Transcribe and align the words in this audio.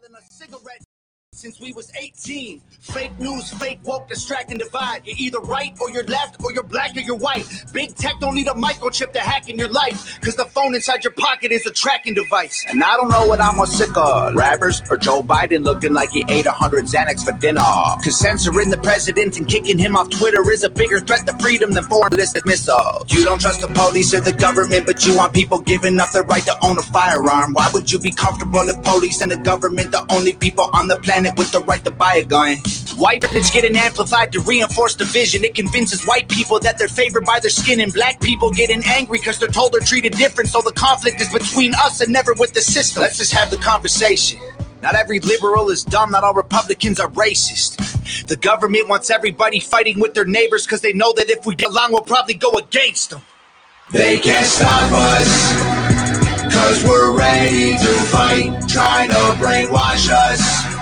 selling 0.00 0.16
a 0.16 0.22
cigarette 0.32 0.93
since 1.34 1.60
we 1.60 1.72
was 1.72 1.90
18. 1.96 2.62
Fake 2.80 3.18
news, 3.18 3.52
fake 3.54 3.80
woke, 3.82 4.08
distract 4.08 4.50
and 4.50 4.58
divide. 4.58 5.02
You're 5.04 5.16
either 5.18 5.40
right 5.40 5.76
or 5.80 5.90
you're 5.90 6.04
left, 6.04 6.42
or 6.44 6.52
you're 6.52 6.62
black 6.62 6.96
or 6.96 7.00
you're 7.00 7.16
white. 7.16 7.46
Big 7.72 7.94
tech 7.96 8.14
don't 8.20 8.34
need 8.34 8.46
a 8.46 8.52
microchip 8.52 9.12
to 9.12 9.18
hack 9.18 9.48
in 9.48 9.58
your 9.58 9.68
life, 9.68 10.20
cause 10.20 10.36
the 10.36 10.44
phone 10.44 10.74
inside 10.74 11.02
your 11.02 11.12
pocket 11.12 11.50
is 11.50 11.66
a 11.66 11.72
tracking 11.72 12.14
device. 12.14 12.64
And 12.68 12.82
I 12.82 12.96
don't 12.96 13.08
know 13.08 13.26
what 13.26 13.40
I'm 13.40 13.56
more 13.56 13.66
sick 13.66 13.96
of, 13.96 14.34
rappers 14.34 14.82
or 14.90 14.96
Joe 14.96 15.22
Biden 15.22 15.64
looking 15.64 15.92
like 15.92 16.10
he 16.10 16.24
ate 16.28 16.46
a 16.46 16.52
hundred 16.52 16.84
Xanax 16.84 17.24
for 17.24 17.32
dinner. 17.32 17.60
Cause 17.60 18.18
censoring 18.18 18.70
the 18.70 18.78
president 18.78 19.36
and 19.38 19.48
kicking 19.48 19.78
him 19.78 19.96
off 19.96 20.10
Twitter 20.10 20.48
is 20.52 20.62
a 20.62 20.70
bigger 20.70 21.00
threat 21.00 21.26
to 21.26 21.36
freedom 21.38 21.72
than 21.72 21.84
foreign 21.84 22.10
ballistic 22.10 22.46
missiles. 22.46 23.12
You 23.12 23.24
don't 23.24 23.40
trust 23.40 23.60
the 23.60 23.68
police 23.68 24.14
or 24.14 24.20
the 24.20 24.32
government, 24.32 24.86
but 24.86 25.04
you 25.04 25.16
want 25.16 25.32
people 25.32 25.58
giving 25.60 25.98
up 25.98 26.12
their 26.12 26.22
right 26.24 26.44
to 26.44 26.56
own 26.64 26.78
a 26.78 26.82
firearm. 26.82 27.54
Why 27.54 27.70
would 27.74 27.90
you 27.90 27.98
be 27.98 28.12
comfortable 28.12 28.60
if 28.68 28.80
police 28.84 29.20
and 29.20 29.32
the 29.32 29.38
government 29.38 29.90
the 29.90 30.06
only 30.12 30.34
people 30.34 30.70
on 30.72 30.86
the 30.86 30.96
planet 30.96 31.23
with 31.36 31.52
the 31.52 31.60
right 31.60 31.84
to 31.84 31.90
buy 31.90 32.14
a 32.16 32.24
gun? 32.24 32.56
White 32.96 33.22
privilege 33.22 33.52
getting 33.52 33.76
amplified 33.76 34.32
to 34.32 34.40
reinforce 34.40 34.94
division. 34.94 35.44
It 35.44 35.54
convinces 35.54 36.04
white 36.04 36.28
people 36.28 36.58
that 36.60 36.78
they're 36.78 36.88
favored 36.88 37.24
by 37.24 37.40
their 37.40 37.50
skin, 37.50 37.80
and 37.80 37.92
black 37.92 38.20
people 38.20 38.50
getting 38.50 38.82
angry 38.86 39.18
because 39.18 39.38
they're 39.38 39.48
told 39.48 39.72
they're 39.72 39.80
treated 39.80 40.12
different. 40.12 40.50
So 40.50 40.60
the 40.60 40.72
conflict 40.72 41.20
is 41.20 41.32
between 41.32 41.74
us 41.74 42.00
and 42.00 42.12
never 42.12 42.34
with 42.34 42.52
the 42.52 42.60
system. 42.60 43.02
Let's 43.02 43.18
just 43.18 43.32
have 43.32 43.50
the 43.50 43.56
conversation. 43.56 44.40
Not 44.82 44.94
every 44.94 45.18
liberal 45.20 45.70
is 45.70 45.82
dumb, 45.82 46.10
not 46.10 46.24
all 46.24 46.34
Republicans 46.34 47.00
are 47.00 47.08
racist. 47.10 48.26
The 48.26 48.36
government 48.36 48.88
wants 48.88 49.08
everybody 49.08 49.58
fighting 49.58 49.98
with 49.98 50.12
their 50.12 50.26
neighbors 50.26 50.66
because 50.66 50.82
they 50.82 50.92
know 50.92 51.12
that 51.14 51.30
if 51.30 51.46
we 51.46 51.54
get 51.54 51.70
along, 51.70 51.92
we'll 51.92 52.02
probably 52.02 52.34
go 52.34 52.52
against 52.52 53.10
them. 53.10 53.22
They 53.92 54.18
can't 54.18 54.44
stop 54.44 54.92
us, 54.92 55.52
cause 56.54 56.84
we're 56.84 57.16
ready 57.16 57.72
to 57.72 57.92
fight, 58.12 58.68
trying 58.68 59.08
to 59.08 59.14
brainwash 59.38 60.10
us. 60.10 60.73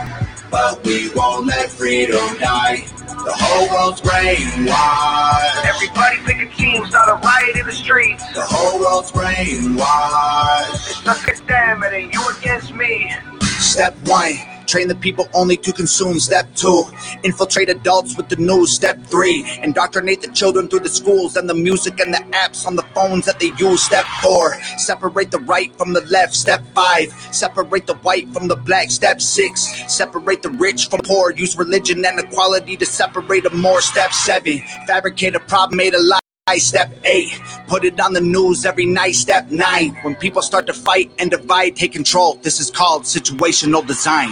But 0.52 0.84
we 0.84 1.10
won't 1.14 1.46
let 1.46 1.70
freedom 1.70 2.38
die. 2.38 2.84
The 3.08 3.32
whole 3.34 3.70
world's 3.70 4.02
brainwashed. 4.02 5.64
Everybody 5.64 6.16
pick 6.26 6.42
a 6.42 6.54
team, 6.54 6.84
start 6.86 7.08
a 7.08 7.26
riot 7.26 7.56
in 7.56 7.66
the 7.66 7.72
streets. 7.72 8.22
The 8.34 8.42
whole 8.42 8.78
world's 8.78 9.10
brainwashed. 9.12 10.90
It's 10.90 11.08
us 11.08 11.22
against 11.22 11.46
them, 11.46 11.82
and 11.82 11.92
then 11.94 12.10
you 12.12 12.28
against 12.38 12.74
me. 12.74 13.10
Step 13.58 13.96
one, 14.04 14.34
train 14.72 14.88
the 14.88 14.94
people 14.94 15.28
only 15.34 15.58
to 15.58 15.70
consume. 15.70 16.18
Step 16.18 16.48
two, 16.54 16.84
infiltrate 17.22 17.68
adults 17.68 18.16
with 18.16 18.30
the 18.30 18.36
news. 18.36 18.72
Step 18.72 18.98
three, 19.04 19.44
indoctrinate 19.62 20.22
the 20.22 20.32
children 20.32 20.66
through 20.66 20.80
the 20.80 20.88
schools 20.88 21.36
and 21.36 21.46
the 21.46 21.54
music 21.54 22.00
and 22.00 22.14
the 22.14 22.24
apps 22.32 22.66
on 22.66 22.74
the 22.74 22.82
phones 22.94 23.26
that 23.26 23.38
they 23.38 23.52
use. 23.58 23.82
Step 23.82 24.06
four, 24.22 24.54
separate 24.78 25.30
the 25.30 25.40
right 25.40 25.76
from 25.76 25.92
the 25.92 26.00
left. 26.06 26.32
Step 26.32 26.62
five, 26.74 27.12
separate 27.30 27.86
the 27.86 27.96
white 27.96 28.26
from 28.32 28.48
the 28.48 28.56
black. 28.56 28.90
Step 28.90 29.20
six, 29.20 29.60
separate 29.92 30.42
the 30.42 30.50
rich 30.50 30.88
from 30.88 31.00
poor. 31.04 31.32
Use 31.32 31.54
religion 31.58 32.02
and 32.06 32.18
equality 32.18 32.74
to 32.78 32.86
separate 32.86 33.44
them 33.44 33.60
more. 33.60 33.82
Step 33.82 34.12
seven, 34.12 34.62
fabricate 34.86 35.34
a 35.34 35.40
problem 35.40 35.76
made 35.76 35.92
a 35.92 36.02
lie. 36.02 36.21
Step 36.56 36.92
8, 37.04 37.40
put 37.68 37.84
it 37.84 38.00
on 38.00 38.14
the 38.14 38.20
news 38.20 38.66
every 38.66 38.84
night. 38.84 39.14
Step 39.14 39.48
9, 39.50 39.94
when 40.02 40.16
people 40.16 40.42
start 40.42 40.66
to 40.66 40.72
fight 40.72 41.08
and 41.20 41.30
divide, 41.30 41.76
take 41.76 41.92
control. 41.92 42.34
This 42.42 42.58
is 42.58 42.68
called 42.68 43.04
situational 43.04 43.86
design. 43.86 44.28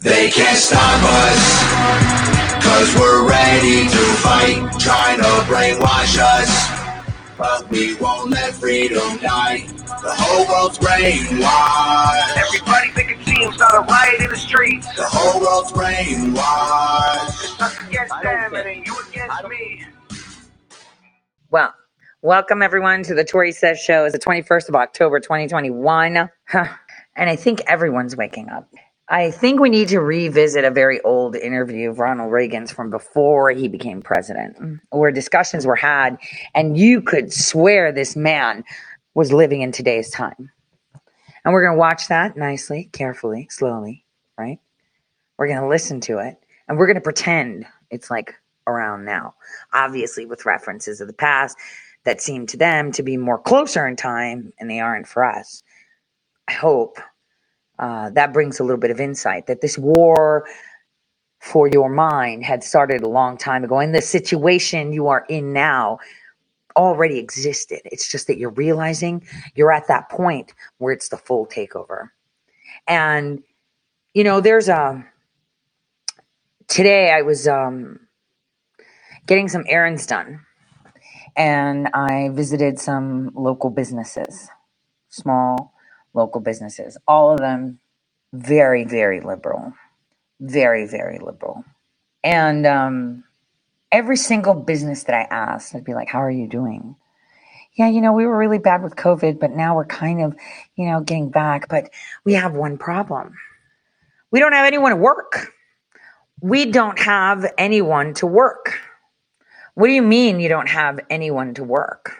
They 0.00 0.30
can't 0.30 0.56
stop 0.56 1.02
us, 1.04 2.64
cause 2.64 2.94
we're 2.98 3.28
ready 3.28 3.84
to 3.88 4.04
fight, 4.24 4.80
trying 4.80 5.18
to 5.18 5.28
brainwash 5.46 6.18
us. 6.18 6.50
But 7.36 7.70
we 7.70 7.94
won't 7.96 8.30
let 8.30 8.54
freedom 8.54 9.18
die. 9.18 9.66
The 10.02 10.14
whole 10.16 10.48
world's 10.48 10.78
brainwashed. 10.78 12.36
Everybody 12.36 12.90
pick 12.94 13.20
a 13.20 13.22
team, 13.22 13.52
start 13.52 13.74
a 13.74 13.80
riot 13.80 14.20
in 14.22 14.30
the 14.30 14.36
streets. 14.36 14.86
The 14.96 15.04
whole 15.04 15.40
world's 15.40 15.72
brainwashed. 15.72 17.44
It's 17.44 17.60
us 17.60 17.78
against 17.86 18.14
them, 18.22 18.54
and 18.54 18.86
you 18.86 18.96
against 19.08 19.48
me. 19.48 19.84
Well, 21.52 21.74
welcome 22.22 22.62
everyone 22.62 23.02
to 23.02 23.12
the 23.12 23.24
Tore 23.24 23.50
Says 23.50 23.80
Show. 23.80 24.04
It's 24.04 24.12
the 24.12 24.20
21st 24.20 24.68
of 24.68 24.76
October, 24.76 25.18
2021. 25.18 26.30
Huh. 26.46 26.66
And 27.16 27.28
I 27.28 27.34
think 27.34 27.60
everyone's 27.66 28.16
waking 28.16 28.48
up. 28.50 28.70
I 29.08 29.32
think 29.32 29.58
we 29.58 29.68
need 29.68 29.88
to 29.88 30.00
revisit 30.00 30.64
a 30.64 30.70
very 30.70 31.00
old 31.00 31.34
interview 31.34 31.90
of 31.90 31.98
Ronald 31.98 32.30
Reagan's 32.30 32.70
from 32.70 32.88
before 32.88 33.50
he 33.50 33.66
became 33.66 34.00
president, 34.00 34.80
where 34.90 35.10
discussions 35.10 35.66
were 35.66 35.76
had, 35.76 36.18
and 36.54 36.78
you 36.78 37.02
could 37.02 37.32
swear 37.32 37.90
this 37.90 38.14
man 38.14 38.62
was 39.14 39.32
living 39.32 39.60
in 39.62 39.72
today's 39.72 40.08
time. 40.08 40.52
And 41.44 41.52
we're 41.52 41.64
going 41.64 41.74
to 41.74 41.80
watch 41.80 42.06
that 42.08 42.36
nicely, 42.36 42.88
carefully, 42.92 43.48
slowly, 43.50 44.04
right? 44.38 44.60
We're 45.36 45.48
going 45.48 45.60
to 45.60 45.68
listen 45.68 46.00
to 46.02 46.18
it, 46.20 46.36
and 46.68 46.78
we're 46.78 46.86
going 46.86 46.94
to 46.94 47.02
pretend 47.02 47.66
it's 47.90 48.08
like 48.08 48.36
around 48.70 49.04
now, 49.04 49.34
obviously 49.72 50.26
with 50.26 50.46
references 50.46 51.00
of 51.00 51.06
the 51.06 51.12
past 51.12 51.56
that 52.04 52.20
seem 52.22 52.46
to 52.46 52.56
them 52.56 52.92
to 52.92 53.02
be 53.02 53.16
more 53.16 53.38
closer 53.38 53.86
in 53.86 53.96
time 53.96 54.52
and 54.58 54.70
they 54.70 54.80
aren't 54.80 55.06
for 55.06 55.24
us. 55.24 55.62
I 56.48 56.52
hope 56.52 56.98
uh, 57.78 58.10
that 58.10 58.32
brings 58.32 58.60
a 58.60 58.64
little 58.64 58.80
bit 58.80 58.90
of 58.90 59.00
insight 59.00 59.46
that 59.46 59.60
this 59.60 59.76
war 59.78 60.46
for 61.40 61.68
your 61.68 61.88
mind 61.88 62.44
had 62.44 62.62
started 62.62 63.02
a 63.02 63.08
long 63.08 63.38
time 63.38 63.64
ago, 63.64 63.78
and 63.78 63.94
the 63.94 64.02
situation 64.02 64.92
you 64.92 65.08
are 65.08 65.24
in 65.28 65.54
now 65.54 65.98
already 66.76 67.18
existed. 67.18 67.80
It's 67.86 68.10
just 68.10 68.26
that 68.26 68.38
you're 68.38 68.50
realizing 68.50 69.26
you're 69.54 69.72
at 69.72 69.88
that 69.88 70.10
point 70.10 70.52
where 70.78 70.92
it's 70.92 71.08
the 71.08 71.16
full 71.16 71.46
takeover. 71.46 72.10
And, 72.86 73.42
you 74.14 74.22
know, 74.22 74.40
there's 74.40 74.68
a, 74.68 75.04
today 76.68 77.10
I 77.10 77.22
was, 77.22 77.48
um, 77.48 78.00
getting 79.26 79.48
some 79.48 79.64
errands 79.68 80.06
done. 80.06 80.40
And 81.36 81.88
I 81.94 82.30
visited 82.32 82.78
some 82.78 83.30
local 83.34 83.70
businesses, 83.70 84.48
small 85.08 85.72
local 86.12 86.40
businesses, 86.40 86.98
all 87.06 87.32
of 87.32 87.38
them 87.38 87.78
very, 88.32 88.84
very 88.84 89.20
liberal, 89.20 89.72
very, 90.40 90.86
very 90.86 91.18
liberal. 91.18 91.64
And 92.24 92.66
um, 92.66 93.24
every 93.92 94.16
single 94.16 94.54
business 94.54 95.04
that 95.04 95.14
I 95.14 95.34
asked, 95.34 95.74
I'd 95.74 95.84
be 95.84 95.94
like, 95.94 96.08
How 96.08 96.22
are 96.22 96.30
you 96.30 96.48
doing? 96.48 96.96
Yeah, 97.74 97.88
you 97.88 98.00
know, 98.00 98.12
we 98.12 98.26
were 98.26 98.36
really 98.36 98.58
bad 98.58 98.82
with 98.82 98.96
COVID, 98.96 99.38
but 99.38 99.52
now 99.52 99.76
we're 99.76 99.86
kind 99.86 100.22
of, 100.22 100.36
you 100.76 100.86
know, 100.86 101.00
getting 101.00 101.30
back. 101.30 101.68
But 101.68 101.90
we 102.24 102.34
have 102.34 102.54
one 102.54 102.76
problem 102.76 103.34
we 104.30 104.40
don't 104.40 104.52
have 104.52 104.66
anyone 104.66 104.90
to 104.90 104.96
work. 104.96 105.52
We 106.40 106.66
don't 106.66 106.98
have 107.00 107.52
anyone 107.58 108.14
to 108.14 108.26
work. 108.26 108.78
What 109.74 109.86
do 109.86 109.92
you 109.92 110.02
mean 110.02 110.40
you 110.40 110.48
don't 110.48 110.68
have 110.68 111.00
anyone 111.10 111.54
to 111.54 111.64
work? 111.64 112.16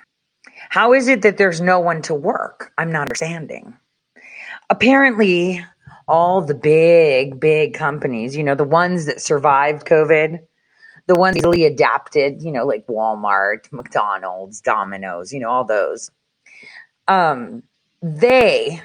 How 0.68 0.92
is 0.92 1.08
it 1.08 1.22
that 1.22 1.36
there's 1.36 1.60
no 1.60 1.80
one 1.80 2.02
to 2.02 2.14
work? 2.14 2.72
I'm 2.78 2.92
not 2.92 3.02
understanding. 3.02 3.76
Apparently, 4.68 5.64
all 6.06 6.42
the 6.42 6.54
big, 6.54 7.40
big 7.40 7.74
companies, 7.74 8.36
you 8.36 8.44
know, 8.44 8.54
the 8.54 8.64
ones 8.64 9.06
that 9.06 9.20
survived 9.20 9.86
COVID, 9.86 10.40
the 11.06 11.14
ones 11.14 11.36
easily 11.36 11.64
adapted, 11.64 12.42
you 12.42 12.52
know, 12.52 12.64
like 12.64 12.86
Walmart, 12.86 13.70
McDonald's, 13.72 14.60
Domino's, 14.60 15.32
you 15.32 15.40
know, 15.40 15.48
all 15.48 15.64
those, 15.64 16.10
um, 17.08 17.62
they 18.02 18.80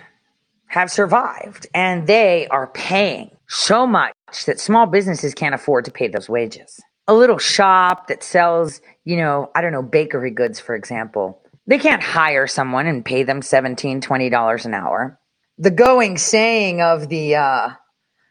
have 0.67 0.89
survived 0.91 1.67
and 1.73 2.07
they 2.07 2.47
are 2.47 2.67
paying 2.67 3.31
so 3.47 3.85
much 3.85 4.13
that 4.47 4.59
small 4.59 4.85
businesses 4.87 5.33
can't 5.33 5.55
afford 5.55 5.85
to 5.85 5.91
pay 5.91 6.07
those 6.07 6.27
wages 6.27 6.81
a 7.07 7.13
little 7.13 7.38
shop 7.38 8.07
that 8.07 8.23
sells, 8.23 8.81
you 9.03 9.17
know, 9.17 9.51
I 9.55 9.61
don't 9.61 9.71
know, 9.71 9.83
bakery 9.83 10.31
goods, 10.31 10.59
for 10.59 10.75
example, 10.75 11.41
they 11.67 11.79
can't 11.79 12.03
hire 12.03 12.47
someone 12.47 12.88
and 12.88 13.05
pay 13.05 13.23
them 13.23 13.41
$17, 13.41 14.01
$20 14.01 14.66
an 14.66 14.73
hour. 14.73 15.19
The 15.57 15.71
going 15.71 16.17
saying 16.17 16.81
of 16.81 17.09
the, 17.09 17.35
uh, 17.35 17.69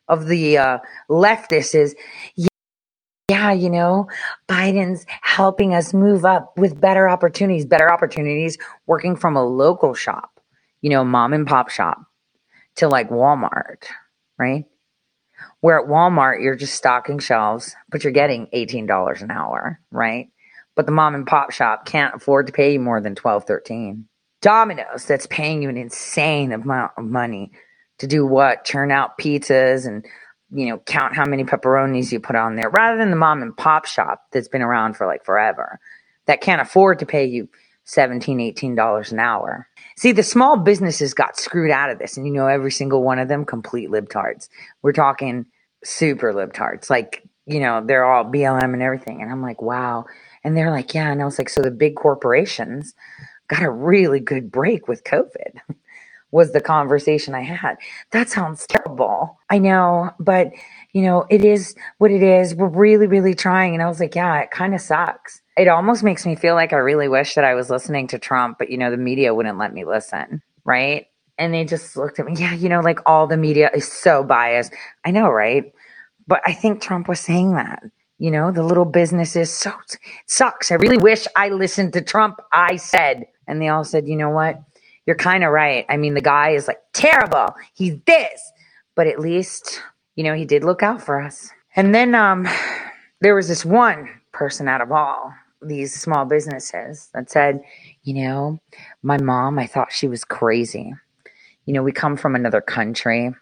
of 0.09 0.27
the, 0.27 0.59
uh, 0.59 0.79
leftists 1.11 1.75
is, 1.75 1.95
yeah, 3.29 3.53
you 3.53 3.71
know, 3.71 4.09
Biden's 4.49 5.07
helping 5.23 5.75
us 5.75 5.95
move 5.95 6.25
up 6.25 6.59
with 6.59 6.81
better 6.81 7.09
opportunities, 7.09 7.65
better 7.65 7.91
opportunities 7.91 8.59
working 8.87 9.17
from 9.17 9.37
a 9.37 9.45
local 9.45 9.95
shop, 9.95 10.41
you 10.83 10.91
know, 10.91 11.05
mom 11.05 11.33
and 11.33 11.47
pop 11.47 11.71
shop 11.71 12.05
to 12.77 12.89
like 12.89 13.09
Walmart, 13.09 13.85
right? 14.39 14.67
Where 15.65 15.81
at 15.81 15.89
Walmart, 15.89 16.43
you're 16.43 16.57
just 16.57 16.75
stocking 16.75 17.19
shelves, 17.21 17.75
but 17.89 18.05
you're 18.05 18.13
getting 18.13 18.49
$18 18.49 19.23
an 19.23 19.31
hour, 19.31 19.81
right? 19.91 20.29
But 20.75 20.85
the 20.85 20.93
mom 20.93 21.15
and 21.15 21.27
pop 21.27 21.53
shop 21.53 21.87
can't 21.87 22.15
afford 22.15 22.49
to 22.49 22.53
pay 22.53 22.75
you 22.75 22.81
more 22.81 23.01
than 23.01 23.15
12, 23.15 23.45
13. 23.45 24.07
Domino's, 24.43 25.07
that's 25.07 25.27
paying 25.27 25.63
you 25.63 25.71
an 25.71 25.79
insane 25.79 26.53
amount 26.53 26.93
of 26.99 27.07
money 27.07 27.51
to 27.97 28.07
do 28.07 28.27
what? 28.27 28.67
Churn 28.67 28.91
out 28.91 29.17
pizzas 29.17 29.87
and, 29.87 30.05
you 30.53 30.67
know, 30.67 30.77
count 30.81 31.17
how 31.17 31.25
many 31.25 31.45
pepperonis 31.45 32.13
you 32.13 32.21
put 32.21 32.37
on 32.37 32.57
there 32.57 32.69
rather 32.69 32.99
than 32.99 33.09
the 33.09 33.17
mom 33.17 33.41
and 33.41 33.57
pop 33.57 33.87
shop 33.87 34.21
that's 34.33 34.49
been 34.49 34.61
around 34.61 34.99
for 34.99 35.07
like 35.07 35.25
forever 35.25 35.81
that 36.27 36.43
can't 36.43 36.61
afford 36.61 36.99
to 36.99 37.07
pay 37.07 37.25
you 37.25 37.49
17 37.87 38.41
18 38.41 38.75
dollars 38.75 39.13
an 39.13 39.19
hour 39.19 39.69
see 39.99 40.13
the 40.13 40.23
small 40.23 40.57
businesses 40.57 41.13
got 41.13 41.39
screwed 41.39 41.71
out 41.71 41.91
of 41.91 41.99
this 41.99 42.17
and 42.17 42.27
you 42.27 42.33
know 42.33 42.47
every 42.47 42.71
single 42.71 43.03
one 43.03 43.19
of 43.19 43.29
them 43.29 43.45
complete 43.45 43.91
libtards 43.91 44.49
we're 44.81 44.93
talking 44.93 45.45
super 45.85 46.33
libtards 46.35 46.91
like 46.91 47.25
you 47.47 47.61
know 47.61 47.83
they're 47.87 48.05
all 48.07 48.25
blm 48.25 48.75
and 48.75 48.83
everything. 48.83 49.23
And 49.23 49.33
i'm 49.33 49.43
like 49.43 49.63
wow. 49.63 50.07
And 50.45 50.57
they're 50.57 50.71
like 50.73 50.95
yeah. 50.95 51.13
And 51.13 51.23
i 51.23 51.27
was 51.27 51.39
like 51.39 51.51
so 51.51 51.63
the 51.63 51.71
big 51.73 51.97
corporations 51.97 52.95
got 53.49 53.63
a 53.65 53.71
really 53.71 54.21
good 54.21 54.53
break 54.53 54.89
with 54.89 55.05
covid 55.05 55.59
was 56.33 56.53
the 56.53 56.61
conversation 56.63 57.35
i 57.35 57.43
had. 57.43 57.77
That 58.13 58.31
sounds 58.31 58.67
terrible 58.69 59.41
i 59.51 59.59
know 59.59 60.11
but 60.21 60.53
you 60.93 61.03
know 61.03 61.27
it 61.31 61.45
is 61.45 61.75
what 61.99 62.11
it 62.13 62.23
is. 62.23 62.55
We're 62.55 62.69
really 62.69 63.07
really 63.09 63.35
trying. 63.35 63.75
And 63.75 63.83
i 63.83 63.89
was 63.89 64.01
like 64.01 64.15
yeah 64.17 64.41
it 64.43 64.51
kind 64.53 64.75
of 64.75 64.81
sucks. 64.83 65.43
It 65.59 65.69
almost 65.69 66.05
makes 66.05 66.27
me 66.27 66.37
feel 66.37 66.55
like 66.55 66.73
I 66.73 66.79
really 66.79 67.09
wish 67.09 67.35
that 67.35 67.45
I 67.45 67.55
was 67.55 67.71
listening 67.71 68.09
to 68.09 68.19
Trump, 68.19 68.59
but 68.59 68.71
you 68.71 68.79
know, 68.79 68.91
the 68.91 68.97
media 68.99 69.35
wouldn't 69.35 69.59
let 69.59 69.75
me 69.75 69.85
listen, 69.85 70.43
right? 70.65 71.07
And 71.39 71.53
they 71.53 71.65
just 71.65 71.97
looked 71.97 72.19
at 72.21 72.27
me, 72.27 72.35
yeah, 72.37 72.55
you 72.55 72.69
know, 72.69 72.81
like 72.81 73.01
all 73.07 73.27
the 73.27 73.37
media 73.37 73.71
is 73.75 73.91
so 73.91 74.23
biased. 74.23 74.73
I 75.05 75.11
know, 75.11 75.31
right? 75.31 75.73
But 76.27 76.43
I 76.47 76.53
think 76.53 76.81
Trump 76.81 77.09
was 77.09 77.21
saying 77.21 77.55
that. 77.55 77.83
You 78.19 78.31
know, 78.31 78.53
the 78.53 78.63
little 78.63 78.85
businesses 78.85 79.53
so 79.53 79.73
sucks. 80.27 80.71
I 80.71 80.77
really 80.77 80.99
wish 80.99 81.27
I 81.37 81.49
listened 81.49 81.93
to 81.95 82.01
Trump. 82.01 82.41
I 82.53 82.77
said, 82.77 83.27
and 83.49 83.61
they 83.61 83.69
all 83.69 83.85
said, 83.85 84.09
you 84.09 84.17
know 84.17 84.31
what? 84.31 84.63
You're 85.07 85.17
kind 85.17 85.45
of 85.45 85.51
right. 85.51 85.85
I 85.89 85.97
mean, 85.97 86.15
the 86.15 86.21
guy 86.21 86.51
is 86.51 86.69
like 86.69 86.79
terrible. 86.93 87.55
He's 87.75 87.99
this, 88.07 88.53
but 88.95 89.09
at 89.09 89.19
least, 89.19 89.83
you 90.15 90.25
know, 90.25 90.35
he 90.35 90.45
did 90.45 90.65
look 90.65 90.83
out 90.83 91.03
for 91.03 91.21
us. 91.21 91.51
And 91.77 91.95
then 91.95 92.15
um, 92.15 92.49
there 93.21 93.35
was 93.35 93.49
this 93.49 93.65
one 93.65 94.09
person 94.33 94.69
out 94.69 94.81
of 94.81 94.93
all 94.93 95.35
these 95.61 95.93
small 95.93 96.25
businesses 96.25 97.09
that 97.15 97.31
said, 97.31 97.61
you 98.05 98.15
know, 98.15 98.61
my 99.03 99.19
mom, 99.19 99.59
I 99.59 99.67
thought 99.67 99.93
she 99.93 100.09
was 100.09 100.25
crazy. 100.25 100.95
You 101.67 101.75
know, 101.75 101.83
we 101.83 101.93
come 101.93 102.17
from 102.17 102.35
another 102.35 102.61
country 102.61 103.33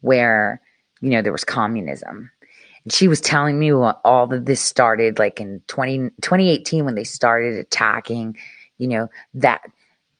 where, 0.00 0.60
you 1.00 1.10
know, 1.10 1.22
there 1.22 1.32
was 1.32 1.44
communism. 1.44 2.30
And 2.84 2.92
she 2.92 3.08
was 3.08 3.20
telling 3.20 3.58
me 3.58 3.72
all 3.72 4.32
of 4.32 4.44
this 4.44 4.60
started 4.60 5.18
like 5.18 5.40
in 5.40 5.62
20, 5.66 6.10
2018 6.22 6.84
when 6.84 6.94
they 6.94 7.04
started 7.04 7.54
attacking, 7.54 8.36
you 8.78 8.88
know, 8.88 9.08
that 9.34 9.62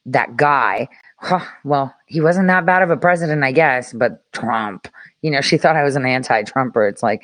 that 0.05 0.37
guy. 0.37 0.87
Huh, 1.17 1.45
well, 1.65 1.93
he 2.05 2.21
wasn't 2.21 2.47
that 2.47 2.65
bad 2.65 2.81
of 2.81 2.89
a 2.89 2.97
president, 2.97 3.43
I 3.43 3.51
guess, 3.51 3.91
but 3.93 4.23
Trump. 4.31 4.87
You 5.21 5.31
know, 5.31 5.41
she 5.41 5.57
thought 5.57 5.75
I 5.75 5.83
was 5.83 5.97
an 5.97 6.05
anti-Trumper. 6.05 6.87
It's 6.87 7.03
like, 7.03 7.23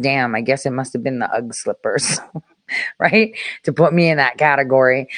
damn, 0.00 0.34
I 0.34 0.40
guess 0.40 0.66
it 0.66 0.72
must 0.72 0.92
have 0.92 1.04
been 1.04 1.20
the 1.20 1.30
UGG 1.32 1.54
slippers. 1.54 2.18
right? 2.98 3.34
To 3.64 3.72
put 3.72 3.92
me 3.92 4.10
in 4.10 4.16
that 4.18 4.38
category. 4.38 5.08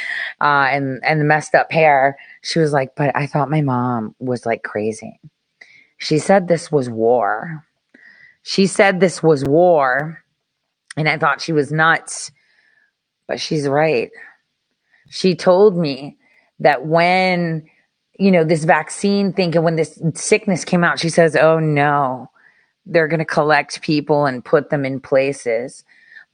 Uh, 0.40 0.68
and, 0.70 1.00
and 1.04 1.20
the 1.20 1.24
messed 1.24 1.54
up 1.54 1.70
hair. 1.72 2.16
She 2.42 2.58
was 2.58 2.72
like, 2.72 2.94
but 2.96 3.14
I 3.16 3.26
thought 3.26 3.50
my 3.50 3.60
mom 3.60 4.14
was 4.18 4.46
like 4.46 4.62
crazy. 4.62 5.20
She 5.98 6.18
said 6.18 6.48
this 6.48 6.70
was 6.70 6.88
war. 6.88 7.64
She 8.42 8.66
said 8.66 9.00
this 9.00 9.22
was 9.22 9.44
war. 9.44 10.22
And 10.96 11.08
I 11.08 11.18
thought 11.18 11.40
she 11.40 11.52
was 11.52 11.72
nuts. 11.72 12.30
But 13.26 13.40
she's 13.40 13.68
right. 13.68 14.10
She 15.10 15.34
told 15.34 15.76
me 15.76 16.16
that 16.60 16.86
when, 16.86 17.68
you 18.18 18.30
know, 18.30 18.44
this 18.44 18.64
vaccine 18.64 19.32
thing 19.32 19.54
and 19.54 19.64
when 19.64 19.76
this 19.76 20.00
sickness 20.14 20.64
came 20.64 20.82
out, 20.82 20.98
she 20.98 21.08
says, 21.08 21.36
oh 21.36 21.58
no, 21.58 22.30
they're 22.86 23.08
going 23.08 23.18
to 23.18 23.24
collect 23.24 23.80
people 23.82 24.26
and 24.26 24.44
put 24.44 24.70
them 24.70 24.84
in 24.84 25.00
places 25.00 25.84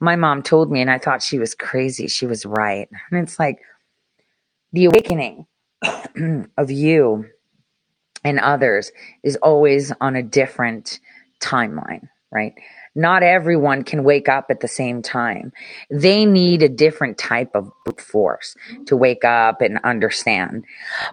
my 0.00 0.16
mom 0.16 0.42
told 0.42 0.70
me, 0.70 0.80
and 0.80 0.90
I 0.90 0.98
thought 0.98 1.22
she 1.22 1.38
was 1.38 1.54
crazy. 1.54 2.08
She 2.08 2.26
was 2.26 2.44
right. 2.44 2.88
And 3.10 3.20
it's 3.22 3.38
like 3.38 3.58
the 4.72 4.86
awakening 4.86 5.46
of 6.58 6.70
you 6.70 7.26
and 8.24 8.40
others 8.40 8.90
is 9.22 9.36
always 9.36 9.92
on 10.00 10.16
a 10.16 10.22
different 10.22 11.00
timeline, 11.40 12.08
right? 12.32 12.54
Not 12.94 13.22
everyone 13.22 13.82
can 13.82 14.04
wake 14.04 14.28
up 14.28 14.46
at 14.50 14.60
the 14.60 14.68
same 14.68 15.02
time. 15.02 15.52
They 15.90 16.24
need 16.26 16.62
a 16.62 16.68
different 16.68 17.18
type 17.18 17.54
of 17.54 17.70
force 17.98 18.56
to 18.86 18.96
wake 18.96 19.24
up 19.24 19.60
and 19.60 19.78
understand. 19.84 20.64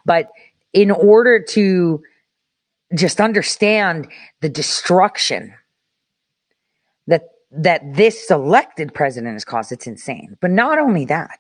But 0.06 0.30
in 0.74 0.92
order 0.92 1.42
to 1.50 2.02
just 2.96 3.20
understand 3.20 4.08
the 4.42 4.50
destruction 4.50 5.54
that 7.52 7.82
this 7.96 8.28
selected 8.28 8.94
president 8.94 9.34
has 9.34 9.46
caused, 9.46 9.72
it's 9.72 9.88
insane. 9.88 10.38
But 10.42 10.52
not 10.52 10.80
only 10.80 11.06
that, 11.06 11.40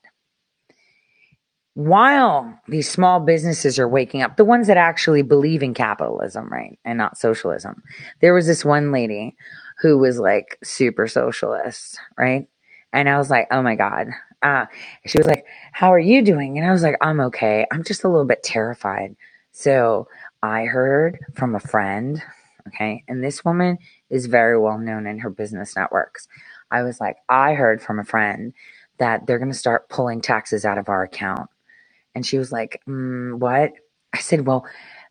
while 1.73 2.59
these 2.67 2.89
small 2.89 3.21
businesses 3.21 3.79
are 3.79 3.87
waking 3.87 4.21
up, 4.21 4.35
the 4.35 4.45
ones 4.45 4.67
that 4.67 4.77
actually 4.77 5.21
believe 5.21 5.63
in 5.63 5.73
capitalism, 5.73 6.49
right, 6.49 6.77
and 6.83 6.97
not 6.97 7.17
socialism, 7.17 7.81
there 8.19 8.33
was 8.33 8.45
this 8.45 8.65
one 8.65 8.91
lady 8.91 9.35
who 9.81 9.97
was 9.97 10.19
like 10.19 10.57
super 10.63 11.07
socialist, 11.07 11.97
right? 12.17 12.47
And 12.93 13.07
I 13.07 13.17
was 13.17 13.29
like, 13.29 13.47
oh 13.51 13.61
my 13.61 13.75
God. 13.75 14.07
Uh, 14.41 14.65
she 15.05 15.17
was 15.17 15.27
like, 15.27 15.45
how 15.71 15.93
are 15.93 15.99
you 15.99 16.21
doing? 16.23 16.57
And 16.57 16.67
I 16.67 16.71
was 16.71 16.83
like, 16.83 16.97
I'm 16.99 17.19
okay. 17.21 17.65
I'm 17.71 17.83
just 17.83 18.03
a 18.03 18.09
little 18.09 18.25
bit 18.25 18.43
terrified. 18.43 19.15
So 19.51 20.07
I 20.43 20.65
heard 20.65 21.19
from 21.35 21.55
a 21.55 21.59
friend, 21.59 22.21
okay, 22.67 23.03
and 23.07 23.23
this 23.23 23.45
woman 23.45 23.77
is 24.11 24.27
very 24.27 24.59
well 24.59 24.77
known 24.77 25.07
in 25.07 25.19
her 25.19 25.31
business 25.31 25.75
networks. 25.75 26.27
I 26.69 26.83
was 26.83 27.01
like, 27.01 27.17
I 27.29 27.53
heard 27.53 27.81
from 27.81 27.99
a 27.99 28.03
friend 28.03 28.53
that 28.99 29.25
they're 29.25 29.39
going 29.39 29.51
to 29.51 29.57
start 29.57 29.89
pulling 29.89 30.21
taxes 30.21 30.65
out 30.65 30.77
of 30.77 30.89
our 30.89 31.03
account. 31.03 31.49
And 32.13 32.25
she 32.25 32.37
was 32.37 32.51
like, 32.51 32.81
mm, 32.87 33.39
What? 33.39 33.73
I 34.13 34.19
said, 34.19 34.45
Well, 34.45 34.65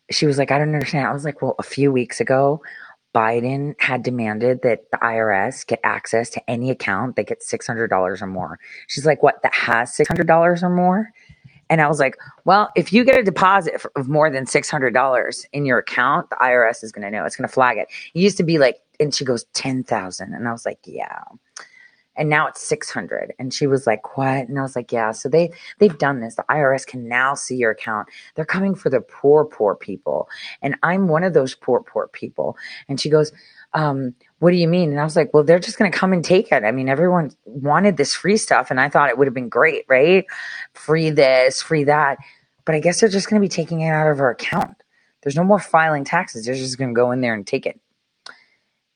she 0.09 0.25
was 0.25 0.37
like, 0.37 0.51
I 0.51 0.57
don't 0.57 0.73
understand. 0.73 1.07
I 1.07 1.13
was 1.13 1.25
like, 1.25 1.41
Well, 1.41 1.55
a 1.59 1.63
few 1.63 1.91
weeks 1.91 2.21
ago, 2.21 2.61
Biden 3.13 3.75
had 3.79 4.03
demanded 4.03 4.61
that 4.63 4.89
the 4.91 4.97
IRS 4.99 5.67
get 5.67 5.81
access 5.83 6.29
to 6.29 6.49
any 6.49 6.69
account 6.69 7.17
that 7.17 7.27
gets 7.27 7.51
$600 7.51 8.21
or 8.21 8.27
more. 8.27 8.59
She's 8.87 9.05
like, 9.05 9.23
What? 9.23 9.43
That 9.43 9.53
has 9.53 9.91
$600 9.97 10.63
or 10.63 10.69
more? 10.69 11.11
And 11.71 11.79
I 11.79 11.87
was 11.87 11.99
like, 11.99 12.17
well, 12.43 12.69
if 12.75 12.91
you 12.91 13.05
get 13.05 13.17
a 13.17 13.23
deposit 13.23 13.81
of 13.95 14.09
more 14.09 14.29
than 14.29 14.43
$600 14.45 15.45
in 15.53 15.65
your 15.65 15.77
account, 15.77 16.29
the 16.29 16.35
IRS 16.35 16.83
is 16.83 16.91
going 16.91 17.03
to 17.03 17.09
know. 17.09 17.23
It's 17.23 17.37
going 17.37 17.47
to 17.47 17.53
flag 17.53 17.77
it. 17.77 17.87
It 18.13 18.19
used 18.19 18.35
to 18.37 18.43
be 18.43 18.57
like, 18.57 18.81
and 19.01 19.13
she 19.13 19.25
goes, 19.25 19.45
10,000. 19.53 20.33
And 20.33 20.47
I 20.47 20.51
was 20.51 20.65
like, 20.65 20.79
yeah. 20.85 21.23
And 22.15 22.29
now 22.29 22.47
it's 22.47 22.61
600. 22.61 23.33
And 23.39 23.53
she 23.53 23.67
was 23.67 23.87
like, 23.87 24.17
what? 24.17 24.47
And 24.47 24.59
I 24.59 24.61
was 24.61 24.75
like, 24.75 24.91
yeah. 24.91 25.11
So 25.11 25.29
they, 25.29 25.51
they've 25.79 25.97
done 25.97 26.19
this. 26.19 26.35
The 26.35 26.45
IRS 26.49 26.85
can 26.85 27.07
now 27.07 27.33
see 27.33 27.55
your 27.55 27.71
account. 27.71 28.09
They're 28.35 28.45
coming 28.45 28.75
for 28.75 28.89
the 28.89 29.01
poor, 29.01 29.45
poor 29.45 29.75
people. 29.75 30.29
And 30.61 30.75
I'm 30.83 31.07
one 31.07 31.23
of 31.23 31.33
those 31.33 31.55
poor, 31.55 31.81
poor 31.81 32.09
people. 32.09 32.57
And 32.89 32.99
she 32.99 33.09
goes, 33.09 33.31
um, 33.73 34.13
what 34.39 34.51
do 34.51 34.57
you 34.57 34.67
mean? 34.67 34.91
And 34.91 34.99
I 34.99 35.03
was 35.05 35.15
like, 35.15 35.33
well, 35.33 35.43
they're 35.43 35.59
just 35.59 35.79
going 35.79 35.91
to 35.91 35.97
come 35.97 36.11
and 36.11 36.23
take 36.23 36.51
it. 36.51 36.63
I 36.65 36.71
mean, 36.71 36.89
everyone 36.89 37.31
wanted 37.45 37.95
this 37.95 38.13
free 38.13 38.37
stuff 38.37 38.69
and 38.69 38.79
I 38.79 38.89
thought 38.89 39.09
it 39.09 39.17
would 39.17 39.27
have 39.27 39.33
been 39.33 39.49
great, 39.49 39.85
right? 39.87 40.25
Free 40.73 41.09
this, 41.09 41.61
free 41.61 41.85
that. 41.85 42.17
But 42.65 42.75
I 42.75 42.79
guess 42.79 42.99
they're 42.99 43.09
just 43.09 43.29
going 43.29 43.41
to 43.41 43.45
be 43.45 43.49
taking 43.49 43.81
it 43.81 43.89
out 43.89 44.11
of 44.11 44.19
our 44.19 44.31
account. 44.31 44.75
There's 45.23 45.35
no 45.35 45.43
more 45.43 45.59
filing 45.59 46.03
taxes. 46.03 46.45
They're 46.45 46.55
just 46.55 46.77
going 46.77 46.89
to 46.89 46.95
go 46.95 47.11
in 47.11 47.21
there 47.21 47.33
and 47.33 47.47
take 47.47 47.65
it. 47.65 47.79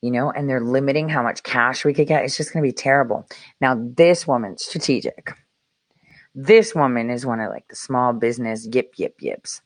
You 0.06 0.12
know, 0.12 0.30
and 0.30 0.48
they're 0.48 0.62
limiting 0.62 1.10
how 1.10 1.24
much 1.24 1.42
cash 1.42 1.84
we 1.84 1.94
could 1.96 2.08
get. 2.08 2.24
It's 2.24 2.38
just 2.38 2.54
going 2.54 2.64
to 2.64 2.68
be 2.68 2.74
terrible. 2.74 3.28
Now, 3.60 3.76
this 3.76 4.28
woman, 4.28 4.58
strategic. 4.60 5.32
This 6.36 6.76
woman 6.76 7.10
is 7.10 7.26
one 7.26 7.40
of 7.40 7.50
like 7.50 7.68
the 7.70 7.76
small 7.76 8.14
business 8.14 8.68
yip, 8.72 8.94
yip, 8.98 9.16
yips. 9.20 9.62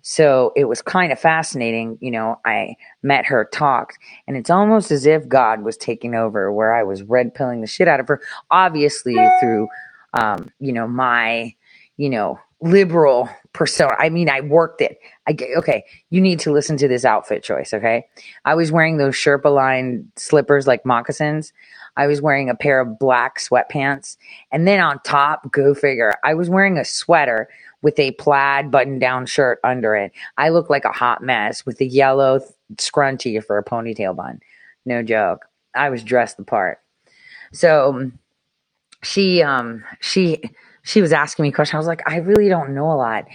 So 0.00 0.52
it 0.56 0.64
was 0.64 0.80
kind 0.80 1.12
of 1.12 1.20
fascinating. 1.20 1.98
You 2.00 2.10
know, 2.10 2.40
I 2.44 2.76
met 3.02 3.26
her, 3.26 3.48
talked, 3.52 3.98
and 4.26 4.36
it's 4.36 4.50
almost 4.50 4.90
as 4.90 5.04
if 5.04 5.28
God 5.28 5.62
was 5.62 5.76
taking 5.76 6.14
over 6.14 6.50
where 6.52 6.72
I 6.72 6.84
was 6.84 7.02
red 7.02 7.34
pilling 7.34 7.60
the 7.60 7.66
shit 7.66 7.88
out 7.88 8.00
of 8.00 8.08
her, 8.08 8.20
obviously 8.50 9.16
through, 9.40 9.68
um, 10.14 10.50
you 10.58 10.72
know, 10.72 10.88
my, 10.88 11.54
you 11.98 12.08
know, 12.08 12.40
liberal 12.60 13.28
persona. 13.52 13.94
I 13.98 14.08
mean, 14.08 14.28
I 14.28 14.40
worked 14.40 14.80
it. 14.80 14.98
I 15.26 15.32
get, 15.32 15.50
okay, 15.58 15.84
you 16.10 16.20
need 16.20 16.40
to 16.40 16.52
listen 16.52 16.76
to 16.78 16.88
this 16.88 17.04
outfit 17.04 17.42
choice, 17.42 17.74
okay? 17.74 18.06
I 18.44 18.54
was 18.54 18.72
wearing 18.72 18.96
those 18.96 19.14
Sherpa 19.14 19.52
line 19.52 20.10
slippers 20.16 20.66
like 20.66 20.86
moccasins. 20.86 21.52
I 21.96 22.06
was 22.06 22.22
wearing 22.22 22.48
a 22.48 22.54
pair 22.54 22.80
of 22.80 22.98
black 22.98 23.38
sweatpants. 23.38 24.16
And 24.50 24.66
then 24.66 24.80
on 24.80 25.00
top, 25.00 25.52
go 25.52 25.74
figure, 25.74 26.14
I 26.24 26.34
was 26.34 26.48
wearing 26.48 26.78
a 26.78 26.84
sweater 26.84 27.48
with 27.82 27.98
a 27.98 28.12
plaid 28.12 28.70
button 28.70 28.98
down 28.98 29.26
shirt 29.26 29.58
under 29.64 29.94
it. 29.94 30.12
I 30.38 30.48
look 30.48 30.70
like 30.70 30.84
a 30.84 30.92
hot 30.92 31.22
mess 31.22 31.66
with 31.66 31.80
a 31.80 31.84
yellow 31.84 32.40
scrunchie 32.76 33.44
for 33.44 33.58
a 33.58 33.64
ponytail 33.64 34.16
bun. 34.16 34.40
No 34.86 35.02
joke. 35.02 35.46
I 35.74 35.90
was 35.90 36.02
dressed 36.02 36.36
the 36.36 36.44
part. 36.44 36.78
So 37.52 38.10
she 39.02 39.42
um 39.42 39.84
she 40.00 40.42
she 40.82 41.00
was 41.00 41.12
asking 41.12 41.44
me 41.44 41.52
questions. 41.52 41.74
I 41.74 41.78
was 41.78 41.86
like, 41.86 42.02
I 42.06 42.16
really 42.16 42.48
don't 42.48 42.74
know 42.74 42.90
a 42.92 42.94
lot. 42.94 43.26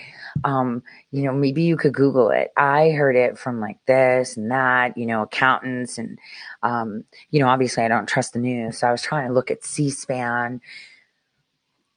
Um, 0.44 0.84
you 1.12 1.24
know, 1.24 1.34
maybe 1.34 1.64
you 1.64 1.78
could 1.78 1.94
Google 1.94 2.30
it. 2.30 2.52
I 2.58 2.92
heard 2.92 3.16
it 3.16 3.38
from 3.38 3.60
like 3.60 3.78
this 3.88 4.38
and 4.38 4.52
that, 4.52 4.98
you 4.98 5.06
know, 5.06 5.24
accountants 5.24 5.98
and 5.98 6.20
um, 6.62 7.06
you 7.32 7.40
know, 7.40 7.48
obviously 7.48 7.84
I 7.84 7.88
don't 7.88 8.08
trust 8.08 8.34
the 8.34 8.40
news. 8.40 8.80
So 8.80 8.88
I 8.88 8.92
was 8.92 9.02
trying 9.02 9.28
to 9.28 9.34
look 9.34 9.50
at 9.50 9.64
C 9.64 9.90
SPAN 9.90 10.62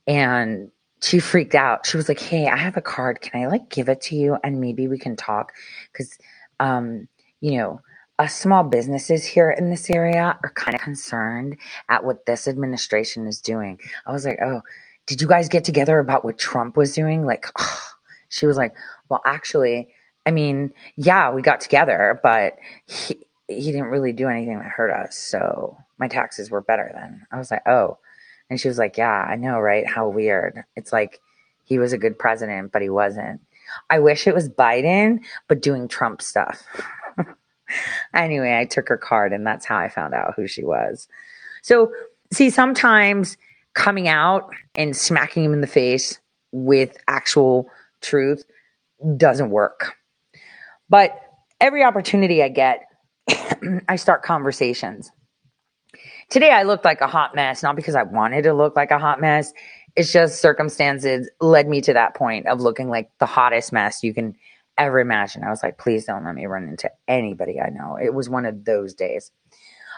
and 0.07 0.71
she 1.03 1.19
freaked 1.19 1.55
out. 1.55 1.87
She 1.87 1.97
was 1.97 2.09
like, 2.09 2.21
"Hey, 2.21 2.47
I 2.49 2.57
have 2.57 2.77
a 2.77 2.83
card. 2.83 3.21
Can 3.21 3.43
I 3.43 3.47
like 3.47 3.71
give 3.71 3.89
it 3.89 4.01
to 4.03 4.17
you 4.17 4.37
and 4.45 4.61
maybe 4.61 4.87
we 4.89 4.99
can 4.99 5.17
talk?" 5.17 5.53
Because, 5.93 6.17
um, 6.61 7.09
you 7.41 7.59
know, 7.59 7.81
us 8.19 8.35
small 8.35 8.65
businesses 8.65 9.25
here 9.25 9.51
in 9.51 9.71
this 9.71 9.89
area 9.91 10.39
are 10.43 10.53
kind 10.55 10.75
of 10.75 10.81
concerned 10.83 11.57
at 11.89 12.05
what 12.05 12.27
this 12.27 12.47
administration 12.47 13.27
is 13.27 13.41
doing. 13.41 13.79
I 14.07 14.13
was 14.13 14.27
like, 14.27 14.39
"Oh, 14.43 14.63
did 15.11 15.21
you 15.21 15.27
guys 15.27 15.49
get 15.49 15.65
together 15.65 15.99
about 15.99 16.25
what 16.25 16.39
Trump 16.39 16.77
was 16.77 16.95
doing?" 16.95 17.27
Like, 17.27 17.47
she 18.29 18.47
was 18.47 18.57
like, 18.57 18.75
"Well, 19.09 19.21
actually, 19.27 19.89
I 20.25 20.31
mean, 20.31 20.73
yeah, 20.97 21.33
we 21.33 21.43
got 21.43 21.61
together, 21.61 22.21
but 22.23 22.57
he 22.87 23.19
he 23.49 23.73
didn't 23.73 23.87
really 23.87 24.13
do 24.13 24.29
anything 24.29 24.61
that 24.61 24.69
hurt 24.69 24.93
us. 24.93 25.17
So 25.17 25.77
my 25.99 26.07
taxes 26.07 26.51
were 26.51 26.61
better 26.61 26.91
then." 26.95 27.27
I 27.33 27.39
was 27.39 27.51
like, 27.51 27.67
"Oh." 27.67 27.99
And 28.51 28.61
she 28.61 28.69
was 28.69 28.79
like, 28.79 28.99
Yeah, 28.99 29.27
I 29.29 29.37
know, 29.37 29.61
right? 29.61 29.87
How 29.87 30.09
weird. 30.09 30.65
It's 30.77 30.93
like 30.93 31.21
he 31.65 31.79
was 31.79 31.93
a 31.93 31.99
good 31.99 32.19
president, 32.19 32.73
but 32.73 32.83
he 32.83 32.91
wasn't. 32.91 33.41
I 33.89 34.01
wish 34.01 34.27
it 34.27 34.35
was 34.35 34.49
Biden, 34.49 35.21
but 35.47 35.63
doing 35.63 35.87
Trump 35.87 36.21
stuff. 36.21 36.65
anyway, 38.15 38.59
I 38.59 38.65
took 38.65 38.89
her 38.89 38.99
card, 38.99 39.33
and 39.33 39.47
that's 39.47 39.65
how 39.65 39.79
I 39.79 39.89
found 39.89 40.13
out 40.13 40.35
who 40.35 40.49
she 40.49 40.65
was. 40.65 41.07
So, 41.63 41.93
see, 42.33 42.51
sometimes 42.51 43.37
coming 43.75 44.09
out 44.09 44.51
and 44.75 44.97
smacking 44.97 45.45
him 45.45 45.53
in 45.53 45.61
the 45.61 45.67
face 45.67 46.19
with 46.53 46.97
actual 47.09 47.69
truth 48.01 48.45
doesn't 49.17 49.51
work. 49.51 49.95
But 50.89 51.19
every 51.61 51.85
opportunity 51.85 52.43
I 52.43 52.49
get, 52.49 52.85
I 53.89 53.97
start 53.97 54.23
conversations. 54.23 55.11
Today 56.31 56.51
I 56.51 56.63
looked 56.63 56.85
like 56.85 57.01
a 57.01 57.07
hot 57.07 57.35
mess, 57.35 57.63
not 57.63 57.77
because 57.77 57.95
I 57.95 58.03
wanted 58.03 58.43
to 58.43 58.55
look 58.55 58.77
like 58.77 58.91
a 58.91 58.99
hot 58.99 59.21
mess. 59.21 59.53
It's 59.97 60.13
just 60.13 60.41
circumstances 60.41 61.29
led 61.41 61.69
me 61.69 61.81
to 61.83 61.93
that 61.95 62.15
point 62.15 62.47
of 62.47 62.61
looking 62.61 62.89
like 62.89 63.11
the 63.19 63.27
hottest 63.27 63.73
mess 63.73 64.03
you 64.03 64.15
can 64.15 64.37
ever 64.79 65.01
imagine. 65.01 65.45
I 65.45 65.51
was 65.51 65.63
like, 65.63 65.79
please 65.79 66.05
don't 66.05 66.25
let 66.25 66.35
me 66.35 66.47
run 66.47 66.69
into 66.69 66.91
anybody 67.09 67.61
I 67.61 67.71
know. 67.71 67.99
It 68.01 68.15
was 68.15 68.29
one 68.29 68.47
of 68.47 68.65
those 68.65 68.95
days. 68.95 69.31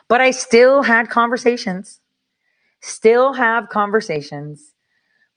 But 0.09 0.21
I 0.21 0.31
still 0.31 0.83
had 0.83 1.09
conversations, 1.09 2.00
still 2.83 3.33
have 3.33 3.69
conversations 3.71 4.75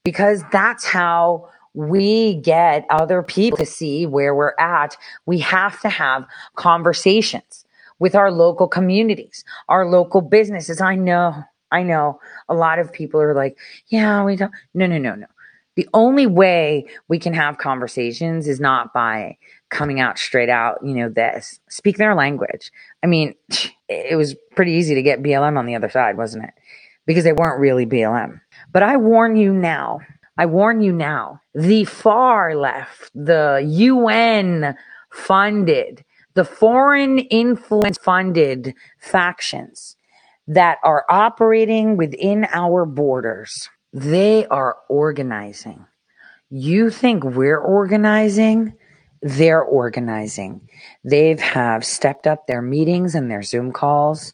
because 0.04 0.44
that's 0.52 0.84
how 0.84 1.50
we 1.74 2.36
get 2.36 2.86
other 2.90 3.22
people 3.22 3.58
to 3.58 3.66
see 3.66 4.06
where 4.06 4.34
we're 4.36 4.56
at. 4.60 4.98
We 5.25 5.40
have 5.40 5.80
to 5.82 5.90
have 5.90 6.25
conversations 6.56 7.66
with 8.00 8.16
our 8.16 8.32
local 8.32 8.68
communities, 8.68 9.44
our 9.70 9.86
local 9.86 10.22
businesses. 10.22 10.82
I 10.82 10.96
know, 10.96 11.44
I 11.72 11.84
know 11.84 12.20
a 12.50 12.54
lot 12.54 12.80
of 12.80 12.92
people 12.92 13.22
are 13.22 13.34
like, 13.34 13.58
yeah, 13.88 14.24
we 14.24 14.36
don't. 14.36 14.52
No, 14.74 14.88
no, 14.88 14.98
no, 14.98 15.16
no. 15.16 15.28
The 15.75 15.88
only 15.94 16.25
way 16.25 16.86
we 17.10 17.20
can 17.20 17.34
have 17.34 17.58
conversations 17.58 18.48
is 18.48 18.62
not 18.62 18.94
by 18.94 19.38
coming 19.70 20.00
out 20.00 20.18
straight 20.18 20.48
out, 20.48 20.80
you 20.82 20.94
know, 20.94 21.10
this. 21.10 21.60
Speak 21.70 21.98
their 21.98 22.16
language. 22.16 22.72
I 23.04 23.08
mean, 23.08 23.36
it 23.90 24.18
was 24.18 24.36
pretty 24.56 24.72
easy 24.72 24.96
to 24.96 25.02
get 25.04 25.22
BLM 25.22 25.58
on 25.58 25.66
the 25.66 25.75
other 25.75 25.90
side, 25.90 26.18
wasn't 26.18 26.46
it? 26.46 26.54
Because 27.05 27.24
they 27.24 27.33
weren't 27.33 27.59
really 27.59 27.85
BLM. 27.85 28.41
But 28.71 28.83
I 28.83 28.97
warn 28.97 29.35
you 29.35 29.53
now, 29.53 30.00
I 30.38 30.45
warn 30.47 30.81
you 30.81 30.91
now, 30.91 31.41
the 31.53 31.85
far 31.85 32.55
left, 32.55 33.12
the 33.13 33.63
UN 33.65 34.75
funded 35.12 36.03
the 36.35 36.45
foreign 36.45 37.17
influence 37.17 37.97
funded 37.97 38.75
factions 39.00 39.95
that 40.47 40.77
are 40.83 41.05
operating 41.09 41.97
within 41.97 42.45
our 42.51 42.85
borders, 42.85 43.69
they 43.91 44.45
are 44.47 44.77
organizing. 44.89 45.85
You 46.50 46.89
think 46.89 47.24
we're 47.24 47.57
organizing? 47.59 48.74
They're 49.21 49.63
organizing. 49.63 50.69
They've 51.03 51.39
have 51.39 51.83
stepped 51.83 52.27
up 52.27 52.45
their 52.45 52.62
meetings 52.62 53.15
and 53.15 53.31
their 53.31 53.41
Zoom 53.41 53.71
calls. 53.71 54.33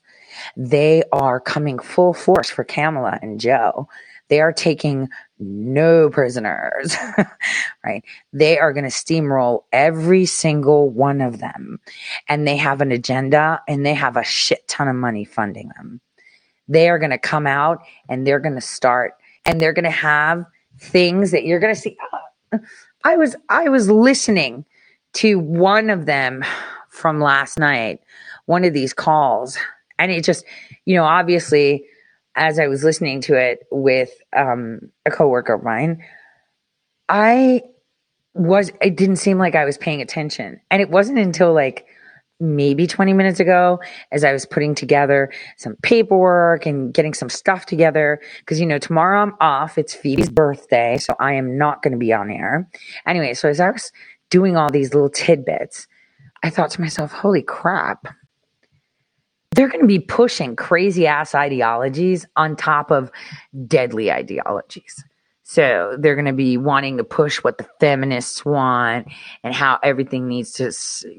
They 0.55 1.03
are 1.11 1.39
coming 1.39 1.79
full 1.79 2.13
force 2.13 2.49
for 2.49 2.63
Kamala 2.63 3.19
and 3.21 3.39
Joe. 3.39 3.87
They 4.31 4.39
are 4.39 4.53
taking 4.53 5.09
no 5.39 6.09
prisoners, 6.09 6.95
right? 7.85 8.01
They 8.31 8.57
are 8.57 8.71
going 8.71 8.85
to 8.85 8.89
steamroll 8.89 9.63
every 9.73 10.25
single 10.25 10.89
one 10.89 11.19
of 11.19 11.39
them. 11.39 11.81
And 12.29 12.47
they 12.47 12.55
have 12.55 12.79
an 12.79 12.93
agenda 12.93 13.61
and 13.67 13.85
they 13.85 13.93
have 13.93 14.15
a 14.15 14.23
shit 14.23 14.65
ton 14.69 14.87
of 14.87 14.95
money 14.95 15.25
funding 15.25 15.69
them. 15.75 15.99
They 16.69 16.87
are 16.87 16.97
going 16.97 17.11
to 17.11 17.17
come 17.17 17.45
out 17.45 17.81
and 18.07 18.25
they're 18.25 18.39
going 18.39 18.55
to 18.55 18.61
start 18.61 19.15
and 19.45 19.59
they're 19.59 19.73
going 19.73 19.83
to 19.83 19.91
have 19.91 20.45
things 20.79 21.31
that 21.31 21.43
you're 21.43 21.59
going 21.59 21.75
to 21.75 21.81
see. 21.81 21.97
I 23.03 23.17
was, 23.17 23.35
I 23.49 23.67
was 23.67 23.89
listening 23.89 24.63
to 25.15 25.39
one 25.39 25.89
of 25.89 26.05
them 26.05 26.45
from 26.89 27.19
last 27.19 27.59
night, 27.59 27.99
one 28.45 28.63
of 28.63 28.73
these 28.73 28.93
calls, 28.93 29.57
and 30.01 30.11
it 30.11 30.23
just, 30.23 30.45
you 30.85 30.95
know, 30.95 31.03
obviously 31.03 31.85
as 32.35 32.59
I 32.59 32.67
was 32.67 32.83
listening 32.83 33.21
to 33.21 33.35
it 33.35 33.65
with 33.71 34.11
um, 34.35 34.91
a 35.05 35.11
coworker 35.11 35.53
of 35.53 35.63
mine, 35.63 36.03
I 37.09 37.61
was 38.33 38.71
it 38.81 38.95
didn't 38.95 39.17
seem 39.17 39.37
like 39.37 39.55
I 39.55 39.65
was 39.65 39.77
paying 39.77 40.01
attention, 40.01 40.61
and 40.69 40.81
it 40.81 40.89
wasn't 40.89 41.19
until 41.19 41.53
like 41.53 41.85
maybe 42.39 42.87
20 42.87 43.13
minutes 43.13 43.39
ago 43.39 43.79
as 44.11 44.23
I 44.23 44.33
was 44.33 44.47
putting 44.47 44.73
together 44.73 45.31
some 45.57 45.75
paperwork 45.83 46.65
and 46.65 46.91
getting 46.91 47.13
some 47.13 47.29
stuff 47.29 47.67
together. 47.67 48.19
Because 48.39 48.59
you 48.59 48.65
know 48.65 48.79
tomorrow 48.79 49.21
I'm 49.21 49.35
off. 49.41 49.77
It's 49.77 49.93
Phoebe's 49.93 50.29
birthday 50.29 50.97
so 50.97 51.13
I 51.19 51.33
am 51.33 51.57
not 51.57 51.83
going 51.83 51.91
to 51.91 51.99
be 51.99 52.13
on 52.13 52.31
air. 52.31 52.69
Anyway, 53.05 53.33
so 53.33 53.49
as 53.49 53.59
I 53.59 53.69
was 53.69 53.91
doing 54.29 54.55
all 54.55 54.69
these 54.71 54.93
little 54.93 55.09
tidbits, 55.09 55.87
I 56.43 56.49
thought 56.49 56.71
to 56.71 56.81
myself, 56.81 57.11
"Holy 57.11 57.43
crap 57.43 58.07
they're 59.51 59.67
going 59.67 59.81
to 59.81 59.87
be 59.87 59.99
pushing 59.99 60.55
crazy 60.55 61.05
ass 61.05 61.35
ideologies 61.35 62.25
on 62.35 62.55
top 62.55 62.89
of 62.91 63.11
deadly 63.67 64.11
ideologies. 64.11 65.03
So 65.43 65.97
they're 65.99 66.15
going 66.15 66.25
to 66.25 66.33
be 66.33 66.55
wanting 66.55 66.95
to 66.95 67.03
push 67.03 67.43
what 67.43 67.57
the 67.57 67.67
feminists 67.81 68.45
want 68.45 69.07
and 69.43 69.53
how 69.53 69.79
everything 69.83 70.29
needs 70.29 70.53
to, 70.53 70.71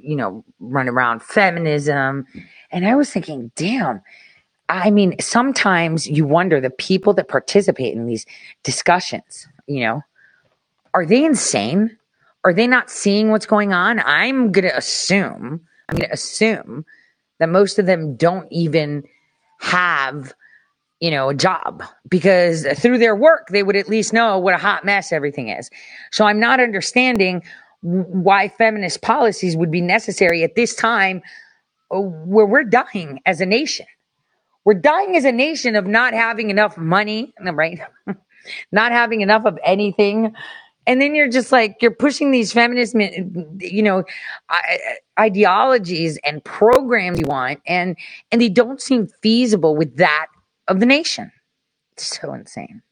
you 0.02 0.16
know, 0.16 0.42
run 0.58 0.88
around 0.88 1.22
feminism. 1.22 2.24
And 2.70 2.86
I 2.86 2.94
was 2.94 3.10
thinking, 3.10 3.52
damn, 3.56 4.00
I 4.70 4.90
mean, 4.90 5.16
sometimes 5.20 6.06
you 6.06 6.24
wonder 6.24 6.62
the 6.62 6.70
people 6.70 7.12
that 7.14 7.28
participate 7.28 7.94
in 7.94 8.06
these 8.06 8.24
discussions, 8.62 9.46
you 9.66 9.80
know, 9.84 10.02
are 10.94 11.04
they 11.04 11.26
insane? 11.26 11.98
Are 12.44 12.54
they 12.54 12.66
not 12.66 12.90
seeing 12.90 13.30
what's 13.30 13.44
going 13.44 13.74
on? 13.74 14.00
I'm 14.00 14.50
going 14.50 14.64
to 14.64 14.76
assume, 14.76 15.60
I'm 15.90 15.96
going 15.96 16.08
to 16.08 16.14
assume 16.14 16.86
that 17.42 17.48
most 17.48 17.78
of 17.78 17.86
them 17.86 18.16
don't 18.16 18.46
even 18.50 19.02
have 19.60 20.32
you 21.00 21.10
know 21.10 21.28
a 21.28 21.34
job 21.34 21.82
because 22.08 22.66
through 22.78 22.98
their 22.98 23.16
work 23.16 23.48
they 23.50 23.62
would 23.62 23.76
at 23.76 23.88
least 23.88 24.12
know 24.12 24.38
what 24.38 24.54
a 24.54 24.58
hot 24.58 24.84
mess 24.84 25.12
everything 25.12 25.48
is. 25.48 25.68
So 26.12 26.24
i'm 26.24 26.40
not 26.40 26.60
understanding 26.60 27.42
why 27.82 28.48
feminist 28.48 29.02
policies 29.02 29.56
would 29.56 29.70
be 29.70 29.80
necessary 29.80 30.44
at 30.44 30.54
this 30.54 30.74
time 30.74 31.20
uh, 31.90 32.00
where 32.00 32.46
we're 32.46 32.64
dying 32.64 33.20
as 33.26 33.40
a 33.40 33.46
nation. 33.46 33.86
We're 34.64 34.74
dying 34.74 35.16
as 35.16 35.24
a 35.24 35.32
nation 35.32 35.74
of 35.74 35.86
not 35.86 36.14
having 36.14 36.50
enough 36.50 36.78
money 36.78 37.34
right? 37.44 37.80
Not 38.72 38.90
having 38.90 39.20
enough 39.20 39.44
of 39.44 39.56
anything 39.62 40.34
and 40.86 41.00
then 41.00 41.14
you're 41.14 41.28
just 41.28 41.52
like 41.52 41.76
you're 41.80 41.90
pushing 41.90 42.30
these 42.30 42.52
feminist 42.52 42.94
you 42.94 43.82
know 43.82 44.04
ideologies 45.18 46.18
and 46.24 46.42
programs 46.44 47.18
you 47.18 47.26
want 47.26 47.60
and 47.66 47.96
and 48.30 48.40
they 48.40 48.48
don't 48.48 48.80
seem 48.80 49.08
feasible 49.22 49.76
with 49.76 49.96
that 49.96 50.26
of 50.68 50.80
the 50.80 50.86
nation. 50.86 51.30
It's 51.92 52.18
so 52.20 52.32
insane. 52.32 52.82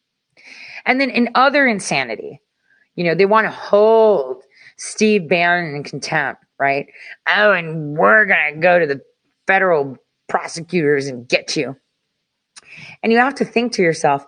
And 0.86 1.00
then 1.00 1.10
in 1.10 1.30
other 1.34 1.66
insanity 1.66 2.40
you 2.94 3.04
know 3.04 3.14
they 3.14 3.26
want 3.26 3.46
to 3.46 3.50
hold 3.50 4.42
steve 4.76 5.28
bannon 5.28 5.74
in 5.74 5.82
contempt 5.82 6.44
right? 6.58 6.86
Oh 7.28 7.52
and 7.52 7.96
we're 7.96 8.26
gonna 8.26 8.56
go 8.60 8.78
to 8.78 8.86
the 8.86 9.00
federal 9.46 9.96
prosecutors 10.28 11.06
and 11.06 11.26
get 11.28 11.56
you. 11.56 11.76
And 13.02 13.10
you 13.10 13.18
have 13.18 13.34
to 13.36 13.44
think 13.44 13.72
to 13.72 13.82
yourself 13.82 14.24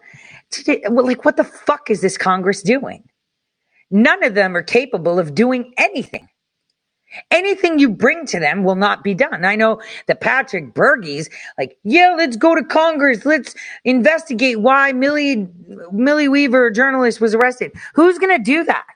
well, 0.91 1.07
like 1.07 1.25
what 1.25 1.37
the 1.37 1.45
fuck 1.45 1.91
is 1.91 2.03
this 2.03 2.19
congress 2.19 2.63
doing 2.63 3.05
None 3.93 4.25
of 4.25 4.35
them 4.35 4.57
are 4.57 4.63
capable 4.63 5.19
of 5.19 5.35
doing 5.35 5.75
anything. 5.77 6.29
Anything 7.31 7.79
you 7.79 7.91
bring 7.91 8.25
to 8.27 8.41
them 8.41 8.65
will 8.65 8.75
not 8.75 9.05
be 9.05 9.13
done. 9.13 9.45
I 9.45 9.55
know 9.55 9.83
that 10.07 10.23
Patrick 10.23 10.73
Bergey's 10.73 11.29
like, 11.59 11.77
yeah, 11.85 12.15
let's 12.17 12.37
go 12.37 12.55
to 12.55 12.65
Congress. 12.65 13.27
Let's 13.27 13.55
investigate 13.85 14.61
why 14.61 14.93
Millie, 14.93 15.47
Millie 15.93 16.29
Weaver, 16.29 16.69
a 16.69 16.73
journalist, 16.73 17.21
was 17.21 17.35
arrested. 17.35 17.73
Who's 17.95 18.19
going 18.19 18.35
to 18.35 18.43
do 18.43 18.65
that? 18.65 18.87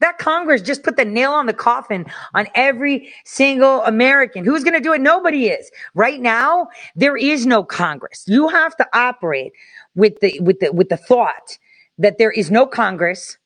That 0.00 0.16
Congress 0.16 0.62
just 0.62 0.82
put 0.82 0.96
the 0.96 1.04
nail 1.04 1.32
on 1.32 1.44
the 1.44 1.52
coffin 1.52 2.06
on 2.34 2.48
every 2.54 3.12
single 3.26 3.82
American. 3.82 4.44
Who's 4.44 4.64
going 4.64 4.74
to 4.74 4.80
do 4.80 4.94
it? 4.94 5.00
Nobody 5.02 5.48
is. 5.48 5.70
Right 5.94 6.20
now, 6.20 6.68
there 6.96 7.18
is 7.18 7.44
no 7.44 7.62
Congress. 7.62 8.24
You 8.26 8.48
have 8.48 8.74
to 8.78 8.86
operate 8.94 9.52
with 9.94 10.18
the, 10.20 10.40
with 10.40 10.58
the, 10.60 10.72
with 10.72 10.88
the 10.88 10.96
thought 10.96 11.58
that 11.98 12.16
there 12.18 12.32
is 12.32 12.50
no 12.50 12.66
Congress, 12.66 13.36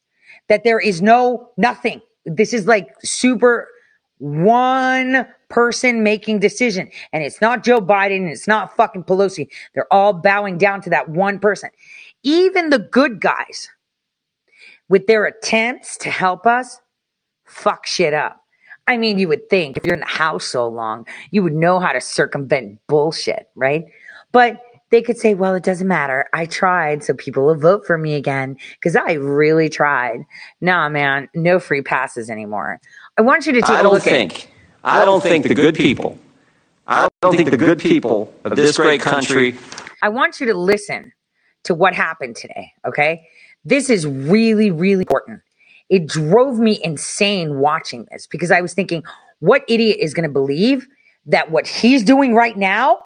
that 0.49 0.65
there 0.65 0.81
is 0.81 1.03
no 1.03 1.51
nothing. 1.57 2.01
This 2.25 2.53
is 2.53 2.67
like 2.67 2.89
super 3.03 3.69
one 4.19 5.27
person 5.49 6.03
making 6.03 6.41
decision. 6.41 6.91
And 7.13 7.23
it's 7.23 7.41
not 7.41 7.63
Joe 7.63 7.81
Biden, 7.81 8.19
and 8.19 8.31
it's 8.31 8.49
not 8.49 8.77
fucking 8.77 9.05
Pelosi. 9.05 9.49
They're 9.75 9.93
all 9.93 10.13
bowing 10.13 10.59
down 10.59 10.81
to 10.83 10.91
that 10.91 11.09
one 11.09 11.39
person. 11.39 11.71
Even 12.23 12.71
the 12.71 12.79
good 12.79 13.21
guys, 13.21 13.69
with 14.89 15.07
their 15.07 15.25
attempts 15.27 15.97
to 15.99 16.11
help 16.11 16.47
us, 16.47 16.81
fuck 17.45 17.87
shit 17.87 18.15
up. 18.15 18.43
I 18.89 18.97
mean, 18.97 19.19
you 19.19 19.29
would 19.29 19.49
think 19.51 19.77
if 19.77 19.85
you're 19.85 19.95
in 19.95 20.01
the 20.01 20.07
house 20.07 20.47
so 20.47 20.69
long, 20.69 21.07
you 21.33 21.43
would 21.43 21.55
know 21.55 21.81
how 21.81 21.93
to 21.93 22.01
circumvent 22.01 22.79
bullshit, 22.87 23.49
right? 23.57 23.85
But 24.31 24.61
they 24.91 25.03
could 25.03 25.19
say, 25.19 25.35
well, 25.35 25.55
it 25.55 25.65
doesn't 25.65 25.89
matter. 25.89 26.27
I 26.33 26.47
tried, 26.47 27.03
so 27.03 27.15
people 27.15 27.47
will 27.47 27.57
vote 27.57 27.87
for 27.87 27.99
me 27.99 28.15
again 28.15 28.57
because 28.75 28.97
I 28.97 29.13
really 29.15 29.69
tried. 29.69 30.21
Nah, 30.61 30.89
man, 30.89 31.29
no 31.35 31.59
free 31.59 31.83
passes 31.83 32.31
anymore. 32.31 32.81
I 33.19 33.23
want 33.23 33.47
you 33.47 33.53
to 33.53 33.61
take 33.61 33.71
I 33.71 33.81
a 33.81 33.83
don't 33.83 33.95
look 33.95 34.03
think. 34.03 34.51
I 34.85 35.05
don't 35.05 35.23
think 35.23 35.49
the 35.49 35.55
good 35.55 35.75
people. 35.75 36.19
I 36.87 37.09
don't 37.21 37.37
think 37.37 37.51
the 37.51 37.57
good 37.57 37.81
people 37.81 38.33
of 38.45 38.55
this 38.55 38.77
great 38.77 39.01
country. 39.01 39.57
I 40.03 40.09
want 40.09 40.39
you 40.41 40.47
to 40.47 40.55
listen 40.55 41.13
to 41.65 41.75
what 41.75 41.95
happened 41.95 42.37
today. 42.37 42.73
Okay, 42.87 43.27
this 43.65 43.91
is 43.91 44.07
really, 44.07 44.71
really 44.71 45.03
important. 45.03 45.41
It 45.89 46.07
drove 46.07 46.59
me 46.61 46.79
insane 46.85 47.59
watching 47.59 48.07
this 48.13 48.27
because 48.27 48.53
I 48.53 48.61
was 48.61 48.75
thinking, 48.75 49.03
what 49.41 49.65
idiot 49.69 49.99
is 50.01 50.15
going 50.15 50.29
to 50.29 50.33
believe 50.33 50.87
that 51.27 51.51
what 51.51 51.67
he's 51.67 52.05
doing 52.05 52.35
right 52.35 52.57
now 52.57 53.01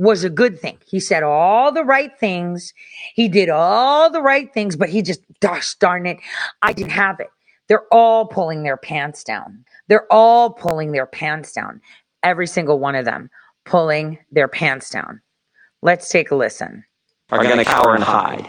was 0.00 0.24
a 0.24 0.30
good 0.30 0.58
thing. 0.58 0.78
He 0.86 0.98
said 0.98 1.22
all 1.22 1.72
the 1.72 1.84
right 1.84 2.18
things. 2.18 2.72
He 3.14 3.28
did 3.28 3.50
all 3.50 4.10
the 4.10 4.22
right 4.22 4.52
things, 4.52 4.74
but 4.74 4.88
he 4.88 5.02
just, 5.02 5.20
gosh 5.40 5.74
darn 5.74 6.06
it, 6.06 6.16
I 6.62 6.72
didn't 6.72 6.92
have 6.92 7.20
it. 7.20 7.28
They're 7.68 7.86
all 7.92 8.26
pulling 8.26 8.62
their 8.62 8.78
pants 8.78 9.22
down. 9.22 9.66
They're 9.88 10.10
all 10.10 10.50
pulling 10.50 10.92
their 10.92 11.04
pants 11.04 11.52
down. 11.52 11.82
Every 12.22 12.46
single 12.46 12.78
one 12.78 12.94
of 12.94 13.04
them 13.04 13.28
pulling 13.66 14.18
their 14.32 14.48
pants 14.48 14.88
down. 14.88 15.20
Let's 15.82 16.08
take 16.08 16.30
a 16.30 16.34
listen. 16.34 16.84
are 17.30 17.44
going 17.44 17.58
to 17.58 17.64
cower 17.64 17.94
and 17.94 18.02
hide. 18.02 18.48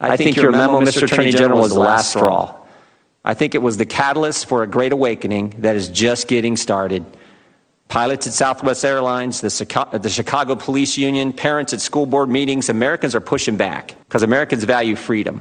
I 0.00 0.16
think 0.16 0.36
your 0.36 0.50
memo, 0.50 0.80
Mr. 0.80 1.02
Attorney 1.02 1.30
General, 1.30 1.60
was 1.60 1.74
the 1.74 1.80
last 1.80 2.10
straw. 2.10 2.56
I 3.22 3.34
think 3.34 3.54
it 3.54 3.58
was 3.62 3.76
the 3.76 3.86
catalyst 3.86 4.46
for 4.46 4.62
a 4.62 4.66
great 4.66 4.92
awakening 4.92 5.56
that 5.58 5.76
is 5.76 5.88
just 5.90 6.26
getting 6.26 6.56
started. 6.56 7.04
Pilots 7.88 8.26
at 8.26 8.32
Southwest 8.32 8.84
Airlines, 8.84 9.40
the 9.40 9.50
Chicago, 9.50 9.98
the 9.98 10.10
Chicago 10.10 10.56
Police 10.56 10.98
Union, 10.98 11.32
parents 11.32 11.72
at 11.72 11.80
school 11.80 12.06
board 12.06 12.28
meetings, 12.28 12.68
Americans 12.68 13.14
are 13.14 13.20
pushing 13.20 13.56
back 13.56 13.94
because 14.08 14.22
Americans 14.22 14.64
value 14.64 14.96
freedom. 14.96 15.36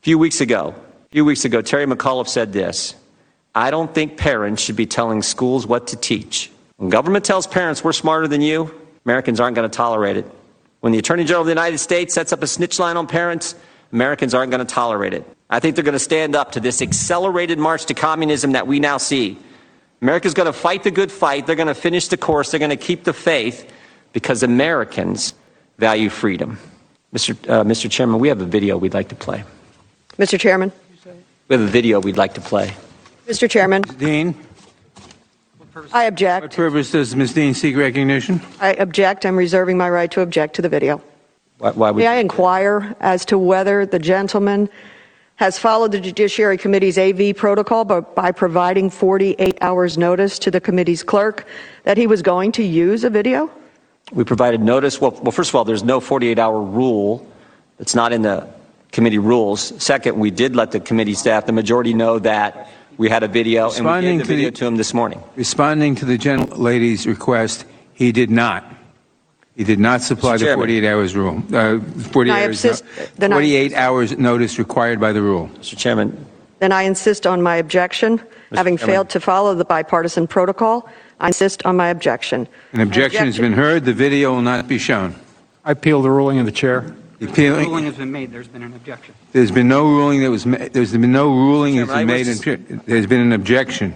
A 0.00 0.02
few 0.02 0.18
weeks 0.18 0.40
ago, 0.40 0.74
a 0.76 1.08
few 1.12 1.24
weeks 1.24 1.44
ago, 1.44 1.60
Terry 1.60 1.86
McAuliffe 1.86 2.28
said 2.28 2.52
this 2.52 2.94
I 3.54 3.70
don't 3.70 3.92
think 3.92 4.16
parents 4.16 4.62
should 4.62 4.76
be 4.76 4.86
telling 4.86 5.22
schools 5.22 5.66
what 5.66 5.88
to 5.88 5.96
teach. 5.96 6.50
When 6.76 6.88
government 6.88 7.24
tells 7.24 7.46
parents 7.46 7.84
we're 7.84 7.92
smarter 7.92 8.26
than 8.26 8.40
you, 8.40 8.74
Americans 9.04 9.40
aren't 9.40 9.56
going 9.56 9.68
to 9.68 9.76
tolerate 9.76 10.16
it. 10.16 10.30
When 10.80 10.92
the 10.92 10.98
Attorney 10.98 11.24
General 11.24 11.42
of 11.42 11.46
the 11.46 11.52
United 11.52 11.78
States 11.78 12.14
sets 12.14 12.32
up 12.32 12.42
a 12.42 12.46
snitch 12.46 12.78
line 12.78 12.96
on 12.96 13.06
parents, 13.06 13.54
Americans 13.92 14.32
aren't 14.32 14.50
going 14.50 14.66
to 14.66 14.74
tolerate 14.74 15.12
it. 15.12 15.26
I 15.50 15.60
think 15.60 15.74
they're 15.74 15.84
going 15.84 15.92
to 15.92 15.98
stand 15.98 16.34
up 16.34 16.52
to 16.52 16.60
this 16.60 16.80
accelerated 16.80 17.58
march 17.58 17.86
to 17.86 17.94
communism 17.94 18.52
that 18.52 18.66
we 18.66 18.80
now 18.80 18.96
see. 18.96 19.36
America's 20.02 20.34
going 20.34 20.46
to 20.46 20.52
fight 20.52 20.82
the 20.82 20.90
good 20.90 21.12
fight. 21.12 21.46
They're 21.46 21.56
going 21.56 21.68
to 21.68 21.74
finish 21.74 22.08
the 22.08 22.16
course. 22.16 22.50
They're 22.50 22.60
going 22.60 22.70
to 22.70 22.76
keep 22.76 23.04
the 23.04 23.12
faith 23.12 23.70
because 24.12 24.42
Americans 24.42 25.34
value 25.78 26.08
freedom. 26.08 26.58
Mr. 27.14 27.32
Uh, 27.48 27.64
Mr. 27.64 27.90
Chairman, 27.90 28.18
we 28.18 28.28
have 28.28 28.40
a 28.40 28.46
video 28.46 28.78
we'd 28.78 28.94
like 28.94 29.08
to 29.08 29.14
play. 29.14 29.44
Mr. 30.18 30.38
Chairman. 30.38 30.72
We 31.48 31.54
have 31.54 31.62
a 31.62 31.66
video 31.66 32.00
we'd 32.00 32.16
like 32.16 32.34
to 32.34 32.40
play. 32.40 32.72
Mr. 33.26 33.50
Chairman, 33.50 33.82
Dean, 33.82 34.34
I 35.92 36.04
object. 36.04 36.42
what 36.42 36.44
object. 36.44 36.56
purpose 36.56 36.90
does 36.92 37.14
Ms. 37.14 37.32
Dean 37.34 37.54
seek 37.54 37.76
recognition? 37.76 38.40
I 38.60 38.74
object. 38.74 39.26
I'm 39.26 39.36
reserving 39.36 39.76
my 39.76 39.90
right 39.90 40.10
to 40.12 40.20
object 40.20 40.54
to 40.56 40.62
the 40.62 40.68
video. 40.68 41.02
Why, 41.58 41.70
why 41.72 41.90
would 41.90 42.00
May 42.00 42.06
I 42.06 42.16
inquire 42.16 42.96
as 43.00 43.24
to 43.26 43.38
whether 43.38 43.84
the 43.84 43.98
gentleman 43.98 44.68
has 45.40 45.58
followed 45.58 45.90
the 45.90 45.98
Judiciary 45.98 46.58
Committee's 46.58 46.98
AV 46.98 47.34
protocol 47.34 47.86
by, 47.86 48.00
by 48.00 48.30
providing 48.30 48.90
48 48.90 49.56
hours 49.62 49.96
notice 49.96 50.38
to 50.40 50.50
the 50.50 50.60
committee's 50.60 51.02
clerk 51.02 51.46
that 51.84 51.96
he 51.96 52.06
was 52.06 52.20
going 52.20 52.52
to 52.52 52.62
use 52.62 53.04
a 53.04 53.10
video? 53.10 53.50
we 54.12 54.22
provided 54.22 54.60
notice? 54.60 55.00
Well, 55.00 55.12
well, 55.22 55.32
first 55.32 55.50
of 55.50 55.54
all, 55.54 55.64
there's 55.64 55.82
no 55.82 55.98
48-hour 55.98 56.60
rule. 56.60 57.26
It's 57.78 57.94
not 57.94 58.12
in 58.12 58.20
the 58.20 58.46
committee 58.92 59.18
rules. 59.18 59.72
Second, 59.82 60.18
we 60.18 60.30
did 60.30 60.54
let 60.54 60.72
the 60.72 60.80
committee 60.80 61.14
staff, 61.14 61.46
the 61.46 61.52
majority, 61.52 61.94
know 61.94 62.18
that 62.18 62.68
we 62.98 63.08
had 63.08 63.22
a 63.22 63.28
video, 63.28 63.70
and 63.72 63.86
we 63.86 64.00
gave 64.02 64.18
the 64.18 64.24
to 64.24 64.28
the- 64.28 64.36
video 64.36 64.50
to 64.50 64.66
him 64.66 64.76
this 64.76 64.92
morning. 64.92 65.22
Responding 65.36 65.94
to 65.94 66.04
the 66.04 66.18
gentlelady's 66.18 67.06
request, 67.06 67.64
he 67.94 68.12
did 68.12 68.30
not. 68.30 68.64
He 69.56 69.64
did 69.64 69.78
not 69.80 70.00
supply 70.00 70.36
the 70.36 70.44
Chairman. 70.46 70.60
48 70.60 70.84
hours 70.88 71.16
rule. 71.16 71.42
Uh, 71.52 71.80
48 71.80 72.32
I 72.32 72.44
hours, 72.44 72.64
no- 72.64 72.70
insist- 72.70 72.84
then 73.18 73.32
I- 73.32 73.36
48 73.36 73.74
hours 73.74 74.16
notice 74.18 74.58
required 74.58 75.00
by 75.00 75.12
the 75.12 75.20
rule. 75.22 75.50
Mr. 75.60 75.76
Chairman, 75.76 76.26
Then 76.60 76.72
I 76.72 76.82
insist 76.82 77.26
on 77.26 77.40
my 77.42 77.56
objection. 77.56 78.20
Having 78.54 78.76
Chairman. 78.78 78.94
failed 78.94 79.08
to 79.10 79.20
follow 79.20 79.54
the 79.54 79.64
bipartisan 79.64 80.26
protocol, 80.26 80.88
I 81.18 81.28
insist 81.28 81.64
on 81.64 81.76
my 81.76 81.88
objection. 81.88 82.46
An 82.74 82.80
objection 82.82 83.24
has 83.26 83.38
been 83.38 83.54
heard. 83.54 83.84
The 83.86 83.94
video 83.94 84.32
will 84.34 84.42
not 84.42 84.68
be 84.68 84.76
shown. 84.78 85.14
I 85.64 85.72
appeal 85.72 86.02
the 86.02 86.10
ruling 86.10 86.38
of 86.38 86.44
the 86.46 86.52
chair. 86.52 86.84
The 87.18 87.26
The 87.26 87.32
appeal- 87.32 87.56
ruling 87.56 87.84
has 87.84 87.94
been 87.94 88.12
made. 88.12 88.30
There's 88.32 88.48
been 88.48 88.62
an 88.62 88.72
objection. 88.74 89.14
There's 89.32 89.50
been 89.50 89.68
no 89.68 89.84
ruling 89.84 90.20
that 90.20 90.30
was, 90.30 90.44
ma- 90.46 90.58
there's 90.72 90.92
been 90.92 91.12
no 91.12 91.28
ruling 91.30 91.76
that's 91.76 91.88
Chairman, 91.90 92.06
been 92.06 92.16
made. 92.16 92.26
was 92.26 92.46
in- 92.46 92.80
There's 92.86 93.06
been 93.06 93.20
an 93.20 93.32
objection. 93.32 93.94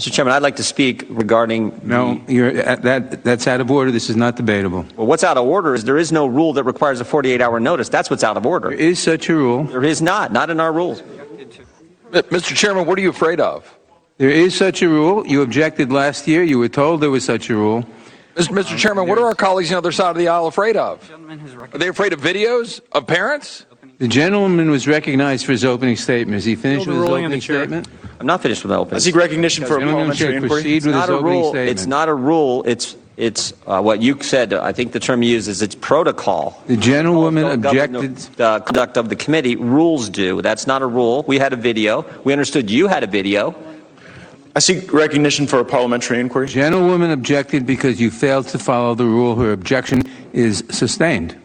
Mr. 0.00 0.12
Chairman, 0.12 0.34
I'd 0.34 0.42
like 0.42 0.56
to 0.56 0.64
speak 0.64 1.06
regarding 1.08 1.80
No, 1.84 2.20
the- 2.26 2.32
you're, 2.34 2.68
uh, 2.68 2.74
that, 2.76 3.22
that's 3.22 3.46
out 3.46 3.60
of 3.60 3.70
order. 3.70 3.92
This 3.92 4.10
is 4.10 4.16
not 4.16 4.34
debatable. 4.34 4.84
well, 4.96 5.06
what's 5.06 5.22
out 5.22 5.36
of 5.36 5.46
order 5.46 5.72
is 5.72 5.84
there 5.84 5.96
is 5.98 6.10
no 6.10 6.26
rule 6.26 6.52
that 6.54 6.64
requires 6.64 7.00
a 7.00 7.04
48-hour 7.04 7.60
notice. 7.60 7.88
That's 7.90 8.10
what's 8.10 8.24
out 8.24 8.36
of 8.36 8.44
order. 8.44 8.72
is 8.72 8.98
such 8.98 9.28
a 9.28 9.34
rule. 9.36 9.62
There 9.62 9.84
is 9.84 10.02
not, 10.02 10.32
not 10.32 10.50
in 10.50 10.58
our 10.58 10.72
rules. 10.72 11.00
Mr. 12.10 12.56
Chairman, 12.56 12.86
what 12.86 12.98
are 12.98 13.02
you 13.02 13.10
afraid 13.10 13.38
of? 13.38 13.72
There 14.18 14.30
is 14.30 14.56
such 14.56 14.82
a 14.82 14.88
rule. 14.88 15.24
You 15.28 15.42
objected 15.42 15.92
last 15.92 16.26
year. 16.26 16.42
You 16.42 16.58
were 16.58 16.68
told 16.68 17.00
there 17.00 17.10
was 17.10 17.24
such 17.24 17.48
a 17.48 17.54
rule. 17.54 17.84
Mr. 18.34 18.48
Mr. 18.48 18.76
Chairman, 18.76 19.06
what 19.06 19.18
are 19.18 19.26
our 19.26 19.34
colleagues 19.36 19.70
on 19.70 19.74
the 19.74 19.78
other 19.78 19.92
side 19.92 20.10
of 20.10 20.16
the 20.16 20.26
aisle 20.26 20.48
afraid 20.48 20.76
of? 20.76 21.08
Are 21.72 21.78
they 21.78 21.86
afraid 21.86 22.12
of 22.12 22.20
videos 22.20 22.80
of 22.90 23.06
parents? 23.06 23.64
The 23.98 24.08
gentleman 24.08 24.70
was 24.70 24.88
recognized 24.88 25.46
for 25.46 25.52
his 25.52 25.64
opening 25.64 25.96
statement. 25.96 26.36
Is 26.38 26.44
he 26.44 26.56
finished 26.56 26.86
with 26.86 26.96
his 26.96 27.02
ruling 27.02 27.24
of 27.24 27.30
opening 27.30 27.40
the 27.40 27.46
chair. 27.46 27.60
statement? 27.60 27.88
I'm 28.18 28.26
not 28.26 28.42
finished 28.42 28.64
with 28.64 28.70
my 28.70 28.76
opening. 28.76 29.00
Statement. 29.00 29.16
I 29.16 29.24
seek 29.24 29.30
recognition 29.30 29.64
for 29.64 29.76
a 29.76 29.80
Gentleman 29.80 29.94
parliamentary 29.94 30.26
should 30.26 30.34
inquiry. 30.42 30.48
proceed 30.62 30.76
It's 30.76 30.86
with 30.86 30.94
his 30.94 31.00
not 31.00 31.08
a 31.08 31.12
opening 31.12 31.32
rule. 31.32 31.48
statement. 31.50 31.70
It's 31.70 31.86
not 31.86 32.08
a 32.08 32.14
rule. 32.14 32.64
It's 32.66 32.96
it's 33.16 33.52
uh, 33.68 33.80
what 33.80 34.02
you 34.02 34.20
said. 34.22 34.52
I 34.52 34.72
think 34.72 34.90
the 34.90 34.98
term 34.98 35.22
you 35.22 35.30
used 35.30 35.46
is 35.46 35.62
it's 35.62 35.76
protocol. 35.76 36.60
The 36.66 36.76
gentlewoman 36.76 37.44
Don't 37.44 37.60
govern 37.60 37.94
objected. 37.94 38.16
The 38.36 38.44
uh, 38.44 38.60
conduct 38.60 38.96
of 38.96 39.08
the 39.08 39.14
committee 39.14 39.54
rules 39.54 40.08
do. 40.08 40.42
That's 40.42 40.66
not 40.66 40.82
a 40.82 40.86
rule. 40.86 41.24
We 41.28 41.38
had 41.38 41.52
a 41.52 41.56
video. 41.56 42.04
We 42.24 42.32
understood 42.32 42.68
you 42.68 42.88
had 42.88 43.04
a 43.04 43.06
video. 43.06 43.54
I 44.56 44.58
seek 44.58 44.92
recognition 44.92 45.46
for 45.46 45.60
a 45.60 45.64
parliamentary 45.64 46.18
inquiry. 46.18 46.48
Gentlewoman 46.48 47.12
objected 47.12 47.66
because 47.66 48.00
you 48.00 48.10
failed 48.10 48.48
to 48.48 48.58
follow 48.58 48.96
the 48.96 49.04
rule. 49.04 49.36
Her 49.36 49.52
objection 49.52 50.02
is 50.32 50.64
sustained. 50.70 51.36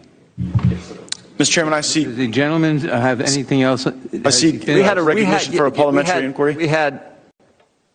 Mr. 1.39 1.51
Chairman, 1.51 1.73
I 1.73 1.81
see. 1.81 2.03
Does 2.03 2.17
the 2.17 2.27
gentleman 2.27 2.79
have 2.79 3.21
anything 3.21 3.61
else? 3.61 3.87
I 3.87 4.29
seek- 4.29 4.67
We 4.67 4.81
had 4.81 4.97
a 4.97 5.01
recognition 5.01 5.53
had- 5.53 5.57
for 5.57 5.65
a 5.67 5.71
parliamentary 5.71 6.15
we 6.15 6.21
had, 6.21 6.23
inquiry? 6.25 6.55
We 6.57 6.67
had. 6.67 7.01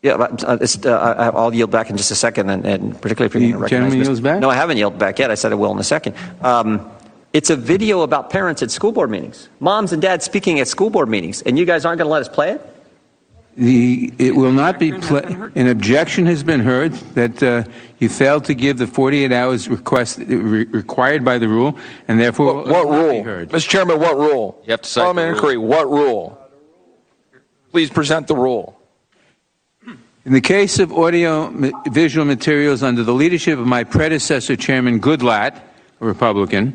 Yeah, 0.03 0.17
but, 0.17 0.43
uh, 0.45 0.59
it's, 0.63 0.85
uh, 0.85 1.15
I- 1.19 1.29
I'll 1.29 1.55
yield 1.55 1.71
back 1.71 1.91
in 1.91 1.97
just 1.97 2.11
a 2.11 2.15
second, 2.15 2.49
and, 2.49 2.65
and 2.65 3.01
particularly 3.01 3.27
if 3.27 3.35
you're 3.35 3.41
going 3.43 3.53
to 3.53 3.59
recognize. 3.59 3.71
gentleman 3.93 4.01
Mr. 4.01 4.05
yields 4.05 4.21
back? 4.21 4.41
No, 4.41 4.49
I 4.51 4.55
haven't 4.55 4.79
yielded 4.79 4.99
back 4.99 5.19
yet. 5.19 5.31
I 5.31 5.35
said 5.35 5.53
I 5.53 5.57
will 5.57 5.73
in 5.73 5.79
a 5.79 5.85
second. 5.85 6.15
Um, 6.43 6.91
it's 7.35 7.51
a 7.51 7.57
video 7.57 8.01
about 8.01 8.31
parents 8.31 8.63
at 8.63 8.71
school 8.71 8.93
board 8.93 9.11
meetings, 9.11 9.49
moms 9.61 9.93
and 9.93 10.01
dads 10.01 10.25
speaking 10.25 10.59
at 10.61 10.69
school 10.69 10.89
board 10.89 11.09
meetings, 11.11 11.43
and 11.43 11.59
you 11.59 11.67
guys 11.67 11.85
aren't 11.85 11.99
going 11.99 12.09
to 12.09 12.13
let 12.13 12.23
us 12.23 12.29
play 12.29 12.51
it. 12.51 12.74
The, 13.57 14.13
it 14.19 14.35
will 14.35 14.51
not 14.51 14.81
be, 14.81 14.91
pla- 14.93 15.49
an 15.55 15.69
objection 15.69 16.27
has 16.27 16.43
been 16.43 16.59
heard 16.59 16.93
that 17.15 17.41
uh, 17.41 17.63
you 18.01 18.09
failed 18.09 18.45
to 18.47 18.55
give 18.55 18.79
the 18.79 18.87
48 18.89 19.31
hours 19.31 19.69
request 19.69 20.19
re- 20.19 20.65
required 20.65 21.25
by 21.25 21.39
the 21.39 21.47
rule, 21.47 21.79
and 22.09 22.19
therefore 22.19 22.55
what, 22.57 22.67
will 22.67 22.73
what 22.73 22.85
not 22.85 23.11
be 23.11 23.15
rule? 23.17 23.23
heard. 23.25 23.51
Mr. 23.51 23.69
Chairman, 23.69 24.01
what 24.01 24.17
rule? 24.17 24.61
You 24.65 24.73
have 24.73 24.83
to 24.83 24.89
cite 24.89 25.03
the 25.03 25.05
Parliamentary 25.15 25.55
inquiry, 25.55 25.57
what 25.59 25.89
rule? 25.89 26.39
Please 27.71 27.91
present 27.91 28.27
the 28.27 28.35
rule. 28.35 28.77
In 30.25 30.33
the 30.33 30.41
case 30.41 30.79
of 30.79 30.93
audio 30.93 31.51
ma- 31.51 31.71
visual 31.91 32.25
materials 32.25 32.83
under 32.83 33.05
the 33.05 33.15
leadership 33.15 33.59
of 33.59 33.67
my 33.67 33.85
predecessor, 33.85 34.57
Chairman 34.57 35.01
Goodlatte, 35.01 35.61
a 36.01 36.05
Republican, 36.05 36.75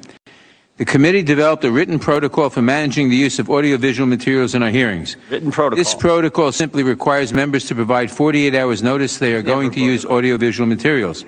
the 0.80 0.86
committee 0.86 1.22
developed 1.22 1.66
a 1.66 1.72
written 1.72 2.00
protocol 2.00 2.50
for 2.50 2.62
managing 2.62 3.10
the 3.10 3.16
use 3.18 3.38
of 3.38 3.50
audiovisual 3.50 4.08
materials 4.08 4.56
in 4.56 4.64
our 4.64 4.70
hearings. 4.70 5.18
Written 5.30 5.52
protocol. 5.52 5.78
This 5.78 5.94
protocol 5.94 6.54
simply 6.54 6.84
requires 6.84 7.34
members 7.34 7.66
to 7.66 7.76
provide 7.76 8.10
48 8.10 8.56
hours 8.56 8.82
notice 8.82 9.18
they 9.18 9.34
are 9.34 9.42
going 9.42 9.72
to 9.72 9.82
use 9.82 10.06
audiovisual 10.06 10.68
materials. 10.68 11.26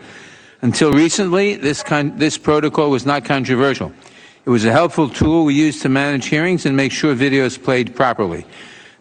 Until 0.62 0.94
recently, 0.94 1.58
this, 1.58 1.84
con- 1.84 2.18
this 2.18 2.38
protocol 2.38 2.90
was 2.90 3.06
not 3.06 3.26
controversial. 3.26 3.92
It 4.46 4.50
was 4.50 4.64
a 4.64 4.72
helpful 4.72 5.10
tool 5.10 5.44
we 5.44 5.54
use 5.54 5.82
to 5.82 5.90
manage 5.90 6.28
hearings 6.28 6.66
and 6.66 6.78
make 6.78 6.94
sure 6.94 7.14
video 7.14 7.44
is 7.44 7.58
played 7.58 7.94
properly. 7.94 8.46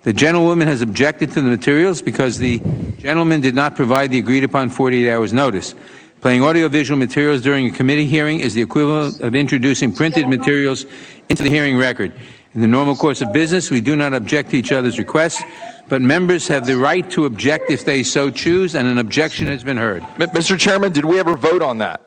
The 0.02 0.12
gentlewoman 0.12 0.66
has 0.66 0.82
objected 0.82 1.30
to 1.32 1.42
the 1.42 1.48
materials 1.48 2.02
because 2.02 2.38
the 2.38 2.58
gentleman 2.98 3.40
did 3.40 3.54
not 3.54 3.76
provide 3.76 4.10
the 4.10 4.18
agreed 4.18 4.42
upon 4.42 4.70
48 4.70 5.12
hours 5.12 5.32
notice. 5.32 5.76
Playing 6.20 6.42
audiovisual 6.44 6.98
materials 6.98 7.40
during 7.40 7.66
a 7.66 7.70
committee 7.70 8.04
hearing 8.06 8.40
is 8.40 8.52
the 8.52 8.60
equivalent 8.60 9.20
of 9.20 9.34
introducing 9.34 9.92
printed 9.92 10.28
materials 10.28 10.84
into 11.30 11.42
the 11.42 11.48
hearing 11.48 11.78
record. 11.78 12.12
In 12.54 12.60
the 12.60 12.66
normal 12.66 12.94
course 12.96 13.22
of 13.22 13.32
business, 13.32 13.70
we 13.70 13.80
do 13.80 13.96
not 13.96 14.12
object 14.12 14.50
to 14.50 14.56
each 14.58 14.70
other's 14.72 14.98
requests, 14.98 15.42
but 15.88 16.02
members 16.02 16.46
have 16.48 16.66
the 16.66 16.76
right 16.76 17.08
to 17.12 17.24
object 17.24 17.70
if 17.70 17.84
they 17.86 18.02
so 18.02 18.30
choose, 18.30 18.74
and 18.74 18.86
an 18.86 18.98
objection 18.98 19.46
has 19.46 19.64
been 19.64 19.76
heard. 19.78 20.02
M- 20.18 20.28
Mr. 20.30 20.58
Chairman, 20.58 20.92
did 20.92 21.04
we 21.06 21.18
ever 21.18 21.36
vote 21.36 21.62
on 21.62 21.78
that? 21.78 22.02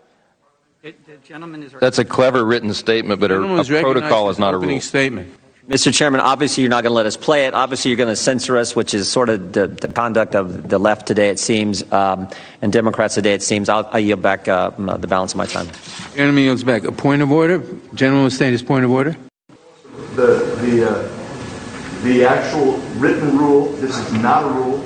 It- 0.84 1.04
The 1.08 1.16
gentleman 1.28 1.64
is. 1.64 1.72
That's 1.80 1.98
a 1.98 2.06
clever 2.06 2.44
written 2.46 2.74
statement, 2.74 3.20
but 3.20 3.32
a, 3.32 3.36
Gentleman 3.36 3.56
a 3.56 3.60
was 3.60 3.72
recognized 3.72 3.94
protocol 4.02 4.26
for 4.26 4.32
is 4.32 4.40
not 4.40 4.54
a 4.54 4.58
opening 4.58 4.76
rule. 4.76 4.82
statement. 4.82 5.34
Mr. 5.70 5.94
Chairman, 5.94 6.20
obviously 6.20 6.62
you're 6.62 6.70
not 6.70 6.84
going 6.84 6.92
to 6.92 6.96
let 6.96 7.06
us 7.06 7.16
play 7.16 7.46
it. 7.46 7.54
Obviously 7.54 7.90
you're 7.90 7.98
going 7.98 8.10
to 8.10 8.18
censor 8.18 8.58
us, 8.58 8.76
which 8.76 8.94
is 8.94 9.10
sort 9.10 9.30
of 9.30 9.54
the, 9.54 9.68
the 9.68 9.88
conduct 9.88 10.36
of 10.36 10.68
the 10.68 10.78
left 10.78 11.08
today, 11.08 11.30
it 11.30 11.40
seems, 11.40 11.90
um, 11.94 12.28
and 12.62 12.74
Democrats 12.74 13.16
today, 13.16 13.34
it 13.34 13.42
seems. 13.42 13.70
I'll, 13.70 13.88
I 13.94 14.00
yield 14.00 14.22
back 14.22 14.50
uh, 14.50 14.72
the 14.72 15.08
balance 15.08 15.32
of 15.32 15.38
my 15.38 15.46
time. 15.46 15.70
Gentleman 16.16 16.44
yields 16.44 16.66
back. 16.66 16.84
A 16.84 16.92
point 16.92 17.22
of 17.22 17.32
order. 17.32 17.60
Gentleman 17.94 18.24
will 18.24 18.30
state 18.30 18.52
his 18.52 18.62
point 18.62 18.84
of 18.84 18.92
order. 18.92 19.16
the, 20.16 20.58
the, 20.62 20.90
uh, 20.90 22.04
the 22.04 22.26
actual 22.26 22.74
written 23.00 23.38
rule, 23.38 23.72
this 23.74 23.98
is 23.98 24.12
not 24.22 24.44
a 24.44 24.50
rule. 24.50 24.80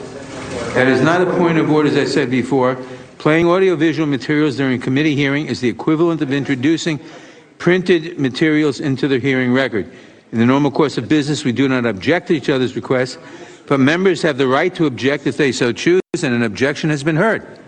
That 0.75 0.87
is 0.87 1.01
not 1.01 1.23
a 1.23 1.37
point 1.37 1.57
of 1.57 1.71
order, 1.71 1.89
as 1.89 1.97
I 1.97 2.05
said 2.05 2.29
before. 2.29 2.75
Playing 3.17 3.47
audiovisual 3.47 4.07
materials 4.07 4.57
during 4.57 4.79
committee 4.79 5.15
hearing 5.15 5.47
is 5.47 5.59
the 5.59 5.69
equivalent 5.69 6.21
of 6.21 6.31
introducing 6.31 6.99
printed 7.57 8.19
materials 8.19 8.79
into 8.79 9.07
the 9.07 9.17
hearing 9.17 9.53
record. 9.53 9.91
In 10.31 10.39
the 10.39 10.45
normal 10.45 10.71
course 10.71 10.97
of 10.97 11.07
business, 11.07 11.45
we 11.45 11.51
do 11.53 11.69
not 11.69 11.85
object 11.85 12.27
to 12.27 12.33
each 12.33 12.49
other's 12.49 12.75
requests, 12.75 13.17
but 13.65 13.79
members 13.79 14.21
have 14.23 14.37
the 14.37 14.47
right 14.47 14.73
to 14.75 14.85
object 14.85 15.25
if 15.25 15.37
they 15.37 15.51
so 15.51 15.71
choose, 15.71 16.01
and 16.21 16.33
an 16.33 16.43
objection 16.43 16.89
has 16.89 17.03
been 17.03 17.15
heard. 17.15 17.59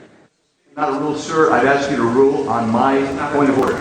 Not 0.75 0.89
a 0.89 0.99
rule, 0.99 1.17
sir. 1.17 1.51
I'd 1.51 1.65
ask 1.65 1.89
you 1.89 1.97
to 1.97 2.03
rule 2.03 2.49
on 2.49 2.69
my 2.69 2.99
point 3.33 3.49
of 3.49 3.57
order. 3.59 3.77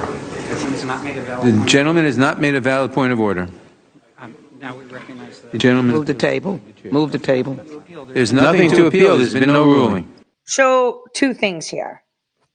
Gentleman's 0.49 0.85
not 0.85 1.05
made 1.05 1.17
available. 1.17 1.51
The 1.51 1.67
gentleman 1.67 2.05
has 2.05 2.19
not 2.19 2.41
made 2.41 2.55
a 2.55 2.61
valid 2.61 2.93
point 2.93 3.13
of 3.13 3.21
order. 3.21 3.49
Um, 4.19 4.35
Now 4.61 4.77
we 4.77 4.85
recognize 4.85 5.41
the. 5.41 5.49
The 5.51 5.59
gentleman, 5.59 5.95
Move 5.95 6.07
the 6.07 6.15
table. 6.15 6.61
Move 6.85 7.13
the 7.13 7.19
table. 7.19 7.55
there's 8.09 8.33
nothing 8.33 8.71
to 8.71 8.87
appeal. 8.87 9.19
There's 9.19 9.35
been 9.35 9.49
no 9.49 9.65
ruling. 9.65 10.13
So, 10.45 11.05
two 11.15 11.35
things 11.35 11.67
here. 11.67 12.03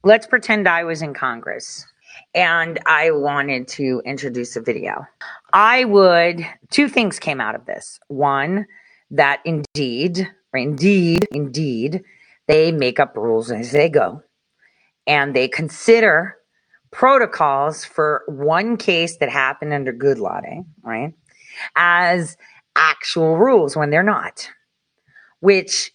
Let's 0.03 0.25
pretend 0.27 0.67
I 0.67 0.83
was 0.83 1.01
in 1.01 1.13
Congress 1.13 1.85
and 2.33 2.79
I 2.85 3.11
wanted 3.11 3.67
to 3.69 4.01
introduce 4.05 4.55
a 4.55 4.61
video. 4.61 5.05
I 5.53 5.85
would, 5.85 6.45
two 6.71 6.89
things 6.89 7.19
came 7.19 7.39
out 7.39 7.53
of 7.53 7.65
this. 7.65 7.99
One, 8.07 8.65
that 9.11 9.41
indeed, 9.45 10.27
indeed, 10.53 11.27
indeed, 11.31 12.03
they 12.47 12.71
make 12.71 12.99
up 12.99 13.15
rules 13.15 13.51
as 13.51 13.71
they 13.71 13.87
go 13.87 14.23
and 15.05 15.35
they 15.35 15.47
consider 15.47 16.37
protocols 16.91 17.85
for 17.85 18.23
one 18.27 18.77
case 18.77 19.17
that 19.17 19.29
happened 19.29 19.73
under 19.73 19.93
good 19.93 20.19
right, 20.83 21.13
as 21.75 22.35
actual 22.75 23.37
rules 23.37 23.75
when 23.75 23.91
they're 23.91 24.03
not. 24.03 24.49
Which, 25.39 25.91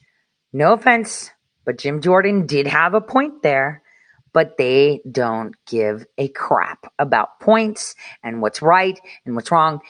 no 0.53 0.75
offense, 0.75 1.31
but 1.65 1.79
Jim 1.79 2.01
Jordan 2.01 2.47
did 2.47 2.67
have 2.67 2.95
a 2.95 3.01
point 3.01 3.43
there, 3.43 3.83
but 4.39 4.57
they 4.57 5.01
don't 5.11 5.57
give 5.67 6.07
a 6.17 6.29
crap 6.29 6.93
about 7.01 7.41
points 7.41 7.97
and 8.23 8.41
what's 8.41 8.63
right 8.63 9.01
and 9.27 9.35
what's 9.35 9.51
wrong. 9.51 9.81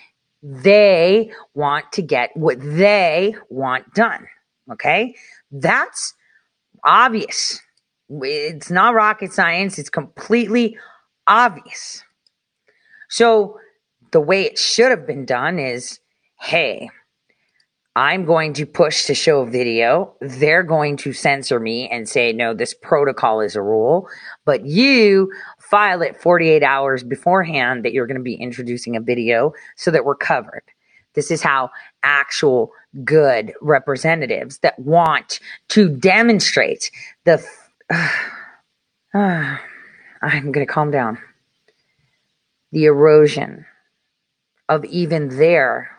They 0.42 1.32
want 1.52 1.92
to 1.92 2.00
get 2.00 2.34
what 2.34 2.56
they 2.58 3.36
want 3.50 3.92
done. 3.92 4.26
Okay. 4.72 5.14
That's 5.52 6.14
obvious. 6.82 7.60
It's 8.08 8.70
not 8.70 8.94
rocket 8.94 9.34
science. 9.34 9.78
It's 9.78 9.90
completely 9.90 10.78
obvious. 11.26 12.02
So 13.10 13.60
the 14.12 14.20
way 14.20 14.44
it 14.44 14.58
should 14.58 14.90
have 14.90 15.06
been 15.06 15.26
done 15.26 15.58
is, 15.58 16.00
hey, 16.40 16.88
I'm 17.96 18.24
going 18.24 18.52
to 18.54 18.66
push 18.66 19.06
to 19.06 19.14
show 19.14 19.40
a 19.40 19.46
video. 19.46 20.14
They're 20.20 20.62
going 20.62 20.96
to 20.98 21.12
censor 21.12 21.58
me 21.58 21.88
and 21.88 22.08
say, 22.08 22.32
no, 22.32 22.54
this 22.54 22.72
protocol 22.72 23.40
is 23.40 23.56
a 23.56 23.62
rule. 23.62 24.08
But 24.44 24.64
you 24.64 25.32
file 25.58 26.02
it 26.02 26.20
48 26.20 26.62
hours 26.62 27.02
beforehand 27.02 27.84
that 27.84 27.92
you're 27.92 28.06
going 28.06 28.18
to 28.18 28.22
be 28.22 28.34
introducing 28.34 28.94
a 28.94 29.00
video 29.00 29.52
so 29.76 29.90
that 29.90 30.04
we're 30.04 30.14
covered. 30.14 30.62
This 31.14 31.32
is 31.32 31.42
how 31.42 31.70
actual 32.04 32.70
good 33.04 33.52
representatives 33.60 34.58
that 34.58 34.78
want 34.78 35.40
to 35.70 35.88
demonstrate 35.88 36.92
the. 37.24 37.44
I'm 39.14 40.52
going 40.52 40.66
to 40.66 40.72
calm 40.72 40.92
down. 40.92 41.18
The 42.70 42.84
erosion 42.84 43.66
of 44.68 44.84
even 44.84 45.36
their 45.36 45.97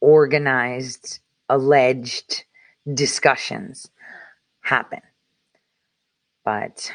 organized, 0.00 1.20
alleged 1.48 2.44
discussions 2.92 3.90
happen. 4.60 5.00
But, 6.44 6.92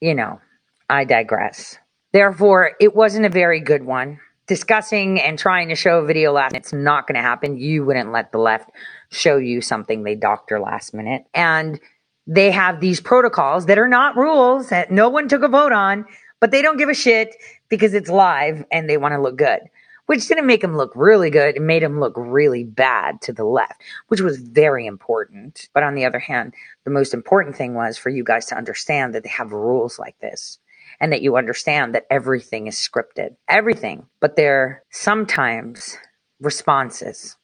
you 0.00 0.14
know, 0.14 0.40
I 0.88 1.04
digress. 1.04 1.78
Therefore, 2.12 2.72
it 2.80 2.94
wasn't 2.94 3.26
a 3.26 3.30
very 3.30 3.60
good 3.60 3.84
one. 3.84 4.20
Discussing 4.46 5.20
and 5.20 5.38
trying 5.38 5.68
to 5.68 5.74
show 5.74 6.00
a 6.00 6.06
video 6.06 6.32
last 6.32 6.52
minute, 6.52 6.64
it's 6.64 6.72
not 6.72 7.06
going 7.06 7.16
to 7.16 7.22
happen. 7.22 7.56
You 7.56 7.84
wouldn't 7.84 8.12
let 8.12 8.30
the 8.30 8.38
left 8.38 8.70
show 9.10 9.36
you 9.36 9.60
something 9.62 10.02
they 10.02 10.14
doctor 10.14 10.60
last 10.60 10.92
minute. 10.92 11.24
And 11.32 11.80
they 12.26 12.50
have 12.50 12.80
these 12.80 13.00
protocols 13.00 13.66
that 13.66 13.78
are 13.78 13.88
not 13.88 14.16
rules 14.16 14.68
that 14.68 14.90
no 14.90 15.08
one 15.08 15.28
took 15.28 15.42
a 15.42 15.48
vote 15.48 15.72
on, 15.72 16.04
but 16.40 16.50
they 16.50 16.62
don't 16.62 16.76
give 16.76 16.90
a 16.90 16.94
shit 16.94 17.34
because 17.70 17.94
it's 17.94 18.10
live 18.10 18.64
and 18.70 18.88
they 18.88 18.98
want 18.98 19.12
to 19.12 19.20
look 19.20 19.36
good 19.36 19.60
which 20.06 20.28
didn't 20.28 20.46
make 20.46 20.62
him 20.62 20.76
look 20.76 20.92
really 20.94 21.30
good. 21.30 21.56
It 21.56 21.62
made 21.62 21.82
him 21.82 22.00
look 22.00 22.14
really 22.16 22.64
bad 22.64 23.20
to 23.22 23.32
the 23.32 23.44
left, 23.44 23.80
which 24.08 24.20
was 24.20 24.38
very 24.38 24.86
important. 24.86 25.68
But 25.72 25.82
on 25.82 25.94
the 25.94 26.04
other 26.04 26.18
hand, 26.18 26.54
the 26.84 26.90
most 26.90 27.14
important 27.14 27.56
thing 27.56 27.74
was 27.74 27.96
for 27.96 28.10
you 28.10 28.24
guys 28.24 28.46
to 28.46 28.56
understand 28.56 29.14
that 29.14 29.22
they 29.22 29.30
have 29.30 29.52
rules 29.52 29.98
like 29.98 30.18
this 30.20 30.58
and 31.00 31.12
that 31.12 31.22
you 31.22 31.36
understand 31.36 31.94
that 31.94 32.06
everything 32.10 32.66
is 32.66 32.76
scripted. 32.76 33.36
Everything. 33.48 34.06
But 34.20 34.36
they're 34.36 34.82
sometimes 34.90 35.96
responses. 36.40 37.36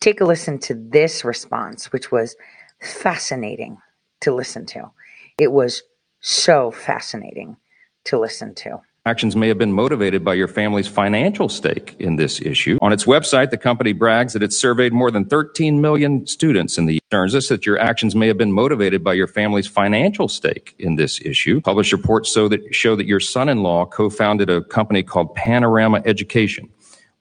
Take 0.00 0.20
a 0.20 0.24
listen 0.24 0.58
to 0.60 0.74
this 0.74 1.24
response, 1.24 1.92
which 1.92 2.10
was 2.12 2.36
fascinating 2.80 3.78
to 4.20 4.34
listen 4.34 4.66
to. 4.66 4.90
It 5.38 5.52
was 5.52 5.82
so 6.20 6.70
fascinating 6.70 7.56
to 8.04 8.18
listen 8.18 8.54
to. 8.56 8.80
Actions 9.06 9.36
may 9.36 9.48
have 9.48 9.58
been 9.58 9.74
motivated 9.74 10.24
by 10.24 10.32
your 10.32 10.48
family's 10.48 10.88
financial 10.88 11.50
stake 11.50 11.94
in 11.98 12.16
this 12.16 12.40
issue. 12.40 12.78
On 12.80 12.90
its 12.90 13.04
website, 13.04 13.50
the 13.50 13.58
company 13.58 13.92
brags 13.92 14.32
that 14.32 14.42
it 14.42 14.50
surveyed 14.50 14.94
more 14.94 15.10
than 15.10 15.26
13 15.26 15.78
million 15.82 16.26
students 16.26 16.78
in 16.78 16.86
the 16.86 16.98
concerns 17.10 17.34
us 17.34 17.48
that 17.48 17.66
your 17.66 17.78
actions 17.78 18.16
may 18.16 18.26
have 18.28 18.38
been 18.38 18.52
motivated 18.52 19.04
by 19.04 19.12
your 19.12 19.26
family's 19.26 19.66
financial 19.66 20.26
stake 20.26 20.74
in 20.78 20.96
this 20.96 21.20
issue. 21.20 21.60
Published 21.60 21.92
reports 21.92 22.32
so 22.32 22.48
that 22.48 22.74
show 22.74 22.96
that 22.96 23.04
your 23.06 23.20
son-in-law 23.20 23.84
co-founded 23.86 24.48
a 24.48 24.62
company 24.64 25.02
called 25.02 25.34
Panorama 25.34 26.00
Education. 26.06 26.70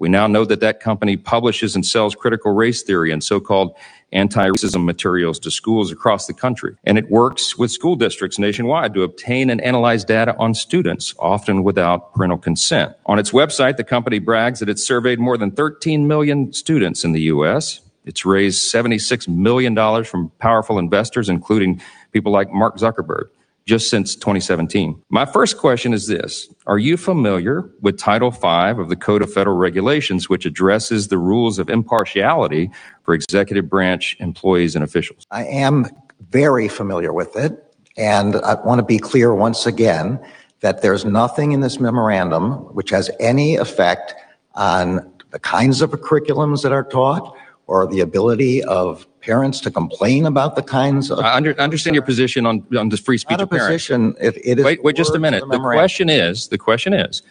We 0.03 0.09
now 0.09 0.27
know 0.27 0.43
that 0.43 0.59
that 0.59 0.81
company 0.81 1.15
publishes 1.15 1.75
and 1.75 1.85
sells 1.85 2.13
critical 2.13 2.51
race 2.51 2.83
theory 2.83 3.09
and 3.09 3.23
so-called 3.23 3.73
anti-racism 4.11 4.83
materials 4.83 5.39
to 5.39 5.49
schools 5.49 5.93
across 5.93 6.27
the 6.27 6.33
country. 6.33 6.75
And 6.83 6.97
it 6.97 7.09
works 7.09 7.57
with 7.57 7.71
school 7.71 7.95
districts 7.95 8.37
nationwide 8.37 8.93
to 8.95 9.03
obtain 9.03 9.49
and 9.49 9.61
analyze 9.61 10.03
data 10.03 10.35
on 10.37 10.55
students, 10.55 11.15
often 11.19 11.63
without 11.63 12.13
parental 12.13 12.37
consent. 12.37 12.93
On 13.05 13.17
its 13.17 13.31
website, 13.31 13.77
the 13.77 13.85
company 13.85 14.19
brags 14.19 14.59
that 14.59 14.67
it's 14.67 14.83
surveyed 14.83 15.19
more 15.19 15.37
than 15.37 15.51
13 15.51 16.05
million 16.05 16.51
students 16.51 17.05
in 17.05 17.13
the 17.13 17.21
U.S. 17.21 17.79
It's 18.03 18.25
raised 18.25 18.61
$76 18.73 19.29
million 19.29 19.73
from 20.03 20.31
powerful 20.37 20.79
investors, 20.79 21.29
including 21.29 21.81
people 22.11 22.33
like 22.33 22.51
Mark 22.51 22.75
Zuckerberg 22.75 23.29
just 23.65 23.89
since 23.89 24.15
2017. 24.15 25.01
My 25.09 25.25
first 25.25 25.57
question 25.57 25.93
is 25.93 26.07
this. 26.07 26.49
Are 26.67 26.79
you 26.79 26.97
familiar 26.97 27.69
with 27.81 27.97
Title 27.97 28.31
V 28.31 28.47
of 28.47 28.89
the 28.89 28.95
Code 28.95 29.21
of 29.21 29.31
Federal 29.31 29.57
Regulations, 29.57 30.29
which 30.29 30.45
addresses 30.45 31.07
the 31.07 31.17
rules 31.17 31.59
of 31.59 31.69
impartiality 31.69 32.69
for 33.03 33.13
executive 33.13 33.69
branch 33.69 34.17
employees 34.19 34.75
and 34.75 34.83
officials? 34.83 35.25
I 35.31 35.45
am 35.45 35.87
very 36.29 36.67
familiar 36.67 37.13
with 37.13 37.35
it, 37.35 37.63
and 37.97 38.35
I 38.37 38.55
want 38.55 38.79
to 38.79 38.85
be 38.85 38.97
clear 38.97 39.33
once 39.33 39.65
again 39.65 40.19
that 40.61 40.81
there's 40.81 41.05
nothing 41.05 41.51
in 41.51 41.59
this 41.59 41.79
memorandum 41.79 42.53
which 42.73 42.89
has 42.89 43.11
any 43.19 43.55
effect 43.55 44.15
on 44.55 45.11
the 45.31 45.39
kinds 45.39 45.81
of 45.81 45.91
curriculums 45.91 46.63
that 46.63 46.71
are 46.71 46.83
taught 46.83 47.35
or 47.67 47.87
the 47.87 47.99
ability 47.99 48.63
of 48.63 49.07
parents 49.23 49.59
to 49.61 49.71
complain 49.71 50.25
about 50.25 50.55
the 50.55 50.61
kinds 50.61 51.09
of. 51.09 51.19
I 51.19 51.33
under, 51.33 51.59
understand 51.59 51.95
your 51.95 52.03
position 52.03 52.45
on, 52.45 52.65
on 52.77 52.89
the 52.89 52.97
free 52.97 53.17
speech 53.17 53.39
of 53.39 53.49
parents. 53.49 53.87
position, 53.87 54.15
it, 54.19 54.35
it 54.43 54.59
is. 54.59 54.65
Wait, 54.65 54.83
wait 54.83 54.95
just 54.95 55.15
a 55.15 55.19
minute. 55.19 55.43
of 55.43 55.49
The 55.49 55.59
question 55.59 56.09
is, 56.09 56.49
the 56.49 56.57
question 56.57 56.93
is, 56.93 57.21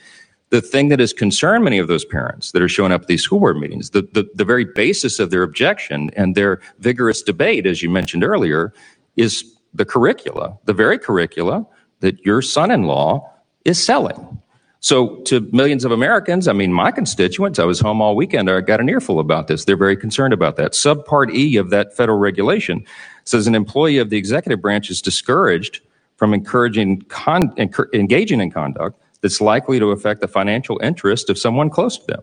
the 0.50 0.61
thing 0.61 0.88
that 0.88 1.00
has 1.00 1.12
concerned 1.12 1.64
many 1.64 1.78
of 1.78 1.88
those 1.88 2.05
parents 2.05 2.52
that 2.52 2.62
are 2.62 2.68
showing 2.68 2.92
up 2.92 3.02
at 3.02 3.07
these 3.09 3.22
school 3.22 3.40
board 3.40 3.59
meetings, 3.59 3.90
the, 3.90 4.02
the, 4.12 4.28
the 4.35 4.44
very 4.44 4.64
basis 4.64 5.18
of 5.18 5.31
their 5.31 5.42
objection 5.42 6.11
and 6.16 6.35
their 6.35 6.61
vigorous 6.78 7.22
debate, 7.22 7.66
as 7.66 7.83
you 7.83 7.88
mentioned 7.88 8.24
earlier, 8.24 8.72
is 9.16 9.44
the 9.72 9.85
curricula, 9.85 10.59
the 10.64 10.74
very 10.74 10.98
curricula 10.98 11.66
that 12.00 12.24
your 12.26 12.42
son-in-law 12.42 13.26
is 13.64 13.83
selling. 13.83 14.41
So 14.83 15.18
to 15.27 15.49
millions 15.53 15.85
of 15.85 15.92
Americans, 15.92 16.49
I 16.49 16.53
mean, 16.53 16.73
my 16.73 16.90
constituents, 16.90 17.61
I 17.61 17.64
was 17.64 17.79
home 17.79 18.03
all 18.03 18.16
weekend, 18.16 18.51
I 18.51 18.61
got 18.61 18.81
an 18.81 18.88
earful 18.88 19.21
about 19.21 19.47
this. 19.47 19.64
They're 19.64 19.77
very 19.77 19.97
concerned 19.97 20.35
about 20.35 20.57
that. 20.57 20.73
Subpart 20.73 21.33
E 21.33 21.57
of 21.57 21.71
that 21.71 21.97
federal 21.97 22.18
regulation 22.18 22.85
says 23.23 23.47
an 23.47 23.55
employee 23.55 23.99
of 23.99 24.11
the 24.11 24.16
executive 24.16 24.61
branch 24.61 24.90
is 24.90 25.01
discouraged 25.01 25.81
from 26.16 26.35
encouraging 26.35 27.03
con- 27.03 27.55
engaging 27.95 28.40
in 28.40 28.51
conduct 28.51 29.01
that's 29.21 29.40
likely 29.40 29.79
to 29.79 29.92
affect 29.92 30.21
the 30.21 30.27
financial 30.27 30.81
interest 30.83 31.31
of 31.31 31.38
someone 31.38 31.71
close 31.71 31.97
to 31.97 32.07
them. 32.07 32.23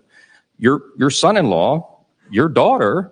Your, 0.58 0.82
your 0.98 1.10
son-in-law, 1.10 1.98
your 2.30 2.50
daughter, 2.50 3.10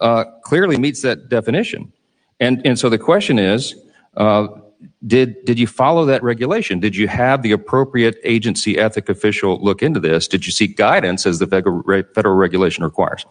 uh, 0.00 0.24
clearly 0.42 0.76
meets 0.76 1.02
that 1.02 1.28
definition. 1.28 1.92
And, 2.40 2.66
and 2.66 2.76
so 2.76 2.88
the 2.88 2.98
question 2.98 3.38
is, 3.38 3.76
uh, 4.16 4.48
did, 5.06 5.44
did 5.44 5.58
you 5.58 5.66
follow 5.66 6.04
that 6.06 6.22
regulation? 6.22 6.80
Did 6.80 6.96
you 6.96 7.08
have 7.08 7.42
the 7.42 7.52
appropriate 7.52 8.16
agency 8.24 8.78
ethic 8.78 9.08
official 9.08 9.62
look 9.62 9.82
into 9.82 10.00
this? 10.00 10.26
Did 10.26 10.46
you 10.46 10.52
seek 10.52 10.76
guidance 10.76 11.26
as 11.26 11.38
the 11.38 11.46
federal, 11.46 11.82
federal 12.14 12.34
regulation 12.34 12.84
requires? 12.84 13.24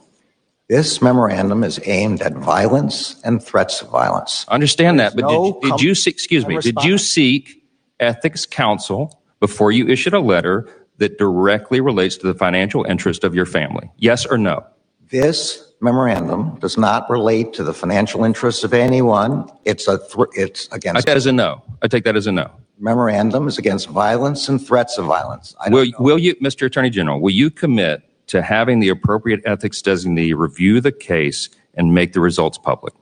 This 0.70 1.02
memorandum 1.02 1.64
is 1.64 1.80
aimed 1.86 2.22
at 2.22 2.34
violence 2.34 3.22
and 3.24 3.42
threats 3.42 3.82
of 3.82 3.90
violence. 3.90 4.46
Understand 4.50 5.00
that, 5.00 5.16
but 5.16 5.22
no 5.22 5.60
did, 5.62 5.72
did 5.72 5.82
you 5.82 5.96
seek, 5.96 6.14
excuse 6.14 6.46
me, 6.46 6.58
did 6.60 6.84
you 6.84 6.98
seek 6.98 7.64
ethics 8.00 8.46
counsel 8.46 9.22
before 9.40 9.72
you 9.72 9.88
issued 9.88 10.14
a 10.14 10.20
letter 10.20 10.68
that 10.98 11.18
directly 11.18 11.80
relates 11.80 12.18
to 12.18 12.28
the 12.28 12.34
financial 12.34 12.84
interest 12.84 13.24
of 13.24 13.34
your 13.34 13.46
family? 13.46 13.90
Yes 13.98 14.26
or 14.26 14.38
no? 14.38 14.66
This 15.10 15.67
memorandum 15.80 16.58
does 16.60 16.78
not 16.78 17.10
relate 17.10 17.54
to 17.54 17.64
the 17.64 17.74
financial 17.74 18.24
interests 18.24 18.64
of 18.64 18.74
anyone. 18.74 19.50
It's 19.66 19.88
a 19.88 19.98
th- 19.98 20.28
it's 20.34 20.68
against. 20.72 20.98
I 20.98 21.00
take 21.00 21.06
that 21.06 21.18
as 21.18 21.26
a 21.26 21.32
no. 21.32 21.62
I 21.82 21.88
take 21.88 22.04
that 22.06 22.16
as 22.16 22.28
a 22.28 22.32
no. 22.32 22.52
Memorandum 22.80 23.48
is 23.48 23.58
against 23.58 23.90
violence 23.90 24.48
and 24.50 24.66
threats 24.66 24.98
of 24.98 25.06
violence. 25.06 25.56
Will 25.70 25.92
will 26.00 26.20
you, 26.20 26.36
Mr. 26.36 26.68
Attorney 26.68 26.90
General, 26.90 27.20
will 27.20 27.32
you 27.34 27.50
commit 27.50 28.04
to 28.28 28.42
having 28.42 28.80
the 28.80 28.90
appropriate 28.90 29.42
ethics 29.46 29.82
designee 29.82 30.36
review 30.38 30.82
the 30.82 30.92
case 30.92 31.50
and 31.74 31.94
make 31.94 32.14
the 32.14 32.20
results 32.20 32.58
public? 32.58 32.94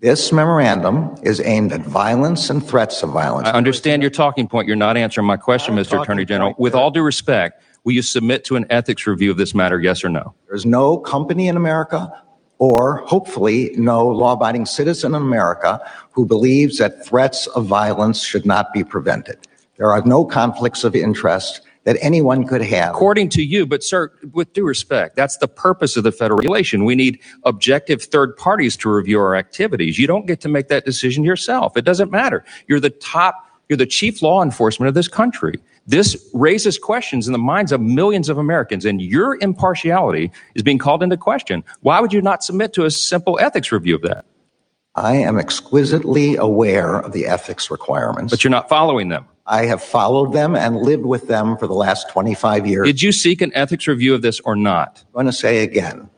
This 0.00 0.32
memorandum 0.32 1.14
is 1.22 1.40
aimed 1.40 1.72
at 1.72 1.82
violence 1.82 2.50
and 2.50 2.66
threats 2.66 3.04
of 3.04 3.10
violence. 3.10 3.46
I 3.46 3.52
understand 3.52 4.02
your 4.02 4.10
talking 4.10 4.48
point. 4.48 4.66
You're 4.66 4.76
not 4.76 4.96
answering 4.96 5.28
my 5.28 5.36
question, 5.36 5.76
Mr. 5.76 6.02
Attorney 6.02 6.24
General. 6.24 6.56
With 6.58 6.74
all 6.74 6.90
due 6.90 7.04
respect, 7.04 7.62
will 7.84 7.92
you 7.92 8.02
submit 8.02 8.44
to 8.44 8.56
an 8.56 8.66
ethics 8.70 9.06
review 9.06 9.30
of 9.30 9.36
this 9.36 9.54
matter, 9.54 9.80
yes 9.80 10.04
or 10.04 10.08
no? 10.08 10.34
There's 10.48 10.66
no 10.66 10.98
company 10.98 11.48
in 11.48 11.56
America 11.56 12.12
or 12.58 12.98
hopefully 13.06 13.72
no 13.76 14.06
law 14.06 14.34
abiding 14.34 14.66
citizen 14.66 15.14
in 15.14 15.22
America 15.22 15.80
who 16.12 16.24
believes 16.24 16.78
that 16.78 17.04
threats 17.04 17.48
of 17.48 17.66
violence 17.66 18.22
should 18.22 18.46
not 18.46 18.72
be 18.72 18.84
prevented. 18.84 19.36
There 19.78 19.90
are 19.90 20.02
no 20.02 20.24
conflicts 20.24 20.84
of 20.84 20.94
interest 20.94 21.62
that 21.84 21.96
anyone 22.00 22.46
could 22.46 22.62
have. 22.62 22.94
According 22.94 23.30
to 23.30 23.42
you, 23.42 23.66
but 23.66 23.82
sir, 23.82 24.12
with 24.32 24.52
due 24.52 24.64
respect, 24.64 25.16
that's 25.16 25.38
the 25.38 25.48
purpose 25.48 25.96
of 25.96 26.04
the 26.04 26.12
federal 26.12 26.38
regulation. 26.38 26.84
We 26.84 26.94
need 26.94 27.18
objective 27.44 28.02
third 28.04 28.36
parties 28.36 28.76
to 28.76 28.90
review 28.90 29.18
our 29.18 29.34
activities. 29.34 29.98
You 29.98 30.06
don't 30.06 30.26
get 30.26 30.40
to 30.42 30.48
make 30.48 30.68
that 30.68 30.84
decision 30.84 31.24
yourself. 31.24 31.76
It 31.76 31.84
doesn't 31.84 32.12
matter. 32.12 32.44
You're 32.68 32.78
the 32.78 32.90
top, 32.90 33.34
you're 33.68 33.76
the 33.76 33.86
chief 33.86 34.22
law 34.22 34.40
enforcement 34.40 34.86
of 34.86 34.94
this 34.94 35.08
country. 35.08 35.54
This 35.86 36.16
raises 36.32 36.78
questions 36.78 37.26
in 37.26 37.32
the 37.32 37.38
minds 37.38 37.72
of 37.72 37.80
millions 37.80 38.28
of 38.28 38.38
Americans, 38.38 38.84
and 38.84 39.00
your 39.00 39.36
impartiality 39.40 40.30
is 40.54 40.62
being 40.62 40.78
called 40.78 41.02
into 41.02 41.16
question. 41.16 41.64
Why 41.80 42.00
would 42.00 42.12
you 42.12 42.22
not 42.22 42.44
submit 42.44 42.72
to 42.74 42.84
a 42.84 42.90
simple 42.90 43.38
ethics 43.40 43.72
review 43.72 43.96
of 43.96 44.02
that? 44.02 44.24
I 44.94 45.16
am 45.16 45.38
exquisitely 45.38 46.36
aware 46.36 46.98
of 46.98 47.12
the 47.12 47.26
ethics 47.26 47.70
requirements. 47.70 48.30
But 48.30 48.44
you're 48.44 48.50
not 48.50 48.68
following 48.68 49.08
them. 49.08 49.26
I 49.46 49.64
have 49.66 49.82
followed 49.82 50.32
them 50.32 50.54
and 50.54 50.76
lived 50.76 51.04
with 51.04 51.26
them 51.26 51.56
for 51.56 51.66
the 51.66 51.74
last 51.74 52.08
25 52.10 52.66
years. 52.66 52.86
Did 52.86 53.02
you 53.02 53.10
seek 53.10 53.40
an 53.40 53.50
ethics 53.54 53.88
review 53.88 54.14
of 54.14 54.22
this 54.22 54.38
or 54.40 54.54
not? 54.54 55.02
I'm 55.08 55.12
going 55.14 55.26
to 55.26 55.32
say 55.32 55.62
again. 55.64 56.08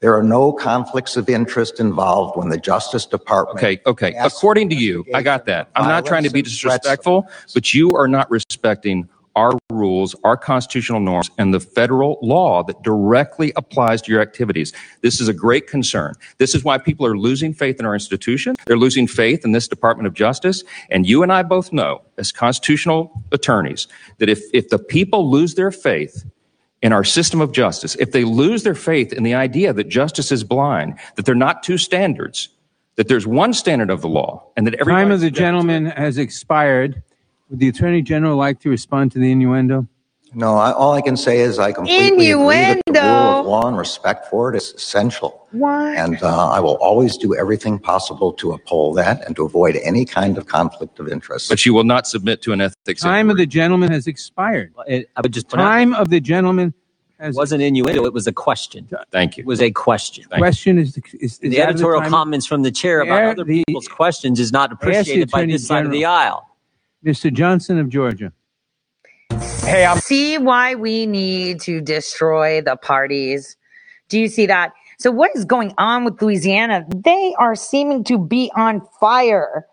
There 0.00 0.16
are 0.16 0.22
no 0.22 0.52
conflicts 0.52 1.16
of 1.16 1.28
interest 1.28 1.80
involved 1.80 2.36
when 2.36 2.50
the 2.50 2.58
Justice 2.58 3.04
Department. 3.04 3.58
Okay, 3.58 3.80
okay. 3.84 4.14
According 4.14 4.68
to 4.68 4.76
you, 4.76 5.04
I 5.12 5.22
got 5.22 5.46
that. 5.46 5.70
I'm 5.74 5.88
not 5.88 6.06
trying 6.06 6.22
to 6.22 6.30
be 6.30 6.40
disrespectful, 6.42 7.26
but 7.52 7.74
you 7.74 7.96
are 7.96 8.06
not 8.06 8.30
respecting 8.30 9.08
our 9.34 9.56
rules, 9.70 10.16
our 10.24 10.36
constitutional 10.36 11.00
norms, 11.00 11.30
and 11.38 11.54
the 11.54 11.60
federal 11.60 12.18
law 12.22 12.62
that 12.64 12.82
directly 12.82 13.52
applies 13.56 14.02
to 14.02 14.12
your 14.12 14.20
activities. 14.20 14.72
This 15.00 15.20
is 15.20 15.28
a 15.28 15.32
great 15.32 15.66
concern. 15.66 16.14
This 16.38 16.54
is 16.54 16.64
why 16.64 16.78
people 16.78 17.06
are 17.06 17.16
losing 17.16 17.52
faith 17.52 17.78
in 17.78 17.86
our 17.86 17.94
institution. 17.94 18.54
They're 18.66 18.76
losing 18.76 19.06
faith 19.06 19.44
in 19.44 19.52
this 19.52 19.68
Department 19.68 20.06
of 20.06 20.14
Justice. 20.14 20.64
And 20.90 21.08
you 21.08 21.22
and 21.22 21.32
I 21.32 21.42
both 21.42 21.72
know, 21.72 22.02
as 22.18 22.32
constitutional 22.32 23.12
attorneys, 23.30 23.86
that 24.18 24.28
if, 24.28 24.42
if 24.52 24.70
the 24.70 24.78
people 24.78 25.30
lose 25.30 25.54
their 25.54 25.70
faith 25.70 26.24
in 26.82 26.92
our 26.92 27.04
system 27.04 27.40
of 27.40 27.52
justice, 27.52 27.96
if 27.96 28.12
they 28.12 28.24
lose 28.24 28.62
their 28.62 28.74
faith 28.74 29.12
in 29.12 29.22
the 29.22 29.34
idea 29.34 29.72
that 29.72 29.88
justice 29.88 30.30
is 30.30 30.44
blind, 30.44 30.98
that 31.16 31.24
there 31.24 31.32
are 31.32 31.36
not 31.36 31.62
two 31.62 31.78
standards, 31.78 32.48
that 32.96 33.08
there's 33.08 33.26
one 33.26 33.52
standard 33.52 33.90
of 33.90 34.00
the 34.00 34.08
law, 34.08 34.44
and 34.56 34.66
that 34.66 34.74
every 34.74 34.92
time 34.92 35.10
of 35.10 35.20
the 35.20 35.30
gentleman 35.30 35.86
has 35.86 36.18
expired. 36.18 37.02
Would 37.50 37.60
the 37.60 37.68
Attorney 37.68 38.02
General 38.02 38.36
like 38.36 38.60
to 38.60 38.68
respond 38.68 39.12
to 39.12 39.18
the 39.18 39.32
innuendo? 39.32 39.88
No, 40.34 40.56
I, 40.56 40.72
all 40.72 40.92
I 40.92 41.00
can 41.00 41.16
say 41.16 41.40
is 41.40 41.58
I 41.58 41.72
completely 41.72 42.30
agree 42.32 42.44
that 42.44 42.82
the 42.86 42.92
rule 42.92 43.40
of 43.40 43.46
law 43.46 43.66
and 43.66 43.76
respect 43.76 44.26
for 44.26 44.52
it 44.52 44.56
is 44.56 44.72
essential. 44.74 45.46
Why? 45.52 45.94
And 45.94 46.22
uh, 46.22 46.50
I 46.50 46.60
will 46.60 46.76
always 46.76 47.16
do 47.16 47.34
everything 47.34 47.78
possible 47.78 48.32
to 48.34 48.52
uphold 48.52 48.98
that 48.98 49.24
and 49.24 49.34
to 49.36 49.44
avoid 49.44 49.76
any 49.76 50.04
kind 50.04 50.36
of 50.36 50.46
conflict 50.46 50.98
of 50.98 51.08
interest. 51.08 51.48
But 51.48 51.64
you 51.64 51.72
will 51.72 51.84
not 51.84 52.06
submit 52.06 52.42
to 52.42 52.52
an 52.52 52.60
ethics. 52.60 53.02
Time 53.02 53.30
of 53.30 53.36
the 53.38 53.46
gentleman 53.46 53.90
has 53.90 54.06
expired. 54.06 54.74
It, 54.86 55.08
I 55.16 55.22
would 55.22 55.32
just 55.32 55.48
time 55.48 55.94
of 55.94 56.10
the 56.10 56.20
gentleman 56.20 56.74
has. 57.18 57.34
It 57.34 57.38
wasn't 57.38 57.62
innuendo. 57.62 58.04
It 58.04 58.12
was 58.12 58.26
a 58.26 58.32
question. 58.32 58.88
Thank 59.10 59.38
you. 59.38 59.42
It 59.42 59.46
was 59.46 59.62
a 59.62 59.70
question. 59.70 60.24
Thank 60.28 60.40
question 60.40 60.78
is, 60.78 60.96
is, 60.96 61.14
is 61.20 61.38
the 61.38 61.60
editorial 61.62 62.02
the 62.02 62.10
comments 62.10 62.46
from 62.46 62.62
the 62.62 62.70
chair 62.70 63.00
about 63.00 63.18
Air, 63.22 63.30
other 63.30 63.44
the, 63.44 63.64
people's 63.64 63.88
questions 63.88 64.38
is 64.38 64.52
not 64.52 64.72
appreciated 64.72 65.30
by 65.30 65.46
this 65.46 65.66
side 65.66 65.86
of 65.86 65.92
the 65.92 66.04
aisle. 66.04 66.44
Mr. 67.04 67.32
Johnson 67.32 67.78
of 67.78 67.88
Georgia. 67.88 68.32
Hey, 69.30 69.84
I'm- 69.84 69.98
see 69.98 70.38
why 70.38 70.74
we 70.74 71.06
need 71.06 71.60
to 71.62 71.80
destroy 71.80 72.60
the 72.62 72.76
parties. 72.76 73.56
Do 74.08 74.18
you 74.18 74.28
see 74.28 74.46
that? 74.46 74.72
So 74.98 75.10
what 75.10 75.30
is 75.36 75.44
going 75.44 75.74
on 75.78 76.04
with 76.04 76.20
Louisiana? 76.22 76.84
They 76.88 77.34
are 77.38 77.54
seeming 77.54 78.04
to 78.04 78.18
be 78.18 78.50
on 78.56 78.82
fire. 79.00 79.66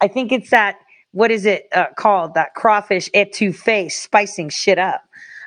I 0.00 0.08
think 0.08 0.32
it's 0.32 0.50
that 0.50 0.76
what 1.12 1.30
is 1.30 1.46
it 1.46 1.68
uh, 1.72 1.86
called? 1.96 2.34
That 2.34 2.54
crawfish 2.54 3.08
etouffee 3.12 3.90
spicing 3.92 4.48
shit 4.48 4.78
up. 4.78 5.02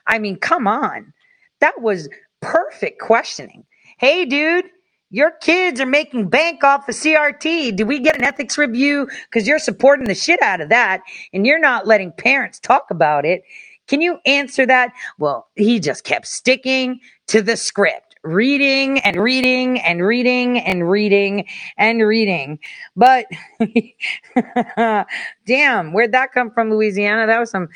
I 0.07 0.19
mean, 0.19 0.37
come 0.37 0.67
on. 0.67 1.13
That 1.59 1.81
was 1.81 2.09
perfect 2.41 3.01
questioning. 3.01 3.65
Hey, 3.99 4.25
dude, 4.25 4.65
your 5.09 5.31
kids 5.31 5.81
are 5.81 5.85
making 5.87 6.29
bank 6.29 6.63
off 6.63 6.87
the 6.87 6.93
CRT. 6.93 7.75
Do 7.75 7.85
we 7.85 7.99
get 7.99 8.17
an 8.17 8.23
ethics 8.25 8.57
review? 8.57 9.07
Because 9.29 9.47
you're 9.47 9.59
supporting 9.59 10.07
the 10.07 10.15
shit 10.15 10.41
out 10.41 10.61
of 10.61 10.69
that 10.69 11.01
and 11.33 11.47
you're 11.47 11.59
not 11.59 11.87
letting 11.87 12.11
parents 12.11 12.59
talk 12.59 12.91
about 12.91 13.25
it. 13.25 13.43
Can 13.87 14.01
you 14.01 14.19
answer 14.25 14.65
that? 14.65 14.93
Well, 15.19 15.47
he 15.55 15.79
just 15.79 16.03
kept 16.03 16.27
sticking 16.27 16.99
to 17.27 17.41
the 17.41 17.57
script, 17.57 18.15
reading 18.23 18.99
and 18.99 19.17
reading 19.17 19.79
and 19.79 20.05
reading 20.05 20.59
and 20.59 20.89
reading 20.89 21.47
and 21.77 22.01
reading. 22.05 22.59
But 22.97 23.27
damn, 25.47 25.93
where'd 25.93 26.13
that 26.13 26.33
come 26.33 26.51
from, 26.51 26.71
Louisiana? 26.71 27.27
That 27.27 27.39
was 27.39 27.51
some 27.51 27.69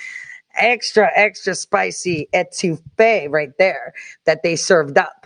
extra, 0.56 1.10
extra 1.16 1.56
spicy 1.56 2.30
etouffee 2.34 3.30
right 3.32 3.52
there 3.60 3.94
that 4.26 4.44
they 4.44 4.56
served 4.58 4.98
up. 4.98 5.21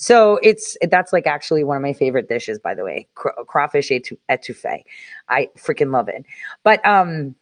So 0.00 0.40
it's 0.42 0.78
that's 0.90 1.12
like 1.12 1.26
actually 1.26 1.62
one 1.62 1.76
of 1.76 1.82
my 1.82 1.92
favorite 1.92 2.26
dishes, 2.26 2.58
by 2.58 2.74
the 2.74 2.82
way, 2.82 3.06
crawfish 3.14 3.90
etouffee. 3.90 4.82
I 5.28 5.48
freaking 5.58 5.92
love 5.92 6.08
it. 6.08 6.24
But 6.64 6.84
um, 6.86 7.34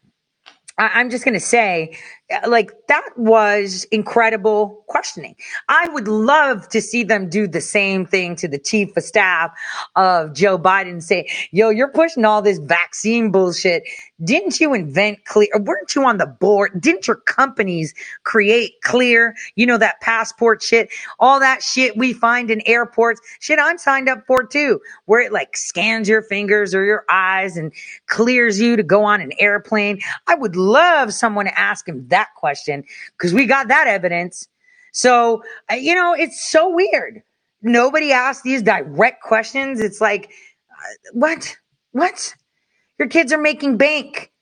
I, 0.76 1.00
am 1.00 1.08
just 1.08 1.24
gonna 1.24 1.38
say, 1.38 1.96
Uh, 2.30 2.48
like 2.48 2.72
that 2.88 3.08
was 3.16 3.84
incredible 3.84 4.84
questioning. 4.86 5.34
I 5.68 5.88
would 5.88 6.08
love 6.08 6.68
to 6.70 6.82
see 6.82 7.04
them 7.04 7.28
do 7.30 7.48
the 7.48 7.60
same 7.60 8.04
thing 8.04 8.36
to 8.36 8.48
the 8.48 8.58
chief 8.58 8.96
of 8.96 9.04
staff 9.04 9.52
of 9.96 10.34
Joe 10.34 10.58
Biden. 10.58 11.02
Say, 11.02 11.28
yo, 11.52 11.70
you're 11.70 11.92
pushing 11.92 12.24
all 12.24 12.42
this 12.42 12.58
vaccine 12.58 13.30
bullshit. 13.30 13.84
Didn't 14.22 14.60
you 14.60 14.74
invent 14.74 15.24
clear? 15.24 15.48
Weren't 15.58 15.94
you 15.94 16.04
on 16.04 16.18
the 16.18 16.26
board? 16.26 16.72
Didn't 16.80 17.06
your 17.06 17.16
companies 17.16 17.94
create 18.24 18.74
clear? 18.82 19.34
You 19.54 19.66
know, 19.66 19.78
that 19.78 20.00
passport 20.00 20.62
shit, 20.62 20.90
all 21.18 21.40
that 21.40 21.62
shit 21.62 21.96
we 21.96 22.12
find 22.12 22.50
in 22.50 22.60
airports. 22.66 23.20
Shit, 23.40 23.58
I'm 23.60 23.78
signed 23.78 24.08
up 24.08 24.26
for 24.26 24.44
too, 24.44 24.80
where 25.06 25.20
it 25.20 25.32
like 25.32 25.56
scans 25.56 26.08
your 26.08 26.22
fingers 26.22 26.74
or 26.74 26.84
your 26.84 27.04
eyes 27.08 27.56
and 27.56 27.72
clears 28.06 28.60
you 28.60 28.76
to 28.76 28.82
go 28.82 29.04
on 29.04 29.20
an 29.20 29.32
airplane. 29.38 30.00
I 30.26 30.34
would 30.34 30.56
love 30.56 31.14
someone 31.14 31.46
to 31.46 31.58
ask 31.58 31.88
him 31.88 32.06
that 32.08 32.17
that 32.18 32.34
question 32.36 32.84
because 33.16 33.32
we 33.32 33.46
got 33.46 33.68
that 33.68 33.86
evidence. 33.86 34.48
So, 34.92 35.42
uh, 35.70 35.74
you 35.74 35.94
know, 35.94 36.12
it's 36.14 36.50
so 36.50 36.68
weird. 36.74 37.22
Nobody 37.62 38.12
asked 38.12 38.42
these 38.42 38.62
direct 38.62 39.22
questions. 39.22 39.80
It's 39.80 40.00
like, 40.00 40.30
uh, 40.70 40.94
what? 41.12 41.56
What? 41.92 42.34
Your 42.98 43.08
kids 43.08 43.32
are 43.32 43.40
making 43.40 43.76
bank 43.76 44.32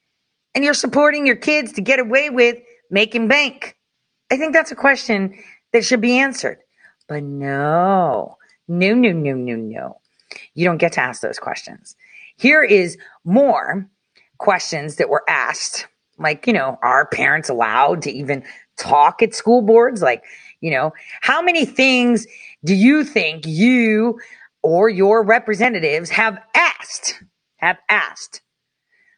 and 0.54 0.64
you're 0.64 0.74
supporting 0.74 1.26
your 1.26 1.36
kids 1.36 1.72
to 1.74 1.82
get 1.82 1.98
away 1.98 2.30
with 2.30 2.56
making 2.90 3.28
bank. 3.28 3.76
I 4.30 4.36
think 4.36 4.54
that's 4.54 4.72
a 4.72 4.76
question 4.76 5.38
that 5.72 5.84
should 5.84 6.00
be 6.00 6.18
answered. 6.18 6.58
But 7.08 7.22
no, 7.22 8.36
no, 8.66 8.94
no, 8.94 9.12
no, 9.12 9.34
no, 9.34 9.56
no. 9.56 10.00
You 10.54 10.64
don't 10.64 10.78
get 10.78 10.92
to 10.92 11.00
ask 11.00 11.20
those 11.20 11.38
questions. 11.38 11.94
Here 12.36 12.62
is 12.62 12.98
more 13.24 13.88
questions 14.38 14.96
that 14.96 15.08
were 15.08 15.24
asked. 15.28 15.86
Like, 16.18 16.46
you 16.46 16.52
know, 16.52 16.78
are 16.82 17.06
parents 17.06 17.48
allowed 17.48 18.02
to 18.02 18.10
even 18.10 18.42
talk 18.76 19.22
at 19.22 19.34
school 19.34 19.62
boards? 19.62 20.02
Like, 20.02 20.24
you 20.60 20.70
know, 20.70 20.92
how 21.20 21.42
many 21.42 21.64
things 21.64 22.26
do 22.64 22.74
you 22.74 23.04
think 23.04 23.46
you 23.46 24.18
or 24.62 24.88
your 24.88 25.22
representatives 25.22 26.10
have 26.10 26.38
asked? 26.54 27.22
Have 27.58 27.78
asked 27.88 28.42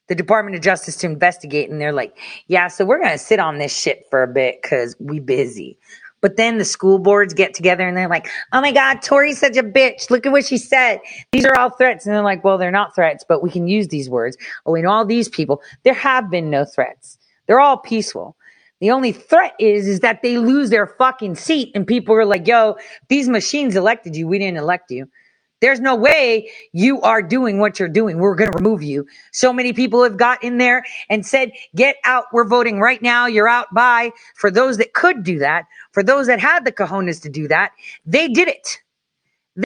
the 0.08 0.14
Department 0.14 0.56
of 0.56 0.62
Justice 0.62 0.96
to 0.98 1.06
investigate, 1.06 1.70
and 1.70 1.80
they're 1.80 1.92
like, 1.92 2.16
"Yeah, 2.46 2.68
so 2.68 2.84
we're 2.84 3.00
gonna 3.00 3.18
sit 3.18 3.38
on 3.38 3.58
this 3.58 3.76
shit 3.76 4.06
for 4.11 4.22
a 4.22 4.28
bit 4.28 4.62
because 4.62 4.96
we 4.98 5.20
busy." 5.20 5.78
But 6.20 6.37
then 6.37 6.59
the 6.59 6.64
school 6.64 6.98
boards 6.98 7.35
get 7.35 7.54
together 7.54 7.87
and 7.87 7.96
they're 7.96 8.09
like, 8.09 8.28
"Oh 8.52 8.61
my 8.61 8.72
God, 8.72 9.02
Tore's 9.02 9.38
such 9.38 9.57
a 9.57 9.62
bitch! 9.62 10.11
Look 10.11 10.26
at 10.26 10.33
what 10.33 10.46
she 10.46 10.59
said. 10.59 11.00
These 11.33 11.44
are 11.46 11.57
all 11.59 11.70
threats." 11.70 12.07
And 12.07 12.14
they're 12.14 12.22
like, 12.22 12.44
"Well, 12.44 12.59
they're 12.59 12.70
not 12.70 12.94
threats, 12.94 13.24
but 13.28 13.42
we 13.42 13.50
can 13.50 13.68
use 13.68 13.88
these 13.88 14.11
words." 14.11 14.37
Oh, 14.66 14.74
and 14.74 14.87
all 14.87 15.04
these 15.04 15.28
people, 15.28 15.62
there 15.85 15.94
have 15.94 16.31
been 16.31 16.50
no 16.50 16.64
threats. 16.64 17.18
They're 17.46 17.61
all 17.61 17.78
peaceful. 17.78 18.37
The 18.81 18.90
only 18.90 19.12
threat 19.12 19.54
is 19.59 19.88
is 19.88 20.00
that 20.00 20.22
they 20.22 20.38
lose 20.38 20.70
their 20.70 20.87
fucking 20.87 21.35
seat, 21.37 21.72
and 21.74 21.87
people 21.87 22.14
are 22.14 22.24
like, 22.24 22.46
"Yo, 22.46 22.76
these 23.09 23.28
machines 23.28 23.76
elected 23.76 24.16
you. 24.16 24.26
We 24.28 24.38
didn't 24.38 24.59
elect 24.59 24.90
you." 24.90 25.09
There's 25.61 25.81
no 25.81 25.97
way 25.97 26.51
you 26.73 27.01
are 27.03 27.21
doing 27.23 27.59
what 27.59 27.79
you're 27.79 27.88
doing. 27.88 28.18
We're 28.18 28.37
going 28.37 28.53
to 28.53 28.59
remove 28.59 28.83
you. 28.83 29.07
So 29.33 29.53
many 29.53 29.73
people 29.73 30.05
have 30.05 30.16
got 30.16 30.44
in 30.44 30.59
there 30.59 30.85
and 31.11 31.27
said, 31.27 31.53
get 31.75 31.97
out. 32.05 32.27
We're 32.33 32.47
voting 32.47 32.81
right 32.81 33.03
now. 33.03 33.27
You're 33.27 33.49
out 33.49 33.75
by. 33.75 34.12
For 34.37 34.51
those 34.51 34.77
that 34.79 34.92
could 34.92 35.25
do 35.25 35.40
that, 35.40 35.64
for 35.92 36.03
those 36.03 36.29
that 36.29 36.38
had 36.40 36.64
the 36.64 36.73
cojones 36.73 37.23
to 37.23 37.29
do 37.29 37.49
that, 37.49 37.73
they 38.07 38.29
did 38.29 38.49
it. 38.49 38.81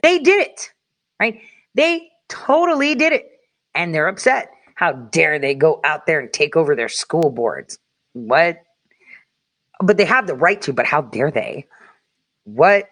They 0.01 0.19
did 0.19 0.47
it, 0.47 0.71
right? 1.19 1.39
They 1.75 2.09
totally 2.27 2.95
did 2.95 3.13
it. 3.13 3.29
And 3.75 3.93
they're 3.93 4.07
upset. 4.07 4.49
How 4.75 4.93
dare 4.93 5.37
they 5.37 5.53
go 5.53 5.79
out 5.83 6.07
there 6.07 6.19
and 6.19 6.33
take 6.33 6.55
over 6.55 6.75
their 6.75 6.89
school 6.89 7.29
boards? 7.29 7.77
What? 8.13 8.57
But 9.79 9.97
they 9.97 10.05
have 10.05 10.27
the 10.27 10.35
right 10.35 10.61
to, 10.63 10.73
but 10.73 10.85
how 10.85 11.01
dare 11.01 11.31
they? 11.31 11.67
What? 12.45 12.89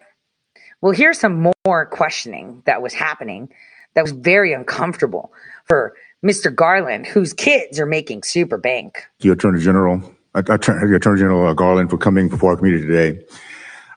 Well, 0.82 0.92
here's 0.92 1.20
some 1.20 1.52
more 1.64 1.86
questioning 1.86 2.60
that 2.66 2.82
was 2.82 2.92
happening 2.92 3.48
that 3.94 4.02
was 4.02 4.10
very 4.10 4.52
uncomfortable 4.52 5.32
for 5.64 5.94
Mr. 6.24 6.52
Garland, 6.52 7.06
whose 7.06 7.32
kids 7.32 7.78
are 7.78 7.86
making 7.86 8.24
super 8.24 8.58
bank. 8.58 9.06
The 9.20 9.30
Attorney 9.30 9.60
General, 9.60 10.02
I, 10.34 10.40
Attorney 10.40 10.98
General 10.98 11.46
uh, 11.46 11.54
Garland, 11.54 11.88
for 11.88 11.98
coming 11.98 12.28
before 12.28 12.50
our 12.50 12.56
community 12.56 12.84
today. 12.84 13.24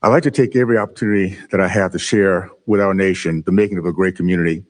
I'd 0.03 0.09
like 0.09 0.21
to 0.23 0.31
take 0.31 0.55
every 0.55 0.77
opportunity 0.77 1.39
that 1.49 1.59
I 1.59 1.67
have 1.67 1.91
to 1.93 1.99
share 1.99 2.51
with 2.67 2.79
our 2.79 2.93
nation 2.93 3.41
the 3.47 3.51
making 3.51 3.79
of 3.79 3.85
a 3.85 3.91
great 3.91 4.15
community. 4.15 4.63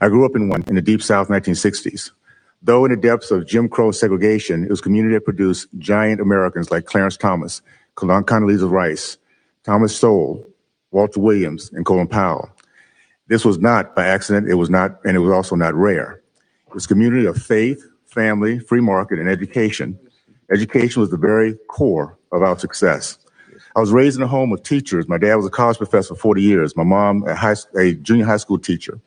I 0.00 0.08
grew 0.08 0.26
up 0.26 0.34
in 0.34 0.48
one 0.48 0.64
in 0.66 0.74
the 0.74 0.82
deep 0.82 1.02
South 1.02 1.28
1960s. 1.28 2.10
Though 2.62 2.84
in 2.84 2.90
the 2.90 2.96
depths 2.96 3.30
of 3.30 3.46
Jim 3.46 3.68
Crow 3.68 3.92
segregation, 3.92 4.64
it 4.64 4.70
was 4.70 4.80
a 4.80 4.82
community 4.82 5.14
that 5.14 5.24
produced 5.24 5.68
giant 5.78 6.20
Americans 6.20 6.72
like 6.72 6.86
Clarence 6.86 7.16
Thomas, 7.16 7.62
Condoleezza 7.94 8.68
Rice, 8.68 9.18
Thomas 9.62 9.96
Sowell, 9.96 10.44
Walter 10.94 11.20
Williams, 11.20 11.72
and 11.74 11.86
Colin 11.86 12.08
Powell. 12.08 12.50
This 13.28 13.44
was 13.44 13.58
not 13.58 13.96
by 13.96 14.06
accident, 14.06 14.50
it 14.50 14.54
was 14.54 14.70
not, 14.70 15.00
and 15.04 15.16
it 15.16 15.20
was 15.20 15.32
also 15.32 15.56
not 15.56 15.74
rare. 15.74 16.22
It 16.68 16.74
was 16.74 16.86
a 16.86 16.88
community 16.88 17.26
of 17.26 17.36
faith, 17.36 17.84
family, 18.06 18.60
free 18.60 18.80
market, 18.82 19.18
and 19.20 19.28
education. 19.28 19.98
Education 20.52 21.00
was 21.00 21.10
the 21.10 21.18
very 21.18 21.56
core 21.68 22.18
of 22.32 22.42
our 22.42 22.58
success. 22.58 23.18
I 23.76 23.80
was 23.80 23.92
raised 23.92 24.16
in 24.16 24.22
a 24.22 24.28
home 24.28 24.52
of 24.52 24.62
teachers. 24.62 25.08
My 25.08 25.18
dad 25.18 25.36
was 25.36 25.46
a 25.46 25.50
college 25.50 25.78
professor 25.78 26.14
for 26.14 26.20
40 26.20 26.42
years. 26.42 26.76
My 26.76 26.84
mom, 26.84 27.24
a, 27.26 27.34
high, 27.34 27.56
a 27.78 27.94
junior 27.94 28.26
high 28.26 28.38
school 28.38 28.58
teacher. 28.58 29.00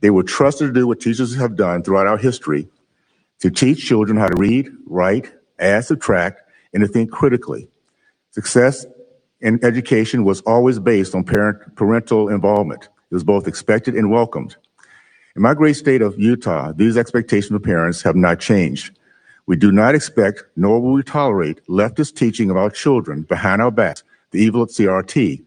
They 0.00 0.10
were 0.10 0.24
trusted 0.24 0.68
to 0.68 0.72
do 0.74 0.86
what 0.88 1.00
teachers 1.00 1.34
have 1.36 1.56
done 1.56 1.82
throughout 1.82 2.08
our 2.08 2.18
history 2.18 2.68
to 3.40 3.50
teach 3.50 3.86
children 3.86 4.18
how 4.18 4.28
to 4.28 4.36
read, 4.38 4.70
write, 4.86 5.32
add, 5.58 5.84
subtract, 5.84 6.42
and 6.74 6.82
to 6.82 6.88
think 6.88 7.10
critically. 7.10 7.68
Success 8.32 8.86
in 9.40 9.64
education 9.64 10.24
was 10.24 10.40
always 10.42 10.78
based 10.78 11.14
on 11.14 11.24
parent, 11.24 11.76
parental 11.76 12.28
involvement. 12.28 12.84
It 13.10 13.14
was 13.14 13.24
both 13.24 13.46
expected 13.46 13.94
and 13.94 14.10
welcomed. 14.10 14.56
In 15.36 15.42
my 15.42 15.54
great 15.54 15.76
state 15.76 16.02
of 16.02 16.18
Utah, 16.18 16.72
these 16.72 16.96
expectations 16.96 17.52
of 17.52 17.62
parents 17.62 18.02
have 18.02 18.16
not 18.16 18.40
changed. 18.40 18.96
We 19.46 19.56
do 19.56 19.72
not 19.72 19.94
expect, 19.94 20.42
nor 20.56 20.80
will 20.80 20.92
we 20.92 21.02
tolerate, 21.02 21.64
leftist 21.68 22.16
teaching 22.16 22.50
of 22.50 22.56
our 22.56 22.70
children 22.70 23.22
behind 23.22 23.62
our 23.62 23.70
backs, 23.70 24.02
the 24.30 24.40
evil 24.40 24.62
of 24.62 24.68
CRT, 24.68 25.42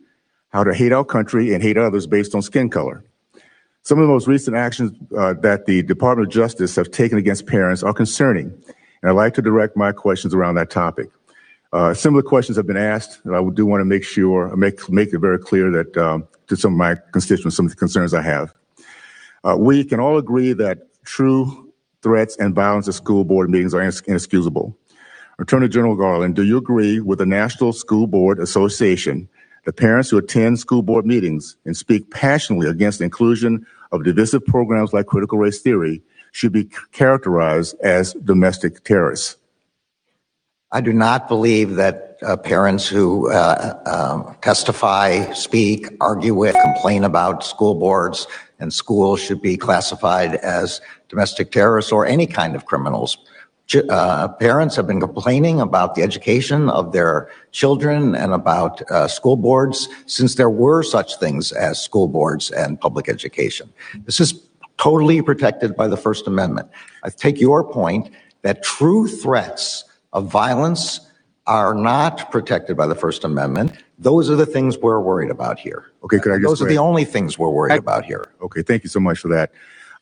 how 0.50 0.64
to 0.64 0.74
hate 0.74 0.92
our 0.92 1.06
country 1.06 1.54
and 1.54 1.62
hate 1.62 1.78
others 1.78 2.08
based 2.08 2.34
on 2.34 2.42
skin 2.42 2.70
color. 2.70 3.04
Some 3.84 4.00
of 4.00 4.04
the 4.04 4.14
most 4.14 4.28
recent 4.28 4.56
actions 4.56 4.98
uh, 5.18 5.34
that 5.42 5.66
the 5.66 5.84
Department 5.84 6.28
of 6.28 6.34
Justice 6.34 6.76
have 6.76 6.92
taken 6.92 7.18
against 7.18 7.46
parents 7.46 7.84
are 7.84 7.94
concerning, 7.94 8.46
and 9.02 9.10
I'd 9.10 9.16
like 9.16 9.34
to 9.36 9.42
direct 9.42 9.76
my 9.76 9.92
questions 9.92 10.34
around 10.34 10.56
that 10.56 10.70
topic. 10.70 11.10
Uh, 11.74 11.94
similar 11.94 12.22
questions 12.22 12.58
have 12.58 12.68
been 12.68 12.78
asked, 12.78 13.22
and 13.24 13.36
I 13.36 13.50
do 13.54 13.66
want 13.66 13.82
to 13.82 13.86
make 13.86 14.04
sure, 14.04 14.54
make, 14.58 14.90
make 14.90 15.14
it 15.14 15.20
very 15.20 15.40
clear 15.40 15.72
that 15.72 15.96
um, 15.96 16.28
to 16.48 16.58
some 16.58 16.74
of 16.74 16.78
my 16.78 16.96
constituents, 17.14 17.56
some 17.56 17.66
of 17.66 17.72
the 17.72 17.78
concerns 17.78 18.14
I 18.14 18.22
have. 18.22 18.54
Uh, 19.44 19.56
we 19.58 19.84
can 19.84 20.00
all 20.00 20.18
agree 20.18 20.54
that 20.54 20.80
true 21.06 21.72
threats 22.02 22.36
and 22.38 22.54
violence 22.54 22.88
at 22.88 22.94
school 22.94 23.24
board 23.24 23.50
meetings 23.50 23.74
are 23.74 23.82
inexcusable. 23.82 24.76
Attorney 25.40 25.70
General 25.70 25.96
Garland, 25.96 26.36
do 26.36 26.44
you 26.44 26.58
agree 26.58 27.00
with 27.00 27.20
the 27.20 27.26
National 27.26 27.74
School 27.74 28.06
Board 28.06 28.40
Association 28.40 29.28
that 29.66 29.74
parents 29.74 30.10
who 30.10 30.18
attend 30.18 30.60
school 30.60 30.82
board 30.82 31.06
meetings 31.06 31.56
and 31.66 31.76
speak 31.78 32.12
passionately 32.12 32.68
against 32.68 33.00
the 33.00 33.06
inclusion 33.06 33.66
of 33.92 34.04
divisive 34.04 34.46
programs 34.46 34.94
like 34.94 35.08
critical 35.08 35.38
race 35.38 35.62
theory 35.62 36.02
should 36.32 36.52
be 36.52 36.70
characterized 36.92 37.76
as 37.82 38.14
domestic 38.14 38.84
terrorists? 38.84 39.38
I 40.74 40.80
do 40.80 40.94
not 40.94 41.28
believe 41.28 41.76
that 41.76 42.18
uh, 42.22 42.38
parents 42.38 42.88
who 42.88 43.30
uh, 43.30 43.78
uh, 43.86 44.34
testify, 44.42 45.30
speak, 45.34 45.88
argue 46.00 46.34
with, 46.34 46.56
complain 46.56 47.04
about 47.04 47.44
school 47.44 47.76
boards 47.76 48.26
and 48.60 48.74
schools 48.74 49.20
should 49.20 49.42
be 49.42 49.58
classified 49.58 50.36
as 50.36 50.80
domestic 51.10 51.52
terrorists 51.52 51.92
or 51.92 52.06
any 52.06 52.26
kind 52.26 52.56
of 52.56 52.66
criminals. 52.66 53.18
Uh, 53.90 54.28
parents 54.28 54.76
have 54.76 54.88
been 54.88 55.00
complaining 55.00 55.60
about 55.60 55.96
the 55.96 56.04
education 56.04 56.70
of 56.70 56.94
their 56.94 57.30
children 57.52 58.16
and 58.16 58.34
about 58.34 58.82
uh, 58.92 59.08
school 59.08 59.36
boards 59.36 59.90
since 60.06 60.36
there 60.36 60.50
were 60.50 60.84
such 60.84 61.18
things 61.18 61.52
as 61.52 61.82
school 61.82 62.08
boards 62.08 62.52
and 62.52 62.80
public 62.80 63.10
education. 63.10 63.72
This 64.06 64.20
is 64.20 64.42
totally 64.78 65.22
protected 65.22 65.76
by 65.76 65.88
the 65.88 65.98
First 65.98 66.28
Amendment. 66.28 66.70
I 67.04 67.10
take 67.10 67.40
your 67.42 67.64
point 67.64 68.10
that 68.42 68.64
true 68.64 69.08
threats 69.08 69.86
of 70.14 70.28
violence 70.28 71.02
are 71.48 71.74
not 71.74 72.32
protected 72.32 72.78
by 72.78 72.88
the 72.88 72.96
First 72.96 73.24
Amendment. 73.24 73.74
Those 73.98 74.30
are 74.30 74.36
the 74.36 74.46
things 74.46 74.78
we're 74.78 75.00
worried 75.00 75.32
about 75.32 75.60
here. 75.60 75.92
Okay, 76.04 76.20
could 76.20 76.32
I 76.32 76.36
just 76.36 76.48
Those 76.48 76.62
are 76.62 76.68
the 76.68 76.78
only 76.78 77.06
things 77.06 77.38
we're 77.38 77.50
worried 77.50 77.78
about 77.78 78.06
here. 78.06 78.26
Okay, 78.42 78.62
thank 78.62 78.84
you 78.84 78.90
so 78.90 79.00
much 79.00 79.20
for 79.20 79.28
that. 79.30 79.52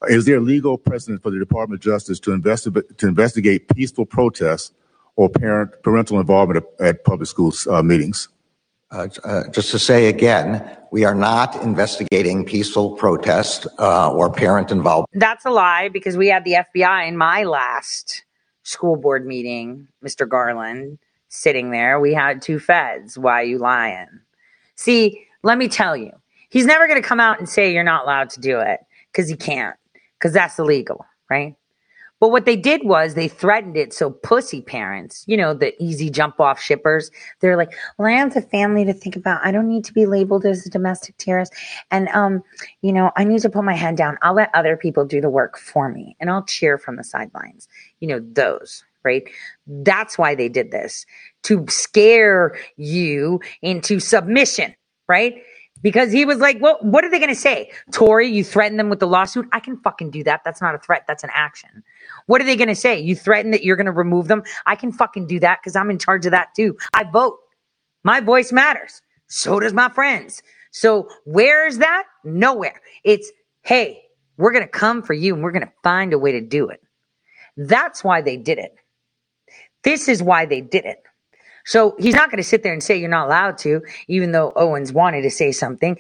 Is 0.08 0.18
Is 0.18 0.26
there 0.26 0.40
legal 0.40 0.78
precedent 0.78 1.22
for 1.22 1.30
the 1.30 1.40
Department 1.40 1.80
of 1.80 1.84
Justice 1.84 2.20
to 2.22 2.32
investigate 2.32 2.98
to 2.98 3.08
investigate 3.08 3.68
peaceful 3.70 4.06
protests 4.06 4.72
or 5.16 5.30
parent 5.30 5.72
parental 5.84 6.20
involvement 6.20 6.66
at, 6.80 6.86
at 6.86 7.04
public 7.04 7.28
school 7.28 7.54
uh, 7.70 7.84
meetings? 7.84 8.30
Uh, 8.92 9.08
uh, 9.24 9.48
just 9.50 9.70
to 9.72 9.78
say 9.78 10.08
again, 10.08 10.66
we 10.92 11.04
are 11.04 11.14
not 11.14 11.56
investigating 11.62 12.44
peaceful 12.46 12.92
protest 12.92 13.68
uh, 13.78 14.12
or 14.12 14.32
parent 14.32 14.72
involvement. 14.72 15.10
That's 15.14 15.46
a 15.46 15.52
lie 15.52 15.90
because 15.90 16.18
we 16.18 16.28
had 16.28 16.44
the 16.44 16.58
FBI 16.74 17.08
in 17.08 17.16
my 17.16 17.44
last 17.44 18.24
school 18.70 18.96
board 18.96 19.26
meeting, 19.26 19.88
Mr. 20.06 20.30
Garland, 20.30 21.00
sitting 21.30 21.72
there. 21.72 22.00
We 22.00 22.14
had 22.14 22.42
two 22.42 22.60
feds. 22.60 23.18
Why 23.18 23.42
you 23.42 23.58
lying? 23.58 24.08
See, 24.76 25.26
let 25.42 25.58
me 25.58 25.68
tell 25.68 25.98
you, 25.98 26.12
he's 26.50 26.68
never 26.68 26.88
going 26.88 27.02
to 27.02 27.08
come 27.08 27.20
out 27.20 27.40
and 27.40 27.50
say 27.50 27.74
you're 27.74 27.84
not 27.84 28.04
allowed 28.04 28.30
to 28.32 28.40
do 28.40 28.60
it 28.60 28.82
because 29.12 29.28
he 29.28 29.36
can't, 29.36 29.76
because 30.20 30.34
that's 30.34 30.60
illegal, 30.60 31.04
right? 31.32 31.56
But 32.20 32.32
what 32.32 32.46
they 32.46 32.56
did 32.56 32.84
was 32.84 33.14
they 33.14 33.28
threatened 33.28 33.78
it. 33.78 33.94
So 33.94 34.12
pussy 34.12 34.62
parents, 34.62 35.24
you 35.28 35.38
know, 35.38 35.54
the 35.54 35.74
easy 35.82 36.10
jump 36.10 36.40
off 36.40 36.60
shippers, 36.60 37.12
they're 37.40 37.56
like, 37.56 37.74
well, 37.98 38.08
I 38.08 38.12
have 38.12 38.36
a 38.36 38.42
family 38.42 38.84
to 38.86 38.94
think 38.94 39.16
about. 39.16 39.46
I 39.46 39.52
don't 39.52 39.68
need 39.70 39.86
to 39.86 39.94
be 39.94 40.06
labeled 40.06 40.46
as 40.46 40.66
a 40.66 40.70
domestic 40.70 41.18
terrorist. 41.18 41.54
And, 41.92 42.10
um, 42.10 42.44
you 42.82 42.92
know, 42.92 43.12
I 43.16 43.24
need 43.24 43.42
to 43.42 43.50
put 43.50 43.64
my 43.64 43.76
head 43.76 43.96
down. 43.96 44.18
I'll 44.22 44.34
let 44.34 44.54
other 44.54 44.76
people 44.76 45.06
do 45.06 45.22
the 45.22 45.30
work 45.30 45.58
for 45.58 45.90
me 45.90 46.16
and 46.20 46.30
I'll 46.30 46.44
cheer 46.44 46.78
from 46.78 46.98
the 46.98 47.04
sidelines. 47.04 47.68
You 48.00 48.10
know, 48.10 48.20
those, 48.20 48.84
right? 49.04 49.24
That's 49.68 50.18
why 50.18 50.36
they 50.36 50.50
did 50.50 50.72
this 50.72 51.06
to 51.44 51.66
scare 51.70 52.58
you 52.76 53.40
into 53.62 54.00
submission, 54.00 54.76
right? 55.08 55.42
Because 55.82 56.12
he 56.12 56.26
was 56.26 56.40
like, 56.40 56.58
well, 56.60 56.78
what 56.82 57.06
are 57.06 57.10
they 57.10 57.20
going 57.20 57.30
to 57.30 57.36
say? 57.36 57.72
Tore, 57.94 58.22
you 58.22 58.44
threatened 58.44 58.78
them 58.78 58.90
with 58.90 59.00
the 59.00 59.08
lawsuit. 59.08 59.48
I 59.54 59.62
can 59.62 59.78
fucking 59.78 60.12
do 60.12 60.24
that. 60.26 60.42
That's 60.44 60.62
not 60.62 60.76
a 60.76 60.78
threat. 60.78 61.06
That's 61.08 61.24
an 61.24 61.30
action. 61.34 61.84
What 62.30 62.42
are 62.42 62.46
they 62.46 62.56
going 62.56 62.68
to 62.68 62.76
say? 62.76 63.00
You 63.00 63.16
threaten 63.16 63.50
that 63.52 63.64
you're 63.64 63.76
going 63.76 63.88
to 63.88 63.92
remove 63.92 64.28
them. 64.28 64.44
I 64.68 64.76
can 64.76 64.92
fucking 64.92 65.26
do 65.26 65.40
that 65.40 65.62
because 65.62 65.76
I'm 65.76 65.90
in 65.90 65.98
charge 65.98 66.28
of 66.28 66.32
that 66.32 66.50
too. 66.56 66.78
I 66.94 67.04
vote. 67.04 67.40
My 68.04 68.20
voice 68.20 68.52
matters. 68.52 69.02
So 69.26 69.60
does 69.60 69.74
my 69.74 69.90
friends. 69.90 70.44
So 70.70 71.10
where 71.26 71.66
is 71.66 71.80
that? 71.80 72.04
Nowhere. 72.24 72.82
It's, 73.04 73.32
hey, 73.64 74.04
we're 74.38 74.52
going 74.52 74.64
to 74.64 74.70
come 74.70 75.02
for 75.02 75.14
you 75.14 75.34
and 75.34 75.44
we're 75.44 75.52
going 75.52 75.66
to 75.66 75.74
find 75.84 76.14
a 76.14 76.20
way 76.20 76.34
to 76.34 76.42
do 76.42 76.70
it. 76.70 76.84
That's 77.58 78.04
why 78.04 78.22
they 78.22 78.38
did 78.38 78.60
it. 78.60 78.76
This 79.84 80.08
is 80.08 80.22
why 80.22 80.46
they 80.46 80.62
did 80.62 80.86
it. 80.86 81.02
So 81.66 81.96
he's 81.98 82.14
not 82.14 82.30
going 82.30 82.38
to 82.38 82.48
sit 82.48 82.62
there 82.62 82.74
and 82.74 82.84
say 82.84 82.96
you're 82.96 83.10
not 83.10 83.26
allowed 83.26 83.58
to, 83.60 83.82
even 84.08 84.34
though 84.34 84.54
Owens 84.56 84.94
wanted 84.94 85.24
to 85.24 85.32
say 85.32 85.52
something. 85.52 85.98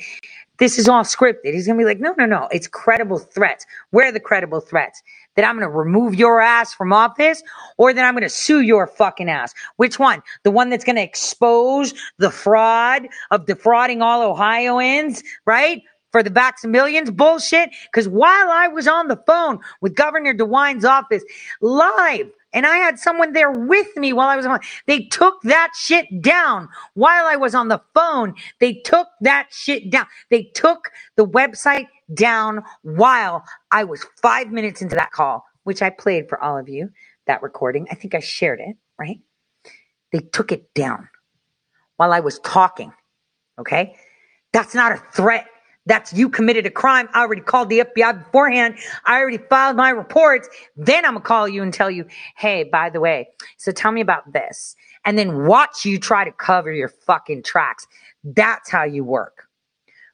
This 0.59 0.77
is 0.77 0.87
all 0.87 1.03
scripted. 1.03 1.53
He's 1.53 1.65
going 1.65 1.79
to 1.79 1.81
be 1.81 1.85
like, 1.85 1.99
no, 1.99 2.13
no, 2.17 2.25
no. 2.25 2.49
It's 2.51 2.67
credible 2.67 3.17
threats. 3.17 3.65
Where 3.89 4.09
are 4.09 4.11
the 4.11 4.19
credible 4.19 4.59
threats? 4.59 5.01
That 5.35 5.45
I'm 5.45 5.55
going 5.57 5.69
to 5.69 5.75
remove 5.75 6.15
your 6.15 6.41
ass 6.41 6.73
from 6.73 6.91
office 6.91 7.41
or 7.77 7.93
that 7.93 8.03
I'm 8.05 8.13
going 8.13 8.23
to 8.23 8.29
sue 8.29 8.61
your 8.61 8.87
fucking 8.87 9.29
ass? 9.29 9.53
Which 9.77 9.99
one? 9.99 10.21
The 10.43 10.51
one 10.51 10.69
that's 10.69 10.83
going 10.83 10.97
to 10.97 11.03
expose 11.03 11.93
the 12.17 12.31
fraud 12.31 13.07
of 13.31 13.45
defrauding 13.45 14.01
all 14.01 14.21
Ohioans, 14.21 15.23
right? 15.45 15.81
For 16.11 16.23
the 16.23 16.31
backs 16.31 16.63
of 16.63 16.71
millions 16.71 17.11
bullshit. 17.11 17.69
Because 17.91 18.09
while 18.09 18.49
I 18.49 18.67
was 18.67 18.87
on 18.87 19.07
the 19.07 19.21
phone 19.27 19.59
with 19.81 19.95
Governor 19.95 20.33
DeWine's 20.33 20.85
office 20.85 21.23
live 21.61 22.29
and 22.53 22.65
I 22.65 22.77
had 22.77 22.99
someone 22.99 23.33
there 23.33 23.51
with 23.51 23.95
me 23.95 24.13
while 24.13 24.27
I 24.27 24.35
was 24.35 24.45
on. 24.45 24.59
They 24.87 25.03
took 25.05 25.41
that 25.43 25.71
shit 25.75 26.21
down 26.21 26.67
while 26.93 27.25
I 27.25 27.35
was 27.35 27.53
on 27.53 27.67
the 27.67 27.81
phone. 27.93 28.33
They 28.59 28.73
took 28.73 29.07
that 29.21 29.49
shit 29.51 29.89
down. 29.89 30.07
They 30.29 30.43
took 30.43 30.91
the 31.15 31.25
website 31.25 31.87
down 32.13 32.63
while 32.81 33.43
I 33.71 33.83
was 33.83 34.05
five 34.21 34.51
minutes 34.51 34.81
into 34.81 34.95
that 34.95 35.11
call, 35.11 35.45
which 35.63 35.81
I 35.81 35.89
played 35.89 36.29
for 36.29 36.41
all 36.41 36.57
of 36.57 36.69
you. 36.69 36.89
That 37.27 37.43
recording. 37.43 37.87
I 37.91 37.95
think 37.95 38.15
I 38.15 38.19
shared 38.19 38.59
it, 38.59 38.75
right? 38.97 39.19
They 40.11 40.19
took 40.19 40.51
it 40.51 40.73
down 40.73 41.09
while 41.97 42.11
I 42.11 42.21
was 42.21 42.39
talking. 42.39 42.91
Okay. 43.59 43.95
That's 44.51 44.73
not 44.73 44.91
a 44.91 44.97
threat. 45.13 45.45
That's 45.85 46.13
you 46.13 46.29
committed 46.29 46.65
a 46.65 46.69
crime. 46.69 47.09
I 47.13 47.21
already 47.21 47.41
called 47.41 47.69
the 47.69 47.79
FBI 47.79 48.25
beforehand. 48.25 48.77
I 49.05 49.19
already 49.19 49.39
filed 49.49 49.75
my 49.77 49.89
reports. 49.89 50.47
Then 50.77 51.05
I'm 51.05 51.13
going 51.13 51.23
to 51.23 51.27
call 51.27 51.47
you 51.47 51.63
and 51.63 51.73
tell 51.73 51.89
you, 51.89 52.05
hey, 52.37 52.63
by 52.63 52.89
the 52.89 52.99
way, 52.99 53.27
so 53.57 53.71
tell 53.71 53.91
me 53.91 54.01
about 54.01 54.31
this. 54.31 54.75
And 55.05 55.17
then 55.17 55.45
watch 55.45 55.85
you 55.85 55.99
try 55.99 56.25
to 56.25 56.31
cover 56.31 56.71
your 56.71 56.89
fucking 56.89 57.43
tracks. 57.43 57.87
That's 58.23 58.69
how 58.69 58.83
you 58.83 59.03
work. 59.03 59.45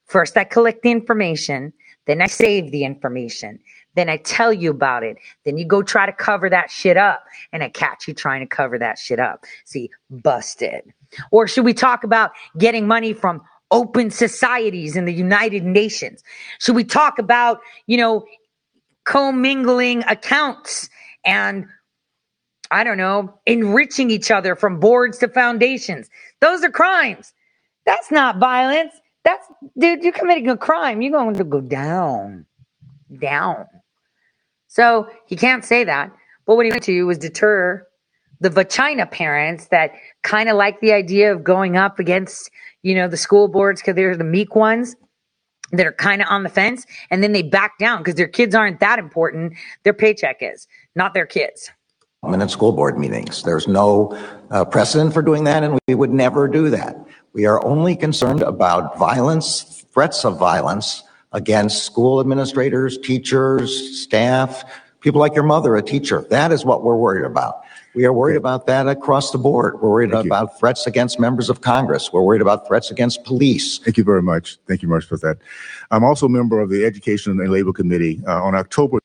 First, 0.05 0.37
I 0.37 0.43
collect 0.43 0.83
the 0.83 0.91
information. 0.91 1.73
Then 2.05 2.21
I 2.21 2.27
save 2.27 2.71
the 2.71 2.83
information. 2.83 3.59
Then 3.95 4.09
I 4.09 4.17
tell 4.17 4.53
you 4.53 4.71
about 4.71 5.03
it. 5.03 5.17
Then 5.43 5.57
you 5.57 5.65
go 5.65 5.81
try 5.81 6.05
to 6.05 6.11
cover 6.11 6.49
that 6.49 6.69
shit 6.69 6.97
up. 6.97 7.23
And 7.51 7.63
I 7.63 7.69
catch 7.69 8.07
you 8.07 8.13
trying 8.13 8.41
to 8.41 8.47
cover 8.47 8.77
that 8.79 8.97
shit 8.97 9.19
up. 9.19 9.45
See, 9.65 9.89
busted. 10.09 10.93
Or 11.31 11.47
should 11.47 11.65
we 11.65 11.73
talk 11.73 12.03
about 12.03 12.31
getting 12.57 12.87
money 12.87 13.13
from 13.13 13.41
open 13.71 14.11
societies 14.11 14.95
in 14.95 15.05
the 15.05 15.13
United 15.13 15.63
Nations? 15.63 16.23
Should 16.59 16.75
we 16.75 16.83
talk 16.83 17.19
about, 17.19 17.61
you 17.87 17.97
know, 17.97 18.25
commingling 19.05 20.03
accounts 20.03 20.89
and 21.25 21.65
I 22.71 22.83
don't 22.83 22.97
know, 22.97 23.39
enriching 23.45 24.09
each 24.09 24.31
other 24.31 24.55
from 24.55 24.79
boards 24.79 25.19
to 25.19 25.27
foundations? 25.27 26.09
Those 26.41 26.63
are 26.63 26.71
crimes. 26.71 27.33
That's 27.85 28.11
not 28.11 28.39
violence. 28.39 28.93
That's, 29.25 29.45
dude, 29.77 30.03
you're 30.03 30.13
committing 30.13 30.49
a 30.49 30.55
crime. 30.57 31.01
You're 31.01 31.11
going 31.11 31.35
to 31.35 31.43
go 31.43 31.59
down, 31.59 32.45
down. 33.19 33.65
So 34.67 35.09
he 35.27 35.35
can't 35.35 35.65
say 35.65 35.83
that. 35.83 36.11
But 36.45 36.55
what 36.55 36.65
he 36.65 36.71
went 36.71 36.83
to 36.83 37.03
was 37.03 37.17
deter 37.17 37.85
the 38.39 38.49
vagina 38.49 39.05
parents 39.05 39.67
that 39.67 39.91
kind 40.23 40.47
of 40.47 40.55
like 40.55 40.79
the 40.79 40.93
idea 40.93 41.33
of 41.33 41.43
going 41.43 41.75
up 41.75 41.99
against 41.99 42.51
you 42.85 42.93
know, 42.93 43.07
the 43.07 43.17
school 43.17 43.47
boards 43.47 43.81
because 43.81 43.95
they're 43.95 44.15
the 44.15 44.23
meek 44.23 44.55
ones 44.55 44.95
that 45.71 45.87
are 45.87 45.91
kind 45.91 46.21
of 46.21 46.27
on 46.29 46.43
the 46.43 46.49
fence 46.49 46.85
and 47.09 47.23
then 47.23 47.31
they 47.31 47.41
back 47.41 47.79
down 47.79 47.97
because 47.97 48.13
their 48.13 48.27
kids 48.27 48.53
aren't 48.53 48.79
that 48.79 48.99
important. 48.99 49.53
Their 49.81 49.93
paycheck 49.93 50.37
is, 50.41 50.67
not 50.93 51.15
their 51.15 51.25
kids. 51.25 51.71
In 52.23 52.49
school 52.49 52.71
board 52.71 52.97
meetings, 52.97 53.43
there's 53.43 53.67
no 53.67 54.17
uh, 54.49 54.65
precedent 54.65 55.13
for 55.13 55.21
doing 55.21 55.43
that, 55.45 55.63
and 55.63 55.79
we 55.87 55.95
would 55.95 56.11
never 56.11 56.47
do 56.47 56.69
that. 56.69 56.97
We 57.33 57.45
are 57.45 57.63
only 57.63 57.95
concerned 57.95 58.41
about 58.41 58.97
violence, 58.97 59.85
threats 59.93 60.25
of 60.25 60.37
violence 60.37 61.03
against 61.31 61.83
school 61.83 62.19
administrators, 62.19 62.97
teachers, 62.97 64.01
staff, 64.01 64.63
people 65.01 65.21
like 65.21 65.35
your 65.35 65.43
mother, 65.43 65.75
a 65.75 65.81
teacher. 65.81 66.25
That 66.29 66.51
is 66.51 66.65
what 66.65 66.83
we're 66.83 66.97
worried 66.97 67.25
about. 67.25 67.61
We 67.93 68.05
are 68.05 68.11
worried 68.11 68.37
about 68.37 68.67
that 68.67 68.87
across 68.87 69.31
the 69.31 69.37
board. 69.37 69.79
We're 69.81 69.89
worried 69.89 70.11
Thank 70.11 70.25
about 70.25 70.49
you. 70.51 70.59
threats 70.59 70.85
against 70.87 71.19
members 71.19 71.49
of 71.49 71.61
Congress. 71.61 72.11
We're 72.11 72.23
worried 72.23 72.41
about 72.41 72.67
threats 72.67 72.91
against 72.91 73.23
police. 73.23 73.77
Thank 73.77 73.97
you 73.97 74.03
very 74.03 74.21
much. 74.21 74.57
Thank 74.67 74.81
you 74.81 74.89
very 74.89 74.97
much 74.97 75.05
for 75.05 75.17
that. 75.17 75.37
I'm 75.91 76.03
also 76.03 76.25
a 76.25 76.29
member 76.29 76.59
of 76.59 76.69
the 76.69 76.83
Education 76.85 77.39
and 77.39 77.49
Labor 77.49 77.71
Committee. 77.71 78.21
Uh, 78.27 78.43
on 78.43 78.55
October 78.55 78.99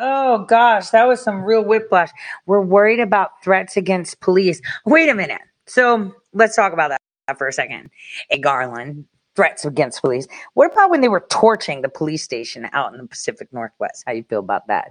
Oh 0.00 0.44
gosh, 0.44 0.90
that 0.90 1.06
was 1.06 1.22
some 1.22 1.42
real 1.42 1.64
whiplash. 1.64 2.10
We're 2.46 2.60
worried 2.60 3.00
about 3.00 3.42
threats 3.42 3.76
against 3.76 4.20
police. 4.20 4.60
Wait 4.84 5.08
a 5.08 5.14
minute. 5.14 5.40
So 5.66 6.14
let's 6.32 6.56
talk 6.56 6.72
about 6.72 6.90
that 7.28 7.38
for 7.38 7.48
a 7.48 7.52
second. 7.52 7.90
A 8.30 8.38
Garland, 8.38 9.04
threats 9.36 9.64
against 9.64 10.00
police. 10.00 10.26
What 10.54 10.72
about 10.72 10.90
when 10.90 11.00
they 11.00 11.08
were 11.08 11.26
torching 11.30 11.82
the 11.82 11.88
police 11.88 12.22
station 12.22 12.68
out 12.72 12.92
in 12.92 12.98
the 12.98 13.06
Pacific 13.06 13.52
Northwest? 13.52 14.04
How 14.06 14.12
you 14.12 14.24
feel 14.24 14.40
about 14.40 14.66
that? 14.68 14.90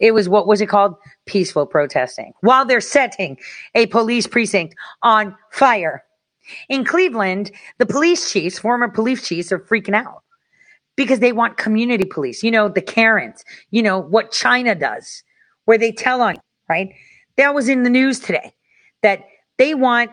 It 0.00 0.12
was 0.12 0.28
what 0.28 0.46
was 0.46 0.60
it 0.60 0.66
called? 0.66 0.96
Peaceful 1.26 1.66
protesting 1.66 2.32
while 2.40 2.64
they're 2.64 2.80
setting 2.80 3.38
a 3.74 3.86
police 3.86 4.26
precinct 4.26 4.74
on 5.02 5.36
fire. 5.50 6.04
In 6.68 6.84
Cleveland, 6.84 7.50
the 7.78 7.86
police 7.86 8.30
chiefs, 8.30 8.58
former 8.58 8.88
police 8.88 9.26
chiefs, 9.26 9.50
are 9.50 9.58
freaking 9.58 9.94
out 9.94 10.23
because 10.96 11.20
they 11.20 11.32
want 11.32 11.56
community 11.56 12.04
police. 12.04 12.42
You 12.42 12.50
know, 12.50 12.68
the 12.68 12.82
Karens, 12.82 13.44
you 13.70 13.82
know, 13.82 13.98
what 13.98 14.30
China 14.30 14.74
does, 14.74 15.22
where 15.64 15.78
they 15.78 15.92
tell 15.92 16.20
on, 16.22 16.36
right? 16.68 16.90
That 17.36 17.54
was 17.54 17.68
in 17.68 17.82
the 17.82 17.90
news 17.90 18.20
today 18.20 18.54
that 19.02 19.24
they 19.58 19.74
want 19.74 20.10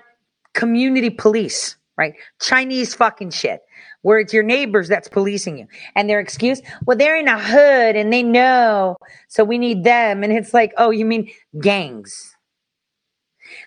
community 0.54 1.10
police, 1.10 1.76
right? 1.98 2.14
Chinese 2.40 2.94
fucking 2.94 3.32
shit 3.32 3.62
where 4.02 4.20
it's 4.20 4.34
your 4.34 4.44
neighbors 4.44 4.88
that's 4.88 5.08
policing 5.08 5.58
you. 5.58 5.68
And 5.96 6.10
their 6.10 6.20
excuse, 6.20 6.62
well, 6.86 6.98
they're 6.98 7.18
in 7.18 7.28
a 7.28 7.40
hood 7.40 7.96
and 7.96 8.12
they 8.12 8.24
know, 8.24 8.98
so 9.28 9.44
we 9.44 9.58
need 9.58 9.84
them. 9.84 10.24
And 10.24 10.34
it's 10.34 10.54
like, 10.54 10.74
oh, 10.78 10.90
you 10.90 11.06
mean 11.06 11.32
gangs? 11.60 12.36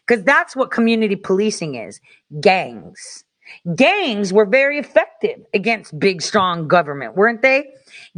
Because 0.07 0.25
that's 0.25 0.57
what 0.57 0.71
community 0.71 1.17
policing 1.17 1.75
is 1.77 2.01
gangs. 2.41 3.25
Gangs 3.75 4.33
were 4.33 4.47
very 4.47 4.79
effective 4.79 5.41
against 5.55 5.99
big, 5.99 6.23
strong 6.23 6.69
government, 6.69 7.17
weren't 7.17 7.43
they? 7.43 7.71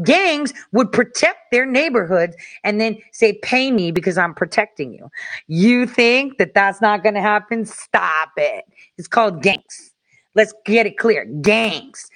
Gangs 0.02 0.52
would 0.72 0.92
protect 0.92 1.50
their 1.50 1.66
neighborhoods 1.66 2.36
and 2.64 2.80
then 2.80 2.98
say, 3.12 3.38
pay 3.42 3.70
me 3.70 3.90
because 3.90 4.18
I'm 4.18 4.34
protecting 4.34 4.92
you. 4.92 5.08
You 5.46 5.86
think 5.86 6.38
that 6.38 6.54
that's 6.54 6.80
not 6.80 7.02
going 7.02 7.14
to 7.14 7.20
happen? 7.20 7.64
Stop 7.64 8.30
it. 8.36 8.64
It's 8.98 9.08
called 9.08 9.42
gangs. 9.42 9.92
Let's 10.34 10.54
get 10.64 10.86
it 10.86 10.98
clear. 10.98 11.24
Gangs. 11.24 12.08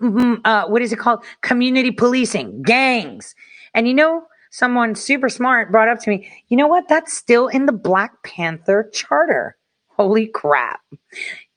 Mm-hmm, 0.00 0.34
uh, 0.44 0.68
what 0.68 0.82
is 0.82 0.92
it 0.92 0.98
called? 0.98 1.24
Community 1.42 1.90
policing. 1.90 2.62
Gangs. 2.62 3.34
And 3.74 3.88
you 3.88 3.94
know, 3.94 4.24
someone 4.50 4.94
super 4.94 5.28
smart 5.28 5.70
brought 5.70 5.88
up 5.88 6.00
to 6.00 6.10
me, 6.10 6.30
you 6.48 6.56
know 6.56 6.66
what? 6.66 6.88
That's 6.88 7.12
still 7.12 7.48
in 7.48 7.66
the 7.66 7.72
Black 7.72 8.22
Panther 8.22 8.90
Charter. 8.92 9.56
Holy 9.88 10.26
crap. 10.26 10.80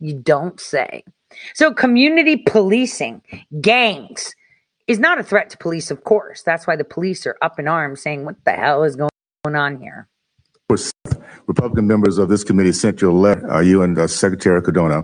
You 0.01 0.15
don't 0.15 0.59
say. 0.59 1.03
So, 1.53 1.73
community 1.73 2.37
policing, 2.37 3.21
gangs, 3.61 4.35
is 4.87 4.99
not 4.99 5.19
a 5.19 5.23
threat 5.23 5.49
to 5.51 5.57
police, 5.57 5.91
of 5.91 6.03
course. 6.03 6.43
That's 6.43 6.67
why 6.67 6.75
the 6.75 6.83
police 6.83 7.25
are 7.25 7.37
up 7.41 7.59
in 7.59 7.67
arms 7.67 8.01
saying, 8.01 8.25
what 8.25 8.35
the 8.43 8.51
hell 8.51 8.83
is 8.83 8.97
going 8.97 9.09
on 9.45 9.79
here? 9.79 10.09
Republican 11.47 11.87
members 11.87 12.17
of 12.17 12.29
this 12.29 12.43
committee 12.43 12.71
sent 12.71 13.01
you 13.01 13.11
a 13.11 13.13
letter, 13.13 13.49
uh, 13.51 13.59
you 13.59 13.81
and 13.83 13.97
uh, 13.97 14.07
Secretary 14.07 14.61
Cardona, 14.61 15.03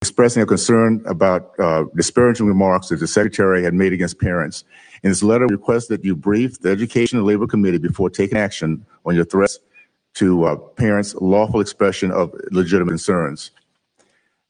expressing 0.00 0.42
a 0.42 0.46
concern 0.46 1.02
about 1.06 1.52
uh, 1.58 1.84
disparaging 1.96 2.46
remarks 2.46 2.88
that 2.88 3.00
the 3.00 3.06
secretary 3.06 3.62
had 3.62 3.74
made 3.74 3.92
against 3.92 4.18
parents. 4.20 4.64
In 5.02 5.10
this 5.10 5.22
letter, 5.22 5.46
we 5.46 5.54
request 5.54 5.88
that 5.88 6.04
you 6.04 6.14
brief 6.14 6.60
the 6.60 6.70
Education 6.70 7.18
and 7.18 7.26
Labor 7.26 7.46
Committee 7.46 7.78
before 7.78 8.08
taking 8.08 8.38
action 8.38 8.86
on 9.04 9.14
your 9.14 9.24
threats 9.24 9.58
to 10.14 10.44
uh, 10.44 10.56
parents' 10.56 11.14
lawful 11.16 11.60
expression 11.60 12.10
of 12.10 12.32
legitimate 12.50 12.90
concerns. 12.90 13.50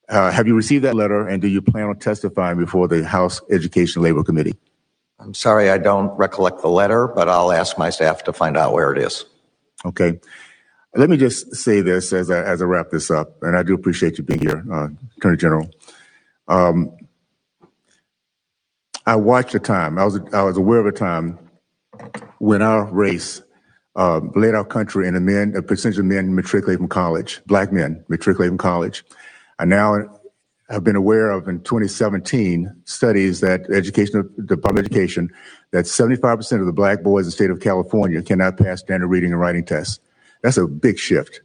Uh, 0.09 0.31
have 0.31 0.47
you 0.47 0.55
received 0.55 0.85
that 0.85 0.95
letter, 0.95 1.27
and 1.27 1.41
do 1.41 1.49
you 1.49 1.63
plan 1.63 1.85
on 1.85 1.99
testifying 1.99 2.59
before 2.59 2.89
the 2.89 3.05
House 3.05 3.41
Education 3.51 4.03
Labor 4.03 4.25
Committee? 4.25 4.57
I'm 5.19 5.35
sorry, 5.35 5.71
I 5.71 5.79
don't 5.79 6.09
recollect 6.19 6.61
the 6.63 6.69
letter, 6.69 7.07
but 7.07 7.29
I'll 7.29 7.53
ask 7.53 7.79
my 7.79 7.91
staff 7.91 8.25
to 8.25 8.33
find 8.33 8.57
out 8.57 8.73
where 8.73 8.93
it 8.93 8.99
is. 8.99 9.25
Okay. 9.85 10.21
Let 10.95 11.09
me 11.09 11.17
just 11.17 11.55
say 11.55 11.81
this 11.81 12.13
as 12.13 12.31
I, 12.31 12.43
as 12.43 12.61
I 12.61 12.67
wrap 12.67 12.91
this 12.91 13.11
up, 13.11 13.43
and 13.43 13.57
I 13.57 13.63
do 13.63 13.75
appreciate 13.75 14.19
you 14.19 14.25
being 14.25 14.41
here, 14.41 14.65
uh, 14.71 14.89
Attorney 15.17 15.39
General. 15.39 15.71
Um, 16.49 16.97
I 19.07 19.17
watched 19.17 19.55
a 19.55 19.61
time, 19.61 19.99
I 19.99 20.05
was, 20.05 20.21
I 20.33 20.43
was 20.43 20.57
aware 20.57 20.81
of 20.81 20.87
a 20.87 20.93
time 20.93 21.39
when 22.39 22.61
our 22.61 22.85
race 22.85 23.43
uh, 23.97 24.21
led 24.35 24.55
our 24.55 24.65
country 24.65 25.09
in 25.09 25.17
a 25.17 25.21
men, 25.21 25.55
a 25.57 25.63
percentage 25.63 25.99
of 25.99 26.05
men 26.05 26.35
matriculating 26.35 26.79
from 26.79 26.89
college, 26.89 27.41
black 27.47 27.73
men 27.73 28.05
matriculating 28.09 28.53
from 28.53 28.59
college. 28.59 29.05
I 29.59 29.65
now 29.65 30.21
have 30.71 30.85
been 30.85 30.97
aware 30.97 31.31
of 31.31 31.49
in 31.49 31.61
2017 31.63 32.75
studies 32.85 33.41
that 33.41 33.69
education, 33.71 34.29
Department 34.47 34.87
of 34.87 34.93
Education, 34.93 35.31
that 35.73 35.85
75% 35.85 36.61
of 36.61 36.67
the 36.67 36.73
black 36.73 37.03
boys 37.03 37.25
in 37.25 37.29
the 37.29 37.33
state 37.33 37.51
of 37.51 37.61
California 37.61 38.23
cannot 38.23 38.57
pass 38.57 38.81
standard 38.81 39.09
reading 39.09 39.33
and 39.33 39.41
writing 39.41 39.65
tests. 39.65 40.01
That's 40.43 40.57
a 40.57 40.67
big 40.67 40.99
shift. 40.99 41.41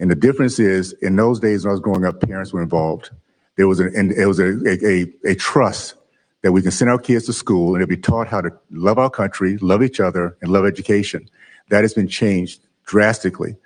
And 0.00 0.10
the 0.10 0.16
difference 0.16 0.58
is, 0.58 0.92
in 0.94 1.16
those 1.16 1.40
days 1.40 1.64
when 1.64 1.70
I 1.70 1.72
was 1.72 1.80
growing 1.80 2.04
up, 2.04 2.20
parents 2.20 2.52
were 2.52 2.62
involved. 2.62 3.10
There 3.56 3.68
was 3.68 3.80
a, 3.80 3.84
and 3.84 4.12
it 4.12 4.26
was 4.26 4.38
a, 4.38 4.58
a, 4.66 4.86
a, 4.86 5.30
a 5.32 5.34
trust 5.36 5.94
that 6.42 6.52
we 6.52 6.60
can 6.60 6.70
send 6.70 6.90
our 6.90 6.98
kids 6.98 7.26
to 7.26 7.32
school 7.32 7.74
and 7.74 7.80
they'll 7.80 7.88
be 7.88 7.96
taught 7.96 8.28
how 8.28 8.40
to 8.40 8.50
love 8.70 8.98
our 8.98 9.10
country, 9.10 9.56
love 9.58 9.82
each 9.82 10.00
other, 10.00 10.36
and 10.42 10.52
love 10.52 10.66
education. 10.66 11.28
That 11.70 11.82
has 11.82 11.94
been 11.94 12.08
changed 12.08 12.60
drastically. 12.84 13.56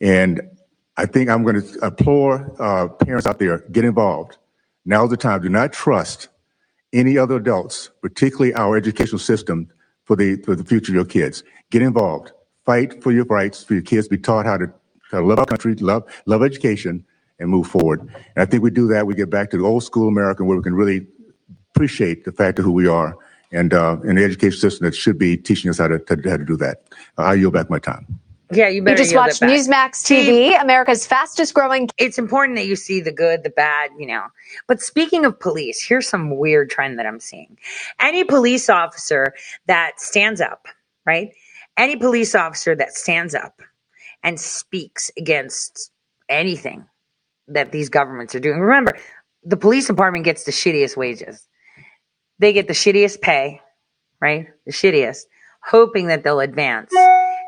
And 0.00 0.40
I 0.96 1.06
think 1.06 1.28
I'm 1.28 1.42
going 1.42 1.60
to 1.60 1.78
implore 1.84 2.54
uh, 2.60 2.88
parents 2.88 3.26
out 3.26 3.38
there, 3.38 3.58
get 3.72 3.84
involved. 3.84 4.38
Now's 4.84 5.10
the 5.10 5.16
time. 5.16 5.42
Do 5.42 5.48
not 5.48 5.72
trust 5.72 6.28
any 6.92 7.18
other 7.18 7.36
adults, 7.36 7.90
particularly 8.00 8.54
our 8.54 8.76
educational 8.76 9.18
system, 9.18 9.68
for 10.04 10.16
the, 10.16 10.36
for 10.42 10.54
the 10.54 10.64
future 10.64 10.92
of 10.92 10.94
your 10.94 11.04
kids. 11.04 11.42
Get 11.70 11.82
involved. 11.82 12.30
Fight 12.64 13.02
for 13.02 13.10
your 13.10 13.24
rights, 13.24 13.64
for 13.64 13.74
your 13.74 13.82
kids 13.82 14.06
be 14.06 14.18
taught 14.18 14.46
how 14.46 14.58
to, 14.58 14.72
how 15.10 15.20
to 15.20 15.26
love 15.26 15.38
our 15.38 15.46
country, 15.46 15.74
love, 15.76 16.04
love 16.26 16.42
education, 16.42 17.04
and 17.38 17.50
move 17.50 17.66
forward. 17.66 18.00
And 18.00 18.12
I 18.36 18.44
think 18.44 18.62
we 18.62 18.70
do 18.70 18.86
that, 18.88 19.06
we 19.06 19.14
get 19.14 19.30
back 19.30 19.50
to 19.50 19.58
the 19.58 19.64
old 19.64 19.82
school 19.82 20.08
America 20.08 20.44
where 20.44 20.56
we 20.56 20.62
can 20.62 20.74
really 20.74 21.06
appreciate 21.74 22.24
the 22.24 22.32
fact 22.32 22.58
of 22.58 22.64
who 22.64 22.72
we 22.72 22.86
are 22.86 23.16
and 23.50 23.74
uh, 23.74 23.96
in 24.04 24.16
the 24.16 24.24
education 24.24 24.58
system 24.58 24.84
that 24.84 24.94
should 24.94 25.18
be 25.18 25.36
teaching 25.36 25.70
us 25.70 25.78
how 25.78 25.88
to, 25.88 25.98
to 25.98 26.30
how 26.30 26.36
to 26.36 26.44
do 26.44 26.56
that. 26.56 26.82
Uh, 27.18 27.22
I 27.22 27.34
yield 27.34 27.52
back 27.52 27.68
my 27.70 27.78
time. 27.78 28.20
Yeah, 28.52 28.68
you 28.68 28.82
better. 28.82 28.96
You 28.96 29.04
just 29.04 29.14
watched. 29.14 29.40
Newsmax 29.40 30.04
TV, 30.04 30.60
America's 30.60 31.06
fastest 31.06 31.54
growing. 31.54 31.88
It's 31.98 32.18
important 32.18 32.56
that 32.58 32.66
you 32.66 32.76
see 32.76 33.00
the 33.00 33.12
good, 33.12 33.42
the 33.42 33.50
bad, 33.50 33.90
you 33.98 34.06
know. 34.06 34.24
But 34.66 34.80
speaking 34.80 35.24
of 35.24 35.38
police, 35.40 35.82
here's 35.82 36.08
some 36.08 36.36
weird 36.36 36.70
trend 36.70 36.98
that 36.98 37.06
I'm 37.06 37.20
seeing. 37.20 37.58
Any 38.00 38.22
police 38.24 38.68
officer 38.68 39.34
that 39.66 40.00
stands 40.00 40.40
up, 40.40 40.66
right? 41.06 41.30
Any 41.76 41.96
police 41.96 42.34
officer 42.34 42.76
that 42.76 42.92
stands 42.92 43.34
up 43.34 43.60
and 44.22 44.38
speaks 44.38 45.10
against 45.16 45.90
anything 46.28 46.86
that 47.48 47.72
these 47.72 47.88
governments 47.88 48.34
are 48.34 48.40
doing. 48.40 48.60
Remember, 48.60 48.92
the 49.42 49.56
police 49.56 49.86
department 49.86 50.24
gets 50.24 50.44
the 50.44 50.52
shittiest 50.52 50.96
wages. 50.96 51.46
They 52.38 52.52
get 52.52 52.68
the 52.68 52.74
shittiest 52.74 53.20
pay, 53.20 53.60
right? 54.20 54.48
The 54.66 54.72
shittiest, 54.72 55.24
hoping 55.62 56.08
that 56.08 56.24
they'll 56.24 56.40
advance. 56.40 56.92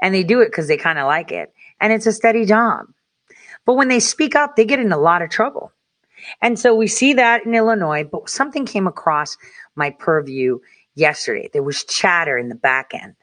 And 0.03 0.15
they 0.15 0.23
do 0.23 0.41
it 0.41 0.47
because 0.47 0.69
they 0.69 0.77
kind 0.77 0.99
of 0.99 1.07
like 1.07 1.33
it. 1.33 1.53
And 1.81 1.93
it's 1.93 2.07
a 2.07 2.13
steady 2.13 2.45
job. 2.45 2.87
But 3.65 3.75
when 3.75 3.89
they 3.89 4.01
speak 4.01 4.35
up, 4.35 4.57
they 4.57 4.65
get 4.65 4.79
in 4.79 4.93
a 4.93 4.99
lot 4.99 5.23
of 5.23 5.31
trouble. 5.31 5.73
And 6.41 6.59
so 6.59 6.75
we 6.75 6.87
see 6.87 7.15
that 7.15 7.45
in 7.45 7.55
Illinois, 7.55 8.05
but 8.05 8.29
something 8.29 8.65
came 8.67 8.87
across 8.87 9.37
my 9.75 9.91
purview 9.91 10.59
yesterday. 10.95 11.51
There 11.53 11.63
was 11.63 11.85
chatter 11.85 12.39
in 12.39 12.49
the 12.49 12.55
back 12.55 12.93
end 12.95 13.15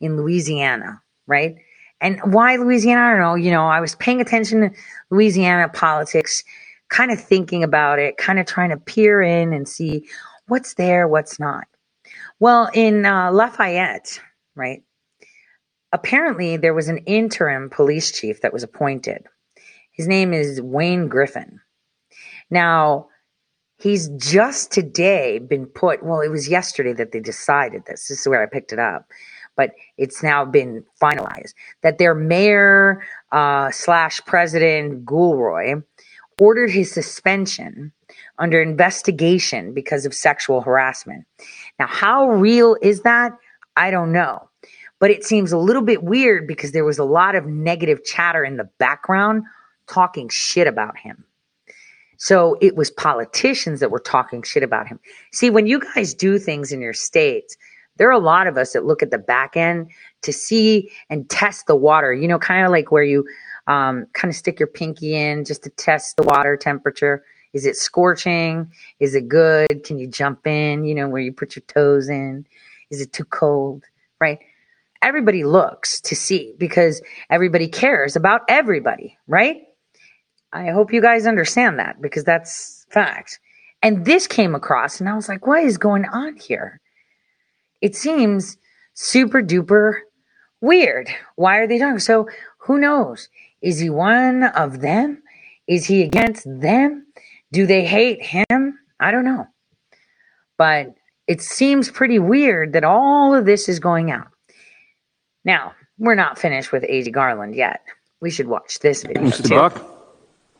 in 0.00 0.16
Louisiana, 0.16 1.00
right? 1.26 1.56
And 2.00 2.20
why 2.32 2.56
Louisiana? 2.56 3.02
I 3.02 3.10
don't 3.10 3.20
know. 3.20 3.34
You 3.34 3.50
know, 3.50 3.66
I 3.66 3.80
was 3.80 3.94
paying 3.96 4.20
attention 4.20 4.60
to 4.62 4.70
Louisiana 5.10 5.68
politics, 5.68 6.42
kind 6.88 7.10
of 7.10 7.20
thinking 7.20 7.62
about 7.62 7.98
it, 7.98 8.16
kind 8.16 8.38
of 8.38 8.46
trying 8.46 8.70
to 8.70 8.78
peer 8.78 9.20
in 9.20 9.52
and 9.52 9.68
see 9.68 10.08
what's 10.48 10.74
there, 10.74 11.06
what's 11.06 11.38
not. 11.38 11.66
Well, 12.40 12.70
in 12.72 13.04
uh, 13.04 13.30
Lafayette, 13.32 14.18
right? 14.56 14.82
Apparently, 15.92 16.56
there 16.56 16.74
was 16.74 16.88
an 16.88 16.98
interim 16.98 17.68
police 17.70 18.12
chief 18.12 18.40
that 18.42 18.52
was 18.52 18.62
appointed. 18.62 19.26
His 19.92 20.06
name 20.06 20.32
is 20.32 20.60
Wayne 20.60 21.08
Griffin. 21.08 21.60
Now, 22.50 23.08
he's 23.78 24.08
just 24.10 24.70
today 24.70 25.38
been 25.38 25.66
put, 25.66 26.02
well, 26.02 26.20
it 26.20 26.30
was 26.30 26.48
yesterday 26.48 26.92
that 26.92 27.12
they 27.12 27.20
decided 27.20 27.84
this. 27.86 28.08
This 28.08 28.20
is 28.20 28.28
where 28.28 28.42
I 28.42 28.46
picked 28.46 28.72
it 28.72 28.78
up. 28.78 29.08
But 29.56 29.72
it's 29.98 30.22
now 30.22 30.44
been 30.44 30.84
finalized 31.02 31.54
that 31.82 31.98
their 31.98 32.14
mayor 32.14 33.02
uh, 33.32 33.70
slash 33.72 34.20
president, 34.24 35.04
Guillory, 35.04 35.82
ordered 36.40 36.70
his 36.70 36.90
suspension 36.90 37.92
under 38.38 38.62
investigation 38.62 39.74
because 39.74 40.06
of 40.06 40.14
sexual 40.14 40.62
harassment. 40.62 41.26
Now, 41.78 41.88
how 41.88 42.30
real 42.30 42.76
is 42.80 43.02
that? 43.02 43.32
I 43.76 43.90
don't 43.90 44.12
know. 44.12 44.48
But 45.00 45.10
it 45.10 45.24
seems 45.24 45.50
a 45.50 45.58
little 45.58 45.82
bit 45.82 46.04
weird 46.04 46.46
because 46.46 46.70
there 46.70 46.84
was 46.84 46.98
a 46.98 47.04
lot 47.04 47.34
of 47.34 47.46
negative 47.46 48.04
chatter 48.04 48.44
in 48.44 48.56
the 48.56 48.68
background 48.78 49.42
talking 49.88 50.28
shit 50.28 50.68
about 50.68 50.96
him. 50.96 51.24
So 52.18 52.58
it 52.60 52.76
was 52.76 52.90
politicians 52.90 53.80
that 53.80 53.90
were 53.90 53.98
talking 53.98 54.42
shit 54.42 54.62
about 54.62 54.86
him. 54.86 55.00
See, 55.32 55.48
when 55.48 55.66
you 55.66 55.80
guys 55.80 56.12
do 56.12 56.38
things 56.38 56.70
in 56.70 56.82
your 56.82 56.92
states, 56.92 57.56
there 57.96 58.08
are 58.08 58.12
a 58.12 58.18
lot 58.18 58.46
of 58.46 58.56
us 58.56 58.74
that 58.74 58.84
look 58.84 59.02
at 59.02 59.10
the 59.10 59.18
back 59.18 59.56
end 59.56 59.90
to 60.22 60.32
see 60.32 60.90
and 61.08 61.28
test 61.30 61.66
the 61.66 61.74
water, 61.74 62.12
you 62.12 62.28
know, 62.28 62.38
kind 62.38 62.64
of 62.64 62.70
like 62.70 62.92
where 62.92 63.02
you 63.02 63.26
um, 63.66 64.06
kind 64.12 64.30
of 64.30 64.36
stick 64.36 64.60
your 64.60 64.66
pinky 64.66 65.14
in 65.16 65.44
just 65.46 65.62
to 65.62 65.70
test 65.70 66.16
the 66.16 66.22
water 66.22 66.56
temperature. 66.56 67.24
Is 67.52 67.66
it 67.66 67.76
scorching? 67.76 68.70
Is 69.00 69.14
it 69.14 69.28
good? 69.28 69.82
Can 69.84 69.98
you 69.98 70.06
jump 70.06 70.46
in? 70.46 70.84
You 70.84 70.94
know, 70.94 71.08
where 71.08 71.22
you 71.22 71.32
put 71.32 71.56
your 71.56 71.64
toes 71.68 72.08
in? 72.08 72.46
Is 72.90 73.00
it 73.00 73.12
too 73.12 73.24
cold? 73.24 73.84
Right? 74.20 74.38
Everybody 75.02 75.44
looks 75.44 76.00
to 76.02 76.14
see 76.14 76.54
because 76.58 77.02
everybody 77.30 77.68
cares 77.68 78.16
about 78.16 78.42
everybody, 78.48 79.16
right? 79.26 79.62
I 80.52 80.70
hope 80.70 80.92
you 80.92 81.00
guys 81.00 81.26
understand 81.26 81.78
that 81.78 82.02
because 82.02 82.24
that's 82.24 82.86
fact. 82.90 83.38
And 83.82 84.04
this 84.04 84.26
came 84.26 84.54
across 84.54 85.00
and 85.00 85.08
I 85.08 85.14
was 85.14 85.28
like, 85.28 85.46
what 85.46 85.64
is 85.64 85.78
going 85.78 86.04
on 86.06 86.36
here? 86.36 86.80
It 87.80 87.96
seems 87.96 88.58
super 88.94 89.42
duper 89.42 90.00
weird. 90.60 91.08
Why 91.36 91.58
are 91.58 91.66
they 91.66 91.78
doing 91.78 91.98
so? 91.98 92.28
Who 92.58 92.78
knows? 92.78 93.28
Is 93.62 93.78
he 93.78 93.90
one 93.90 94.44
of 94.44 94.80
them? 94.80 95.22
Is 95.66 95.86
he 95.86 96.02
against 96.02 96.44
them? 96.46 97.06
Do 97.52 97.66
they 97.66 97.86
hate 97.86 98.22
him? 98.22 98.78
I 98.98 99.10
don't 99.10 99.24
know. 99.24 99.46
But 100.58 100.94
it 101.26 101.40
seems 101.40 101.90
pretty 101.90 102.18
weird 102.18 102.72
that 102.74 102.84
all 102.84 103.34
of 103.34 103.46
this 103.46 103.68
is 103.68 103.78
going 103.78 104.10
out. 104.10 104.29
Now, 105.44 105.72
we're 105.98 106.14
not 106.14 106.38
finished 106.38 106.72
with 106.72 106.84
A.G. 106.84 107.10
Garland 107.10 107.54
yet. 107.54 107.82
We 108.20 108.30
should 108.30 108.46
watch 108.46 108.78
this 108.80 109.02
video. 109.02 109.22
Mr. 109.22 109.48
too. 109.48 109.54
Buck. 109.54 109.86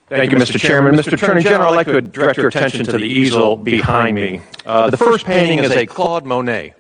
Thank, 0.09 0.33
you, 0.33 0.39
Mr. 0.39 0.59
Chairman. 0.59 0.97
Mr. 0.97 1.12
Attorney 1.12 1.43
General, 1.43 1.72
I'd 1.72 1.76
like 1.76 1.87
to 1.87 2.01
direct 2.01 2.37
your 2.37 2.49
attention 2.49 2.85
to 2.87 2.93
the 2.93 3.05
easel 3.05 3.57
behind 3.57 4.16
me. 4.16 4.43
Uh, 4.66 4.91
the 4.91 4.97
first 4.97 5.24
painting 5.24 5.61
is 5.61 5.70
a 5.70 5.87
Claude 5.87 6.24
Monet. 6.24 6.74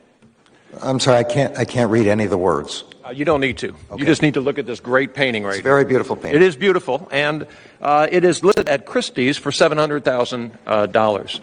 I'm 0.82 0.98
sorry, 0.98 1.18
I 1.18 1.24
can't, 1.24 1.56
I 1.56 1.64
can't 1.64 1.90
read 1.90 2.08
any 2.08 2.24
of 2.24 2.30
the 2.30 2.38
words. 2.38 2.84
Uh, 3.04 3.10
you 3.10 3.24
don't 3.24 3.40
need 3.40 3.58
to. 3.58 3.74
You 3.96 4.04
just 4.04 4.22
need 4.22 4.34
to 4.34 4.40
look 4.40 4.58
at 4.58 4.66
this 4.66 4.80
great 4.80 5.14
painting 5.14 5.44
right 5.44 5.50
It's 5.50 5.60
a 5.60 5.62
very 5.62 5.84
beautiful 5.84 6.16
painting. 6.16 6.42
It 6.42 6.44
is 6.44 6.56
beautiful, 6.56 7.08
and 7.12 7.46
uh, 7.80 8.08
it 8.10 8.24
is 8.24 8.42
listed 8.42 8.68
at 8.68 8.84
Christie's 8.84 9.36
for 9.36 9.50
$700,000. 9.50 10.50
Uh, 10.66 11.40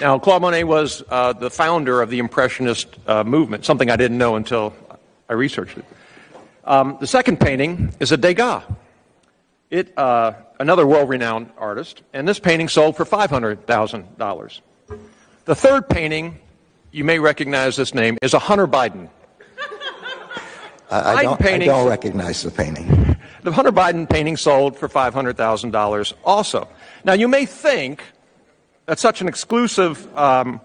now, 0.00 0.18
Claude 0.18 0.42
Monet 0.42 0.64
was 0.64 1.02
uh, 1.10 1.32
the 1.32 1.50
founder 1.50 2.00
of 2.02 2.10
the 2.10 2.18
Impressionist 2.18 2.96
uh, 3.06 3.24
movement, 3.24 3.64
something 3.64 3.90
I 3.90 3.96
didn't 3.96 4.18
know 4.18 4.36
until 4.36 4.74
I 5.30 5.34
researched 5.34 5.78
it. 5.78 5.84
Um, 6.64 6.98
the 7.00 7.06
second 7.06 7.38
painting 7.38 7.94
is 8.00 8.10
a 8.12 8.16
Degas. 8.16 8.64
It, 9.70 9.96
uh, 9.96 10.32
another 10.58 10.84
world-renowned 10.84 11.52
artist, 11.56 12.02
and 12.12 12.26
this 12.26 12.40
painting 12.40 12.68
sold 12.68 12.96
for 12.96 13.04
$500,000. 13.04 14.60
The 15.44 15.54
third 15.54 15.88
painting, 15.88 16.40
you 16.90 17.04
may 17.04 17.20
recognize 17.20 17.76
this 17.76 17.94
name, 17.94 18.18
is 18.20 18.34
a 18.34 18.40
Hunter 18.40 18.66
Biden. 18.66 19.08
I, 20.90 21.12
I 21.12 21.24
Biden 21.24 21.38
don't, 21.38 21.42
I 21.46 21.58
don't 21.58 21.88
recognize 21.88 22.42
the 22.42 22.50
painting. 22.50 23.16
The 23.42 23.52
Hunter 23.52 23.72
Biden 23.72 24.06
painting 24.06 24.36
sold 24.36 24.76
for 24.76 24.86
$500,000 24.86 26.12
also. 26.26 26.68
Now, 27.04 27.14
you 27.14 27.26
may 27.26 27.46
think 27.46 28.02
that 28.84 28.98
such 28.98 29.22
an 29.22 29.28
exclusive, 29.28 30.14
um, 30.14 30.60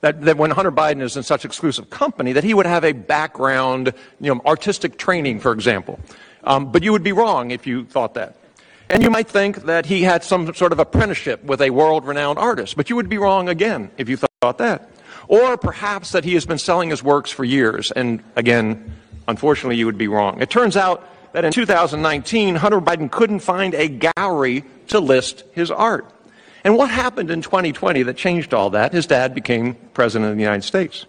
that, 0.00 0.22
that 0.22 0.36
when 0.36 0.50
Hunter 0.50 0.72
Biden 0.72 1.02
is 1.02 1.16
in 1.16 1.22
such 1.22 1.44
exclusive 1.44 1.90
company, 1.90 2.32
that 2.32 2.44
he 2.44 2.54
would 2.54 2.66
have 2.66 2.84
a 2.84 2.92
background, 2.92 3.92
you 4.20 4.34
know, 4.34 4.40
artistic 4.46 4.96
training, 4.98 5.40
for 5.40 5.52
example. 5.52 5.98
Um, 6.44 6.70
but 6.70 6.82
you 6.82 6.92
would 6.92 7.02
be 7.02 7.12
wrong 7.12 7.50
if 7.50 7.66
you 7.66 7.84
thought 7.84 8.14
that. 8.14 8.36
And 8.90 9.02
you 9.02 9.10
might 9.10 9.28
think 9.28 9.64
that 9.64 9.84
he 9.86 10.02
had 10.02 10.24
some 10.24 10.54
sort 10.54 10.72
of 10.72 10.78
apprenticeship 10.78 11.44
with 11.44 11.60
a 11.60 11.70
world 11.70 12.06
renowned 12.06 12.38
artist, 12.38 12.76
but 12.76 12.88
you 12.88 12.96
would 12.96 13.08
be 13.08 13.18
wrong 13.18 13.48
again 13.48 13.90
if 13.98 14.08
you 14.08 14.16
thought 14.16 14.58
that. 14.58 14.88
Or 15.26 15.58
perhaps 15.58 16.12
that 16.12 16.24
he 16.24 16.34
has 16.34 16.46
been 16.46 16.58
selling 16.58 16.88
his 16.88 17.02
works 17.02 17.30
for 17.30 17.44
years, 17.44 17.90
and 17.90 18.22
again, 18.34 18.92
unfortunately, 19.26 19.76
you 19.76 19.84
would 19.84 19.98
be 19.98 20.08
wrong. 20.08 20.40
It 20.40 20.48
turns 20.48 20.74
out 20.74 21.06
that 21.32 21.44
in 21.44 21.52
2019, 21.52 22.54
Hunter 22.54 22.80
Biden 22.80 23.10
couldn't 23.10 23.40
find 23.40 23.74
a 23.74 23.88
gallery 23.88 24.64
to 24.88 25.00
list 25.00 25.44
his 25.52 25.70
art. 25.70 26.10
And 26.68 26.76
what 26.76 26.90
happened 26.90 27.30
in 27.30 27.40
2020 27.40 28.02
that 28.02 28.18
changed 28.18 28.52
all 28.52 28.68
that? 28.68 28.92
His 28.92 29.06
dad 29.06 29.34
became 29.34 29.72
president 29.94 30.32
of 30.32 30.36
the 30.36 30.42
United 30.42 30.64
States. 30.64 31.06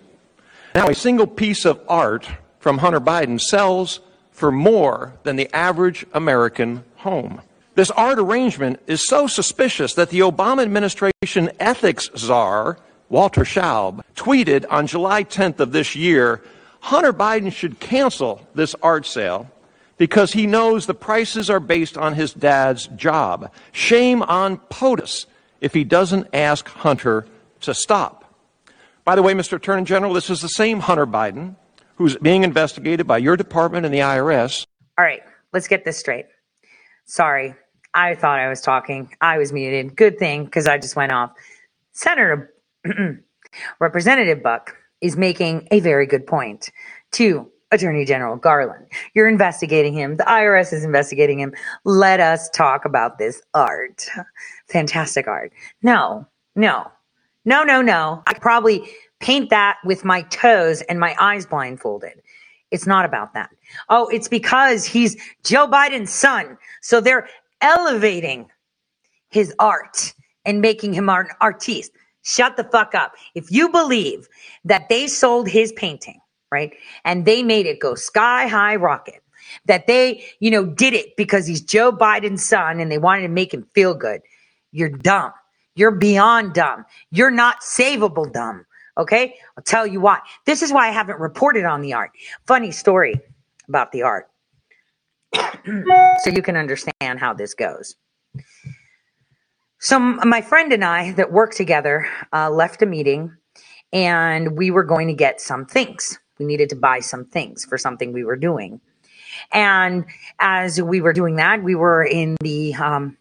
Now, 0.73 0.87
a 0.87 0.95
single 0.95 1.27
piece 1.27 1.65
of 1.65 1.81
art 1.89 2.25
from 2.59 2.77
Hunter 2.77 3.01
Biden 3.01 3.41
sells 3.41 3.99
for 4.31 4.53
more 4.53 5.15
than 5.23 5.35
the 5.35 5.53
average 5.53 6.05
American 6.13 6.85
home. 6.95 7.41
This 7.75 7.91
art 7.91 8.19
arrangement 8.19 8.79
is 8.87 9.05
so 9.05 9.27
suspicious 9.27 9.95
that 9.95 10.11
the 10.11 10.21
Obama 10.21 10.61
administration 10.61 11.51
ethics 11.59 12.09
czar, 12.15 12.77
Walter 13.09 13.43
Shaub, 13.43 13.99
tweeted 14.15 14.65
on 14.69 14.87
July 14.87 15.25
10th 15.25 15.59
of 15.59 15.73
this 15.73 15.93
year 15.93 16.41
Hunter 16.79 17.11
Biden 17.11 17.51
should 17.51 17.81
cancel 17.81 18.47
this 18.55 18.75
art 18.81 19.05
sale 19.05 19.51
because 19.97 20.31
he 20.31 20.47
knows 20.47 20.85
the 20.85 20.93
prices 20.93 21.49
are 21.49 21.59
based 21.59 21.97
on 21.97 22.13
his 22.13 22.33
dad's 22.33 22.87
job. 22.95 23.51
Shame 23.73 24.21
on 24.21 24.55
POTUS 24.69 25.25
if 25.61 25.73
he 25.73 25.83
doesn't 25.83 26.27
ask 26.33 26.67
Hunter 26.67 27.25
to 27.61 27.73
stop. 27.73 28.33
By 29.03 29.15
the 29.15 29.23
way, 29.23 29.33
Mr. 29.33 29.53
Attorney 29.53 29.83
General, 29.83 30.13
this 30.13 30.29
is 30.29 30.41
the 30.41 30.49
same 30.49 30.79
Hunter 30.79 31.07
Biden 31.07 31.55
who's 31.95 32.15
being 32.17 32.43
investigated 32.43 33.05
by 33.05 33.17
your 33.17 33.35
department 33.35 33.85
and 33.85 33.93
the 33.93 33.99
IRS. 33.99 34.65
All 34.97 35.03
right, 35.03 35.21
let's 35.51 35.67
get 35.67 35.83
this 35.83 35.97
straight. 35.97 36.25
Sorry, 37.05 37.55
I 37.93 38.15
thought 38.15 38.39
I 38.39 38.49
was 38.49 38.61
talking. 38.61 39.13
I 39.19 39.37
was 39.37 39.51
muted. 39.51 39.95
Good 39.95 40.17
thing 40.17 40.45
because 40.45 40.67
I 40.67 40.77
just 40.77 40.95
went 40.95 41.11
off. 41.11 41.31
Senator 41.91 42.53
Representative 43.79 44.41
Buck 44.41 44.77
is 45.01 45.17
making 45.17 45.67
a 45.71 45.79
very 45.79 46.05
good 46.05 46.25
point 46.25 46.69
to 47.13 47.51
Attorney 47.71 48.05
General 48.05 48.35
Garland. 48.35 48.85
You're 49.13 49.27
investigating 49.27 49.93
him. 49.93 50.17
The 50.17 50.23
IRS 50.23 50.73
is 50.73 50.83
investigating 50.83 51.39
him. 51.39 51.53
Let 51.85 52.19
us 52.19 52.49
talk 52.49 52.85
about 52.85 53.17
this 53.17 53.41
art. 53.53 54.05
Fantastic 54.67 55.27
art. 55.27 55.51
No, 55.83 56.25
no, 56.55 56.91
no, 57.45 57.63
no, 57.63 57.81
no. 57.81 58.23
I 58.27 58.33
probably 58.33 58.89
paint 59.19 59.49
that 59.49 59.77
with 59.85 60.03
my 60.03 60.23
toes 60.23 60.81
and 60.83 60.99
my 60.99 61.15
eyes 61.19 61.45
blindfolded. 61.45 62.21
It's 62.71 62.87
not 62.87 63.05
about 63.05 63.33
that. 63.33 63.49
Oh, 63.89 64.07
it's 64.07 64.27
because 64.27 64.85
he's 64.85 65.15
Joe 65.43 65.67
Biden's 65.67 66.11
son. 66.11 66.57
So 66.81 67.01
they're 67.01 67.27
elevating 67.61 68.47
his 69.29 69.53
art 69.59 70.13
and 70.45 70.61
making 70.61 70.93
him 70.93 71.09
an 71.09 71.27
artiste. 71.41 71.91
Shut 72.23 72.57
the 72.57 72.63
fuck 72.65 72.93
up. 72.93 73.13
If 73.35 73.51
you 73.51 73.69
believe 73.69 74.27
that 74.65 74.89
they 74.89 75.07
sold 75.07 75.47
his 75.47 75.71
painting, 75.71 76.19
right, 76.51 76.73
and 77.05 77.25
they 77.25 77.43
made 77.43 77.65
it 77.65 77.79
go 77.79 77.95
sky 77.95 78.47
high 78.47 78.75
rocket, 78.75 79.21
that 79.65 79.87
they, 79.87 80.23
you 80.39 80.51
know, 80.51 80.65
did 80.65 80.93
it 80.93 81.15
because 81.15 81.47
he's 81.47 81.61
Joe 81.61 81.91
Biden's 81.91 82.45
son 82.45 82.79
and 82.79 82.91
they 82.91 82.97
wanted 82.97 83.23
to 83.23 83.29
make 83.29 83.53
him 83.53 83.67
feel 83.73 83.93
good, 83.93 84.21
you're 84.71 84.89
dumb. 84.89 85.31
You're 85.75 85.91
beyond 85.91 86.53
dumb. 86.53 86.85
You're 87.11 87.31
not 87.31 87.61
savable 87.61 88.31
dumb. 88.31 88.65
Okay. 88.97 89.35
I'll 89.57 89.63
tell 89.63 89.87
you 89.87 90.01
why. 90.01 90.19
This 90.45 90.61
is 90.61 90.73
why 90.73 90.89
I 90.89 90.91
haven't 90.91 91.19
reported 91.19 91.63
on 91.63 91.81
the 91.81 91.93
art. 91.93 92.11
Funny 92.47 92.71
story 92.71 93.19
about 93.67 93.91
the 93.91 94.01
art. 94.01 94.29
so 95.35 96.29
you 96.31 96.41
can 96.41 96.57
understand 96.57 97.19
how 97.19 97.33
this 97.33 97.53
goes. 97.53 97.95
So 99.79 99.99
my 99.99 100.41
friend 100.41 100.73
and 100.73 100.83
I 100.83 101.13
that 101.13 101.31
work 101.31 101.53
together 101.53 102.07
uh, 102.33 102.49
left 102.49 102.81
a 102.81 102.85
meeting 102.85 103.31
and 103.93 104.57
we 104.57 104.71
were 104.71 104.83
going 104.83 105.07
to 105.07 105.13
get 105.13 105.39
some 105.39 105.65
things. 105.65 106.19
We 106.39 106.45
needed 106.45 106.69
to 106.69 106.75
buy 106.75 107.01
some 107.01 107.25
things 107.25 107.65
for 107.65 107.77
something 107.77 108.13
we 108.13 108.23
were 108.23 108.35
doing. 108.37 108.81
And 109.51 110.05
as 110.39 110.81
we 110.81 111.01
were 111.01 111.13
doing 111.13 111.35
that, 111.35 111.63
we 111.63 111.75
were 111.75 112.03
in 112.03 112.35
the 112.41 112.73
um, 112.75 113.17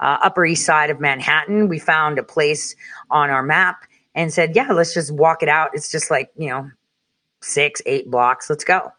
uh, 0.00 0.18
Upper 0.22 0.46
East 0.46 0.64
Side 0.64 0.90
of 0.90 1.00
Manhattan. 1.00 1.68
We 1.68 1.78
found 1.78 2.18
a 2.18 2.22
place 2.22 2.76
on 3.10 3.30
our 3.30 3.42
map 3.42 3.84
and 4.14 4.32
said, 4.32 4.54
yeah, 4.54 4.72
let's 4.72 4.94
just 4.94 5.12
walk 5.12 5.42
it 5.42 5.48
out. 5.48 5.70
It's 5.74 5.90
just 5.90 6.10
like, 6.10 6.30
you 6.36 6.48
know, 6.48 6.70
six, 7.40 7.80
eight 7.86 8.10
blocks. 8.10 8.50
Let's 8.50 8.64
go. 8.64 8.92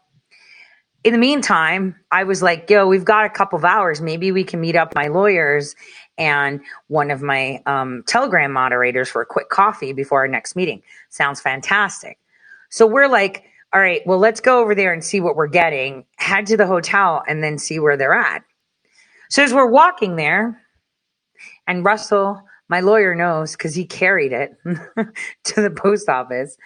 In 1.03 1.13
the 1.13 1.19
meantime, 1.19 1.95
I 2.11 2.25
was 2.25 2.41
like, 2.41 2.69
yo, 2.69 2.85
we've 2.87 3.05
got 3.05 3.25
a 3.25 3.29
couple 3.29 3.57
of 3.57 3.63
hours. 3.63 4.01
Maybe 4.01 4.31
we 4.31 4.43
can 4.43 4.59
meet 4.59 4.75
up 4.75 4.93
my 4.95 5.07
lawyers 5.07 5.75
and 6.17 6.59
one 6.87 7.09
of 7.09 7.21
my 7.21 7.61
um, 7.65 8.03
Telegram 8.05 8.51
moderators 8.51 9.07
for 9.07 9.21
a 9.21 9.25
quick 9.25 9.49
coffee 9.49 9.93
before 9.93 10.19
our 10.19 10.27
next 10.27 10.57
meeting. 10.57 10.81
Sounds 11.09 11.39
fantastic. 11.39 12.19
So 12.69 12.85
we're 12.85 13.07
like, 13.07 13.45
all 13.73 13.81
right, 13.81 14.01
well, 14.05 14.17
let's 14.17 14.39
go 14.39 14.59
over 14.61 14.73
there 14.73 14.93
and 14.93 15.03
see 15.03 15.19
what 15.19 15.35
we're 15.35 15.47
getting, 15.47 16.05
head 16.17 16.47
to 16.47 16.57
the 16.57 16.65
hotel, 16.65 17.23
and 17.27 17.43
then 17.43 17.57
see 17.57 17.79
where 17.79 17.97
they're 17.97 18.13
at. 18.13 18.43
So 19.29 19.43
as 19.43 19.53
we're 19.53 19.69
walking 19.69 20.15
there, 20.15 20.59
and 21.67 21.85
Russell, 21.85 22.41
my 22.67 22.79
lawyer 22.79 23.13
knows 23.13 23.53
because 23.53 23.75
he 23.75 23.85
carried 23.85 24.31
it 24.31 24.55
to 25.45 25.61
the 25.61 25.69
post 25.69 26.09
office. 26.09 26.57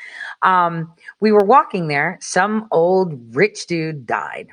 Um, 0.42 0.94
we 1.20 1.32
were 1.32 1.44
walking 1.44 1.88
there. 1.88 2.18
Some 2.22 2.68
old 2.72 3.36
rich 3.36 3.68
dude 3.68 4.06
died. 4.06 4.48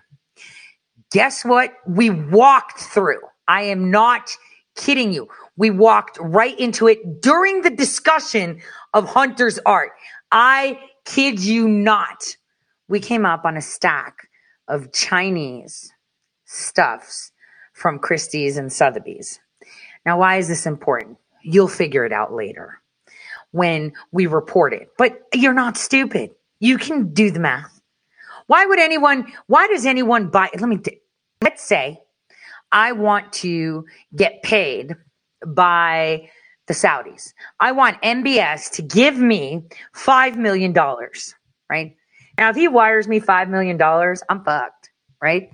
Guess 1.12 1.44
what? 1.44 1.72
We 1.86 2.10
walked 2.10 2.80
through. 2.80 3.20
I 3.48 3.62
am 3.62 3.90
not 3.90 4.30
kidding 4.76 5.12
you. 5.12 5.28
We 5.56 5.70
walked 5.70 6.18
right 6.20 6.58
into 6.58 6.86
it 6.88 7.20
during 7.20 7.62
the 7.62 7.70
discussion 7.70 8.60
of 8.94 9.08
Hunter's 9.08 9.58
art. 9.66 9.90
I 10.32 10.78
kid 11.04 11.40
you 11.40 11.68
not. 11.68 12.36
We 12.90 12.98
came 12.98 13.24
up 13.24 13.44
on 13.44 13.56
a 13.56 13.62
stack 13.62 14.28
of 14.66 14.92
Chinese 14.92 15.92
stuffs 16.44 17.30
from 17.72 18.00
Christie's 18.00 18.56
and 18.56 18.72
Sotheby's. 18.72 19.38
Now, 20.04 20.18
why 20.18 20.38
is 20.38 20.48
this 20.48 20.66
important? 20.66 21.18
You'll 21.44 21.68
figure 21.68 22.04
it 22.04 22.12
out 22.12 22.32
later 22.34 22.82
when 23.52 23.92
we 24.10 24.26
report 24.26 24.72
it. 24.72 24.88
But 24.98 25.20
you're 25.32 25.54
not 25.54 25.76
stupid. 25.76 26.30
You 26.58 26.78
can 26.78 27.14
do 27.14 27.30
the 27.30 27.38
math. 27.38 27.80
Why 28.48 28.66
would 28.66 28.80
anyone, 28.80 29.32
why 29.46 29.68
does 29.68 29.86
anyone 29.86 30.28
buy? 30.28 30.50
Let 30.52 30.68
me, 30.68 30.80
let's 31.44 31.62
say 31.62 32.00
I 32.72 32.90
want 32.90 33.32
to 33.34 33.84
get 34.16 34.42
paid 34.42 34.96
by 35.46 36.28
the 36.66 36.74
Saudis. 36.74 37.34
I 37.60 37.70
want 37.70 38.02
MBS 38.02 38.72
to 38.72 38.82
give 38.82 39.16
me 39.16 39.68
$5 39.94 40.34
million, 40.34 40.74
right? 41.70 41.94
Now, 42.40 42.48
if 42.48 42.56
he 42.56 42.68
wires 42.68 43.06
me 43.06 43.20
$5 43.20 43.50
million, 43.50 43.80
I'm 44.30 44.42
fucked, 44.42 44.88
right? 45.20 45.50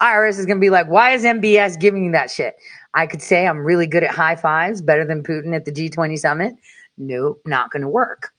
IRS 0.00 0.38
is 0.38 0.46
going 0.46 0.56
to 0.56 0.60
be 0.60 0.70
like, 0.70 0.88
why 0.88 1.10
is 1.10 1.22
MBS 1.22 1.78
giving 1.78 2.02
you 2.06 2.12
that 2.12 2.30
shit? 2.30 2.54
I 2.94 3.06
could 3.06 3.20
say 3.20 3.46
I'm 3.46 3.58
really 3.58 3.86
good 3.86 4.02
at 4.02 4.10
high 4.10 4.36
fives, 4.36 4.80
better 4.80 5.04
than 5.04 5.22
Putin 5.22 5.54
at 5.54 5.66
the 5.66 5.70
G20 5.70 6.18
summit. 6.18 6.54
Nope, 6.96 7.42
not 7.44 7.70
going 7.70 7.82
to 7.82 7.88
work. 7.88 8.32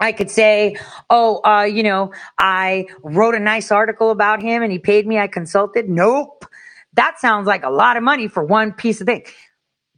I 0.00 0.12
could 0.12 0.30
say, 0.30 0.76
oh, 1.08 1.40
uh, 1.42 1.62
you 1.62 1.82
know, 1.82 2.12
I 2.38 2.86
wrote 3.02 3.34
a 3.34 3.40
nice 3.40 3.72
article 3.72 4.10
about 4.10 4.42
him 4.42 4.62
and 4.62 4.70
he 4.70 4.78
paid 4.78 5.06
me, 5.06 5.18
I 5.18 5.26
consulted. 5.26 5.88
Nope. 5.88 6.44
That 6.92 7.18
sounds 7.20 7.46
like 7.46 7.62
a 7.62 7.70
lot 7.70 7.96
of 7.96 8.02
money 8.02 8.28
for 8.28 8.44
one 8.44 8.72
piece 8.72 9.00
of 9.00 9.06
thing. 9.06 9.24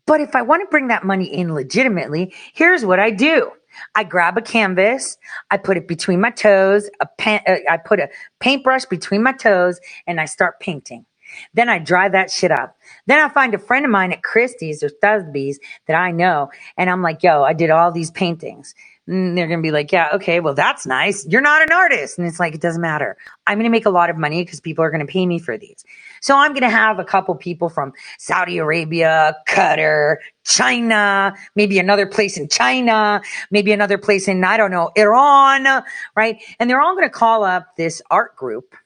But 0.07 0.21
if 0.21 0.37
I 0.37 0.43
want 0.43 0.63
to 0.63 0.71
bring 0.71 0.89
that 0.89 1.05
money 1.05 1.25
in 1.25 1.55
legitimately, 1.55 2.35
here's 2.53 2.85
what 2.85 3.01
I 3.01 3.11
do. 3.11 3.51
I 3.95 4.05
grab 4.05 4.37
a 4.39 4.43
canvas, 4.43 5.19
I 5.51 5.57
put 5.57 5.77
it 5.77 5.89
between 5.89 6.21
my 6.21 6.31
toes, 6.31 6.91
a 7.01 7.07
pen, 7.19 7.41
uh, 7.47 7.57
I 7.71 7.77
put 7.77 8.01
a 8.01 8.09
paintbrush 8.41 8.85
between 8.87 9.23
my 9.23 9.33
toes, 9.33 9.81
and 10.07 10.21
I 10.21 10.25
start 10.27 10.61
painting. 10.61 11.07
Then 11.55 11.69
I 11.69 11.79
dry 11.79 12.09
that 12.11 12.31
shit 12.31 12.51
up. 12.51 12.77
Then 13.07 13.19
I 13.19 13.29
find 13.29 13.55
a 13.55 13.59
friend 13.59 13.85
of 13.85 13.91
mine 13.91 14.13
at 14.13 14.23
Christie's 14.23 14.83
or 14.83 14.91
Sotheby's 15.01 15.59
that 15.87 15.95
I 15.95 16.11
know, 16.11 16.51
and 16.77 16.91
I'm 16.91 17.03
like, 17.03 17.23
yo, 17.23 17.43
I 17.43 17.53
did 17.53 17.71
all 17.71 17.91
these 17.91 18.11
paintings. 18.11 18.75
And 19.09 19.37
they're 19.37 19.49
going 19.49 19.59
to 19.59 19.63
be 19.63 19.73
like, 19.73 19.91
yeah, 19.91 20.11
okay, 20.15 20.39
well, 20.39 20.55
that's 20.55 20.87
nice. 20.87 21.27
You're 21.27 21.41
not 21.41 21.61
an 21.63 21.73
artist. 21.73 22.19
And 22.19 22.27
it's 22.27 22.39
like, 22.39 22.55
it 22.55 22.61
doesn't 22.61 22.81
matter. 22.81 23.17
I'm 23.47 23.59
going 23.59 23.65
to 23.65 23.71
make 23.71 23.87
a 23.87 23.91
lot 23.91 24.11
of 24.11 24.17
money 24.17 24.45
because 24.45 24.61
people 24.61 24.85
are 24.85 24.91
going 24.91 25.05
to 25.05 25.11
pay 25.13 25.27
me 25.27 25.41
for 25.41 25.59
these. 25.59 25.85
So 26.21 26.37
I'm 26.37 26.53
going 26.53 26.63
to 26.63 26.71
have 26.71 27.01
a 27.01 27.05
couple 27.05 27.35
people 27.35 27.69
from 27.69 27.93
Saudi 28.19 28.59
Arabia, 28.59 29.37
Qatar, 29.49 30.19
China, 30.45 31.35
maybe 31.57 31.81
another 31.81 32.07
place 32.07 32.37
in 32.37 32.49
China, 32.49 33.21
maybe 33.51 33.73
another 33.73 33.99
place 33.99 34.29
in, 34.29 34.45
I 34.45 34.57
don't 34.57 34.71
know, 34.71 34.93
Iran, 34.95 35.83
right? 36.15 36.41
And 36.61 36.71
they're 36.71 36.81
all 36.81 36.95
going 36.95 37.09
to 37.09 37.11
call 37.11 37.43
up 37.43 37.77
this 37.77 38.03
art 38.09 38.37
group 38.37 38.77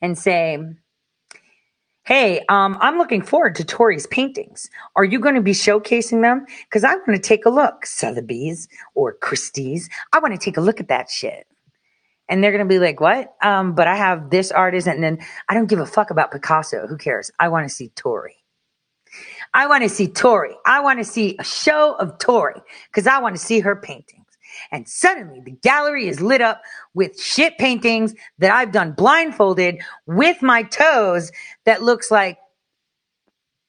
and 0.00 0.16
say, 0.16 0.58
Hey, 2.06 2.44
um, 2.48 2.78
I'm 2.80 2.98
looking 2.98 3.20
forward 3.20 3.56
to 3.56 3.64
Tore's 3.64 4.06
paintings. 4.06 4.70
Are 4.94 5.02
you 5.02 5.18
going 5.18 5.34
to 5.34 5.40
be 5.40 5.50
showcasing 5.50 6.22
them? 6.22 6.46
Because 6.62 6.84
I 6.84 6.94
want 6.94 7.08
to 7.08 7.18
take 7.18 7.44
a 7.44 7.50
look. 7.50 7.84
Sotheby's 7.84 8.68
or 8.94 9.14
Christie's. 9.14 9.90
I 10.12 10.20
want 10.20 10.32
to 10.32 10.38
take 10.38 10.56
a 10.56 10.60
look 10.60 10.78
at 10.78 10.86
that 10.86 11.10
shit. 11.10 11.48
And 12.28 12.44
they're 12.44 12.52
going 12.52 12.64
to 12.64 12.72
be 12.72 12.78
like, 12.78 13.00
what? 13.00 13.34
Um, 13.42 13.74
but 13.74 13.88
I 13.88 13.96
have 13.96 14.30
this 14.30 14.52
artist 14.52 14.86
and 14.86 15.02
then 15.02 15.18
I 15.48 15.54
don't 15.54 15.68
give 15.68 15.80
a 15.80 15.86
fuck 15.86 16.12
about 16.12 16.30
Picasso. 16.30 16.86
Who 16.86 16.96
cares? 16.96 17.32
I 17.40 17.48
want 17.48 17.68
to 17.68 17.74
see 17.74 17.88
Tore. 17.88 18.30
I 19.52 19.66
want 19.66 19.82
to 19.82 19.88
see 19.88 20.06
Tore. 20.06 20.50
I 20.64 20.78
want 20.82 21.00
to 21.00 21.04
see 21.04 21.34
a 21.40 21.44
show 21.44 21.96
of 21.98 22.18
Tore 22.18 22.62
because 22.86 23.08
I 23.08 23.18
want 23.18 23.34
to 23.34 23.42
see 23.42 23.58
her 23.58 23.74
paintings. 23.74 24.15
And 24.72 24.88
suddenly 24.88 25.40
the 25.40 25.52
gallery 25.52 26.08
is 26.08 26.20
lit 26.20 26.40
up 26.40 26.62
with 26.94 27.20
shit 27.20 27.58
paintings 27.58 28.14
that 28.38 28.52
I've 28.52 28.72
done 28.72 28.92
blindfolded 28.92 29.80
with 30.06 30.42
my 30.42 30.62
toes 30.62 31.32
that 31.64 31.82
looks 31.82 32.10
like 32.10 32.38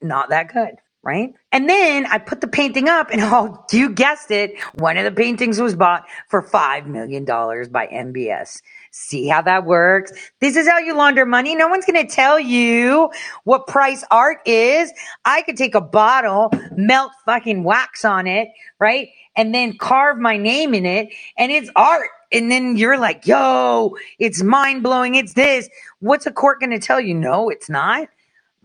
not 0.02 0.30
that 0.30 0.54
good, 0.54 0.76
right? 1.08 1.34
And 1.53 1.70
then 1.70 2.05
I 2.05 2.18
put 2.18 2.41
the 2.41 2.49
painting 2.49 2.89
up 2.89 3.10
and 3.12 3.22
oh, 3.24 3.64
you 3.72 3.89
guessed 3.89 4.30
it, 4.30 4.60
one 4.76 4.97
of 4.97 5.05
the 5.05 5.12
paintings 5.12 5.60
was 5.60 5.74
bought 5.74 6.03
for 6.28 6.43
$5 6.43 6.86
million 6.86 7.24
by 7.24 7.88
MBS. 7.88 8.62
See 8.91 9.28
how 9.28 9.41
that 9.43 9.66
works? 9.66 10.12
This 10.41 10.58
is 10.58 10.68
how 10.68 10.80
you 10.80 10.95
launder 10.95 11.26
money. 11.26 11.55
No 11.55 11.70
one's 11.70 11.86
going 11.86 12.05
to 12.05 12.14
tell 12.14 12.38
you 12.38 13.10
what 13.45 13.68
price 13.68 14.03
art 14.12 14.39
is. 14.45 14.91
I 15.24 15.43
could 15.43 15.55
take 15.55 15.76
a 15.76 15.82
bottle, 15.82 16.51
melt 16.76 17.14
fucking 17.26 17.64
wax 17.64 18.03
on 18.03 18.28
it, 18.28 18.49
right? 18.80 19.08
And 19.38 19.55
then 19.55 19.78
carve 19.78 20.18
my 20.18 20.36
name 20.36 20.74
in 20.74 20.86
it 20.86 21.14
and 21.38 21.53
it's 21.53 21.70
art. 21.76 22.10
And 22.34 22.51
then 22.51 22.76
you're 22.76 22.97
like, 22.97 23.26
yo, 23.26 23.95
it's 24.20 24.43
mind 24.43 24.84
blowing. 24.84 25.16
It's 25.16 25.34
this. 25.34 25.70
What's 25.99 26.26
a 26.26 26.32
court 26.32 26.60
going 26.60 26.72
to 26.72 26.80
tell 26.80 26.99
you? 26.99 27.14
No, 27.14 27.47
it's 27.49 27.70
not. 27.70 28.10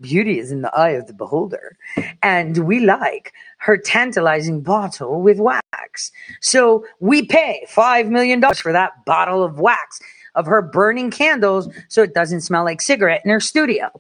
Beauty 0.01 0.39
is 0.39 0.51
in 0.51 0.63
the 0.63 0.75
eye 0.75 0.91
of 0.91 1.07
the 1.07 1.13
beholder. 1.13 1.77
And 2.23 2.59
we 2.59 2.81
like 2.81 3.33
her 3.59 3.77
tantalizing 3.77 4.61
bottle 4.61 5.21
with 5.23 5.39
wax. 5.39 6.11
So 6.41 6.85
we 7.01 7.27
pay 7.27 7.67
$5 7.71 8.09
million 8.09 8.43
for 8.55 8.73
that 8.73 9.05
bottle 9.05 9.45
of 9.45 9.61
wax 9.61 10.01
of 10.35 10.47
her 10.47 10.63
burning 10.63 11.11
candles 11.11 11.69
so 11.89 12.03
it 12.03 12.15
doesn't 12.15 12.41
smell 12.41 12.65
like 12.65 12.81
cigarette 12.81 13.23
in 13.25 13.31
her 13.31 13.41
studio. 13.41 13.91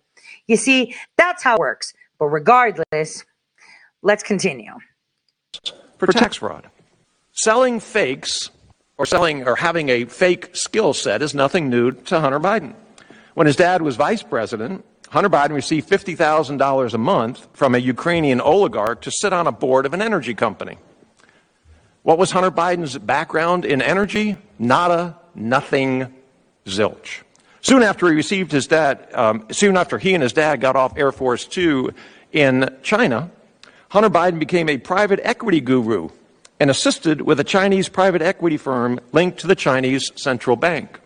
You 0.46 0.56
see, 0.56 0.94
that's 1.16 1.42
how 1.42 1.54
it 1.54 1.60
works. 1.60 1.94
But 2.18 2.26
regardless, 2.26 3.24
let's 4.02 4.22
continue. 4.22 4.72
For 5.98 6.06
tax 6.08 6.36
fraud. 6.36 6.68
Selling 7.32 7.80
fakes 7.80 8.50
or 8.98 9.06
selling 9.06 9.46
or 9.46 9.56
having 9.56 9.88
a 9.88 10.04
fake 10.04 10.54
skill 10.54 10.94
set 10.94 11.22
is 11.22 11.34
nothing 11.34 11.68
new 11.68 11.92
to 11.92 12.20
Hunter 12.20 12.40
Biden. 12.40 12.74
When 13.34 13.46
his 13.46 13.56
dad 13.56 13.82
was 13.82 13.96
vice 13.96 14.22
president, 14.22 14.84
Hunter 15.12 15.28
Biden 15.28 15.52
received 15.52 15.90
$50,000 15.90 16.94
a 16.94 16.98
month 16.98 17.46
from 17.52 17.74
a 17.74 17.78
Ukrainian 17.78 18.40
oligarch 18.40 19.02
to 19.02 19.10
sit 19.10 19.34
on 19.34 19.46
a 19.46 19.52
board 19.52 19.84
of 19.84 19.92
an 19.92 20.00
energy 20.00 20.32
company. 20.32 20.78
What 22.02 22.16
was 22.16 22.30
Hunter 22.30 22.50
Biden's 22.50 22.96
background 22.96 23.66
in 23.66 23.82
energy? 23.82 24.38
Nada, 24.58 25.18
nothing, 25.34 26.10
zilch. 26.64 27.24
Soon 27.60 27.82
after 27.82 28.08
he 28.08 28.14
received 28.14 28.52
his 28.52 28.66
dad, 28.66 29.06
um, 29.12 29.46
soon 29.50 29.76
after 29.76 29.98
he 29.98 30.14
and 30.14 30.22
his 30.22 30.32
dad 30.32 30.62
got 30.62 30.76
off 30.76 30.96
Air 30.96 31.12
Force 31.12 31.44
Two 31.44 31.92
in 32.32 32.74
China, 32.82 33.30
Hunter 33.90 34.08
Biden 34.08 34.38
became 34.38 34.70
a 34.70 34.78
private 34.78 35.20
equity 35.22 35.60
guru 35.60 36.08
and 36.58 36.70
assisted 36.70 37.20
with 37.20 37.38
a 37.38 37.44
Chinese 37.44 37.90
private 37.90 38.22
equity 38.22 38.56
firm 38.56 38.98
linked 39.12 39.40
to 39.40 39.46
the 39.46 39.54
Chinese 39.54 40.10
central 40.16 40.56
bank. 40.56 41.01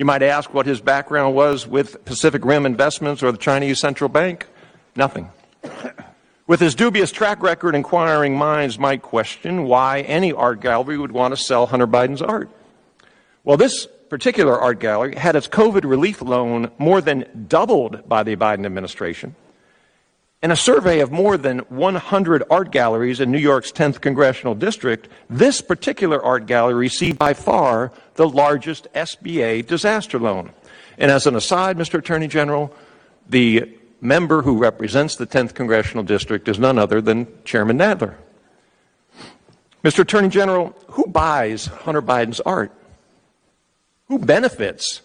You 0.00 0.06
might 0.06 0.22
ask 0.22 0.54
what 0.54 0.64
his 0.64 0.80
background 0.80 1.34
was 1.34 1.66
with 1.66 2.06
Pacific 2.06 2.42
Rim 2.42 2.64
Investments 2.64 3.22
or 3.22 3.32
the 3.32 3.36
Chinese 3.36 3.78
central 3.78 4.08
bank. 4.08 4.46
Nothing. 4.96 5.28
With 6.46 6.58
his 6.58 6.74
dubious 6.74 7.12
track 7.12 7.42
record, 7.42 7.74
inquiring 7.74 8.34
minds 8.34 8.78
might 8.78 9.02
question 9.02 9.64
why 9.64 10.00
any 10.00 10.32
art 10.32 10.62
gallery 10.62 10.96
would 10.96 11.12
want 11.12 11.32
to 11.32 11.36
sell 11.36 11.66
Hunter 11.66 11.86
Biden's 11.86 12.22
art. 12.22 12.48
Well, 13.44 13.58
this 13.58 13.86
particular 14.08 14.58
art 14.58 14.80
gallery 14.80 15.16
had 15.16 15.36
its 15.36 15.46
COVID 15.46 15.84
relief 15.84 16.22
loan 16.22 16.70
more 16.78 17.02
than 17.02 17.46
doubled 17.46 18.08
by 18.08 18.22
the 18.22 18.36
Biden 18.36 18.64
administration. 18.64 19.34
In 20.42 20.50
a 20.50 20.56
survey 20.56 21.00
of 21.00 21.12
more 21.12 21.36
than 21.36 21.58
100 21.68 22.44
art 22.50 22.70
galleries 22.70 23.20
in 23.20 23.30
New 23.30 23.38
York's 23.38 23.70
10th 23.72 24.00
congressional 24.00 24.54
district, 24.54 25.06
this 25.28 25.60
particular 25.60 26.22
art 26.24 26.46
gallery 26.46 26.74
received 26.74 27.18
by 27.18 27.34
far 27.34 27.92
the 28.14 28.26
largest 28.26 28.88
SBA 28.94 29.66
disaster 29.66 30.18
loan. 30.18 30.50
And 30.96 31.10
as 31.10 31.26
an 31.26 31.36
aside, 31.36 31.76
Mr. 31.76 31.98
Attorney 31.98 32.26
General, 32.26 32.74
the 33.28 33.76
member 34.00 34.40
who 34.40 34.56
represents 34.56 35.16
the 35.16 35.26
10th 35.26 35.52
congressional 35.52 36.04
district 36.04 36.48
is 36.48 36.58
none 36.58 36.78
other 36.78 37.02
than 37.02 37.28
Chairman 37.44 37.76
Nadler. 37.76 38.14
Mr. 39.84 40.00
Attorney 40.00 40.30
General, 40.30 40.74
who 40.88 41.06
buys 41.06 41.66
Hunter 41.66 42.00
Biden's 42.00 42.40
art? 42.40 42.72
Who 44.08 44.18
benefits? 44.18 45.02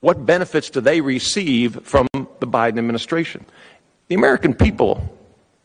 What 0.00 0.24
benefits 0.24 0.70
do 0.70 0.80
they 0.80 1.02
receive 1.02 1.82
from 1.82 2.08
the 2.14 2.46
Biden 2.46 2.78
administration? 2.78 3.44
The 4.08 4.14
American 4.14 4.54
people 4.54 5.02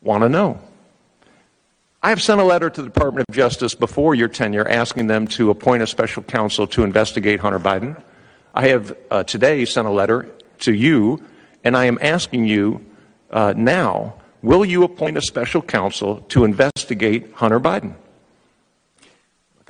want 0.01 0.23
to 0.23 0.29
know. 0.29 0.59
I 2.01 2.09
have 2.09 2.21
sent 2.21 2.41
a 2.41 2.43
letter 2.43 2.69
to 2.71 2.81
the 2.81 2.87
Department 2.87 3.27
of 3.29 3.35
Justice 3.35 3.75
before 3.75 4.15
your 4.15 4.27
tenure 4.27 4.67
asking 4.67 5.05
them 5.05 5.27
to 5.27 5.51
appoint 5.51 5.83
a 5.83 5.87
special 5.87 6.23
counsel 6.23 6.65
to 6.67 6.83
investigate 6.83 7.39
Hunter 7.39 7.59
Biden. 7.59 8.01
I 8.55 8.69
have 8.69 8.97
uh, 9.11 9.23
today 9.23 9.63
sent 9.65 9.87
a 9.87 9.91
letter 9.91 10.27
to 10.61 10.73
you, 10.73 11.23
and 11.63 11.77
I 11.77 11.85
am 11.85 11.99
asking 12.01 12.45
you 12.45 12.83
uh, 13.29 13.53
now 13.55 14.15
will 14.41 14.65
you 14.65 14.83
appoint 14.83 15.17
a 15.17 15.21
special 15.21 15.61
counsel 15.61 16.21
to 16.29 16.43
investigate 16.43 17.31
Hunter 17.33 17.59
Biden? 17.59 17.93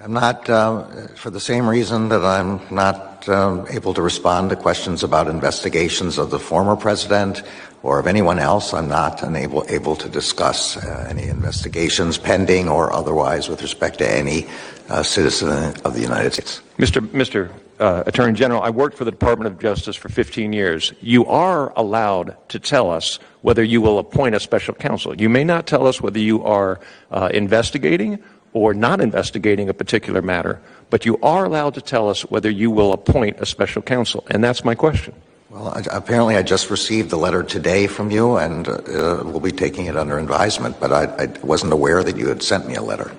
I'm 0.02 0.14
not, 0.14 0.50
uh, 0.50 1.08
for 1.16 1.30
the 1.30 1.40
same 1.40 1.68
reason 1.68 2.10
that 2.10 2.26
I'm 2.26 2.60
not 2.74 3.30
um, 3.30 3.68
able 3.70 3.94
to 3.94 4.02
respond 4.02 4.50
to 4.50 4.56
questions 4.56 5.04
about 5.04 5.28
investigations 5.28 6.18
of 6.18 6.32
the 6.32 6.40
former 6.40 6.76
president 6.76 7.44
or 7.84 8.00
of 8.00 8.08
anyone 8.08 8.40
else. 8.40 8.74
I'm 8.74 8.88
not 8.88 9.24
unable, 9.24 9.66
able 9.70 9.96
to 9.98 10.10
discuss 10.10 10.78
uh, 10.78 11.08
any 11.10 11.28
investigations 11.28 12.18
pending 12.18 12.70
or 12.70 12.94
otherwise 12.94 13.50
with 13.50 13.62
respect 13.62 13.98
to 14.00 14.10
any 14.10 14.48
uh, 14.90 15.04
citizen 15.04 15.74
of 15.84 15.94
the 15.94 16.02
United 16.02 16.34
States. 16.34 16.62
Mr. 16.78 17.06
Mr. 17.08 17.50
Uh, 17.80 18.04
Attorney 18.06 18.34
General, 18.34 18.62
I 18.62 18.70
worked 18.70 18.96
for 18.96 19.06
the 19.06 19.12
Department 19.12 19.48
of 19.52 19.60
Justice 19.60 19.96
for 19.96 20.10
15 20.10 20.54
years. 20.54 20.94
You 21.02 21.26
are 21.26 21.74
allowed 21.76 22.38
to 22.50 22.60
tell 22.60 22.92
us 22.92 23.18
whether 23.42 23.64
you 23.64 23.82
will 23.82 23.98
appoint 23.98 24.36
a 24.36 24.40
special 24.40 24.76
counsel. 24.76 25.20
You 25.20 25.30
may 25.30 25.44
not 25.44 25.66
tell 25.66 25.88
us 25.88 26.00
whether 26.00 26.20
you 26.20 26.44
are 26.44 26.80
uh, 27.10 27.30
investigating 27.34 28.20
or 28.54 28.74
not 28.76 29.02
investigating 29.02 29.70
a 29.70 29.74
particular 29.74 30.22
matter, 30.22 30.62
but 30.92 31.06
you 31.06 31.18
are 31.24 31.46
allowed 31.46 31.74
to 31.74 31.82
tell 31.82 32.10
us 32.10 32.22
whether 32.30 32.50
you 32.50 32.70
will 32.70 32.94
appoint 32.94 33.40
a 33.40 33.46
special 33.46 33.82
counsel. 33.82 34.26
And 34.30 34.44
that's 34.44 34.64
my 34.64 34.76
question. 34.76 35.16
Well, 35.52 35.68
apparently 35.92 36.38
I 36.38 36.44
just 36.44 36.70
received 36.70 37.10
the 37.10 37.18
letter 37.18 37.44
today 37.44 37.88
from 37.88 38.10
you, 38.10 38.38
and 38.38 38.68
uh, 38.70 39.22
we'll 39.26 39.42
be 39.42 39.52
taking 39.52 39.88
it 39.88 39.98
under 39.98 40.18
advisement, 40.18 40.80
but 40.80 40.94
I, 40.94 41.04
I, 41.24 41.26
wasn't 41.44 41.74
aware 41.74 42.02
that 42.02 42.16
you 42.16 42.30
had 42.30 42.42
sent 42.42 42.66
me 42.66 42.76
a 42.76 42.82
letter. 42.82 43.12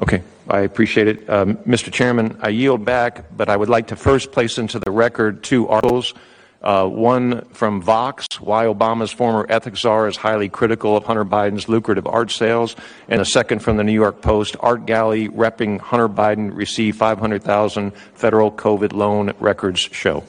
Okay, 0.00 0.22
I 0.48 0.60
appreciate 0.60 1.08
it. 1.08 1.28
Um, 1.28 1.56
Mr. 1.56 1.92
Chairman, 1.92 2.38
I 2.40 2.50
yield 2.50 2.84
back, 2.84 3.24
but 3.36 3.48
I 3.48 3.56
would 3.56 3.68
like 3.68 3.88
to 3.88 3.96
first 3.96 4.30
place 4.30 4.56
into 4.56 4.78
the 4.78 4.92
record 4.92 5.42
two 5.42 5.66
articles 5.66 6.14
uh, 6.64 6.88
one 6.88 7.44
from 7.50 7.82
Vox, 7.82 8.40
why 8.40 8.64
Obama's 8.64 9.12
former 9.12 9.44
ethics 9.50 9.80
czar 9.80 10.08
is 10.08 10.16
highly 10.16 10.48
critical 10.48 10.96
of 10.96 11.04
Hunter 11.04 11.24
Biden's 11.24 11.68
lucrative 11.68 12.06
art 12.06 12.30
sales, 12.30 12.74
and 13.06 13.20
a 13.20 13.24
second 13.24 13.58
from 13.58 13.76
the 13.76 13.84
New 13.84 13.92
York 13.92 14.22
Post, 14.22 14.56
art 14.60 14.86
gallery 14.86 15.28
repping 15.28 15.78
Hunter 15.78 16.08
Biden 16.08 16.56
received 16.56 16.96
500,000 16.96 17.92
federal 18.14 18.50
COVID 18.50 18.94
loan 18.94 19.34
records 19.40 19.80
show. 19.80 20.24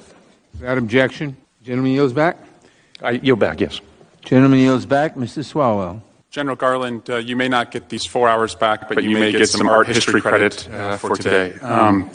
Without 0.60 0.78
objection, 0.78 1.36
gentleman 1.64 1.92
yields 1.92 2.14
back. 2.14 2.38
I 3.02 3.12
yield 3.12 3.40
back. 3.40 3.60
Yes. 3.60 3.82
Gentleman 4.24 4.60
yields 4.60 4.86
back. 4.86 5.16
Mr. 5.16 5.44
Swalwell. 5.44 6.02
General 6.32 6.56
Garland, 6.56 7.10
uh, 7.10 7.18
you 7.18 7.36
may 7.36 7.48
not 7.48 7.72
get 7.72 7.88
these 7.90 8.06
four 8.06 8.28
hours 8.28 8.56
back, 8.56 8.88
but, 8.90 8.96
but 8.96 9.04
you, 9.04 9.12
you, 9.12 9.18
may 9.18 9.32
get, 9.32 9.40
get 9.40 9.50
some 9.50 9.70
art 9.70 9.88
history 9.88 10.22
credit 10.22 10.70
uh, 10.70 10.98
for 10.98 11.16
today. 11.16 11.54
Um, 11.60 12.10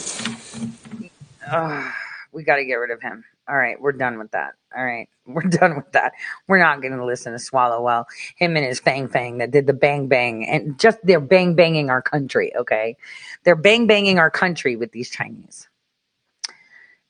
uh, 1.49 1.91
we 2.31 2.43
got 2.43 2.57
to 2.57 2.65
get 2.65 2.75
rid 2.75 2.91
of 2.91 3.01
him. 3.01 3.23
All 3.49 3.55
right, 3.55 3.81
we're 3.81 3.91
done 3.91 4.19
with 4.19 4.31
that. 4.31 4.53
All 4.75 4.85
right, 4.85 5.09
we're 5.25 5.41
done 5.41 5.75
with 5.75 5.91
that. 5.93 6.13
We're 6.47 6.59
not 6.59 6.81
going 6.81 6.95
to 6.95 7.05
listen 7.05 7.33
to 7.33 7.39
Swallow 7.39 7.81
Well, 7.81 8.07
him 8.35 8.55
and 8.55 8.65
his 8.65 8.79
Fang 8.79 9.07
Fang 9.07 9.39
that 9.39 9.51
did 9.51 9.65
the 9.65 9.73
bang 9.73 10.07
bang, 10.07 10.45
and 10.47 10.79
just 10.79 10.99
they're 11.03 11.19
bang 11.19 11.55
banging 11.55 11.89
our 11.89 12.01
country. 12.01 12.55
Okay, 12.55 12.97
they're 13.43 13.55
bang 13.55 13.87
banging 13.87 14.19
our 14.19 14.29
country 14.29 14.75
with 14.75 14.91
these 14.91 15.09
Chinese. 15.09 15.67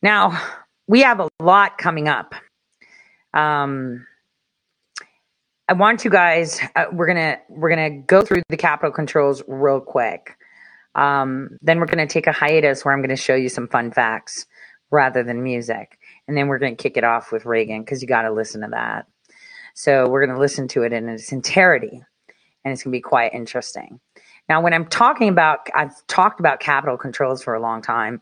Now 0.02 0.42
we 0.92 1.02
have 1.02 1.20
a 1.22 1.30
lot 1.39 1.78
coming 1.78 2.08
up. 2.08 2.36
Um, 3.34 4.06
I 5.70 5.74
want 5.74 6.04
you 6.04 6.12
guys. 6.12 6.60
Uh, 6.76 6.86
we're 6.92 7.08
gonna 7.08 7.39
we're 7.50 7.70
gonna 7.70 8.02
go 8.02 8.22
through 8.22 8.42
the 8.50 8.58
capital 8.58 8.92
controls 8.92 9.42
real 9.48 9.80
quick. 9.80 10.36
Um, 10.96 11.58
then 11.62 11.80
we're 11.80 11.86
gonna 11.86 12.08
take 12.08 12.28
a 12.28 12.34
hiatus 12.34 12.84
where 12.84 12.94
I'm 12.94 13.02
gonna 13.02 13.16
show 13.16 13.36
you 13.36 13.48
some 13.48 13.70
fun 13.70 13.92
facts 13.92 14.46
rather 14.92 15.24
than 15.24 15.42
music 15.42 15.98
and 16.28 16.38
then 16.38 16.48
we're 16.48 16.60
to 16.60 16.82
kick 16.82 16.98
it 16.98 17.04
off 17.04 17.32
with 17.32 17.46
Reagan 17.46 17.82
because 17.82 18.02
you 18.02 18.08
got 18.08 18.22
to 18.22 18.32
listen 18.32 18.62
to 18.62 18.68
that. 18.70 19.06
So 19.74 20.08
we're 20.08 20.26
to 20.36 20.42
listen 20.42 20.68
to 20.70 20.84
it 20.84 20.94
in 20.94 21.10
its 21.10 21.32
entirety, 21.32 22.02
and 22.64 22.72
it's 22.72 22.84
to 22.84 22.89
be 22.89 23.02
quite 23.02 23.34
interesting. 23.34 24.00
Now, 24.48 24.62
when 24.62 24.74
I'm 24.74 24.86
talking 24.86 25.30
about, 25.30 25.68
I've 25.76 25.94
talked 26.08 26.39
about 26.39 26.60
capital 26.60 26.98
controls 26.98 27.44
for 27.44 27.54
a 27.54 27.60
long 27.62 27.82
time. 27.82 28.22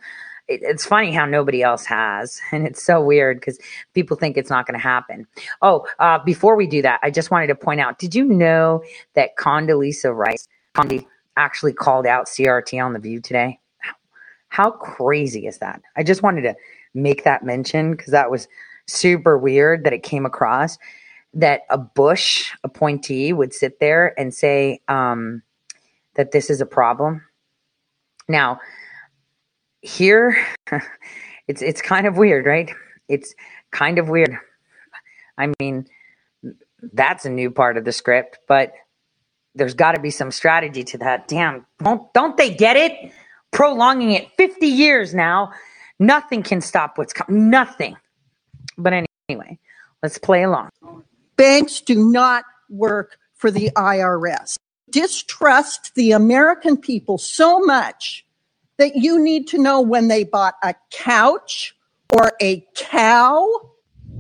It, 0.50 0.62
it's 0.64 0.86
funny 0.86 1.14
how 1.14 1.26
nobody 1.26 1.62
else 1.62 1.86
has, 1.86 2.42
and 2.52 2.68
it's 2.68 2.84
so 2.84 3.02
weird 3.02 3.40
because 3.40 3.60
people 3.94 4.18
think 4.18 4.36
it's 4.36 4.50
not 4.50 4.66
going 4.66 4.78
to 4.80 4.84
happen. 4.84 5.26
Oh, 5.62 5.88
uh, 6.00 6.20
before 6.20 6.56
we 6.56 6.68
do 6.68 6.82
that, 6.82 7.00
I 7.04 7.12
just 7.12 7.32
wanted 7.32 7.48
to 7.48 7.56
point 7.56 7.80
out: 7.80 8.00
Did 8.00 8.16
you 8.16 8.26
know 8.26 8.84
that 9.14 9.38
Condoleezza 9.38 10.14
Rice, 10.14 10.48
Condi, 10.76 11.06
actually 11.40 11.74
called 11.74 12.06
out 12.06 12.28
CRT 12.28 12.84
on 12.84 12.94
the 12.94 13.00
View 13.00 13.22
today. 13.22 13.60
How 14.50 14.72
crazy 14.72 15.48
is 15.48 15.60
that? 15.60 15.82
I 15.96 16.04
just 16.04 16.22
wanted 16.22 16.42
to 16.42 16.56
make 16.94 17.24
that 17.24 17.44
mention 17.44 17.92
because 17.92 18.12
that 18.12 18.30
was 18.30 18.48
super 18.88 19.38
weird 19.38 19.84
that 19.84 19.94
it 19.94 20.04
came 20.04 20.26
across 20.26 20.78
that 21.34 21.62
a 21.70 21.78
Bush 21.78 22.52
appointee 22.64 23.32
would 23.32 23.54
sit 23.54 23.80
there 23.80 24.20
and 24.20 24.34
say 24.34 24.82
um, 24.88 25.44
that 26.16 26.32
this 26.32 26.50
is 26.50 26.60
a 26.60 26.66
problem. 26.66 27.24
Now, 28.28 28.60
here, 29.82 30.38
it's 31.48 31.62
it's 31.62 31.82
kind 31.82 32.06
of 32.08 32.18
weird, 32.18 32.46
right? 32.46 32.72
It's 33.08 33.34
kind 33.72 33.98
of 34.00 34.10
weird. 34.10 34.38
I 35.38 35.54
mean, 35.60 35.88
that's 36.94 37.26
a 37.26 37.30
new 37.30 37.52
part 37.52 37.78
of 37.78 37.86
the 37.86 37.92
script, 37.92 38.40
but 38.48 38.74
there's 39.56 39.74
got 39.74 39.94
to 39.94 40.00
be 40.00 40.12
some 40.12 40.32
strategy 40.32 40.84
to 40.84 40.98
that. 41.00 41.28
Damn, 41.28 41.66
don't 41.84 42.12
don't 42.14 42.38
they 42.38 42.54
get 42.54 42.78
it? 42.78 43.12
Prolonging 43.52 44.12
it 44.12 44.30
50 44.38 44.68
years 44.68 45.16
now, 45.16 45.52
nothing 45.98 46.44
can 46.44 46.62
stop 46.62 46.98
what's 46.98 47.14
coming. 47.14 47.50
Nothing. 47.50 47.98
But 48.78 48.94
anyway, 49.28 49.58
let's 50.04 50.20
play 50.20 50.44
along. 50.44 50.70
Banks 51.36 51.82
do 51.82 52.12
not 52.12 52.44
work 52.70 53.18
for 53.36 53.50
the 53.50 53.72
IRS. 53.76 54.58
Distrust 54.90 55.96
the 55.96 56.12
American 56.12 56.78
people 56.78 57.18
so 57.18 57.60
much 57.60 58.26
that 58.80 58.96
you 58.96 59.20
need 59.24 59.48
to 59.50 59.60
know 59.60 59.82
when 59.82 60.10
they 60.10 60.24
bought 60.26 60.56
a 60.64 60.76
couch 60.92 61.76
or 62.14 62.34
a 62.42 62.66
cow 62.76 63.48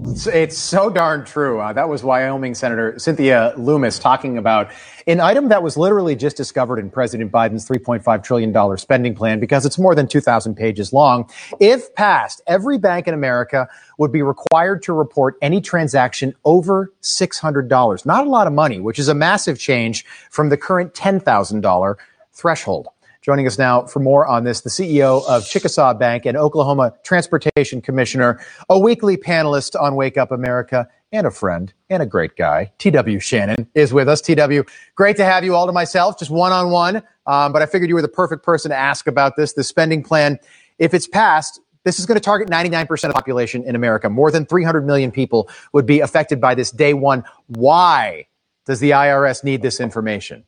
It's, 0.05 0.27
it's 0.27 0.57
so 0.57 0.89
darn 0.89 1.25
true. 1.25 1.59
Uh, 1.61 1.73
that 1.73 1.89
was 1.89 2.03
Wyoming 2.03 2.55
Senator 2.55 2.99
Cynthia 2.99 3.53
Lummis 3.57 3.99
talking 3.99 4.37
about 4.37 4.71
an 5.07 5.21
item 5.21 5.49
that 5.49 5.63
was 5.63 5.77
literally 5.77 6.15
just 6.15 6.37
discovered 6.37 6.79
in 6.79 6.89
President 6.89 7.31
Biden's 7.31 7.67
$3.5 7.67 8.23
trillion 8.23 8.77
spending 8.77 9.15
plan 9.15 9.39
because 9.39 9.65
it's 9.65 9.79
more 9.79 9.95
than 9.95 10.07
2,000 10.07 10.55
pages 10.55 10.93
long. 10.93 11.29
If 11.59 11.95
passed, 11.95 12.41
every 12.47 12.77
bank 12.77 13.07
in 13.07 13.13
America 13.13 13.67
would 13.97 14.11
be 14.11 14.21
required 14.21 14.83
to 14.83 14.93
report 14.93 15.37
any 15.41 15.61
transaction 15.61 16.35
over 16.45 16.93
$600. 17.01 18.05
Not 18.05 18.27
a 18.27 18.29
lot 18.29 18.47
of 18.47 18.53
money, 18.53 18.79
which 18.79 18.99
is 18.99 19.09
a 19.09 19.15
massive 19.15 19.59
change 19.59 20.05
from 20.31 20.49
the 20.49 20.57
current 20.57 20.93
$10,000 20.93 21.95
threshold. 22.33 22.87
Joining 23.21 23.45
us 23.47 23.57
now 23.57 23.83
for 23.83 23.99
more 23.99 24.25
on 24.25 24.45
this, 24.45 24.61
the 24.61 24.69
CEO 24.69 25.27
of 25.27 25.45
Chickasaw 25.45 25.93
Bank 25.95 26.25
and 26.25 26.37
Oklahoma 26.37 26.93
Transportation 27.03 27.81
Commissioner, 27.81 28.39
a 28.69 28.79
weekly 28.79 29.17
panelist 29.17 29.79
on 29.79 29.95
Wake 29.95 30.17
Up 30.17 30.31
America, 30.31 30.87
and 31.11 31.27
a 31.27 31.31
friend 31.31 31.73
and 31.89 32.01
a 32.01 32.05
great 32.05 32.37
guy. 32.37 32.71
TW 32.77 33.19
Shannon 33.19 33.67
is 33.75 33.91
with 33.91 34.07
us. 34.07 34.21
TW, 34.21 34.61
great 34.95 35.17
to 35.17 35.25
have 35.25 35.43
you 35.43 35.53
all 35.53 35.65
to 35.65 35.73
myself, 35.73 36.17
just 36.17 36.31
one 36.31 36.53
on 36.53 36.69
one. 36.69 37.03
But 37.25 37.61
I 37.61 37.65
figured 37.65 37.89
you 37.89 37.95
were 37.95 38.01
the 38.01 38.07
perfect 38.07 38.43
person 38.43 38.69
to 38.69 38.77
ask 38.77 39.05
about 39.05 39.35
this. 39.35 39.51
The 39.51 39.65
spending 39.65 40.01
plan, 40.01 40.39
if 40.77 40.93
it's 40.93 41.07
passed, 41.07 41.59
this 41.83 41.99
is 41.99 42.05
going 42.05 42.15
to 42.15 42.21
target 42.21 42.47
99% 42.49 42.89
of 42.89 43.09
the 43.09 43.13
population 43.13 43.63
in 43.65 43.75
America. 43.75 44.09
More 44.09 44.31
than 44.31 44.45
300 44.45 44.85
million 44.85 45.11
people 45.11 45.49
would 45.73 45.85
be 45.85 45.99
affected 45.99 46.39
by 46.39 46.55
this 46.55 46.71
day 46.71 46.93
one. 46.93 47.25
Why 47.47 48.27
does 48.65 48.79
the 48.79 48.91
IRS 48.91 49.43
need 49.43 49.61
this 49.61 49.81
information? 49.81 50.45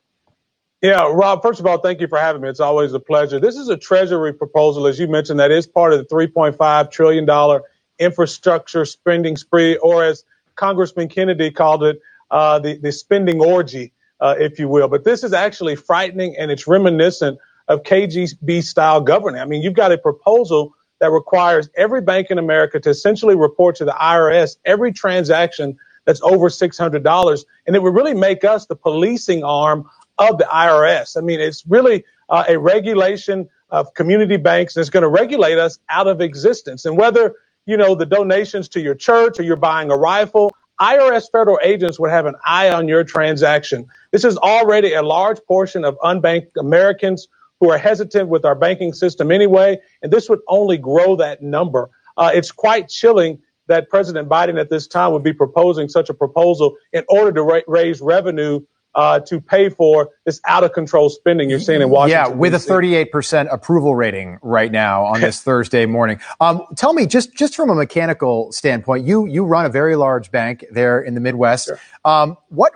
Yeah, 0.81 1.11
Rob, 1.13 1.43
first 1.43 1.59
of 1.59 1.67
all, 1.67 1.77
thank 1.77 2.01
you 2.01 2.07
for 2.07 2.17
having 2.17 2.41
me. 2.41 2.49
It's 2.49 2.59
always 2.59 2.93
a 2.93 2.99
pleasure. 2.99 3.39
This 3.39 3.55
is 3.55 3.69
a 3.69 3.77
Treasury 3.77 4.33
proposal, 4.33 4.87
as 4.87 4.99
you 4.99 5.07
mentioned, 5.07 5.39
that 5.39 5.51
is 5.51 5.67
part 5.67 5.93
of 5.93 5.99
the 5.99 6.05
$3.5 6.05 6.91
trillion 6.91 7.61
infrastructure 7.99 8.83
spending 8.83 9.37
spree, 9.37 9.77
or 9.77 10.03
as 10.03 10.23
Congressman 10.55 11.07
Kennedy 11.07 11.51
called 11.51 11.83
it, 11.83 12.01
uh, 12.31 12.57
the, 12.57 12.77
the 12.77 12.91
spending 12.91 13.39
orgy, 13.41 13.93
uh, 14.21 14.33
if 14.39 14.57
you 14.57 14.67
will. 14.67 14.87
But 14.87 15.03
this 15.03 15.23
is 15.23 15.33
actually 15.33 15.75
frightening 15.75 16.35
and 16.35 16.49
it's 16.49 16.65
reminiscent 16.65 17.37
of 17.67 17.83
KGB 17.83 18.63
style 18.63 19.01
governing. 19.01 19.39
I 19.39 19.45
mean, 19.45 19.61
you've 19.61 19.75
got 19.75 19.91
a 19.91 19.99
proposal 19.99 20.73
that 20.99 21.11
requires 21.11 21.69
every 21.75 22.01
bank 22.01 22.31
in 22.31 22.39
America 22.39 22.79
to 22.79 22.89
essentially 22.89 23.35
report 23.35 23.75
to 23.75 23.85
the 23.85 23.91
IRS 23.93 24.57
every 24.65 24.91
transaction 24.91 25.77
that's 26.05 26.21
over 26.23 26.49
$600. 26.49 27.45
And 27.67 27.75
it 27.75 27.83
would 27.83 27.93
really 27.93 28.15
make 28.15 28.43
us 28.43 28.65
the 28.65 28.75
policing 28.75 29.43
arm 29.43 29.87
of 30.21 30.37
the 30.37 30.45
IRS. 30.45 31.17
I 31.17 31.21
mean, 31.21 31.39
it's 31.39 31.65
really 31.67 32.05
uh, 32.29 32.43
a 32.47 32.57
regulation 32.57 33.49
of 33.71 33.93
community 33.95 34.37
banks 34.37 34.75
that's 34.75 34.89
going 34.89 35.01
to 35.01 35.09
regulate 35.09 35.57
us 35.57 35.79
out 35.89 36.07
of 36.07 36.21
existence. 36.21 36.85
And 36.85 36.95
whether, 36.95 37.35
you 37.65 37.75
know, 37.75 37.95
the 37.95 38.05
donations 38.05 38.69
to 38.69 38.81
your 38.81 38.93
church 38.95 39.39
or 39.39 39.43
you're 39.43 39.55
buying 39.55 39.89
a 39.89 39.97
rifle, 39.97 40.51
IRS 40.79 41.31
federal 41.31 41.59
agents 41.63 41.99
would 41.99 42.11
have 42.11 42.27
an 42.27 42.35
eye 42.45 42.69
on 42.69 42.87
your 42.87 43.03
transaction. 43.03 43.87
This 44.11 44.23
is 44.23 44.37
already 44.37 44.93
a 44.93 45.01
large 45.01 45.39
portion 45.47 45.83
of 45.83 45.97
unbanked 46.03 46.51
Americans 46.59 47.27
who 47.59 47.71
are 47.71 47.77
hesitant 47.77 48.29
with 48.29 48.45
our 48.45 48.55
banking 48.55 48.93
system 48.93 49.31
anyway, 49.31 49.79
and 50.01 50.11
this 50.11 50.29
would 50.29 50.39
only 50.47 50.77
grow 50.77 51.15
that 51.15 51.41
number. 51.41 51.89
Uh, 52.17 52.31
it's 52.33 52.51
quite 52.51 52.89
chilling 52.89 53.39
that 53.67 53.89
President 53.89 54.27
Biden 54.27 54.59
at 54.59 54.69
this 54.69 54.87
time 54.87 55.13
would 55.13 55.23
be 55.23 55.33
proposing 55.33 55.87
such 55.87 56.09
a 56.09 56.13
proposal 56.13 56.75
in 56.93 57.03
order 57.09 57.31
to 57.31 57.43
ra- 57.43 57.61
raise 57.67 58.01
revenue 58.01 58.59
uh, 58.95 59.19
to 59.21 59.39
pay 59.39 59.69
for 59.69 60.09
this 60.25 60.41
out 60.45 60.63
of 60.63 60.73
control 60.73 61.09
spending 61.09 61.49
you're 61.49 61.59
seeing 61.59 61.81
in 61.81 61.89
Washington. 61.89 62.31
Yeah, 62.31 62.35
with 62.35 62.53
a 62.53 62.57
38% 62.57 63.51
approval 63.51 63.95
rating 63.95 64.37
right 64.41 64.71
now 64.71 65.05
on 65.05 65.21
this 65.21 65.41
Thursday 65.43 65.85
morning. 65.85 66.19
Um, 66.39 66.65
tell 66.75 66.93
me, 66.93 67.05
just 67.05 67.35
just 67.35 67.55
from 67.55 67.69
a 67.69 67.75
mechanical 67.75 68.51
standpoint, 68.51 69.05
you 69.05 69.25
you 69.25 69.45
run 69.45 69.65
a 69.65 69.69
very 69.69 69.95
large 69.95 70.31
bank 70.31 70.65
there 70.71 71.01
in 71.01 71.15
the 71.15 71.21
Midwest. 71.21 71.67
Sure. 71.67 71.79
Um, 72.05 72.37
what 72.49 72.73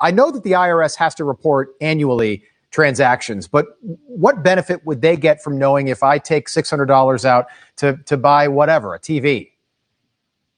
I 0.00 0.10
know 0.10 0.30
that 0.30 0.44
the 0.44 0.52
IRS 0.52 0.96
has 0.96 1.14
to 1.16 1.24
report 1.24 1.74
annually 1.80 2.44
transactions, 2.70 3.48
but 3.48 3.66
what 3.80 4.42
benefit 4.42 4.86
would 4.86 5.02
they 5.02 5.16
get 5.16 5.42
from 5.42 5.58
knowing 5.58 5.88
if 5.88 6.02
I 6.02 6.18
take 6.18 6.48
$600 6.48 7.24
out 7.24 7.46
to 7.76 7.98
to 8.06 8.16
buy 8.16 8.48
whatever 8.48 8.94
a 8.94 9.00
TV? 9.00 9.50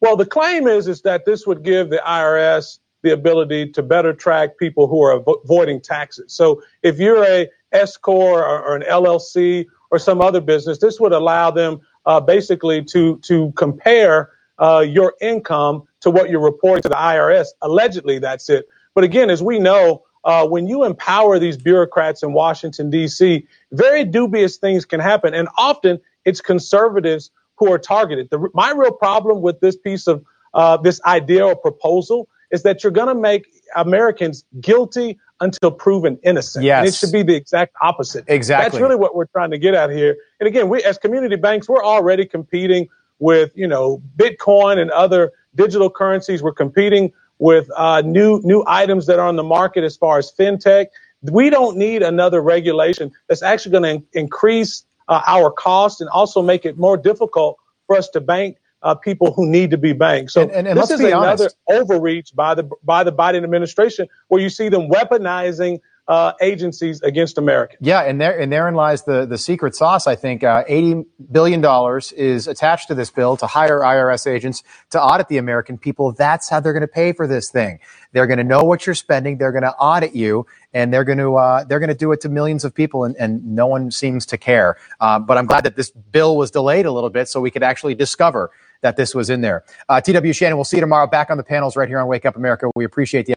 Well, 0.00 0.16
the 0.16 0.26
claim 0.26 0.66
is 0.66 0.88
is 0.88 1.02
that 1.02 1.24
this 1.24 1.46
would 1.46 1.62
give 1.62 1.90
the 1.90 2.02
IRS 2.06 2.78
the 3.02 3.12
ability 3.12 3.70
to 3.72 3.82
better 3.82 4.12
track 4.12 4.58
people 4.58 4.86
who 4.86 5.02
are 5.02 5.22
avoiding 5.26 5.80
taxes. 5.80 6.32
So 6.32 6.62
if 6.82 6.98
you're 6.98 7.24
a 7.24 7.48
S 7.72 7.96
corp 7.96 8.44
or, 8.44 8.44
or 8.44 8.76
an 8.76 8.82
LLC 8.82 9.66
or 9.90 9.98
some 9.98 10.20
other 10.20 10.40
business, 10.40 10.78
this 10.78 11.00
would 11.00 11.12
allow 11.12 11.50
them 11.50 11.80
uh, 12.06 12.20
basically 12.20 12.82
to 12.84 13.18
to 13.18 13.52
compare 13.56 14.30
uh, 14.58 14.84
your 14.86 15.14
income 15.20 15.84
to 16.00 16.10
what 16.10 16.30
you're 16.30 16.40
reporting 16.40 16.82
to 16.82 16.88
the 16.88 16.94
IRS. 16.94 17.48
Allegedly, 17.62 18.18
that's 18.18 18.48
it. 18.48 18.68
But 18.94 19.04
again, 19.04 19.30
as 19.30 19.42
we 19.42 19.58
know, 19.58 20.02
uh, 20.24 20.46
when 20.46 20.66
you 20.66 20.84
empower 20.84 21.38
these 21.38 21.56
bureaucrats 21.56 22.22
in 22.22 22.32
Washington 22.32 22.90
D.C., 22.90 23.46
very 23.72 24.04
dubious 24.04 24.56
things 24.56 24.84
can 24.84 25.00
happen, 25.00 25.34
and 25.34 25.48
often 25.56 26.00
it's 26.24 26.40
conservatives 26.40 27.30
who 27.56 27.72
are 27.72 27.78
targeted. 27.78 28.30
The, 28.30 28.48
my 28.54 28.70
real 28.70 28.92
problem 28.92 29.40
with 29.40 29.60
this 29.60 29.76
piece 29.76 30.06
of 30.06 30.24
uh, 30.54 30.76
this 30.76 31.00
idea 31.04 31.46
or 31.46 31.56
proposal 31.56 32.28
is 32.52 32.62
that 32.62 32.84
you're 32.84 32.92
going 32.92 33.08
to 33.08 33.14
make 33.14 33.46
Americans 33.74 34.44
guilty 34.60 35.18
until 35.40 35.72
proven 35.72 36.18
innocent. 36.22 36.64
Yes. 36.64 36.78
And 36.78 36.88
it 36.88 36.94
should 36.94 37.12
be 37.12 37.22
the 37.22 37.34
exact 37.34 37.74
opposite. 37.82 38.24
Exactly. 38.28 38.70
That's 38.70 38.80
really 38.80 38.96
what 38.96 39.16
we're 39.16 39.26
trying 39.26 39.50
to 39.50 39.58
get 39.58 39.74
at 39.74 39.90
here. 39.90 40.16
And 40.38 40.46
again, 40.46 40.68
we 40.68 40.82
as 40.84 40.98
community 40.98 41.36
banks, 41.36 41.68
we're 41.68 41.84
already 41.84 42.24
competing 42.24 42.88
with, 43.18 43.50
you 43.56 43.66
know, 43.66 44.00
Bitcoin 44.16 44.78
and 44.78 44.90
other 44.92 45.32
digital 45.56 45.90
currencies. 45.90 46.42
We're 46.42 46.52
competing 46.52 47.12
with 47.38 47.68
uh, 47.76 48.02
new 48.02 48.40
new 48.44 48.62
items 48.68 49.06
that 49.06 49.18
are 49.18 49.26
on 49.26 49.36
the 49.36 49.42
market 49.42 49.82
as 49.82 49.96
far 49.96 50.18
as 50.18 50.30
fintech. 50.38 50.86
We 51.22 51.50
don't 51.50 51.76
need 51.76 52.02
another 52.02 52.40
regulation 52.40 53.10
that's 53.28 53.42
actually 53.42 53.72
going 53.72 54.00
to 54.00 54.18
increase 54.18 54.84
uh, 55.08 55.22
our 55.26 55.50
costs 55.50 56.00
and 56.00 56.10
also 56.10 56.42
make 56.42 56.64
it 56.64 56.78
more 56.78 56.96
difficult 56.96 57.58
for 57.86 57.96
us 57.96 58.08
to 58.10 58.20
bank 58.20 58.58
uh, 58.82 58.94
people 58.94 59.32
who 59.32 59.46
need 59.48 59.70
to 59.70 59.78
be 59.78 59.92
banked. 59.92 60.30
So 60.32 60.42
And- 60.42 60.50
and- 60.52 60.68
and 60.68 60.78
this 60.78 60.90
is 60.90 61.00
another 61.00 61.44
honest. 61.44 61.56
overreach 61.68 62.34
by 62.34 62.54
the 62.54 62.68
by 62.82 63.04
the 63.04 63.12
Biden 63.12 63.44
administration, 63.44 64.08
where 64.28 64.40
you 64.40 64.48
see 64.48 64.68
them 64.68 64.88
weaponizing 64.88 65.80
uh, 66.08 66.32
agencies 66.40 67.00
against 67.02 67.38
Americans. 67.38 67.78
Yeah, 67.80 68.00
and 68.02 68.20
there 68.20 68.36
and 68.38 68.52
therein 68.52 68.74
lies 68.74 69.04
the 69.04 69.24
the 69.24 69.38
secret 69.38 69.76
sauce. 69.76 70.08
I 70.08 70.16
think 70.16 70.42
uh, 70.42 70.64
eighty 70.66 71.04
billion 71.30 71.60
dollars 71.60 72.10
is 72.12 72.48
attached 72.48 72.88
to 72.88 72.94
this 72.96 73.08
bill 73.10 73.36
to 73.36 73.46
hire 73.46 73.78
IRS 73.80 74.26
agents 74.26 74.64
to 74.90 75.00
audit 75.00 75.28
the 75.28 75.38
American 75.38 75.78
people. 75.78 76.10
That's 76.10 76.48
how 76.50 76.58
they're 76.58 76.72
going 76.72 76.80
to 76.80 76.88
pay 76.88 77.12
for 77.12 77.28
this 77.28 77.50
thing. 77.50 77.78
They're 78.12 78.26
going 78.26 78.38
to 78.38 78.44
know 78.44 78.64
what 78.64 78.84
you're 78.84 78.96
spending. 78.96 79.38
They're 79.38 79.52
going 79.52 79.62
to 79.62 79.74
audit 79.76 80.12
you, 80.14 80.44
and 80.74 80.92
they're 80.92 81.04
going 81.04 81.18
to 81.18 81.36
uh, 81.36 81.64
they're 81.64 81.78
going 81.80 81.88
to 81.88 81.94
do 81.94 82.10
it 82.10 82.20
to 82.22 82.28
millions 82.28 82.64
of 82.64 82.74
people, 82.74 83.04
and, 83.04 83.14
and 83.16 83.54
no 83.54 83.68
one 83.68 83.92
seems 83.92 84.26
to 84.26 84.36
care. 84.36 84.76
Uh, 85.00 85.20
but 85.20 85.38
I'm 85.38 85.46
glad 85.46 85.62
that 85.64 85.76
this 85.76 85.90
bill 85.90 86.36
was 86.36 86.50
delayed 86.50 86.84
a 86.84 86.90
little 86.92 87.10
bit 87.10 87.28
so 87.28 87.40
we 87.40 87.50
could 87.52 87.62
actually 87.62 87.94
discover 87.94 88.50
that 88.82 88.96
this 88.96 89.14
was 89.14 89.30
in 89.30 89.40
there. 89.42 89.64
Uh, 89.88 90.00
T.W. 90.00 90.32
Shannon, 90.34 90.56
we'll 90.58 90.64
see 90.64 90.78
you 90.78 90.82
tomorrow 90.82 91.06
back 91.08 91.30
on 91.30 91.38
the 91.38 91.44
panels 91.44 91.76
right 91.76 91.88
here 91.88 92.00
on 92.00 92.08
Wake 92.08 92.26
Up 92.26 92.36
America. 92.36 92.70
We 92.76 92.84
appreciate 92.84 93.26
the 93.26 93.34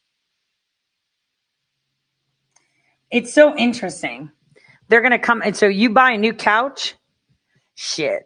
It's 3.11 3.33
so 3.33 3.55
interesting. 3.57 4.31
They're 4.89 5.01
going 5.01 5.11
to 5.11 5.19
come. 5.19 5.41
And 5.43 5.55
so 5.57 5.67
you 5.67 5.91
buy 5.91 6.11
a 6.11 6.17
new 6.17 6.33
couch? 6.33 6.95
Shit. 7.75 8.23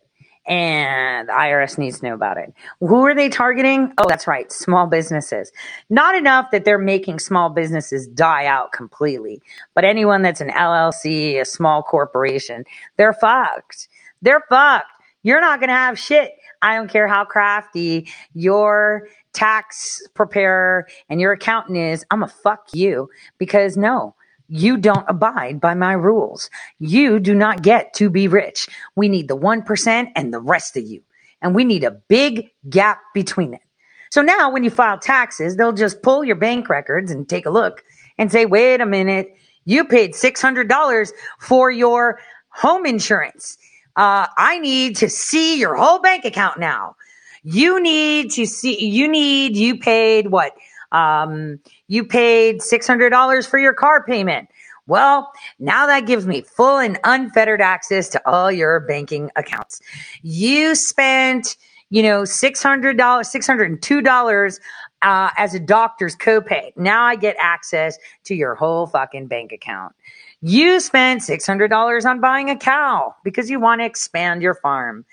and 0.47 1.30
the 1.30 1.34
IRS 1.34 1.78
needs 1.78 1.99
to 1.99 2.07
know 2.07 2.13
about 2.15 2.38
it. 2.38 2.53
Who 2.82 3.05
are 3.05 3.15
they 3.15 3.30
targeting? 3.30 3.93
Oh, 3.97 4.07
that's 4.09 4.28
right, 4.28 4.51
small 4.51 4.88
businesses. 4.88 5.51
Not 5.89 6.15
enough 6.15 6.51
that 6.51 6.65
they're 6.65 6.80
making 6.80 7.20
small 7.20 7.49
businesses 7.49 8.07
die 8.07 8.45
out 8.45 8.74
completely, 8.74 9.41
but 9.76 9.86
anyone 9.86 10.22
that's 10.22 10.41
an 10.41 10.49
LLC, 10.49 11.39
a 11.41 11.45
small 11.45 11.84
corporation, 11.84 12.65
they're 12.97 13.13
fucked. 13.13 13.88
They're 14.22 14.43
fucked. 14.49 14.88
You're 15.24 15.41
not 15.41 15.59
going 15.59 15.70
to 15.70 15.76
have 15.76 15.99
shit. 15.99 16.32
I 16.62 16.76
don't 16.76 16.89
care 16.89 17.07
how 17.07 17.26
crafty 17.26 18.07
your 18.34 19.07
tax 19.34 20.01
preparer 20.14 20.88
and 21.10 21.22
your 21.22 21.34
accountant 21.34 21.78
is. 21.78 22.05
I'm 22.12 22.24
a 22.24 22.28
fuck 22.28 22.68
you 22.74 23.10
because 23.38 23.78
no, 23.78 24.16
you 24.49 24.78
don't 24.78 25.05
abide 25.07 25.62
by 25.62 25.74
my 25.74 25.93
rules. 25.93 26.49
You 26.80 27.20
do 27.20 27.36
not 27.36 27.62
get 27.62 27.93
to 27.95 28.10
be 28.10 28.28
rich. 28.28 28.68
We 28.95 29.07
need 29.07 29.28
the 29.28 29.38
1% 29.38 30.12
and 30.16 30.34
the 30.34 30.39
rest 30.39 30.76
of 30.76 30.84
you. 30.84 31.01
And 31.41 31.55
we 31.55 31.64
need 31.64 31.84
a 31.84 31.91
big 31.91 32.49
gap 32.70 32.99
between 33.14 33.53
it. 33.53 33.62
So 34.10 34.22
now 34.22 34.51
when 34.51 34.64
you 34.64 34.72
file 34.72 34.97
taxes, 34.97 35.55
they'll 35.55 35.72
just 35.72 36.01
pull 36.01 36.24
your 36.24 36.36
bank 36.36 36.68
records 36.68 37.12
and 37.12 37.30
take 37.30 37.45
a 37.45 37.51
look 37.51 37.84
and 38.18 38.32
say, 38.32 38.45
wait 38.45 38.82
a 38.82 38.86
minute, 38.86 39.36
you 39.66 39.86
paid 39.86 40.14
$600 40.14 41.12
for 41.39 41.70
your 41.70 42.20
home 42.49 42.86
insurance. 42.86 43.57
Uh, 43.96 44.28
I 44.38 44.60
need 44.60 44.96
to 44.98 45.10
see 45.10 45.60
your 45.60 45.76
whole 45.76 46.00
bank 46.00 46.26
account 46.26 46.60
now. 46.60 46.96
You 47.44 47.82
need 47.82 48.32
to 48.32 48.46
see, 48.46 48.86
you 48.86 49.08
need, 49.08 49.56
you 49.56 49.78
paid 49.78 50.28
what? 50.32 50.54
Um, 50.92 51.60
you 51.88 52.04
paid 52.04 52.60
$600 52.60 53.48
for 53.48 53.60
your 53.60 53.74
car 53.74 54.04
payment. 54.04 54.50
Well, 54.88 55.32
now 55.60 55.86
that 55.86 56.08
gives 56.08 56.26
me 56.26 56.42
full 56.42 56.80
and 56.80 57.00
unfettered 57.04 57.62
access 57.62 58.10
to 58.10 58.28
all 58.28 58.52
your 58.52 58.80
banking 58.80 59.30
accounts. 59.36 59.82
You 60.24 60.74
spent, 60.74 61.58
you 61.92 62.02
know, 62.02 62.24
$600, 62.24 62.96
$602 62.98 64.60
uh, 65.02 65.30
as 65.38 65.54
a 65.54 65.60
doctor's 65.60 66.16
copay. 66.16 66.72
Now 66.76 67.04
I 67.04 67.16
get 67.16 67.36
access 67.40 67.98
to 68.26 68.36
your 68.36 68.56
whole 68.56 68.88
fucking 68.88 69.28
bank 69.28 69.52
account. 69.52 69.94
You 70.42 70.80
spent 70.80 71.22
$600 71.22 72.06
on 72.06 72.22
buying 72.22 72.50
a 72.50 72.56
cow 72.56 73.14
because 73.24 73.50
you 73.50 73.60
want 73.60 73.82
to 73.82 73.86
expand 73.86 74.42
your 74.42 74.56
farm. 74.56 75.06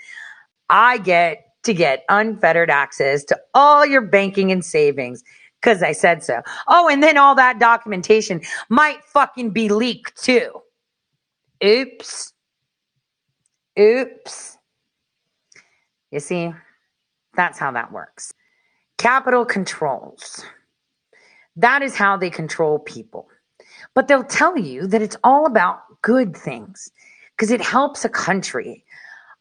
I 0.70 0.98
get 0.98 1.46
to 1.64 1.74
get 1.74 2.04
unfettered 2.08 2.70
access 2.70 3.24
to 3.24 3.38
all 3.54 3.84
your 3.84 4.00
banking 4.02 4.52
and 4.52 4.64
savings 4.64 5.24
because 5.60 5.82
I 5.82 5.92
said 5.92 6.22
so. 6.22 6.42
Oh, 6.68 6.88
and 6.88 7.02
then 7.02 7.16
all 7.16 7.34
that 7.34 7.58
documentation 7.58 8.40
might 8.68 9.02
fucking 9.04 9.50
be 9.50 9.68
leaked 9.68 10.22
too. 10.22 10.62
Oops. 11.64 12.32
Oops. 13.78 14.58
You 16.12 16.20
see, 16.20 16.52
that's 17.34 17.58
how 17.58 17.72
that 17.72 17.90
works. 17.90 18.32
Capital 18.96 19.44
controls. 19.44 20.44
That 21.56 21.82
is 21.82 21.96
how 21.96 22.16
they 22.16 22.30
control 22.30 22.78
people. 22.78 23.28
But 23.96 24.08
they'll 24.08 24.24
tell 24.24 24.58
you 24.58 24.86
that 24.88 25.00
it's 25.00 25.16
all 25.24 25.46
about 25.46 25.80
good 26.02 26.36
things 26.36 26.92
because 27.30 27.50
it 27.50 27.62
helps 27.62 28.04
a 28.04 28.10
country 28.10 28.84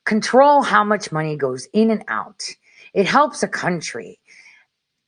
control 0.05 0.63
how 0.63 0.81
much 0.81 1.11
money 1.11 1.35
goes 1.35 1.67
in 1.73 1.91
and 1.91 2.05
out. 2.07 2.55
It 2.93 3.05
helps 3.05 3.43
a 3.43 3.49
country 3.49 4.17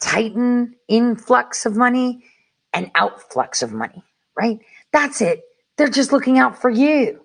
tighten 0.02 0.76
influx 0.90 1.66
of 1.66 1.78
money 1.78 2.26
and 2.74 2.94
outflux 2.94 3.64
of 3.64 3.72
money, 3.72 4.04
right? 4.38 4.60
That's 4.92 5.22
it. 5.22 5.44
They're 5.78 5.88
just 5.88 6.12
looking 6.12 6.38
out 6.38 6.60
for 6.60 6.70
you. 6.70 7.22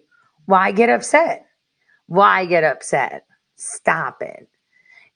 Why 0.46 0.70
get 0.70 0.90
upset? 0.90 1.46
Why 2.06 2.46
get 2.46 2.62
upset? 2.62 3.26
Stop 3.56 4.22
it. 4.22 4.48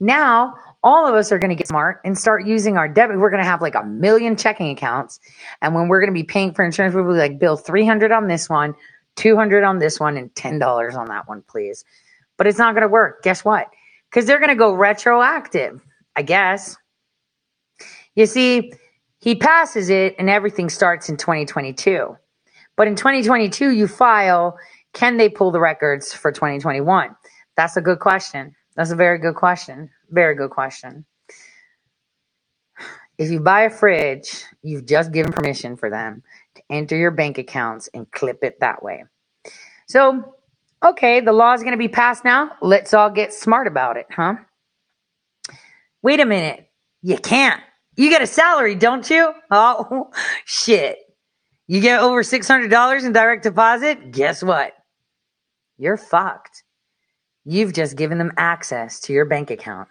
Now, 0.00 0.54
all 0.86 1.04
of 1.04 1.16
us 1.16 1.32
are 1.32 1.38
going 1.40 1.50
to 1.50 1.56
get 1.56 1.66
smart 1.66 2.00
and 2.04 2.16
start 2.16 2.46
using 2.46 2.76
our 2.76 2.86
debit. 2.86 3.18
We're 3.18 3.28
going 3.28 3.42
to 3.42 3.48
have 3.48 3.60
like 3.60 3.74
a 3.74 3.82
million 3.82 4.36
checking 4.36 4.70
accounts. 4.70 5.18
And 5.60 5.74
when 5.74 5.88
we're 5.88 5.98
going 5.98 6.14
to 6.14 6.14
be 6.14 6.22
paying 6.22 6.54
for 6.54 6.64
insurance, 6.64 6.94
we'll 6.94 7.02
be 7.02 7.18
like, 7.18 7.40
bill 7.40 7.56
300 7.56 8.12
on 8.12 8.28
this 8.28 8.48
one, 8.48 8.72
200 9.16 9.64
on 9.64 9.80
this 9.80 9.98
one, 9.98 10.16
and 10.16 10.32
$10 10.34 10.94
on 10.96 11.08
that 11.08 11.28
one, 11.28 11.42
please. 11.48 11.84
But 12.36 12.46
it's 12.46 12.56
not 12.56 12.74
going 12.74 12.82
to 12.82 12.88
work. 12.88 13.24
Guess 13.24 13.44
what? 13.44 13.66
Because 14.08 14.26
they're 14.26 14.38
going 14.38 14.50
to 14.50 14.54
go 14.54 14.74
retroactive, 14.74 15.84
I 16.14 16.22
guess. 16.22 16.76
You 18.14 18.26
see, 18.26 18.72
he 19.18 19.34
passes 19.34 19.90
it 19.90 20.14
and 20.20 20.30
everything 20.30 20.70
starts 20.70 21.08
in 21.08 21.16
2022. 21.16 22.16
But 22.76 22.86
in 22.86 22.94
2022, 22.94 23.72
you 23.72 23.88
file, 23.88 24.56
can 24.92 25.16
they 25.16 25.30
pull 25.30 25.50
the 25.50 25.58
records 25.58 26.14
for 26.14 26.30
2021? 26.30 27.16
That's 27.56 27.76
a 27.76 27.80
good 27.80 27.98
question. 27.98 28.54
That's 28.76 28.90
a 28.90 28.96
very 28.96 29.18
good 29.18 29.34
question. 29.34 29.90
Very 30.10 30.34
good 30.34 30.50
question. 30.50 31.06
If 33.18 33.30
you 33.30 33.40
buy 33.40 33.62
a 33.62 33.70
fridge, 33.70 34.44
you've 34.62 34.84
just 34.84 35.10
given 35.12 35.32
permission 35.32 35.76
for 35.76 35.88
them 35.88 36.22
to 36.56 36.62
enter 36.70 36.96
your 36.96 37.10
bank 37.10 37.38
accounts 37.38 37.88
and 37.94 38.10
clip 38.10 38.44
it 38.44 38.60
that 38.60 38.82
way. 38.82 39.04
So, 39.88 40.34
okay, 40.84 41.20
the 41.20 41.32
law 41.32 41.54
is 41.54 41.62
going 41.62 41.72
to 41.72 41.78
be 41.78 41.88
passed 41.88 42.24
now. 42.24 42.52
Let's 42.60 42.92
all 42.92 43.08
get 43.08 43.32
smart 43.32 43.66
about 43.66 43.96
it, 43.96 44.06
huh? 44.10 44.34
Wait 46.02 46.20
a 46.20 46.26
minute. 46.26 46.68
You 47.02 47.16
can't. 47.16 47.62
You 47.96 48.10
get 48.10 48.20
a 48.20 48.26
salary, 48.26 48.74
don't 48.74 49.08
you? 49.08 49.32
Oh, 49.50 50.10
shit. 50.44 50.98
You 51.66 51.80
get 51.80 52.00
over 52.00 52.22
$600 52.22 53.04
in 53.04 53.12
direct 53.12 53.42
deposit? 53.42 54.12
Guess 54.12 54.42
what? 54.42 54.74
You're 55.78 55.96
fucked. 55.96 56.62
You've 57.48 57.72
just 57.72 57.94
given 57.94 58.18
them 58.18 58.32
access 58.36 58.98
to 59.02 59.12
your 59.12 59.24
bank 59.24 59.52
account. 59.52 59.88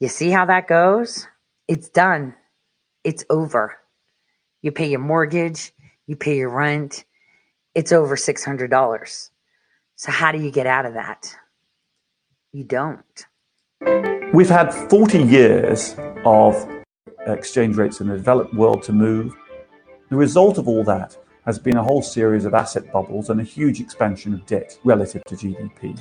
You 0.00 0.08
see 0.08 0.30
how 0.30 0.44
that 0.46 0.66
goes? 0.66 1.28
It's 1.68 1.88
done. 1.88 2.34
It's 3.04 3.24
over. 3.30 3.78
You 4.60 4.72
pay 4.72 4.90
your 4.90 4.98
mortgage, 4.98 5.72
you 6.08 6.16
pay 6.16 6.36
your 6.36 6.50
rent. 6.50 7.04
It's 7.76 7.92
over 7.92 8.16
$600. 8.16 9.30
So, 9.94 10.10
how 10.10 10.32
do 10.32 10.38
you 10.38 10.50
get 10.50 10.66
out 10.66 10.84
of 10.84 10.94
that? 10.94 11.32
You 12.50 12.64
don't. 12.64 13.26
We've 14.34 14.48
had 14.48 14.74
40 14.74 15.22
years 15.22 15.94
of 16.24 16.68
exchange 17.26 17.76
rates 17.76 18.00
in 18.00 18.08
the 18.08 18.16
developed 18.16 18.52
world 18.54 18.82
to 18.82 18.92
move. 18.92 19.32
The 20.10 20.16
result 20.16 20.58
of 20.58 20.66
all 20.66 20.82
that 20.84 21.16
has 21.44 21.60
been 21.60 21.76
a 21.76 21.82
whole 21.84 22.02
series 22.02 22.44
of 22.44 22.54
asset 22.54 22.92
bubbles 22.92 23.30
and 23.30 23.40
a 23.40 23.44
huge 23.44 23.80
expansion 23.80 24.34
of 24.34 24.44
debt 24.46 24.76
relative 24.84 25.22
to 25.24 25.36
GDP. 25.36 26.00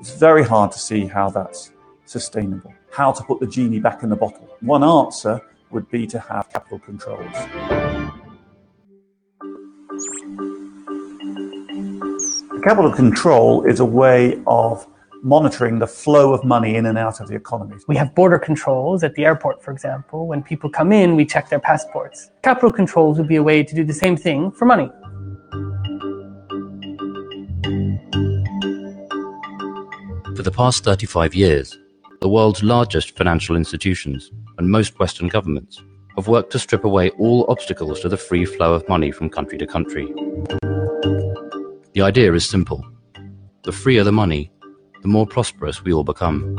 It's 0.00 0.14
very 0.14 0.42
hard 0.42 0.72
to 0.72 0.78
see 0.78 1.04
how 1.04 1.28
that's 1.28 1.72
sustainable, 2.06 2.72
how 2.90 3.12
to 3.12 3.22
put 3.22 3.38
the 3.38 3.46
genie 3.46 3.80
back 3.80 4.02
in 4.02 4.08
the 4.08 4.16
bottle. 4.16 4.48
One 4.60 4.82
answer 4.82 5.42
would 5.70 5.90
be 5.90 6.06
to 6.06 6.18
have 6.18 6.48
capital 6.48 6.78
controls. 6.78 7.30
Capital 12.64 12.90
control 12.90 13.66
is 13.66 13.80
a 13.80 13.84
way 13.84 14.42
of 14.46 14.86
monitoring 15.22 15.78
the 15.78 15.86
flow 15.86 16.32
of 16.32 16.44
money 16.44 16.76
in 16.76 16.86
and 16.86 16.96
out 16.96 17.20
of 17.20 17.28
the 17.28 17.34
economy. 17.34 17.76
We 17.86 17.96
have 17.96 18.14
border 18.14 18.38
controls 18.38 19.04
at 19.04 19.14
the 19.16 19.26
airport, 19.26 19.62
for 19.62 19.70
example. 19.70 20.26
When 20.26 20.42
people 20.42 20.70
come 20.70 20.92
in, 20.92 21.14
we 21.14 21.26
check 21.26 21.50
their 21.50 21.60
passports. 21.60 22.30
Capital 22.42 22.70
controls 22.70 23.18
would 23.18 23.28
be 23.28 23.36
a 23.36 23.42
way 23.42 23.62
to 23.62 23.74
do 23.74 23.84
the 23.84 23.92
same 23.92 24.16
thing 24.16 24.50
for 24.50 24.64
money. 24.64 24.90
For 30.40 30.44
the 30.44 30.50
past 30.50 30.84
35 30.84 31.34
years, 31.34 31.78
the 32.22 32.28
world's 32.30 32.62
largest 32.62 33.14
financial 33.14 33.56
institutions 33.56 34.30
and 34.56 34.70
most 34.70 34.98
Western 34.98 35.28
governments 35.28 35.82
have 36.16 36.28
worked 36.28 36.50
to 36.52 36.58
strip 36.58 36.84
away 36.84 37.10
all 37.18 37.44
obstacles 37.50 38.00
to 38.00 38.08
the 38.08 38.16
free 38.16 38.46
flow 38.46 38.72
of 38.72 38.88
money 38.88 39.10
from 39.10 39.28
country 39.28 39.58
to 39.58 39.66
country. 39.66 40.06
The 41.92 42.00
idea 42.00 42.32
is 42.32 42.48
simple. 42.48 42.82
The 43.64 43.72
freer 43.72 44.02
the 44.02 44.12
money, 44.12 44.50
the 45.02 45.08
more 45.08 45.26
prosperous 45.26 45.84
we 45.84 45.92
all 45.92 46.04
become. 46.04 46.56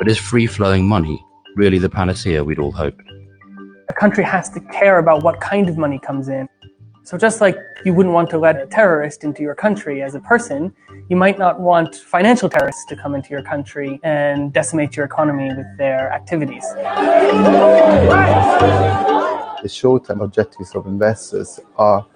But 0.00 0.08
is 0.08 0.18
free 0.18 0.48
flowing 0.48 0.88
money 0.88 1.24
really 1.54 1.78
the 1.78 1.88
panacea 1.88 2.42
we'd 2.42 2.58
all 2.58 2.72
hoped? 2.72 3.04
A 3.88 3.94
country 3.94 4.24
has 4.24 4.50
to 4.50 4.60
care 4.72 4.98
about 4.98 5.22
what 5.22 5.40
kind 5.40 5.68
of 5.68 5.78
money 5.78 6.00
comes 6.00 6.28
in. 6.28 6.48
So 7.04 7.18
just 7.18 7.40
like 7.40 7.56
you 7.84 7.92
wouldn't 7.94 8.14
want 8.14 8.30
to 8.30 8.38
let 8.38 8.60
a 8.60 8.66
terrorist 8.66 9.24
into 9.24 9.42
your 9.42 9.56
country 9.56 10.02
as 10.02 10.14
a 10.14 10.20
person, 10.20 10.72
you 11.08 11.16
might 11.16 11.36
not 11.36 11.58
want 11.58 11.96
financial 11.96 12.48
terrorists 12.48 12.84
to 12.86 12.96
come 12.96 13.16
into 13.16 13.30
your 13.30 13.42
country 13.42 13.98
and 14.04 14.52
decimate 14.52 14.96
your 14.96 15.04
economy 15.04 15.52
with 15.52 15.66
their 15.78 16.12
activities. 16.12 16.62
The 19.62 19.68
short-term 19.68 20.20
objectives 20.20 20.76
of 20.76 20.86
investors 20.86 21.58
are 21.76 22.06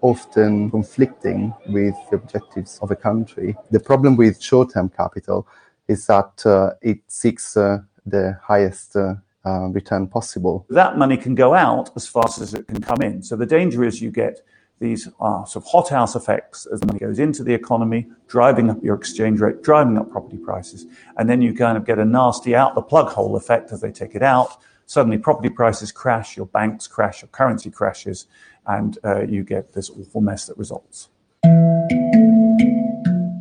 often 0.00 0.68
conflicting 0.68 1.54
with 1.68 1.94
the 2.10 2.16
objectives 2.16 2.80
of 2.82 2.90
a 2.90 2.96
country. 2.96 3.54
The 3.70 3.78
problem 3.78 4.16
with 4.16 4.42
short-term 4.42 4.88
capital 4.88 5.46
is 5.86 6.06
that 6.06 6.44
uh, 6.44 6.70
it 6.82 6.98
seeks 7.06 7.56
uh, 7.56 7.78
the 8.04 8.36
highest 8.42 8.96
uh, 8.96 9.14
return 9.44 10.06
possible. 10.06 10.66
That 10.70 10.98
money 10.98 11.16
can 11.16 11.34
go 11.34 11.54
out 11.54 11.90
as 11.96 12.06
fast 12.06 12.40
as 12.40 12.54
it 12.54 12.66
can 12.66 12.80
come 12.80 13.02
in. 13.02 13.22
So 13.22 13.36
the 13.36 13.46
danger 13.46 13.84
is 13.84 14.00
you 14.00 14.10
get 14.10 14.40
these 14.80 15.08
are 15.20 15.46
sort 15.46 15.64
of 15.64 15.70
hothouse 15.70 16.16
effects 16.16 16.66
as 16.66 16.84
money 16.84 16.98
goes 16.98 17.18
into 17.18 17.44
the 17.44 17.54
economy, 17.54 18.06
driving 18.26 18.70
up 18.70 18.82
your 18.82 18.96
exchange 18.96 19.40
rate, 19.40 19.62
driving 19.62 19.96
up 19.96 20.10
property 20.10 20.36
prices. 20.36 20.86
And 21.16 21.28
then 21.28 21.40
you 21.40 21.54
kind 21.54 21.78
of 21.78 21.86
get 21.86 21.98
a 21.98 22.04
nasty 22.04 22.56
out 22.56 22.74
the 22.74 22.82
plug 22.82 23.08
hole 23.08 23.36
effect 23.36 23.72
as 23.72 23.80
they 23.80 23.92
take 23.92 24.14
it 24.14 24.22
out. 24.22 24.58
Suddenly 24.86 25.18
property 25.18 25.48
prices 25.48 25.92
crash, 25.92 26.36
your 26.36 26.46
banks 26.46 26.86
crash, 26.86 27.22
your 27.22 27.28
currency 27.28 27.70
crashes, 27.70 28.26
and 28.66 28.98
uh, 29.04 29.22
you 29.22 29.44
get 29.44 29.72
this 29.72 29.90
awful 29.90 30.20
mess 30.20 30.46
that 30.46 30.58
results. 30.58 31.08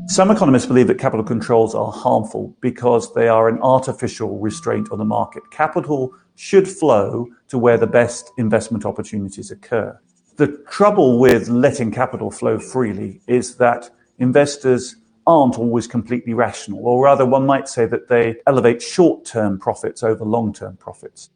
Some 0.08 0.32
economists 0.32 0.66
believe 0.66 0.88
that 0.88 1.00
capital 1.00 1.24
controls 1.24 1.74
are 1.74 1.92
harmful 1.92 2.54
because 2.60 3.14
they 3.14 3.30
are 3.30 3.48
an 3.48 3.58
artificial 3.62 4.38
restraint 4.38 4.90
on 4.92 4.98
the 4.98 5.06
market. 5.06 5.50
Capital 5.50 6.14
should 6.36 6.68
flow 6.68 7.28
to 7.48 7.58
where 7.58 7.78
the 7.78 7.88
best 7.88 8.32
investment 8.38 8.86
opportunities 8.86 9.50
occur. 9.50 9.98
The 10.36 10.62
trouble 10.70 11.20
with 11.20 11.48
letting 11.48 11.90
capital 11.90 12.32
flow 12.32 12.60
freely 12.60 13.22
is 13.28 13.56
that 13.58 13.90
investors 14.20 14.98
aren't 15.26 15.58
always 15.58 15.88
completely 15.88 16.34
rational, 16.34 16.86
or 16.86 17.06
rather, 17.06 17.26
one 17.26 17.46
might 17.46 17.70
say 17.70 17.86
that 17.86 18.10
they 18.10 18.36
elevate 18.46 18.82
short 18.82 19.24
term 19.24 19.58
profits 19.58 20.04
over 20.04 20.26
long 20.26 20.52
term 20.52 20.76
profits. 20.76 21.30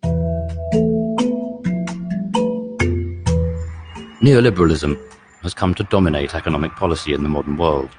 Neoliberalism 4.21 4.99
has 5.41 5.53
come 5.53 5.73
to 5.75 5.83
dominate 5.85 6.35
economic 6.35 6.73
policy 6.73 7.13
in 7.13 7.23
the 7.23 7.29
modern 7.29 7.55
world. 7.55 7.89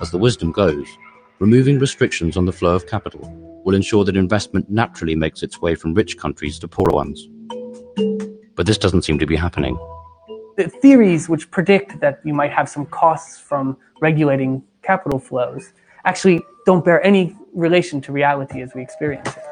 As 0.00 0.10
the 0.10 0.18
wisdom 0.18 0.52
goes, 0.52 0.86
removing 1.38 1.78
restrictions 1.78 2.36
on 2.36 2.44
the 2.44 2.52
flow 2.52 2.74
of 2.74 2.86
capital 2.86 3.22
will 3.64 3.74
ensure 3.74 4.04
that 4.04 4.16
investment 4.16 4.68
naturally 4.70 5.14
makes 5.14 5.42
its 5.42 5.60
way 5.60 5.74
from 5.74 5.94
rich 5.94 6.18
countries 6.18 6.58
to 6.58 6.68
poorer 6.68 6.92
ones. 6.92 7.26
But 8.54 8.66
this 8.66 8.78
doesn't 8.78 9.02
seem 9.02 9.18
to 9.18 9.26
be 9.26 9.36
happening. 9.36 9.78
The 10.56 10.68
theories 10.68 11.28
which 11.28 11.50
predict 11.50 12.00
that 12.00 12.20
you 12.24 12.34
might 12.34 12.52
have 12.52 12.68
some 12.68 12.86
costs 12.86 13.40
from 13.40 13.76
regulating 14.00 14.62
capital 14.82 15.18
flows 15.18 15.72
actually 16.04 16.42
don't 16.66 16.84
bear 16.84 17.04
any 17.04 17.34
relation 17.54 18.00
to 18.02 18.12
reality 18.12 18.60
as 18.60 18.74
we 18.74 18.82
experience 18.82 19.28
it. 19.28 19.42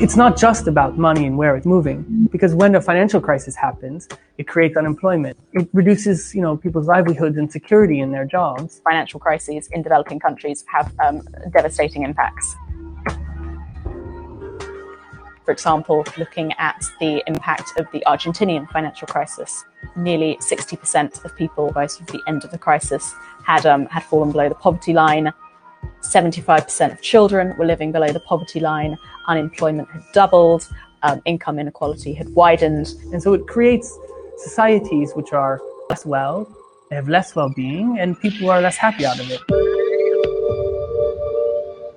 It's 0.00 0.16
not 0.16 0.38
just 0.38 0.66
about 0.66 0.96
money 0.96 1.26
and 1.26 1.36
where 1.36 1.54
it's 1.56 1.66
moving, 1.66 2.26
because 2.32 2.54
when 2.54 2.74
a 2.74 2.80
financial 2.80 3.20
crisis 3.20 3.54
happens, 3.54 4.08
it 4.38 4.48
creates 4.48 4.74
unemployment. 4.74 5.36
It 5.52 5.68
reduces, 5.74 6.34
you 6.34 6.40
know, 6.40 6.56
people's 6.56 6.86
livelihoods 6.86 7.36
and 7.36 7.52
security 7.52 8.00
in 8.00 8.10
their 8.10 8.24
jobs. 8.24 8.80
Financial 8.82 9.20
crises 9.20 9.68
in 9.72 9.82
developing 9.82 10.18
countries 10.18 10.64
have 10.72 10.90
um, 11.04 11.20
devastating 11.52 12.02
impacts. 12.02 12.56
For 15.44 15.52
example, 15.52 16.06
looking 16.16 16.54
at 16.54 16.82
the 16.98 17.22
impact 17.26 17.78
of 17.78 17.86
the 17.92 18.02
Argentinian 18.06 18.70
financial 18.70 19.06
crisis, 19.06 19.66
nearly 19.96 20.38
60% 20.40 21.22
of 21.26 21.36
people 21.36 21.72
by 21.72 21.84
sort 21.84 22.08
of 22.08 22.16
the 22.16 22.22
end 22.26 22.42
of 22.42 22.50
the 22.52 22.58
crisis 22.58 23.14
had 23.44 23.66
um, 23.66 23.84
had 23.86 24.04
fallen 24.04 24.32
below 24.32 24.48
the 24.48 24.54
poverty 24.54 24.94
line. 24.94 25.30
75% 26.02 26.92
of 26.92 27.00
children 27.02 27.56
were 27.56 27.66
living 27.66 27.92
below 27.92 28.12
the 28.12 28.20
poverty 28.20 28.60
line. 28.60 28.96
Unemployment 29.28 29.88
had 29.90 30.02
doubled. 30.12 30.68
Um, 31.02 31.22
income 31.24 31.58
inequality 31.58 32.12
had 32.12 32.28
widened. 32.30 32.94
And 33.12 33.22
so 33.22 33.32
it 33.32 33.46
creates 33.46 33.98
societies 34.36 35.12
which 35.14 35.32
are 35.32 35.60
less 35.88 36.04
well, 36.06 36.48
they 36.88 36.96
have 36.96 37.08
less 37.08 37.34
well 37.36 37.48
being, 37.48 37.98
and 37.98 38.18
people 38.20 38.50
are 38.50 38.60
less 38.60 38.76
happy 38.76 39.06
out 39.06 39.18
of 39.20 39.30
it. 39.30 39.40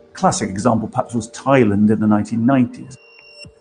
A 0.10 0.14
classic 0.14 0.50
example 0.50 0.88
perhaps 0.88 1.14
was 1.14 1.32
Thailand 1.32 1.90
in 1.92 2.00
the 2.00 2.08
1990s. 2.08 2.96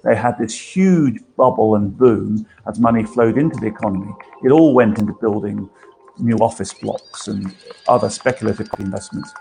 They 0.05 0.17
had 0.17 0.37
this 0.39 0.59
huge 0.59 1.21
bubble 1.37 1.77
and 1.77 1.97
boom 1.97 2.47
as 2.67 2.79
money 2.81 3.05
flowed 3.05 3.39
into 3.39 3.59
the 3.61 3.67
economy. 3.67 4.13
It 4.43 4.51
all 4.51 4.75
went 4.75 4.99
into 4.99 5.13
building 5.21 5.71
new 6.19 6.37
office 6.39 6.75
blocks 6.75 7.29
and 7.29 7.55
other 7.89 8.11
speculative 8.11 8.69
investments. 8.79 9.33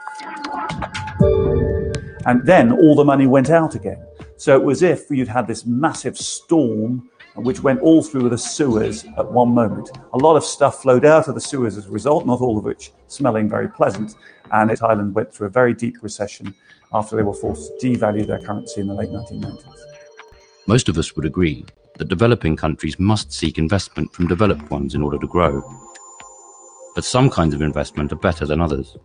And 2.26 2.46
then 2.46 2.72
all 2.72 2.96
the 2.96 3.04
money 3.04 3.28
went 3.28 3.50
out 3.50 3.76
again. 3.76 4.06
So 4.38 4.56
it 4.56 4.64
was 4.64 4.84
as 4.84 5.02
if 5.02 5.12
you'd 5.12 5.28
had 5.28 5.48
this 5.48 5.66
massive 5.66 6.18
storm 6.18 7.10
which 7.36 7.62
went 7.62 7.80
all 7.82 8.04
through 8.04 8.30
the 8.30 8.38
sewers 8.38 9.06
at 9.18 9.32
one 9.32 9.50
moment. 9.50 9.90
A 10.14 10.18
lot 10.18 10.36
of 10.36 10.44
stuff 10.44 10.82
flowed 10.82 11.06
out 11.06 11.28
of 11.28 11.36
the 11.36 11.42
sewers 11.42 11.78
as 11.78 11.88
a 11.88 11.92
result, 11.92 12.26
not 12.26 12.42
all 12.42 12.58
of 12.58 12.66
which 12.66 12.92
smelling 13.08 13.50
very 13.50 13.70
pleasant. 13.70 14.16
And 14.52 14.70
Thailand 14.70 15.14
went 15.14 15.34
through 15.34 15.48
a 15.48 15.52
very 15.52 15.74
deep 15.74 15.96
recession 16.02 16.54
after 16.94 17.16
they 17.16 17.24
were 17.24 17.34
forced 17.34 17.80
to 17.80 17.88
devalue 17.88 18.28
their 18.28 18.40
currency 18.40 18.82
in 18.82 18.88
the 18.88 18.94
late 18.94 19.10
1990s. 19.10 19.64
Most 20.68 20.90
of 20.90 20.98
us 20.98 21.16
would 21.16 21.26
agree 21.26 21.66
that 21.98 22.10
developing 22.10 22.56
countries 22.56 23.00
must 23.00 23.32
seek 23.32 23.58
investment 23.58 24.14
from 24.14 24.28
developed 24.28 24.70
ones 24.70 24.94
in 24.94 25.02
order 25.02 25.18
to 25.18 25.28
grow. 25.28 25.62
But 26.96 27.06
some 27.06 27.30
kinds 27.30 27.54
of 27.54 27.62
investment 27.62 28.12
are 28.12 28.18
better 28.18 28.46
than 28.46 28.60
others. 28.60 28.98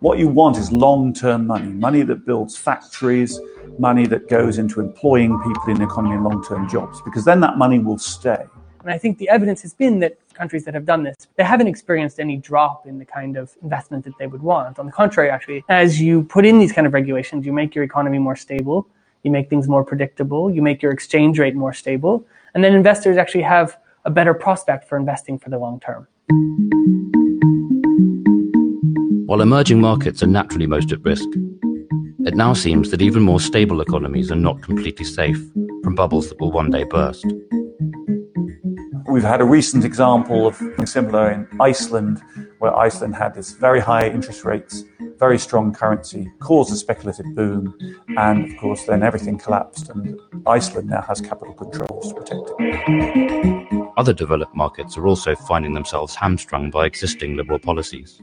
What 0.00 0.18
you 0.18 0.28
want 0.28 0.58
is 0.58 0.70
long 0.72 1.14
term 1.14 1.46
money, 1.46 1.72
money 1.72 2.02
that 2.02 2.26
builds 2.26 2.54
factories, 2.54 3.40
money 3.78 4.06
that 4.06 4.28
goes 4.28 4.58
into 4.58 4.80
employing 4.80 5.30
people 5.40 5.62
in 5.68 5.78
the 5.78 5.84
economy 5.84 6.16
in 6.16 6.22
long 6.22 6.44
term 6.44 6.68
jobs, 6.68 7.00
because 7.00 7.24
then 7.24 7.40
that 7.40 7.56
money 7.56 7.78
will 7.78 7.96
stay. 7.96 8.44
And 8.82 8.90
I 8.90 8.98
think 8.98 9.16
the 9.16 9.28
evidence 9.30 9.62
has 9.62 9.72
been 9.72 9.98
that 10.00 10.18
countries 10.34 10.66
that 10.66 10.74
have 10.74 10.84
done 10.84 11.02
this, 11.02 11.16
they 11.36 11.44
haven't 11.44 11.66
experienced 11.66 12.20
any 12.20 12.36
drop 12.36 12.86
in 12.86 12.98
the 12.98 13.06
kind 13.06 13.38
of 13.38 13.56
investment 13.62 14.04
that 14.04 14.12
they 14.18 14.26
would 14.26 14.42
want. 14.42 14.78
On 14.78 14.84
the 14.84 14.92
contrary, 14.92 15.30
actually, 15.30 15.64
as 15.70 15.98
you 15.98 16.24
put 16.24 16.44
in 16.44 16.58
these 16.58 16.72
kind 16.72 16.86
of 16.86 16.92
regulations, 16.92 17.46
you 17.46 17.54
make 17.54 17.74
your 17.74 17.82
economy 17.82 18.18
more 18.18 18.36
stable, 18.36 18.86
you 19.22 19.30
make 19.30 19.48
things 19.48 19.66
more 19.66 19.82
predictable, 19.82 20.50
you 20.50 20.60
make 20.60 20.82
your 20.82 20.92
exchange 20.92 21.38
rate 21.38 21.54
more 21.54 21.72
stable, 21.72 22.26
and 22.52 22.62
then 22.62 22.74
investors 22.74 23.16
actually 23.16 23.42
have 23.42 23.78
a 24.04 24.10
better 24.10 24.34
prospect 24.34 24.86
for 24.86 24.98
investing 24.98 25.38
for 25.38 25.48
the 25.48 25.58
long 25.58 25.80
term. 25.80 26.06
While 29.26 29.40
emerging 29.40 29.80
markets 29.80 30.22
are 30.22 30.28
naturally 30.28 30.68
most 30.68 30.92
at 30.92 31.04
risk, 31.04 31.28
it 32.20 32.36
now 32.36 32.52
seems 32.52 32.92
that 32.92 33.02
even 33.02 33.24
more 33.24 33.40
stable 33.40 33.80
economies 33.80 34.30
are 34.30 34.36
not 34.36 34.62
completely 34.62 35.04
safe 35.04 35.36
from 35.82 35.96
bubbles 35.96 36.28
that 36.28 36.38
will 36.38 36.52
one 36.52 36.70
day 36.70 36.84
burst. 36.84 37.26
We've 39.10 39.24
had 39.24 39.40
a 39.40 39.44
recent 39.44 39.84
example 39.84 40.46
of 40.46 40.54
something 40.54 40.86
similar 40.86 41.32
in 41.32 41.48
Iceland, 41.60 42.22
where 42.60 42.76
Iceland 42.76 43.16
had 43.16 43.34
this 43.34 43.50
very 43.50 43.80
high 43.80 44.08
interest 44.08 44.44
rates, 44.44 44.84
very 45.18 45.40
strong 45.40 45.74
currency, 45.74 46.30
caused 46.38 46.72
a 46.72 46.76
speculative 46.76 47.26
boom, 47.34 47.76
and 48.16 48.48
of 48.52 48.56
course 48.58 48.84
then 48.84 49.02
everything 49.02 49.38
collapsed, 49.38 49.90
and 49.90 50.20
Iceland 50.46 50.90
now 50.90 51.02
has 51.02 51.20
capital 51.20 51.54
controls 51.54 52.12
to 52.12 52.14
protect 52.14 52.48
it. 52.60 53.88
Other 53.96 54.12
developed 54.12 54.54
markets 54.54 54.96
are 54.96 55.08
also 55.08 55.34
finding 55.34 55.74
themselves 55.74 56.14
hamstrung 56.14 56.70
by 56.70 56.86
existing 56.86 57.36
liberal 57.36 57.58
policies 57.58 58.22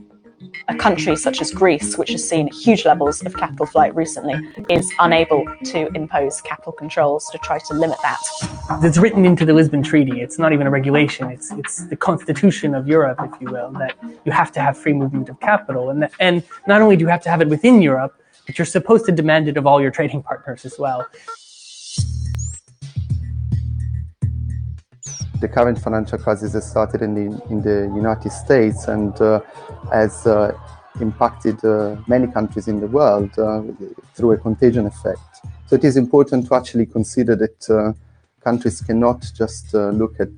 a 0.67 0.75
country 0.75 1.15
such 1.15 1.41
as 1.41 1.51
Greece, 1.51 1.97
which 1.97 2.11
has 2.11 2.27
seen 2.27 2.47
huge 2.51 2.85
levels 2.85 3.23
of 3.25 3.35
capital 3.35 3.65
flight 3.65 3.95
recently, 3.95 4.35
is 4.69 4.91
unable 4.99 5.45
to 5.65 5.87
impose 5.95 6.41
capital 6.41 6.71
controls 6.71 7.29
to 7.31 7.37
try 7.39 7.59
to 7.59 7.73
limit 7.73 7.97
that. 8.01 8.19
It's 8.83 8.97
written 8.97 9.25
into 9.25 9.45
the 9.45 9.53
Lisbon 9.53 9.83
Treaty. 9.83 10.21
It's 10.21 10.39
not 10.39 10.53
even 10.53 10.67
a 10.67 10.71
regulation. 10.71 11.29
It's 11.29 11.51
it's 11.51 11.85
the 11.87 11.95
constitution 11.95 12.75
of 12.75 12.87
Europe, 12.87 13.19
if 13.21 13.41
you 13.41 13.49
will, 13.49 13.71
that 13.73 13.95
you 14.25 14.31
have 14.31 14.51
to 14.53 14.59
have 14.59 14.77
free 14.77 14.93
movement 14.93 15.29
of 15.29 15.39
capital, 15.39 15.89
and 15.89 16.03
that, 16.03 16.11
and 16.19 16.43
not 16.67 16.81
only 16.81 16.95
do 16.95 17.01
you 17.03 17.09
have 17.09 17.23
to 17.23 17.29
have 17.29 17.41
it 17.41 17.49
within 17.49 17.81
Europe, 17.81 18.13
but 18.45 18.57
you're 18.57 18.65
supposed 18.65 19.05
to 19.05 19.11
demand 19.11 19.47
it 19.47 19.57
of 19.57 19.65
all 19.65 19.81
your 19.81 19.91
trading 19.91 20.21
partners 20.21 20.65
as 20.65 20.77
well. 20.77 21.07
The 25.43 25.49
current 25.49 25.77
financial 25.77 26.17
crisis 26.17 26.53
has 26.53 26.65
started 26.69 27.01
in 27.01 27.13
the, 27.13 27.25
in 27.51 27.61
the 27.61 27.91
United 27.93 28.31
States 28.31 28.87
and 28.87 29.13
uh, 29.21 29.41
has 29.91 30.25
uh, 30.25 30.57
impacted 31.01 31.63
uh, 31.65 31.97
many 32.07 32.27
countries 32.27 32.69
in 32.69 32.79
the 32.79 32.87
world 32.87 33.29
uh, 33.37 33.61
through 34.15 34.31
a 34.31 34.37
contagion 34.37 34.85
effect. 34.85 35.19
So 35.67 35.75
it 35.75 35.83
is 35.83 35.97
important 35.97 36.47
to 36.47 36.55
actually 36.55 36.85
consider 36.85 37.35
that 37.35 37.69
uh, 37.69 37.91
countries 38.41 38.79
cannot 38.79 39.19
just 39.35 39.75
uh, 39.75 39.89
look 39.89 40.13
at 40.21 40.35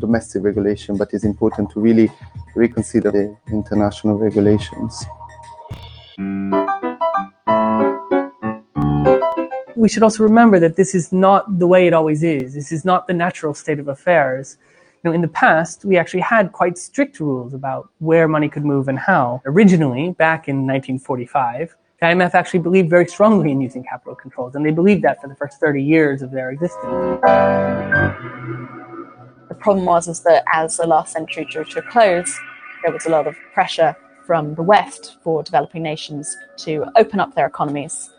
domestic 0.00 0.42
regulation, 0.42 0.96
but 0.96 1.14
it's 1.14 1.24
important 1.24 1.70
to 1.70 1.80
really 1.80 2.10
reconsider 2.56 3.12
the 3.12 3.36
international 3.52 4.18
regulations 4.18 5.06
we 9.76 9.88
should 9.88 10.02
also 10.02 10.22
remember 10.22 10.58
that 10.60 10.76
this 10.76 10.94
is 10.94 11.12
not 11.12 11.58
the 11.58 11.66
way 11.66 11.86
it 11.86 11.92
always 11.92 12.22
is. 12.22 12.54
This 12.54 12.72
is 12.72 12.84
not 12.84 13.06
the 13.06 13.14
natural 13.14 13.54
state 13.54 13.78
of 13.78 13.88
affairs. 13.88 14.58
You 15.02 15.10
know, 15.10 15.14
in 15.14 15.20
the 15.22 15.28
past, 15.28 15.84
we 15.84 15.96
actually 15.96 16.20
had 16.20 16.52
quite 16.52 16.76
strict 16.76 17.20
rules 17.20 17.54
about 17.54 17.88
where 17.98 18.28
money 18.28 18.48
could 18.48 18.64
move 18.64 18.88
and 18.88 18.98
how. 18.98 19.40
Originally, 19.46 20.10
back 20.12 20.48
in 20.48 20.66
1945, 20.66 21.74
the 22.00 22.06
IMF 22.06 22.34
actually 22.34 22.60
believed 22.60 22.90
very 22.90 23.06
strongly 23.06 23.50
in 23.50 23.60
using 23.60 23.84
capital 23.84 24.14
controls, 24.14 24.54
and 24.54 24.64
they 24.64 24.70
believed 24.70 25.02
that 25.02 25.20
for 25.20 25.28
the 25.28 25.34
first 25.34 25.60
30 25.60 25.82
years 25.82 26.22
of 26.22 26.30
their 26.30 26.50
existence. 26.50 27.20
The 29.48 29.56
problem 29.58 29.86
was 29.86 30.08
is 30.08 30.20
that 30.20 30.44
as 30.52 30.76
the 30.76 30.86
last 30.86 31.12
century 31.12 31.46
drew 31.50 31.64
to 31.64 31.78
a 31.80 31.82
close, 31.82 32.38
there 32.82 32.92
was 32.92 33.06
a 33.06 33.10
lot 33.10 33.26
of 33.26 33.36
pressure 33.52 33.96
from 34.26 34.54
the 34.54 34.62
West 34.62 35.18
for 35.22 35.42
developing 35.42 35.82
nations 35.82 36.36
to 36.58 36.86
open 36.96 37.20
up 37.20 37.34
their 37.34 37.46
economies 37.46 38.10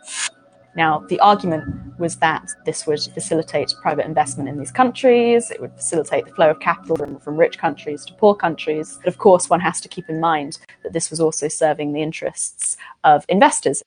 Now, 0.74 1.00
the 1.08 1.20
argument 1.20 1.98
was 1.98 2.16
that 2.16 2.48
this 2.64 2.86
would 2.86 3.00
facilitate 3.00 3.74
private 3.82 4.06
investment 4.06 4.48
in 4.48 4.58
these 4.58 4.72
countries, 4.72 5.50
it 5.50 5.60
would 5.60 5.74
facilitate 5.74 6.24
the 6.24 6.32
flow 6.32 6.50
of 6.50 6.60
capital 6.60 6.96
from, 6.96 7.18
from 7.20 7.36
rich 7.36 7.58
countries 7.58 8.04
to 8.06 8.14
poor 8.14 8.34
countries. 8.34 8.98
But 9.04 9.08
of 9.08 9.18
course, 9.18 9.50
one 9.50 9.60
has 9.60 9.80
to 9.82 9.88
keep 9.88 10.08
in 10.08 10.18
mind 10.18 10.58
that 10.82 10.94
this 10.94 11.10
was 11.10 11.20
also 11.20 11.48
serving 11.48 11.92
the 11.92 12.02
interests 12.02 12.76
of 13.04 13.24
investors. 13.28 13.82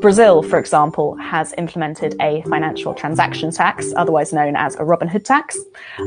Brazil, 0.00 0.42
for 0.42 0.58
example, 0.58 1.14
has 1.16 1.52
implemented 1.58 2.16
a 2.20 2.42
financial 2.42 2.94
transaction 2.94 3.50
tax, 3.50 3.92
otherwise 3.96 4.32
known 4.32 4.56
as 4.56 4.74
a 4.76 4.84
Robin 4.84 5.08
Hood 5.08 5.26
tax, 5.26 5.58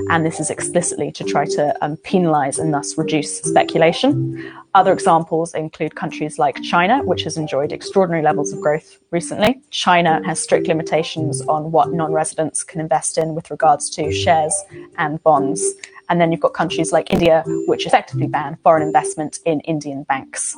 and 0.10 0.26
this 0.26 0.40
is 0.40 0.50
explicitly 0.50 1.12
to 1.12 1.24
try 1.24 1.46
to 1.46 1.78
um, 1.86 1.98
penalize 1.98 2.58
and 2.58 2.74
thus 2.74 2.98
reduce 2.98 3.42
speculation. 3.42 4.52
Other 4.74 4.92
examples 4.92 5.54
include 5.54 5.94
countries 5.94 6.40
like 6.40 6.60
China, 6.64 7.04
which 7.04 7.24
has 7.24 7.38
enjoyed 7.38 7.72
extraordinary 7.72 8.24
levels 8.24 8.52
of 8.52 8.60
growth 8.62 8.98
recently. 9.12 9.62
China 9.70 10.20
has 10.26 10.42
strict 10.42 10.68
limitations 10.68 11.42
on 11.44 11.72
what 11.72 11.94
non 11.94 12.12
residents 12.12 12.64
can 12.64 12.82
invest 12.82 13.20
in 13.20 13.36
with 13.36 13.52
regards 13.52 13.92
to 13.92 14.12
shares 14.12 14.60
and 14.98 15.22
bonds. 15.22 15.64
And 16.10 16.20
then 16.20 16.32
you've 16.32 16.42
got 16.42 16.54
countries 16.54 16.92
like 16.92 17.12
India, 17.12 17.44
which 17.68 17.86
effectively 17.86 18.28
ban 18.28 18.58
foreign 18.64 18.82
investment 18.82 19.40
in 19.46 19.60
Indian 19.62 20.04
banks. 20.04 20.56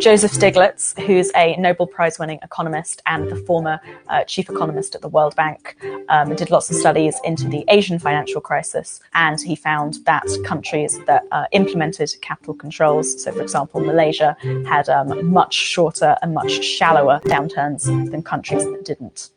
Joseph 0.00 0.32
Stiglitz, 0.32 0.98
who's 1.00 1.30
a 1.36 1.56
Nobel 1.56 1.86
Prize 1.86 2.18
winning 2.18 2.40
economist 2.42 3.02
and 3.06 3.28
the 3.30 3.36
former 3.36 3.80
uh, 4.08 4.24
chief 4.24 4.48
economist 4.48 4.94
at 4.96 5.00
the 5.00 5.08
World 5.08 5.36
Bank, 5.36 5.76
um, 6.08 6.34
did 6.34 6.50
lots 6.50 6.68
of 6.70 6.76
studies 6.76 7.20
into 7.24 7.48
the 7.48 7.64
Asian 7.68 7.98
financial 8.00 8.40
crisis. 8.40 9.00
And 9.14 9.40
he 9.40 9.54
found 9.54 9.98
that 10.06 10.26
countries 10.44 10.98
that 11.06 11.24
uh, 11.30 11.46
implemented 11.52 12.14
capital 12.20 12.54
controls, 12.54 13.22
so 13.22 13.30
for 13.32 13.42
example, 13.42 13.80
Malaysia, 13.80 14.36
had 14.68 14.88
um, 14.88 15.32
much 15.32 15.54
shorter 15.54 16.16
and 16.22 16.34
much 16.34 16.64
shallower 16.64 17.20
downturns 17.24 17.84
than 18.10 18.22
countries 18.22 18.64
that 18.64 18.84
didn't. 18.84 19.30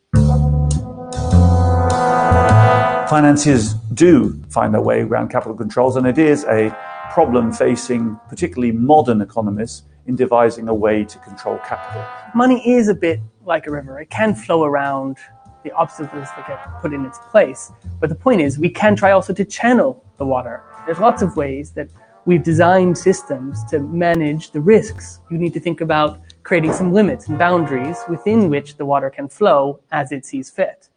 Financiers 3.10 3.74
do 3.94 4.40
find 4.49 4.74
their 4.74 4.82
way 4.82 5.02
around 5.02 5.30
capital 5.30 5.56
controls, 5.56 5.95
and 5.95 6.06
it 6.07 6.18
is 6.18 6.44
a 6.45 6.70
problem 7.10 7.52
facing 7.52 8.19
particularly 8.30 8.72
modern 8.72 9.22
economists 9.22 9.84
in 10.07 10.15
devising 10.15 10.68
a 10.68 10.73
way 10.73 11.03
to 11.03 11.18
control 11.19 11.57
capital. 11.60 12.06
Money 12.34 12.68
is 12.68 12.88
a 12.88 12.94
bit 12.94 13.19
like 13.45 13.68
a 13.68 13.72
river. 13.72 13.99
It 13.99 14.10
can 14.10 14.34
flow 14.36 14.64
around 14.64 15.18
the 15.64 15.72
obstacles 15.73 16.27
that 16.36 16.48
get 16.48 16.81
put 16.81 16.94
in 16.94 17.06
its 17.06 17.19
place. 17.31 17.72
But 17.99 18.10
the 18.10 18.15
point 18.15 18.41
is, 18.41 18.57
we 18.57 18.69
can 18.69 18.95
try 18.95 19.11
also 19.11 19.34
to 19.34 19.44
channel 19.45 20.03
the 20.18 20.26
water. 20.26 20.64
There's 20.86 20.99
lots 20.99 21.22
of 21.22 21.36
ways 21.36 21.72
that 21.72 21.90
we've 22.26 22.44
designed 22.44 22.98
systems 22.98 23.64
to 23.65 23.80
manage 23.80 24.52
the 24.52 24.61
risks. 24.61 25.19
You 25.30 25.38
need 25.38 25.53
to 25.53 25.60
think 25.60 25.81
about 25.81 26.19
creating 26.44 26.73
some 26.73 26.94
limits 26.94 27.27
and 27.27 27.38
boundaries 27.38 27.98
within 28.07 28.49
which 28.49 28.77
the 28.77 28.86
water 28.86 29.10
can 29.10 29.27
flow 29.27 29.80
as 29.91 30.11
it 30.11 30.26
sees 30.26 30.49
fit. 30.49 30.90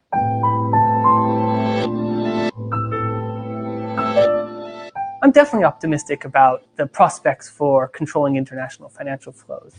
I'm 5.23 5.31
definitely 5.31 5.65
optimistic 5.66 6.24
about 6.24 6.65
the 6.74 6.85
prospects 6.85 7.49
for 7.49 7.86
controlling 7.86 8.35
international 8.35 8.89
financial 8.89 9.32
flows. 9.32 9.73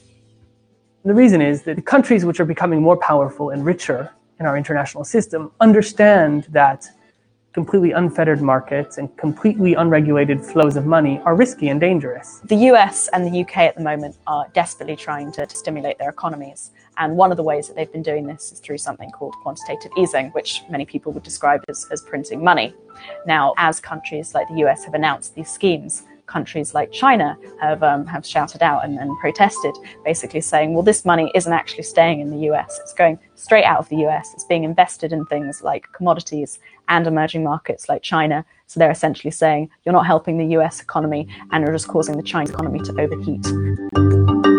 The 1.03 1.14
reason 1.14 1.41
is 1.41 1.64
that 1.64 1.76
the 1.76 1.82
countries 1.82 2.24
which 2.24 2.40
are 2.40 2.45
becoming 2.45 2.82
more 2.82 2.95
powerful 2.95 3.49
and 3.49 3.65
richer 3.65 4.14
in 4.40 4.45
our 4.45 4.56
international 4.56 5.03
system 5.03 5.52
understand 5.60 6.48
that 6.52 6.88
completely 7.52 7.91
unfettered 7.91 8.41
markets 8.41 8.98
and 8.98 9.15
completely 9.18 9.74
unregulated 9.74 10.41
flows 10.41 10.78
of 10.78 10.86
money 10.86 11.20
are 11.26 11.36
risky 11.36 11.68
and 11.68 11.82
dangerous. 11.82 12.40
The 12.45 12.72
US 12.72 13.10
and 13.10 13.26
the 13.26 13.41
UK 13.41 13.57
at 13.57 13.76
the 13.76 13.84
moment 13.84 14.15
are 14.26 14.48
desperately 14.53 14.95
trying 14.95 15.34
to, 15.34 15.45
to, 15.45 15.56
stimulate 15.57 15.99
their 15.99 16.10
economies. 16.10 16.72
And 16.98 17.18
one 17.18 17.32
of 17.32 17.38
the 17.38 17.44
ways 17.44 17.68
that 17.68 17.76
they've 17.76 17.91
been 17.91 18.03
doing 18.03 18.28
this 18.28 18.52
is 18.52 18.60
through 18.60 18.78
something 18.78 19.10
called 19.11 19.36
quantitative 19.41 19.91
easing, 19.98 20.30
which 20.32 20.61
many 20.70 20.86
people 20.86 21.11
would 21.14 21.24
describe 21.24 21.64
as, 21.68 21.88
as 21.91 22.02
printing 22.02 22.44
money. 22.44 22.74
Now, 23.26 23.53
as 23.57 23.80
countries 23.80 24.34
like 24.34 24.48
the 24.49 24.65
US 24.65 24.84
have 24.86 24.94
announced 24.94 25.36
these 25.36 25.49
schemes, 25.49 26.03
countries 26.26 26.74
like 26.74 26.91
China 26.91 27.38
have 27.60 27.84
um, 27.84 28.06
have 28.06 28.26
shouted 28.26 28.64
out 28.64 28.84
and, 28.86 28.98
and, 28.98 29.11
protested, 29.20 29.76
basically 30.06 30.41
saying, 30.41 30.74
well, 30.74 30.84
this 30.84 31.06
money 31.06 31.32
isn't 31.36 31.52
actually 31.52 31.84
staying 31.84 32.20
in 32.22 32.30
the 32.30 32.48
US. 32.49 32.80
It's 32.82 32.94
going 32.94 33.20
straight 33.36 33.65
out 33.65 33.80
of 33.80 33.90
the 33.90 33.98
US. 34.07 34.34
It's 34.34 34.45
being 34.45 34.64
invested 34.64 35.11
in 35.14 35.26
things 35.26 35.61
like 35.61 35.91
commodities 35.94 36.60
and 36.88 37.06
emerging 37.07 37.44
markets 37.44 37.90
like 37.90 38.02
China. 38.02 38.45
So 38.68 38.80
they're 38.80 38.91
essentially 38.91 39.32
saying, 39.32 39.70
you're 39.84 39.94
not 39.94 40.06
helping 40.06 40.38
the 40.38 40.57
US 40.57 40.82
economy 40.82 41.28
and 41.52 41.64
you're 41.64 41.74
just 41.74 41.88
causing 41.88 42.18
the 42.18 42.24
Chinese 42.24 42.52
economy 42.52 42.80
to 42.80 42.91
overheat. 42.99 44.53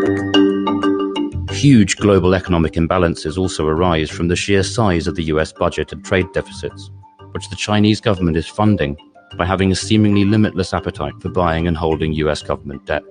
Huge 1.65 1.97
global 1.97 2.35
economic 2.35 2.75
imbalances 2.75 3.39
also 3.39 3.67
arise 3.67 4.11
from 4.11 4.29
the 4.29 4.37
sheer 4.37 4.63
size 4.63 5.07
of 5.07 5.15
the 5.15 5.23
US 5.33 5.51
budget 5.51 5.95
and 5.95 6.05
trade 6.05 6.27
deficits, 6.35 6.91
which 7.33 7.49
the 7.49 7.57
Chinese 7.57 8.03
government 8.03 8.37
is 8.37 8.47
funding 8.47 8.99
by 9.39 9.47
having 9.47 9.73
a 9.73 9.75
seemingly 9.75 10.27
limitless 10.27 10.75
appetite 10.75 11.15
for 11.23 11.31
buying 11.31 11.67
and 11.67 11.75
holding 11.75 12.13
US 12.13 12.43
government 12.43 12.85
debt. 12.85 13.03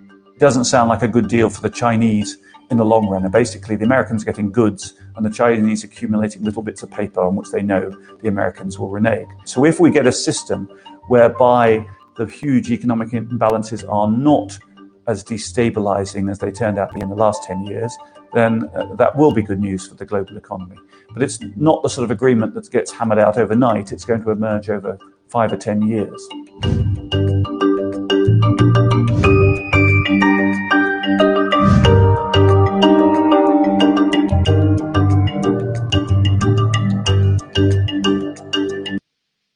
It 0.00 0.40
doesn't 0.40 0.64
sound 0.64 0.88
like 0.88 1.02
a 1.02 1.06
good 1.06 1.28
deal 1.28 1.48
for 1.48 1.62
the 1.62 1.70
Chinese 1.70 2.38
in 2.72 2.76
the 2.76 2.84
long 2.84 3.06
run. 3.08 3.22
And 3.22 3.32
basically, 3.32 3.76
the 3.76 3.84
Americans 3.84 4.24
getting 4.24 4.50
goods 4.50 4.94
and 5.14 5.24
the 5.24 5.30
Chinese 5.30 5.84
accumulating 5.84 6.42
little 6.42 6.64
bits 6.64 6.82
of 6.82 6.90
paper 6.90 7.20
on 7.20 7.36
which 7.36 7.52
they 7.52 7.62
know 7.62 7.96
the 8.20 8.26
Americans 8.26 8.80
will 8.80 8.88
renege. 8.88 9.28
So, 9.44 9.64
if 9.64 9.78
we 9.78 9.92
get 9.92 10.08
a 10.08 10.12
system 10.12 10.68
whereby 11.06 11.86
the 12.16 12.26
huge 12.26 12.72
economic 12.72 13.10
imbalances 13.10 13.88
are 13.88 14.10
not 14.10 14.58
as 15.06 15.22
destabilizing 15.22 16.30
as 16.30 16.38
they 16.38 16.50
turned 16.50 16.78
out 16.78 16.88
to 16.90 16.94
be 16.94 17.00
in 17.00 17.08
the 17.08 17.14
last 17.14 17.44
10 17.44 17.66
years, 17.66 17.96
then 18.34 18.68
uh, 18.74 18.94
that 18.94 19.16
will 19.16 19.32
be 19.32 19.42
good 19.42 19.60
news 19.60 19.86
for 19.86 19.94
the 19.94 20.04
global 20.04 20.36
economy. 20.36 20.76
But 21.12 21.22
it's 21.22 21.40
not 21.56 21.82
the 21.82 21.88
sort 21.88 22.04
of 22.04 22.10
agreement 22.10 22.54
that 22.54 22.70
gets 22.70 22.90
hammered 22.90 23.18
out 23.18 23.38
overnight, 23.38 23.92
it's 23.92 24.04
going 24.04 24.22
to 24.22 24.30
emerge 24.30 24.68
over 24.68 24.98
five 25.28 25.52
or 25.52 25.56
10 25.56 25.82
years. 25.82 26.28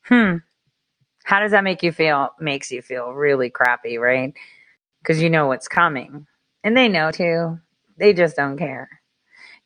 Hmm. 0.07 0.37
How 1.25 1.39
does 1.39 1.53
that 1.53 1.63
make 1.63 1.83
you 1.83 1.93
feel? 1.93 2.31
Makes 2.41 2.71
you 2.71 2.83
feel 2.83 3.13
really 3.13 3.51
crappy, 3.51 3.99
right? 3.99 4.35
Because 5.01 5.23
you 5.23 5.31
know 5.31 5.47
what's 5.47 5.69
coming. 5.69 6.27
And 6.65 6.77
they 6.77 6.89
know 6.89 7.11
too. 7.11 7.59
They 7.99 8.13
just 8.13 8.37
don't 8.37 8.57
care. 8.57 8.89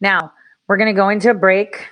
Now, 0.01 0.32
we're 0.69 0.77
going 0.77 0.94
to 0.94 0.98
go 0.98 1.09
into 1.09 1.31
a 1.31 1.35
break 1.35 1.86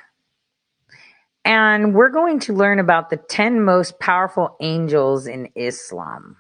and 1.45 1.95
we're 1.95 2.11
going 2.11 2.39
to 2.41 2.53
learn 2.53 2.79
about 2.79 3.11
the 3.11 3.17
10 3.17 3.65
most 3.65 3.99
powerful 3.99 4.57
angels 4.61 5.27
in 5.27 5.49
Islam 5.57 6.37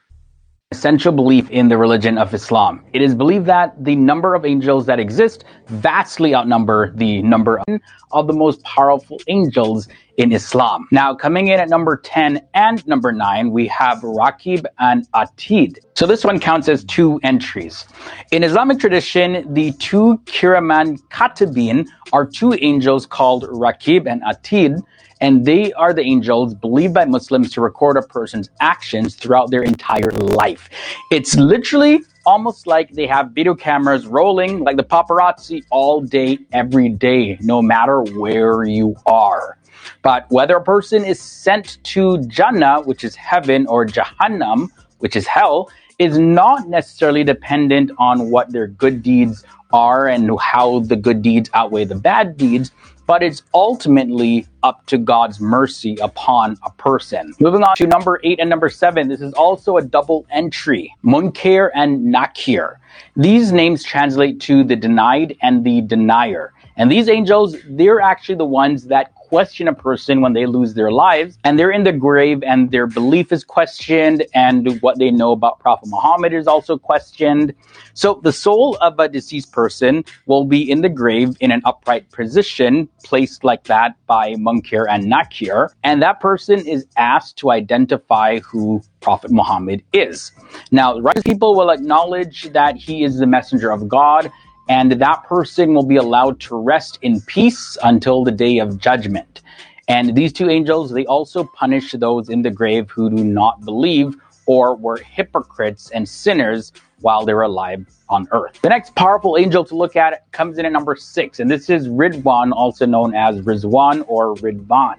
essential 0.73 1.12
belief 1.12 1.49
in 1.51 1.69
the 1.69 1.77
religion 1.77 2.16
of 2.16 2.32
Islam. 2.32 2.82
It 2.94 3.03
is 3.03 3.15
believed 3.15 3.44
that 3.47 3.69
the 3.85 3.94
number 3.94 4.35
of 4.35 4.47
angels 4.47 4.86
that 4.86 4.99
exist 4.99 5.44
vastly 5.66 6.35
outnumber 6.35 6.93
the 6.97 7.20
number 7.23 7.62
of 8.11 8.27
the 8.27 8.32
most 8.32 8.62
powerful 8.65 9.20
angels 9.28 9.86
in 10.16 10.32
Islam. 10.32 10.89
Now, 10.90 11.15
coming 11.15 11.49
in 11.49 11.61
at 11.61 11.69
number 11.69 11.97
10 11.97 12.40
and 12.55 12.86
number 12.86 13.12
9, 13.12 13.51
we 13.51 13.66
have 13.69 13.99
Raqib 13.99 14.65
and 14.78 15.07
Atid. 15.12 15.78
So 15.94 16.07
this 16.07 16.24
one 16.24 16.40
counts 16.40 16.69
as 16.69 16.85
two 16.85 17.20
entries. 17.23 17.86
In 18.31 18.43
Islamic 18.43 18.78
tradition, 18.78 19.31
the 19.53 19.73
two 19.73 20.19
Kiraman 20.24 21.01
Katibin 21.11 21.86
are 22.15 22.27
two 22.27 22.55
angels 22.61 23.05
called 23.05 23.44
Raqib 23.44 24.11
and 24.11 24.23
Atid 24.23 24.82
and 25.23 25.47
they 25.47 25.73
are 25.74 25.94
the 25.94 26.03
angels 26.03 26.53
believed 26.53 26.93
by 26.93 27.05
Muslims 27.05 27.53
to 27.53 27.61
record 27.61 27.97
a 27.97 28.03
person's 28.03 28.51
actions 28.61 29.15
throughout 29.15 29.51
their 29.53 29.62
entire 29.62 30.11
life. 30.11 30.69
It's 31.12 31.36
literally 31.36 32.01
almost 32.27 32.66
like 32.66 32.90
they 32.90 33.07
have 33.07 33.31
video 33.31 33.55
cameras 33.55 34.07
rolling 34.07 34.65
like 34.65 34.77
the 34.77 34.82
paparazzi 34.82 35.62
all 35.70 36.01
day, 36.01 36.39
every 36.53 36.89
day, 36.89 37.39
no 37.40 37.62
matter 37.62 38.03
where 38.03 38.65
you 38.65 38.97
are. 39.07 39.59
But 40.03 40.28
whether 40.31 40.57
a 40.57 40.62
person 40.62 41.05
is 41.05 41.20
sent 41.20 41.78
to 41.85 42.19
Jannah, 42.27 42.81
which 42.82 43.05
is 43.05 43.15
heaven, 43.15 43.66
or 43.69 43.86
Jahannam, 43.86 44.69
which 44.99 45.15
is 45.15 45.27
hell, 45.28 45.70
is 46.01 46.19
not 46.19 46.69
necessarily 46.69 47.23
dependent 47.23 47.93
on 47.99 48.31
what 48.31 48.51
their 48.51 48.66
good 48.66 49.03
deeds 49.05 49.44
are 49.73 50.09
and 50.09 50.31
how 50.40 50.81
the 50.81 50.97
good 50.97 51.23
deeds 51.23 51.49
outweigh 51.55 51.85
the 51.85 51.94
bad 51.94 52.36
deeds, 52.36 52.73
but 53.13 53.23
it's 53.23 53.43
ultimately 53.53 54.47
up 54.63 54.87
to 54.87 54.97
God's 54.97 55.39
mercy 55.39 55.99
upon 56.01 56.57
a 56.65 56.71
person. 56.71 57.35
Moving 57.41 57.63
on 57.63 57.77
to 57.77 57.87
number 57.87 58.19
eight 58.25 58.41
and 58.41 58.49
number 58.49 58.71
seven, 58.71 59.07
this 59.09 59.21
is 59.21 59.35
also 59.35 59.77
a 59.77 59.83
double 59.83 60.25
entry 60.31 60.95
Munkir 61.05 61.69
and 61.75 62.07
Nakir. 62.07 62.81
These 63.15 63.53
names 63.53 63.85
translate 63.85 64.41
to 64.49 64.65
the 64.65 64.77
denied 64.77 65.37
and 65.43 65.63
the 65.63 65.83
denier. 65.83 66.55
And 66.79 66.91
these 66.91 67.07
angels, 67.11 67.55
they're 67.69 68.01
actually 68.01 68.37
the 68.37 68.47
ones 68.47 68.85
that 68.85 69.13
question 69.33 69.67
a 69.67 69.73
person 69.73 70.21
when 70.21 70.35
they 70.35 70.45
lose 70.45 70.75
their 70.75 70.93
lives 70.93 71.39
and 71.43 71.59
they're 71.59 71.71
in 71.71 71.85
the 71.85 71.93
grave 72.07 72.43
and 72.43 72.71
their 72.71 72.87
belief 72.87 73.33
is 73.33 73.45
questioned 73.45 74.27
and 74.35 74.79
what 74.83 74.99
they 74.99 75.11
know 75.11 75.33
about 75.33 75.59
Prophet 75.59 75.89
Muhammad 75.89 76.35
is 76.35 76.47
also 76.47 76.77
questioned. 76.77 77.55
So 77.95 78.21
the 78.23 78.31
soul 78.47 78.77
of 78.83 79.01
a 79.01 79.09
deceased 79.09 79.51
person 79.51 80.05
will 80.27 80.45
be 80.45 80.71
in 80.71 80.83
the 80.83 80.91
grave 80.91 81.35
in 81.41 81.51
an 81.51 81.63
upright 81.65 82.11
position, 82.11 82.91
placed 83.05 83.43
like 83.43 83.65
that 83.65 83.97
by 84.07 84.35
Munkir 84.35 84.85
and 84.87 85.07
Nakir. 85.07 85.71
And 85.83 86.03
that 86.03 86.21
person 86.21 86.59
is 86.67 86.85
asked 86.99 87.39
to 87.39 87.53
identify 87.53 88.41
who 88.41 88.83
Prophet 89.01 89.31
Muhammad 89.31 89.83
is. 89.95 90.31
Now, 90.73 90.99
righteous 90.99 91.23
people 91.23 91.57
will 91.57 91.71
acknowledge 91.71 92.53
that 92.53 92.77
he 92.77 93.03
is 93.03 93.19
the 93.19 93.27
messenger 93.27 93.71
of 93.71 93.89
God 93.89 94.31
and 94.69 94.93
that 94.93 95.25
person 95.25 95.75
will 95.75 95.87
be 95.87 95.97
allowed 95.97 96.41
to 96.41 96.57
rest 96.57 96.99
in 97.03 97.21
peace 97.23 97.77
until 97.83 98.25
the 98.25 98.33
day 98.33 98.59
of 98.59 98.79
judgment. 98.79 99.43
And 99.89 100.15
these 100.15 100.33
two 100.33 100.49
angels, 100.49 100.93
they 100.93 101.05
also 101.07 101.45
punish 101.45 101.93
those 101.93 102.29
in 102.29 102.43
the 102.43 102.51
grave 102.51 102.91
who 102.91 103.11
do 103.11 103.25
not 103.25 103.65
believe 103.65 104.15
or 104.47 104.75
were 104.75 104.97
hypocrites 104.99 105.91
and 105.91 106.09
sinners 106.09 106.73
while 107.01 107.25
they 107.25 107.35
were 107.35 107.43
alive 107.43 107.87
on 108.09 108.29
earth. 108.31 108.61
The 108.63 108.69
next 108.69 108.95
powerful 108.95 109.37
angel 109.37 109.65
to 109.65 109.75
look 109.75 109.97
at 109.97 110.31
comes 110.33 110.59
in 110.59 110.67
at 110.67 110.73
number 110.73 110.95
six, 110.97 111.41
and 111.41 111.51
this 111.51 111.69
is 111.69 111.89
Ridwan, 111.89 112.53
also 112.53 112.87
known 112.87 113.15
as 113.15 113.41
Rizwan 113.41 114.05
or 114.07 114.35
Ridvan. 114.37 114.97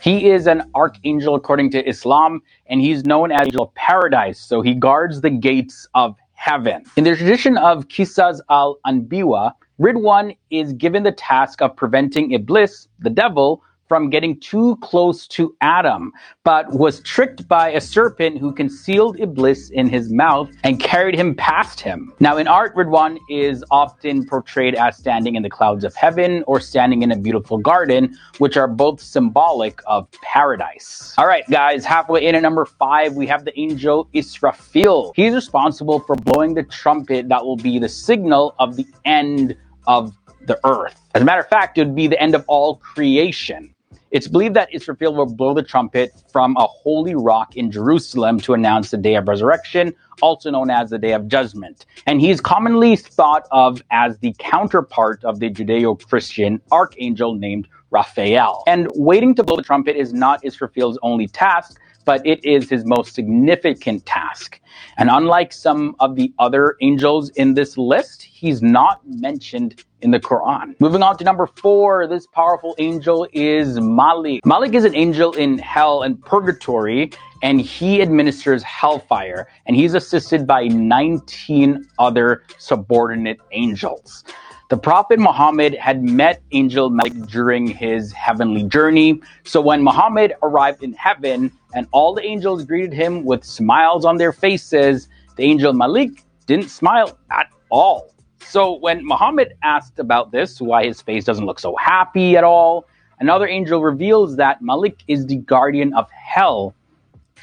He 0.00 0.28
is 0.30 0.46
an 0.46 0.70
archangel 0.74 1.34
according 1.34 1.70
to 1.70 1.88
Islam, 1.88 2.42
and 2.66 2.80
he's 2.80 3.04
known 3.04 3.32
as 3.32 3.46
angel 3.46 3.62
of 3.62 3.74
paradise. 3.74 4.38
So 4.38 4.60
he 4.60 4.74
guards 4.74 5.22
the 5.22 5.30
gates 5.30 5.88
of 5.94 6.16
heaven. 6.44 6.84
In 6.96 7.04
the 7.04 7.16
tradition 7.16 7.56
of 7.56 7.88
Qisas 7.88 8.38
al 8.50 8.76
Anbiya, 8.86 9.52
Ridwan 9.80 10.36
is 10.50 10.74
given 10.74 11.02
the 11.02 11.12
task 11.12 11.62
of 11.62 11.74
preventing 11.74 12.32
Iblis, 12.32 12.86
the 12.98 13.08
devil, 13.08 13.62
from 13.94 14.10
getting 14.10 14.40
too 14.40 14.74
close 14.82 15.28
to 15.28 15.54
Adam, 15.60 16.12
but 16.42 16.68
was 16.72 16.98
tricked 17.02 17.46
by 17.46 17.70
a 17.70 17.80
serpent 17.80 18.36
who 18.38 18.52
concealed 18.52 19.20
Iblis 19.20 19.70
in 19.70 19.88
his 19.88 20.10
mouth 20.10 20.50
and 20.64 20.80
carried 20.80 21.14
him 21.14 21.32
past 21.36 21.78
him. 21.78 22.12
Now, 22.18 22.36
in 22.38 22.48
art, 22.48 22.74
Ridwan 22.74 23.20
is 23.30 23.62
often 23.70 24.26
portrayed 24.26 24.74
as 24.74 24.96
standing 24.96 25.36
in 25.36 25.44
the 25.44 25.48
clouds 25.48 25.84
of 25.84 25.94
heaven 25.94 26.42
or 26.48 26.58
standing 26.58 27.04
in 27.04 27.12
a 27.12 27.16
beautiful 27.16 27.56
garden, 27.56 28.18
which 28.38 28.56
are 28.56 28.66
both 28.66 29.00
symbolic 29.00 29.80
of 29.86 30.10
paradise. 30.22 31.14
All 31.16 31.28
right, 31.28 31.48
guys, 31.48 31.84
halfway 31.84 32.26
in 32.26 32.34
at 32.34 32.42
number 32.42 32.64
five, 32.64 33.14
we 33.14 33.28
have 33.28 33.44
the 33.44 33.56
angel 33.56 34.08
Israfil. 34.12 35.12
He's 35.14 35.34
responsible 35.34 36.00
for 36.00 36.16
blowing 36.16 36.54
the 36.54 36.64
trumpet 36.64 37.28
that 37.28 37.44
will 37.44 37.58
be 37.58 37.78
the 37.78 37.88
signal 37.88 38.56
of 38.58 38.74
the 38.74 38.88
end 39.04 39.56
of 39.86 40.12
the 40.46 40.58
earth. 40.66 41.00
As 41.14 41.22
a 41.22 41.24
matter 41.24 41.40
of 41.40 41.48
fact, 41.48 41.78
it 41.78 41.84
would 41.84 41.94
be 41.94 42.06
the 42.06 42.20
end 42.20 42.34
of 42.34 42.44
all 42.48 42.76
creation. 42.76 43.73
It's 44.14 44.28
believed 44.28 44.54
that 44.54 44.70
Israfil 44.72 45.16
will 45.16 45.26
blow 45.26 45.54
the 45.54 45.62
trumpet 45.64 46.12
from 46.30 46.56
a 46.56 46.68
holy 46.68 47.16
rock 47.16 47.56
in 47.56 47.72
Jerusalem 47.72 48.38
to 48.42 48.54
announce 48.54 48.92
the 48.92 48.96
day 48.96 49.16
of 49.16 49.26
resurrection, 49.26 49.92
also 50.22 50.52
known 50.52 50.70
as 50.70 50.90
the 50.90 50.98
day 50.98 51.14
of 51.14 51.26
judgment. 51.26 51.84
And 52.06 52.20
he's 52.20 52.40
commonly 52.40 52.94
thought 52.94 53.48
of 53.50 53.82
as 53.90 54.16
the 54.18 54.32
counterpart 54.38 55.24
of 55.24 55.40
the 55.40 55.50
Judeo 55.50 56.00
Christian 56.08 56.60
archangel 56.70 57.34
named 57.34 57.66
Raphael. 57.90 58.62
And 58.68 58.88
waiting 58.94 59.34
to 59.34 59.42
blow 59.42 59.56
the 59.56 59.64
trumpet 59.64 59.96
is 59.96 60.12
not 60.12 60.40
Israfil's 60.44 60.96
only 61.02 61.26
task, 61.26 61.80
but 62.04 62.24
it 62.24 62.44
is 62.44 62.70
his 62.70 62.84
most 62.84 63.16
significant 63.16 64.06
task. 64.06 64.60
And 64.96 65.10
unlike 65.10 65.52
some 65.52 65.96
of 66.00 66.16
the 66.16 66.32
other 66.38 66.76
angels 66.80 67.30
in 67.30 67.54
this 67.54 67.76
list, 67.76 68.22
he's 68.22 68.62
not 68.62 69.00
mentioned 69.06 69.82
in 70.02 70.10
the 70.10 70.20
Quran. 70.20 70.74
Moving 70.80 71.02
on 71.02 71.16
to 71.16 71.24
number 71.24 71.46
four, 71.46 72.06
this 72.06 72.26
powerful 72.26 72.74
angel 72.78 73.26
is 73.32 73.80
Malik. 73.80 74.44
Malik 74.44 74.74
is 74.74 74.84
an 74.84 74.94
angel 74.94 75.32
in 75.32 75.58
hell 75.58 76.02
and 76.02 76.22
purgatory, 76.24 77.10
and 77.42 77.60
he 77.60 78.02
administers 78.02 78.62
hellfire, 78.62 79.48
and 79.66 79.76
he's 79.76 79.94
assisted 79.94 80.46
by 80.46 80.64
19 80.68 81.86
other 81.98 82.42
subordinate 82.58 83.38
angels. 83.52 84.24
The 84.70 84.78
Prophet 84.78 85.18
Muhammad 85.18 85.74
had 85.74 86.02
met 86.02 86.42
Angel 86.52 86.88
Malik 86.88 87.12
during 87.26 87.66
his 87.66 88.12
heavenly 88.12 88.62
journey. 88.62 89.20
So 89.44 89.60
when 89.60 89.82
Muhammad 89.84 90.34
arrived 90.42 90.82
in 90.82 90.94
heaven 90.94 91.52
and 91.74 91.86
all 91.92 92.14
the 92.14 92.24
angels 92.24 92.64
greeted 92.64 92.92
him 92.92 93.24
with 93.24 93.44
smiles 93.44 94.06
on 94.06 94.16
their 94.16 94.32
faces, 94.32 94.63
the 94.70 95.06
angel 95.38 95.72
Malik 95.72 96.22
didn't 96.46 96.68
smile 96.68 97.18
at 97.30 97.48
all. 97.70 98.14
So 98.40 98.74
when 98.74 99.04
Muhammad 99.06 99.54
asked 99.62 99.98
about 99.98 100.30
this, 100.30 100.60
why 100.60 100.84
his 100.84 101.00
face 101.00 101.24
doesn't 101.24 101.46
look 101.46 101.58
so 101.58 101.74
happy 101.76 102.36
at 102.36 102.44
all, 102.44 102.86
another 103.20 103.48
angel 103.48 103.82
reveals 103.82 104.36
that 104.36 104.60
Malik 104.62 105.02
is 105.08 105.26
the 105.26 105.36
guardian 105.36 105.94
of 105.94 106.10
hell. 106.10 106.74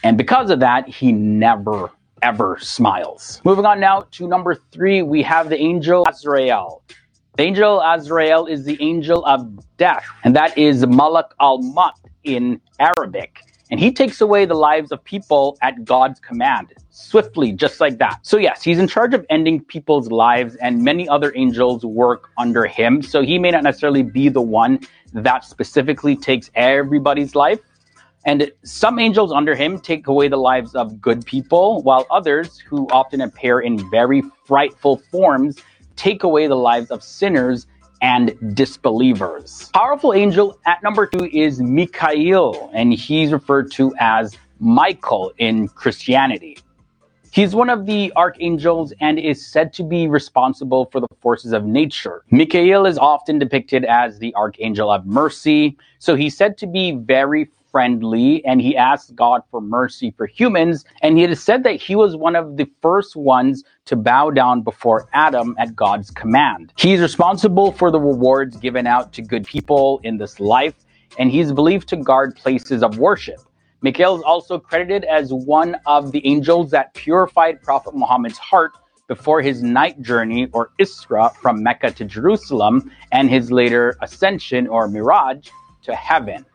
And 0.03 0.17
because 0.17 0.49
of 0.49 0.59
that, 0.59 0.87
he 0.87 1.11
never 1.11 1.91
ever 2.21 2.57
smiles. 2.61 3.41
Moving 3.43 3.65
on 3.65 3.79
now 3.79 4.05
to 4.11 4.27
number 4.27 4.55
three, 4.71 5.01
we 5.01 5.23
have 5.23 5.49
the 5.49 5.57
angel 5.59 6.05
Azrael. 6.07 6.83
The 7.37 7.43
angel 7.43 7.81
Azrael 7.81 8.45
is 8.45 8.65
the 8.65 8.77
angel 8.81 9.25
of 9.25 9.47
death, 9.77 10.05
and 10.23 10.35
that 10.35 10.55
is 10.57 10.85
Malak 10.85 11.33
al 11.39 11.59
Maut 11.59 11.95
in 12.23 12.61
Arabic. 12.79 13.39
And 13.71 13.79
he 13.79 13.91
takes 13.91 14.19
away 14.19 14.43
the 14.43 14.53
lives 14.53 14.91
of 14.91 15.01
people 15.05 15.57
at 15.61 15.85
God's 15.85 16.19
command, 16.19 16.73
swiftly, 16.89 17.53
just 17.53 17.79
like 17.79 17.99
that. 17.99 18.19
So, 18.21 18.37
yes, 18.37 18.61
he's 18.61 18.77
in 18.77 18.87
charge 18.89 19.13
of 19.13 19.25
ending 19.29 19.63
people's 19.63 20.11
lives, 20.11 20.55
and 20.55 20.83
many 20.83 21.07
other 21.07 21.31
angels 21.37 21.85
work 21.85 22.29
under 22.37 22.65
him. 22.65 23.01
So, 23.01 23.21
he 23.21 23.39
may 23.39 23.49
not 23.49 23.63
necessarily 23.63 24.03
be 24.03 24.27
the 24.27 24.41
one 24.41 24.81
that 25.13 25.45
specifically 25.45 26.17
takes 26.17 26.51
everybody's 26.53 27.33
life. 27.33 27.59
And 28.25 28.51
some 28.63 28.99
angels 28.99 29.31
under 29.31 29.55
him 29.55 29.79
take 29.79 30.07
away 30.07 30.27
the 30.27 30.37
lives 30.37 30.75
of 30.75 30.99
good 30.99 31.25
people, 31.25 31.81
while 31.83 32.05
others, 32.11 32.59
who 32.59 32.87
often 32.91 33.21
appear 33.21 33.61
in 33.61 33.89
very 33.89 34.21
frightful 34.45 34.97
forms, 35.11 35.57
take 35.95 36.23
away 36.23 36.47
the 36.47 36.55
lives 36.55 36.91
of 36.91 37.01
sinners 37.01 37.67
and 38.01 38.55
disbelievers. 38.55 39.69
Powerful 39.73 40.13
angel 40.13 40.59
at 40.65 40.81
number 40.83 41.05
two 41.07 41.25
is 41.25 41.61
Mikael, 41.61 42.69
and 42.73 42.93
he's 42.93 43.31
referred 43.31 43.71
to 43.73 43.93
as 43.99 44.35
Michael 44.59 45.31
in 45.37 45.67
Christianity. 45.69 46.57
He's 47.31 47.55
one 47.55 47.69
of 47.69 47.85
the 47.85 48.11
archangels 48.17 48.91
and 48.99 49.17
is 49.17 49.45
said 49.47 49.71
to 49.73 49.83
be 49.83 50.07
responsible 50.07 50.89
for 50.91 50.99
the 50.99 51.07
forces 51.21 51.53
of 51.53 51.63
nature. 51.63 52.23
Mikael 52.29 52.85
is 52.85 52.97
often 52.97 53.39
depicted 53.39 53.85
as 53.85 54.19
the 54.19 54.35
archangel 54.35 54.91
of 54.91 55.05
mercy, 55.05 55.77
so 55.99 56.15
he's 56.15 56.35
said 56.35 56.57
to 56.57 56.67
be 56.67 56.91
very 56.91 57.49
friendly 57.71 58.43
and 58.45 58.61
he 58.61 58.75
asked 58.75 59.15
God 59.15 59.41
for 59.49 59.61
mercy 59.61 60.13
for 60.17 60.25
humans. 60.25 60.85
And 61.01 61.17
he 61.17 61.23
has 61.23 61.41
said 61.41 61.63
that 61.63 61.81
he 61.81 61.95
was 61.95 62.15
one 62.15 62.35
of 62.35 62.57
the 62.57 62.69
first 62.81 63.15
ones 63.15 63.63
to 63.85 63.95
bow 63.95 64.29
down 64.29 64.61
before 64.61 65.07
Adam 65.13 65.55
at 65.57 65.75
God's 65.75 66.11
command. 66.11 66.73
He's 66.77 66.99
responsible 66.99 67.71
for 67.71 67.91
the 67.91 67.99
rewards 67.99 68.57
given 68.57 68.87
out 68.87 69.13
to 69.13 69.21
good 69.21 69.45
people 69.45 69.99
in 70.03 70.17
this 70.17 70.39
life, 70.39 70.75
and 71.17 71.31
he's 71.31 71.51
believed 71.51 71.87
to 71.89 71.97
guard 71.97 72.35
places 72.35 72.83
of 72.83 72.97
worship. 72.97 73.39
Mikael 73.81 74.15
is 74.15 74.21
also 74.21 74.59
credited 74.59 75.05
as 75.05 75.33
one 75.33 75.75
of 75.87 76.11
the 76.11 76.25
angels 76.25 76.69
that 76.71 76.93
purified 76.93 77.61
Prophet 77.63 77.95
Muhammad's 77.95 78.37
heart 78.37 78.71
before 79.07 79.41
his 79.41 79.63
night 79.63 80.01
journey 80.01 80.47
or 80.53 80.71
Isra 80.79 81.35
from 81.35 81.63
Mecca 81.63 81.91
to 81.91 82.05
Jerusalem 82.05 82.91
and 83.11 83.29
his 83.29 83.51
later 83.51 83.97
ascension 84.01 84.67
or 84.67 84.87
Miraj 84.87 85.49
to 85.83 85.95
heaven. 85.95 86.45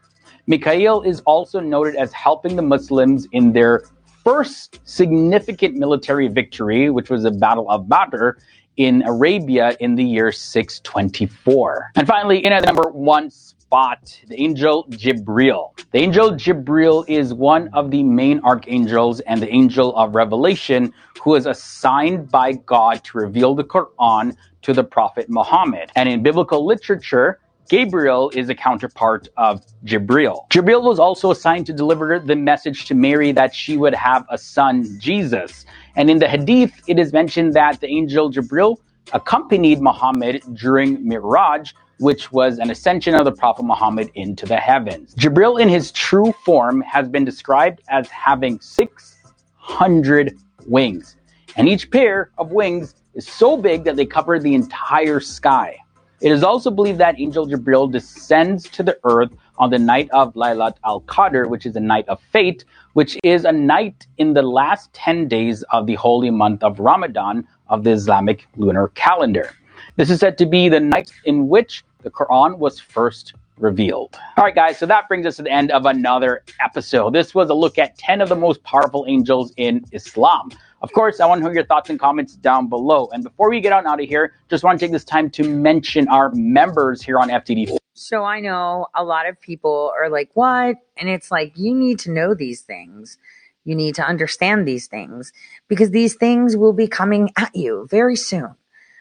Mikael 0.49 1.03
is 1.03 1.21
also 1.23 1.59
noted 1.59 1.97
as 1.97 2.13
helping 2.13 2.55
the 2.55 2.63
Muslims 2.63 3.27
in 3.33 3.53
their 3.53 3.83
first 4.23 4.79
significant 4.85 5.75
military 5.75 6.29
victory, 6.29 6.89
which 6.89 7.11
was 7.11 7.25
the 7.25 7.33
Battle 7.33 7.69
of 7.69 7.89
Badr 7.89 8.31
in 8.77 9.03
Arabia 9.03 9.77
in 9.81 9.97
the 9.97 10.05
year 10.05 10.31
624. 10.31 11.91
And 11.97 12.07
finally, 12.07 12.45
in 12.45 12.53
at 12.53 12.65
number 12.65 12.91
one 12.91 13.31
spot, 13.31 14.21
the 14.29 14.41
angel 14.41 14.87
Jibril. 14.91 15.77
The 15.91 15.99
angel 15.99 16.31
Jibril 16.33 17.05
is 17.09 17.35
one 17.35 17.69
of 17.73 17.91
the 17.91 18.05
main 18.05 18.39
archangels 18.45 19.19
and 19.21 19.43
the 19.43 19.53
angel 19.53 19.97
of 19.97 20.15
revelation 20.15 20.93
who 21.21 21.35
is 21.35 21.47
assigned 21.47 22.31
by 22.31 22.53
God 22.53 23.03
to 23.05 23.19
reveal 23.19 23.57
the 23.57 23.65
Quran 23.65 24.37
to 24.63 24.73
the 24.73 24.85
Prophet 24.85 25.29
Muhammad. 25.29 25.91
And 25.97 26.09
in 26.09 26.23
biblical 26.23 26.65
literature, 26.65 27.41
Gabriel 27.69 28.31
is 28.35 28.49
a 28.49 28.55
counterpart 28.55 29.29
of 29.37 29.65
Jibril. 29.85 30.49
Jibril 30.51 30.83
was 30.83 30.99
also 30.99 31.31
assigned 31.31 31.67
to 31.67 31.73
deliver 31.73 32.19
the 32.19 32.37
message 32.37 32.85
to 32.87 32.95
Mary 32.95 33.33
that 33.33 33.55
she 33.55 33.77
would 33.77 33.95
have 33.95 34.25
a 34.31 34.39
son, 34.39 34.99
Jesus. 35.01 35.67
And 35.97 36.09
in 36.09 36.19
the 36.19 36.29
Hadith, 36.29 36.73
it 36.87 36.99
is 36.99 37.13
mentioned 37.13 37.55
that 37.55 37.81
the 37.81 37.89
angel 37.89 38.31
Jibril 38.31 38.77
accompanied 39.13 39.81
Muhammad 39.81 40.43
during 40.55 40.99
Miraj, 40.99 41.73
which 41.99 42.31
was 42.31 42.59
an 42.59 42.71
ascension 42.71 43.15
of 43.15 43.25
the 43.25 43.33
Prophet 43.33 43.65
Muhammad 43.65 44.11
into 44.15 44.47
the 44.47 44.57
heavens. 44.57 45.15
Jibril, 45.15 45.61
in 45.61 45.69
his 45.69 45.91
true 45.93 46.33
form, 46.45 46.81
has 46.83 47.09
been 47.09 47.25
described 47.25 47.81
as 47.89 48.09
having 48.09 48.61
600 48.61 50.37
wings, 50.67 51.17
and 51.57 51.69
each 51.69 51.91
pair 51.91 52.31
of 52.39 52.53
wings 52.53 52.95
is 53.15 53.27
so 53.27 53.57
big 53.57 53.85
that 53.85 53.97
they 53.97 54.05
cover 54.05 54.39
the 54.39 54.55
entire 54.55 55.21
sky. 55.21 55.79
It 56.21 56.33
is 56.33 56.43
also 56.43 56.71
believed 56.71 56.99
that 56.99 57.21
Angel 57.21 57.47
Jibril 57.47 57.93
descends 57.93 58.69
to 58.71 58.83
the 58.83 58.99
earth 59.05 59.33
on 59.59 59.69
the 59.71 59.79
night 59.79 60.09
of 60.13 60.33
Laylat 60.35 60.77
al 60.85 61.03
Qadr, 61.03 61.49
which 61.49 61.67
is 61.67 61.77
a 61.77 61.81
night 61.81 62.09
of 62.09 62.21
fate, 62.33 62.65
which 62.95 63.19
is 63.23 63.45
a 63.45 63.53
night 63.53 64.07
in 64.17 64.33
the 64.33 64.43
last 64.43 64.91
10 64.95 65.29
days 65.29 65.63
of 65.65 65.87
the 65.87 65.95
holy 65.95 66.31
month 66.31 66.63
of 66.63 66.81
Ramadan 66.81 67.47
of 67.69 67.85
the 67.85 67.91
Islamic 67.91 68.47
lunar 68.57 68.89
calendar. 68.89 69.51
This 69.97 70.09
is 70.09 70.21
said 70.21 70.39
to 70.39 70.47
be 70.47 70.71
the 70.71 70.81
night 70.81 71.13
in 71.25 71.49
which 71.49 71.85
the 72.03 72.11
Quran 72.11 72.57
was 72.59 72.81
first 72.81 73.35
revealed. 73.59 74.17
All 74.37 74.45
right, 74.45 74.55
guys, 74.55 74.79
so 74.79 74.87
that 74.87 75.09
brings 75.09 75.27
us 75.27 75.37
to 75.37 75.43
the 75.43 75.51
end 75.51 75.71
of 75.71 75.87
another 75.87 76.43
episode. 76.61 77.15
This 77.15 77.35
was 77.35 77.51
a 77.51 77.55
look 77.55 77.79
at 77.79 77.97
10 77.99 78.21
of 78.21 78.29
the 78.29 78.37
most 78.37 78.63
powerful 78.63 79.05
angels 79.09 79.53
in 79.57 79.85
Islam. 79.93 80.51
Of 80.87 80.93
course, 80.93 81.19
I 81.19 81.27
want 81.27 81.41
to 81.41 81.47
hear 81.47 81.53
your 81.53 81.67
thoughts 81.67 81.91
and 81.91 81.99
comments 81.99 82.37
down 82.37 82.69
below. 82.69 83.09
And 83.13 83.25
before 83.25 83.51
we 83.51 83.61
get 83.61 83.73
on 83.73 83.89
out 83.89 84.01
of 84.01 84.09
here, 84.09 84.35
just 84.49 84.63
want 84.63 84.79
to 84.79 84.87
take 84.87 84.93
this 84.93 85.03
time 85.03 85.29
to 85.31 85.43
mention 85.43 86.07
our 86.07 86.31
members 86.33 87.03
here 87.03 87.19
on 87.19 87.29
FTD. 87.29 87.77
So 87.95 88.23
I 88.23 88.39
know 88.39 88.87
a 88.95 89.03
lot 89.03 89.29
of 89.29 89.41
people 89.41 89.93
are 90.01 90.09
like, 90.09 90.31
what? 90.35 90.77
And 90.97 91.09
it's 91.09 91.33
like, 91.33 91.59
you 91.59 91.75
need 91.75 91.99
to 91.99 92.13
know 92.13 92.35
these 92.35 92.61
things. 92.61 93.19
You 93.65 93.75
need 93.75 93.97
to 93.97 94.07
understand 94.07 94.65
these 94.65 94.87
things 94.87 95.33
because 95.67 95.91
these 95.91 96.15
things 96.15 96.57
will 96.57 96.73
be 96.73 96.87
coming 96.87 97.33
at 97.37 97.51
you 97.53 97.89
very 97.91 98.15
soon. 98.15 98.55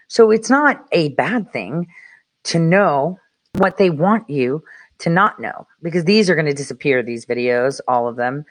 So 0.08 0.32
it's 0.32 0.50
not 0.50 0.88
a 0.92 1.10
bad 1.10 1.54
thing 1.54 1.86
to 2.46 2.58
know 2.58 3.20
what 3.54 3.78
they 3.78 3.92
want 3.92 4.28
you 4.28 4.64
to 4.98 5.12
not 5.12 5.40
know 5.40 5.68
because 5.84 6.06
these 6.06 6.32
are 6.32 6.36
going 6.36 6.48
to 6.48 6.54
disappear, 6.54 7.04
these 7.04 7.28
videos, 7.28 7.80
all 7.88 8.08
of 8.08 8.16
them. 8.16 8.44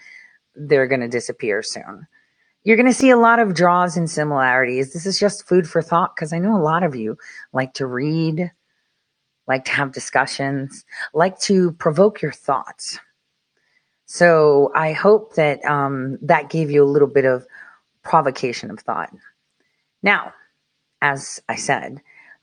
They're 0.55 0.87
going 0.87 1.01
to 1.01 1.09
disappear 1.09 1.65
soon. 1.65 2.07
You're 2.65 2.77
going 2.79 2.87
to 2.87 2.95
see 2.95 3.11
a 3.11 3.19
lot 3.19 3.39
of 3.39 3.55
draws 3.55 3.97
and 3.97 4.11
similarities. 4.11 4.95
This 4.95 5.05
is 5.05 5.21
just 5.21 5.47
food 5.47 5.69
for 5.69 5.83
thought 5.83 6.17
because 6.17 6.33
I 6.33 6.39
know 6.39 6.57
a 6.57 6.63
lot 6.63 6.83
of 6.83 6.97
you 6.97 7.19
like 7.53 7.75
to 7.75 7.87
read, 7.87 8.51
like 9.47 9.67
to 9.67 9.73
have 9.73 9.93
discussions, 9.93 10.85
like 11.13 11.39
to 11.41 11.73
provoke 11.73 12.23
your 12.23 12.33
thoughts. 12.33 12.99
So 14.07 14.73
I 14.75 14.93
hope 14.93 15.35
that 15.35 15.63
um, 15.67 16.19
that 16.23 16.49
gave 16.49 16.71
you 16.71 16.83
a 16.83 16.87
little 16.87 17.09
bit 17.09 17.27
of 17.27 17.47
provocation 18.03 18.71
of 18.71 18.81
thought. 18.81 19.11
Now, 20.03 20.33
as 21.03 21.43
I 21.51 21.57
said, 21.57 22.01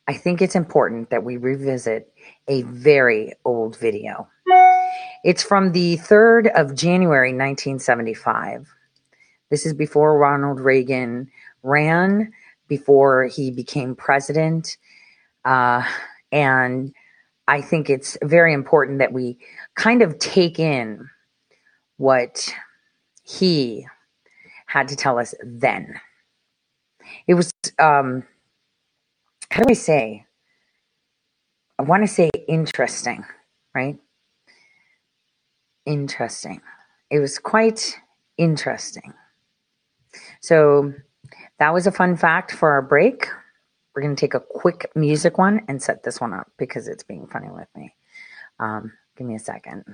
I 0.08 0.14
think 0.14 0.42
it's 0.42 0.56
important 0.56 1.10
that 1.10 1.24
we 1.24 1.38
revisit 1.38 2.14
a 2.48 2.62
very 2.64 3.34
old 3.44 3.78
video. 3.78 4.28
It's 5.24 5.44
from 5.44 5.72
the 5.72 5.98
3rd 5.98 6.52
of 6.54 6.76
January 6.76 7.30
1975. 7.30 8.68
This 9.52 9.66
is 9.66 9.74
before 9.74 10.18
Ronald 10.18 10.62
Reagan 10.62 11.30
ran, 11.62 12.32
before 12.70 13.26
he 13.26 13.52
became 13.52 13.96
president. 13.96 14.78
Uh, 15.44 15.84
and 16.32 16.94
I 17.50 17.62
think 17.62 17.90
it's 17.90 18.18
very 18.24 18.54
important 18.54 19.00
that 19.00 19.12
we 19.12 19.38
kind 19.76 20.02
of 20.02 20.18
take 20.20 20.58
in 20.58 21.10
what 21.98 22.52
he 23.24 23.86
had 24.68 24.88
to 24.88 24.96
tell 24.96 25.20
us 25.20 25.36
then. 25.44 26.00
It 27.28 27.34
was, 27.34 27.52
um, 27.78 28.24
how 29.50 29.64
do 29.64 29.70
I 29.70 29.74
say? 29.74 30.26
I 31.78 31.84
want 31.84 32.04
to 32.04 32.08
say 32.08 32.30
interesting, 32.48 33.26
right? 33.76 33.98
Interesting. 35.86 36.62
It 37.10 37.20
was 37.20 37.38
quite 37.38 38.00
interesting. 38.38 39.14
So 40.42 40.94
that 41.60 41.74
was 41.74 41.88
a 41.88 41.92
fun 41.92 42.18
fact 42.18 42.52
for 42.52 42.72
our 42.72 42.82
break. 42.82 43.28
We're 43.96 44.02
going 44.02 44.16
to 44.16 44.20
take 44.20 44.34
a 44.34 44.40
quick 44.40 44.92
music 44.96 45.38
one 45.38 45.62
and 45.68 45.82
set 45.82 46.04
this 46.04 46.20
one 46.20 46.34
up 46.34 46.52
because 46.58 46.88
it's 46.88 47.04
being 47.04 47.28
funny 47.28 47.50
with 47.50 47.68
me. 47.76 47.96
Um, 48.60 48.94
give 49.18 49.28
me 49.28 49.36
a 49.36 49.40
second. 49.40 49.86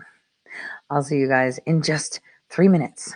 I'll 0.89 1.03
see 1.03 1.17
you 1.17 1.27
guys 1.27 1.59
in 1.65 1.81
just 1.81 2.21
three 2.49 2.69
minutes. 2.69 3.13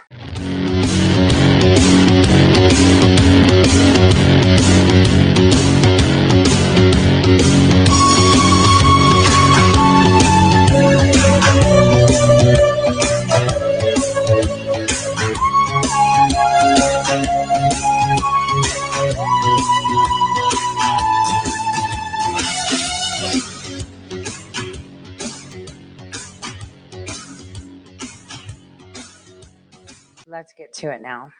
Let's 30.41 30.53
get 30.53 30.73
to 30.73 30.91
it 30.91 31.03
now. 31.03 31.31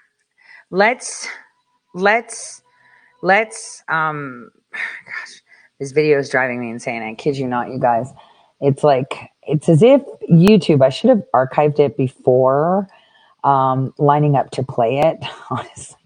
Let's 0.70 1.28
let's 1.96 2.62
let's 3.24 3.84
um 3.90 4.52
gosh, 4.72 5.42
this 5.80 5.92
video 5.92 6.20
is 6.20 6.30
driving 6.30 6.62
me 6.62 6.70
insane. 6.70 7.02
I 7.02 7.16
kid 7.16 7.36
you 7.36 7.48
not, 7.48 7.72
you 7.72 7.80
guys. 7.80 8.14
It's 8.60 8.84
like 8.84 9.32
it's 9.42 9.68
as 9.70 9.82
if 9.82 10.04
YouTube, 10.30 10.84
I 10.84 10.90
should 10.90 11.10
have 11.10 11.24
archived 11.34 11.80
it 11.80 11.98
before 11.98 12.88
um 13.44 13.92
lining 13.98 14.36
up 14.36 14.52
to 14.52 14.62
play 14.62 15.00
it. 15.00 15.18
Honestly, 15.50 15.98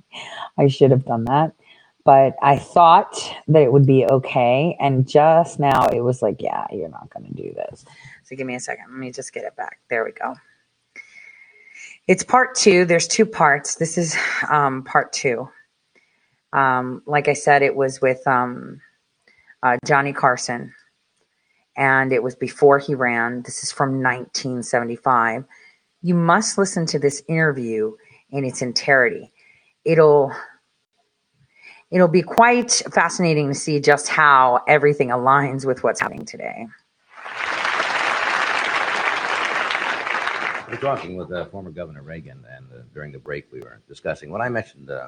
I 0.57 0.67
should 0.67 0.91
have 0.91 1.03
done 1.03 1.25
that. 1.25 1.51
But 2.05 2.37
I 2.41 2.57
thought 2.57 3.19
that 3.49 3.61
it 3.61 3.73
would 3.73 3.85
be 3.85 4.05
okay. 4.05 4.77
And 4.79 5.05
just 5.05 5.59
now 5.59 5.87
it 5.87 5.99
was 5.99 6.21
like, 6.21 6.37
yeah, 6.39 6.65
you're 6.71 6.87
not 6.87 7.09
going 7.09 7.25
to 7.25 7.33
do 7.33 7.51
this. 7.55 7.83
So 8.23 8.37
give 8.37 8.47
me 8.47 8.55
a 8.55 8.59
second. 8.59 8.85
Let 8.89 8.99
me 8.99 9.11
just 9.11 9.33
get 9.33 9.43
it 9.43 9.57
back. 9.57 9.79
There 9.89 10.05
we 10.05 10.11
go. 10.11 10.35
It's 12.07 12.23
part 12.23 12.53
two. 12.55 12.85
There's 12.85 13.07
two 13.07 13.25
parts. 13.25 13.75
This 13.75 13.97
is 13.97 14.15
um, 14.49 14.83
part 14.83 15.11
two. 15.11 15.49
Um, 16.53 17.01
like 17.07 17.27
I 17.27 17.33
said, 17.33 17.63
it 17.63 17.75
was 17.75 17.99
with 17.99 18.25
um, 18.27 18.79
uh, 19.63 19.77
Johnny 19.85 20.13
Carson, 20.13 20.73
and 21.75 22.13
it 22.13 22.21
was 22.21 22.35
before 22.35 22.77
he 22.77 22.93
ran. 22.93 23.41
This 23.41 23.63
is 23.63 23.71
from 23.71 24.03
1975. 24.03 25.45
You 26.03 26.13
must 26.13 26.59
listen 26.59 26.85
to 26.87 26.99
this 26.99 27.23
interview 27.27 27.95
in 28.29 28.45
its 28.45 28.61
entirety. 28.61 29.33
It'll 29.83 30.31
it'll 31.89 32.07
be 32.07 32.21
quite 32.21 32.83
fascinating 32.93 33.47
to 33.47 33.55
see 33.55 33.79
just 33.79 34.09
how 34.09 34.61
everything 34.67 35.09
aligns 35.09 35.65
with 35.65 35.83
what's 35.83 35.99
happening 35.99 36.25
today. 36.25 36.67
We're 40.75 40.81
talking 40.81 41.15
with 41.15 41.31
uh, 41.31 41.45
former 41.45 41.71
Governor 41.71 42.01
Reagan, 42.01 42.43
and 42.53 42.65
uh, 42.69 42.83
during 42.93 43.13
the 43.13 43.17
break 43.17 43.49
we 43.49 43.61
were 43.61 43.79
discussing. 43.87 44.29
When 44.29 44.41
I 44.41 44.49
mentioned 44.49 44.89
uh, 44.89 45.07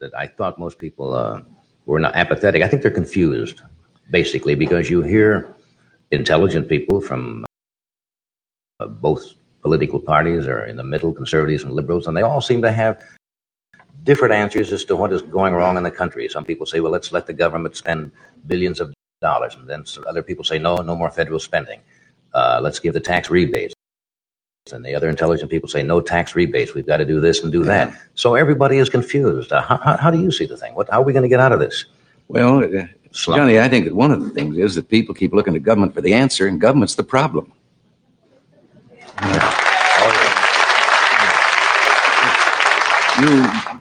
that 0.00 0.14
I 0.14 0.26
thought 0.26 0.58
most 0.58 0.78
people 0.78 1.14
uh, 1.14 1.40
were 1.86 1.98
not 1.98 2.14
apathetic, 2.14 2.62
I 2.62 2.68
think 2.68 2.82
they're 2.82 2.90
confused, 2.90 3.62
basically, 4.10 4.54
because 4.54 4.90
you 4.90 5.00
hear 5.00 5.56
intelligent 6.10 6.68
people 6.68 7.00
from 7.00 7.46
uh, 8.80 8.86
both 8.86 9.32
political 9.62 9.98
parties 9.98 10.46
or 10.46 10.66
in 10.66 10.76
the 10.76 10.84
middle, 10.84 11.10
conservatives 11.10 11.64
and 11.64 11.72
liberals, 11.72 12.06
and 12.06 12.14
they 12.14 12.20
all 12.20 12.42
seem 12.42 12.60
to 12.60 12.70
have 12.70 13.02
different 14.02 14.34
answers 14.34 14.74
as 14.74 14.84
to 14.84 14.94
what 14.94 15.10
is 15.10 15.22
going 15.22 15.54
wrong 15.54 15.78
in 15.78 15.84
the 15.84 15.90
country. 15.90 16.28
Some 16.28 16.44
people 16.44 16.66
say, 16.66 16.80
well, 16.80 16.92
let's 16.92 17.12
let 17.12 17.26
the 17.26 17.32
government 17.32 17.76
spend 17.76 18.12
billions 18.46 18.78
of 18.78 18.92
dollars. 19.22 19.54
And 19.54 19.66
then 19.66 19.86
other 20.06 20.22
people 20.22 20.44
say, 20.44 20.58
no, 20.58 20.76
no 20.76 20.94
more 20.94 21.10
federal 21.10 21.38
spending. 21.38 21.80
Uh, 22.34 22.60
let's 22.62 22.78
give 22.78 22.92
the 22.92 23.00
tax 23.00 23.30
rebates. 23.30 23.72
And 24.70 24.84
the 24.84 24.94
other 24.94 25.08
intelligent 25.08 25.50
people 25.50 25.68
say, 25.68 25.82
no 25.82 26.00
tax 26.00 26.36
rebates. 26.36 26.72
We've 26.72 26.86
got 26.86 26.98
to 26.98 27.04
do 27.04 27.20
this 27.20 27.42
and 27.42 27.50
do 27.50 27.64
that. 27.64 28.00
So 28.14 28.36
everybody 28.36 28.78
is 28.78 28.88
confused. 28.88 29.52
Uh, 29.52 29.60
how, 29.60 29.76
how, 29.78 29.96
how, 29.96 30.10
do 30.10 30.20
you 30.20 30.30
see 30.30 30.46
the 30.46 30.56
thing? 30.56 30.72
What, 30.76 30.88
how 30.88 31.00
are 31.00 31.04
we 31.04 31.12
going 31.12 31.24
to 31.24 31.28
get 31.28 31.40
out 31.40 31.50
of 31.50 31.58
this? 31.58 31.86
Well, 32.28 32.62
uh, 32.62 32.86
Johnny, 33.10 33.58
I 33.58 33.68
think 33.68 33.86
that 33.86 33.94
one 33.94 34.12
of 34.12 34.22
the 34.22 34.30
things 34.30 34.56
is 34.56 34.76
that 34.76 34.88
people 34.88 35.16
keep 35.16 35.32
looking 35.32 35.52
to 35.54 35.58
government 35.58 35.94
for 35.94 36.00
the 36.00 36.14
answer, 36.14 36.46
and 36.46 36.60
government's 36.60 36.94
the 36.94 37.02
problem. 37.02 37.52
You, 43.20 43.44
a 43.44 43.80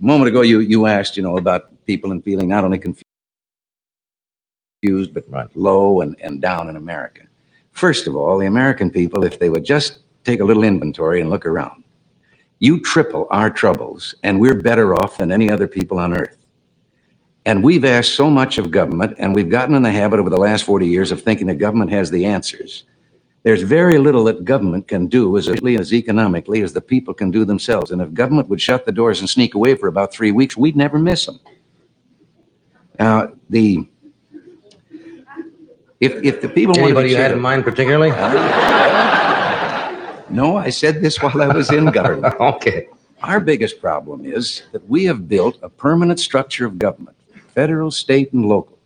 moment 0.00 0.28
ago, 0.28 0.40
you, 0.40 0.60
you 0.60 0.86
asked, 0.86 1.18
you 1.18 1.22
know, 1.22 1.36
about 1.36 1.70
people 1.84 2.10
and 2.10 2.24
feeling 2.24 2.48
not 2.48 2.64
only 2.64 2.78
confused, 2.78 3.04
but 5.12 5.24
right. 5.28 5.54
low 5.54 6.00
and, 6.00 6.16
and 6.20 6.40
down 6.40 6.70
in 6.70 6.76
America. 6.76 7.22
First 7.72 8.06
of 8.06 8.16
all, 8.16 8.38
the 8.38 8.46
American 8.46 8.90
people, 8.90 9.22
if 9.22 9.38
they 9.38 9.50
would 9.50 9.64
just 9.64 9.98
take 10.26 10.40
a 10.40 10.44
little 10.44 10.64
inventory 10.64 11.20
and 11.20 11.30
look 11.30 11.46
around, 11.46 11.84
you 12.58 12.80
triple 12.80 13.26
our 13.30 13.48
troubles, 13.48 14.14
and 14.22 14.40
we're 14.40 14.60
better 14.60 14.94
off 14.94 15.18
than 15.18 15.30
any 15.30 15.50
other 15.50 15.68
people 15.68 15.98
on 15.98 16.12
earth. 16.12 16.36
And 17.44 17.62
we've 17.62 17.84
asked 17.84 18.14
so 18.14 18.28
much 18.28 18.58
of 18.58 18.72
government, 18.72 19.14
and 19.18 19.34
we've 19.34 19.48
gotten 19.48 19.76
in 19.76 19.82
the 19.82 19.92
habit 19.92 20.18
over 20.18 20.30
the 20.30 20.36
last 20.36 20.64
40 20.64 20.86
years 20.86 21.12
of 21.12 21.22
thinking 21.22 21.46
that 21.46 21.56
government 21.56 21.92
has 21.92 22.10
the 22.10 22.24
answers. 22.24 22.84
There's 23.44 23.62
very 23.62 23.98
little 23.98 24.24
that 24.24 24.44
government 24.44 24.88
can 24.88 25.06
do 25.06 25.36
as 25.36 25.48
as 25.48 25.94
economically 25.94 26.62
as 26.62 26.72
the 26.72 26.80
people 26.80 27.14
can 27.14 27.30
do 27.30 27.44
themselves. 27.44 27.92
And 27.92 28.02
if 28.02 28.12
government 28.12 28.48
would 28.48 28.60
shut 28.60 28.84
the 28.84 28.90
doors 28.90 29.20
and 29.20 29.30
sneak 29.30 29.54
away 29.54 29.76
for 29.76 29.86
about 29.86 30.12
three 30.12 30.32
weeks, 30.32 30.56
we'd 30.56 30.74
never 30.74 30.98
miss 30.98 31.26
them. 31.26 31.38
Now, 32.98 33.20
uh, 33.20 33.30
the 33.48 33.88
if 36.00 36.12
if 36.24 36.40
the 36.40 36.48
people 36.48 36.76
Anybody 36.76 37.10
you 37.10 37.16
had 37.16 37.30
in 37.30 37.40
mind 37.40 37.62
particularly? 37.62 38.10
No, 40.28 40.56
I 40.56 40.70
said 40.70 41.00
this 41.00 41.22
while 41.22 41.40
I 41.40 41.48
was 41.48 41.70
in 41.70 41.86
government. 41.92 42.34
okay. 42.40 42.88
Our 43.22 43.40
biggest 43.40 43.80
problem 43.80 44.24
is 44.24 44.62
that 44.72 44.86
we 44.88 45.04
have 45.04 45.28
built 45.28 45.58
a 45.62 45.68
permanent 45.68 46.20
structure 46.20 46.66
of 46.66 46.78
government, 46.78 47.16
federal, 47.54 47.90
state, 47.90 48.32
and 48.32 48.44
local. 48.44 48.78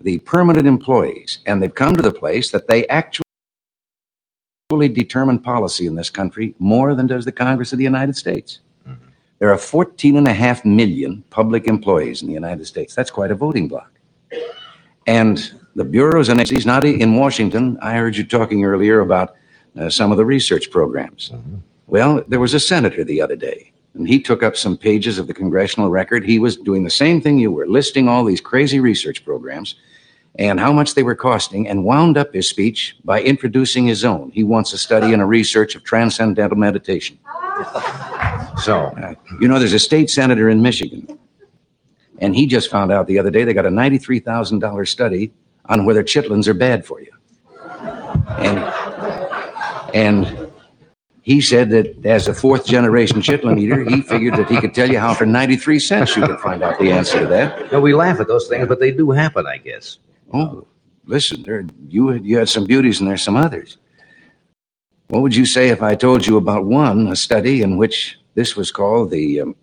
The 0.00 0.18
permanent 0.20 0.66
employees, 0.66 1.40
and 1.46 1.62
they've 1.62 1.74
come 1.74 1.96
to 1.96 2.02
the 2.02 2.12
place 2.12 2.50
that 2.52 2.68
they 2.68 2.86
actually 2.88 3.24
determine 4.70 5.40
policy 5.40 5.86
in 5.86 5.94
this 5.94 6.10
country 6.10 6.54
more 6.58 6.94
than 6.94 7.06
does 7.06 7.24
the 7.24 7.32
Congress 7.32 7.72
of 7.72 7.78
the 7.78 7.84
United 7.84 8.16
States. 8.16 8.60
Mm-hmm. 8.88 9.04
There 9.40 9.52
are 9.52 9.58
14 9.58 10.16
and 10.16 10.28
a 10.28 10.32
half 10.32 10.64
million 10.64 11.24
public 11.30 11.66
employees 11.66 12.22
in 12.22 12.28
the 12.28 12.34
United 12.34 12.66
States. 12.66 12.94
That's 12.94 13.10
quite 13.10 13.30
a 13.30 13.34
voting 13.34 13.66
bloc. 13.66 13.90
And 15.06 15.52
the 15.74 15.84
bureaus 15.84 16.28
and 16.28 16.40
agencies, 16.40 16.66
not 16.66 16.84
in 16.84 17.16
Washington, 17.16 17.78
I 17.82 17.94
heard 17.94 18.16
you 18.16 18.24
talking 18.24 18.64
earlier 18.64 19.00
about 19.00 19.34
uh, 19.78 19.88
some 19.90 20.10
of 20.10 20.18
the 20.18 20.24
research 20.24 20.70
programs. 20.70 21.32
Well, 21.86 22.22
there 22.28 22.40
was 22.40 22.54
a 22.54 22.60
senator 22.60 23.04
the 23.04 23.20
other 23.20 23.36
day, 23.36 23.72
and 23.94 24.06
he 24.08 24.20
took 24.20 24.42
up 24.42 24.56
some 24.56 24.76
pages 24.76 25.18
of 25.18 25.26
the 25.26 25.34
congressional 25.34 25.90
record. 25.90 26.24
He 26.24 26.38
was 26.38 26.56
doing 26.56 26.84
the 26.84 26.90
same 26.90 27.20
thing 27.20 27.38
you 27.38 27.50
were, 27.50 27.66
listing 27.66 28.08
all 28.08 28.24
these 28.24 28.40
crazy 28.40 28.80
research 28.80 29.24
programs 29.24 29.74
and 30.36 30.60
how 30.60 30.72
much 30.72 30.94
they 30.94 31.02
were 31.02 31.16
costing, 31.16 31.66
and 31.66 31.84
wound 31.84 32.16
up 32.16 32.32
his 32.32 32.48
speech 32.48 32.96
by 33.04 33.20
introducing 33.20 33.84
his 33.86 34.04
own. 34.04 34.30
He 34.30 34.44
wants 34.44 34.72
a 34.72 34.78
study 34.78 35.12
and 35.12 35.20
a 35.20 35.26
research 35.26 35.74
of 35.74 35.82
transcendental 35.82 36.56
meditation. 36.56 37.18
So, 38.62 38.76
Uh, 39.02 39.14
you 39.40 39.48
know, 39.48 39.58
there's 39.58 39.72
a 39.72 39.78
state 39.78 40.10
senator 40.10 40.50
in 40.50 40.60
Michigan, 40.60 41.18
and 42.18 42.36
he 42.36 42.46
just 42.46 42.70
found 42.70 42.92
out 42.92 43.06
the 43.06 43.18
other 43.18 43.30
day 43.30 43.44
they 43.44 43.54
got 43.54 43.64
a 43.64 43.70
$93,000 43.70 44.86
study 44.86 45.32
on 45.64 45.84
whether 45.86 46.02
chitlins 46.04 46.46
are 46.46 46.54
bad 46.54 46.84
for 46.84 47.00
you. 47.00 47.10
And, 48.38 48.58
and 49.94 50.50
he 51.22 51.40
said 51.40 51.70
that 51.70 52.04
as 52.06 52.28
a 52.28 52.34
fourth 52.34 52.66
generation 52.66 53.20
chitlin 53.20 53.58
eater, 53.58 53.84
he 53.84 54.00
figured 54.02 54.34
that 54.34 54.48
he 54.48 54.60
could 54.60 54.74
tell 54.74 54.90
you 54.90 54.98
how 54.98 55.14
for 55.14 55.26
93 55.26 55.78
cents 55.78 56.16
you 56.16 56.26
could 56.26 56.40
find 56.40 56.62
out 56.62 56.78
the 56.78 56.90
answer 56.90 57.20
to 57.20 57.26
that. 57.26 57.70
No, 57.70 57.80
we 57.80 57.94
laugh 57.94 58.20
at 58.20 58.26
those 58.28 58.48
things, 58.48 58.66
but 58.68 58.80
they 58.80 58.90
do 58.90 59.10
happen, 59.10 59.46
I 59.46 59.58
guess. 59.58 59.98
Oh, 60.32 60.66
listen, 61.04 61.42
there, 61.42 61.64
you, 61.88 62.08
had- 62.08 62.24
you 62.24 62.38
had 62.38 62.48
some 62.48 62.64
beauties 62.64 63.00
and 63.00 63.08
there's 63.08 63.22
some 63.22 63.36
others. 63.36 63.76
What 65.08 65.22
would 65.22 65.34
you 65.36 65.44
say 65.44 65.68
if 65.68 65.82
I 65.82 65.94
told 65.94 66.26
you 66.26 66.36
about 66.36 66.64
one, 66.64 67.08
a 67.08 67.16
study 67.16 67.62
in 67.62 67.76
which 67.76 68.18
this 68.34 68.56
was 68.56 68.70
called 68.70 69.10
the, 69.10 69.40
um, 69.42 69.56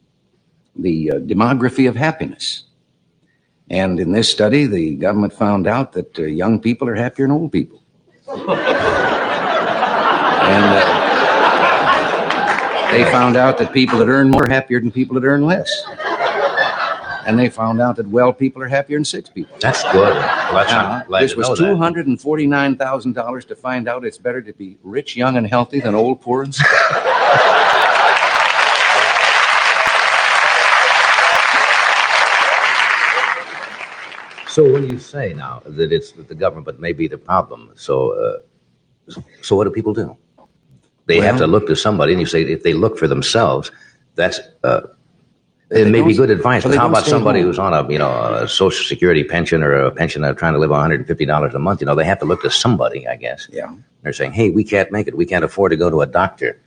the 0.76 1.12
uh, 1.12 1.16
demography 1.20 1.88
of 1.90 1.96
happiness? 1.96 2.64
And 3.70 4.00
in 4.00 4.12
this 4.12 4.30
study, 4.32 4.66
the 4.66 4.96
government 4.96 5.34
found 5.34 5.68
out 5.68 5.92
that 5.94 6.18
uh, 6.20 6.24
young 6.24 6.60
people 6.62 6.88
are 6.88 6.96
happier 6.96 7.28
than 7.28 7.32
old 7.36 7.52
people. 7.52 7.82
And 10.50 10.66
uh, 10.66 10.82
they 12.92 13.04
found 13.12 13.36
out 13.36 13.58
that 13.58 13.74
people 13.74 14.00
that 14.00 14.08
earn 14.08 14.30
more 14.32 14.44
are 14.46 14.50
happier 14.50 14.80
than 14.80 14.92
people 14.92 15.20
that 15.20 15.26
earn 15.28 15.46
less. 15.46 15.70
And 17.26 17.38
they 17.38 17.50
found 17.50 17.82
out 17.82 17.98
that 17.98 18.08
well 18.08 18.32
people 18.32 18.62
are 18.62 18.70
happier 18.70 18.98
than 18.98 19.04
six 19.04 19.30
people. 19.30 19.58
That's 19.60 19.84
good. 19.84 20.16
Well, 20.16 20.54
that's- 20.54 20.72
Now, 20.72 21.04
glad 21.06 21.24
this 21.24 21.36
was 21.36 21.60
two 21.60 21.76
hundred 21.76 22.08
and 22.08 22.20
forty-nine 22.22 22.78
thousand 22.78 23.14
dollars 23.14 23.44
to 23.46 23.56
find 23.56 23.90
out 23.90 24.06
it's 24.06 24.18
better 24.18 24.42
to 24.42 24.54
be 24.54 24.78
rich, 24.82 25.18
young, 25.18 25.36
and 25.36 25.46
healthy 25.46 25.82
than 25.82 25.94
old, 25.94 26.22
poor, 26.22 26.44
and 26.44 26.56
sick. 26.56 26.66
So 34.48 34.64
when 34.74 34.90
you 34.90 34.98
say 34.98 35.34
now 35.34 35.62
that 35.66 35.92
it's 35.92 36.12
that 36.14 36.28
the 36.28 36.34
government 36.36 36.80
may 36.80 36.92
be 36.92 37.08
the 37.08 37.18
problem, 37.18 37.72
so 37.76 37.96
uh, 38.18 39.12
so 39.42 39.56
what 39.56 39.66
do 39.66 39.72
people 39.72 39.94
do? 39.94 40.18
They 41.08 41.20
have 41.22 41.38
to 41.38 41.48
look 41.48 41.68
to 41.68 41.76
somebody, 41.76 42.12
and 42.14 42.20
you 42.20 42.26
say 42.28 42.44
if 42.44 42.64
they 42.64 42.74
look 42.74 42.98
for 42.98 43.08
themselves, 43.08 43.72
that's 44.16 44.40
uh, 44.64 44.82
it 45.70 45.88
may 45.88 46.02
be 46.02 46.14
good 46.14 46.30
advice. 46.30 46.64
well, 46.64 46.74
But 46.74 46.80
how 46.80 46.88
about 46.88 47.06
somebody 47.06 47.40
home. 47.40 47.48
who's 47.50 47.60
on 47.60 47.74
a 47.74 47.90
you 47.92 47.98
know 47.98 48.12
a 48.36 48.48
social 48.48 48.86
security 48.86 49.24
pension 49.24 49.64
or 49.64 49.74
a 49.74 49.92
pension 49.92 50.24
of 50.24 50.38
trying 50.38 50.54
to 50.54 50.60
live 50.60 50.72
on 50.72 50.80
150 50.80 51.26
dollars 51.26 51.54
a 51.56 51.60
month? 51.60 51.82
You 51.82 51.88
know, 51.88 51.96
they 51.96 52.06
have 52.06 52.20
to 52.20 52.26
look 52.26 52.42
to 52.44 52.52
somebody, 52.52 53.08
I 53.08 53.16
guess. 53.16 53.48
Yeah. 53.52 53.74
They're 54.04 54.14
saying, 54.14 54.34
hey, 54.34 54.50
we 54.50 54.64
can't 54.64 54.92
make 54.92 55.08
it. 55.08 55.18
We 55.18 55.26
can't 55.26 55.44
afford 55.44 55.72
to 55.72 55.78
go 55.78 55.90
to 55.90 56.02
a 56.02 56.08
doctor. 56.08 56.62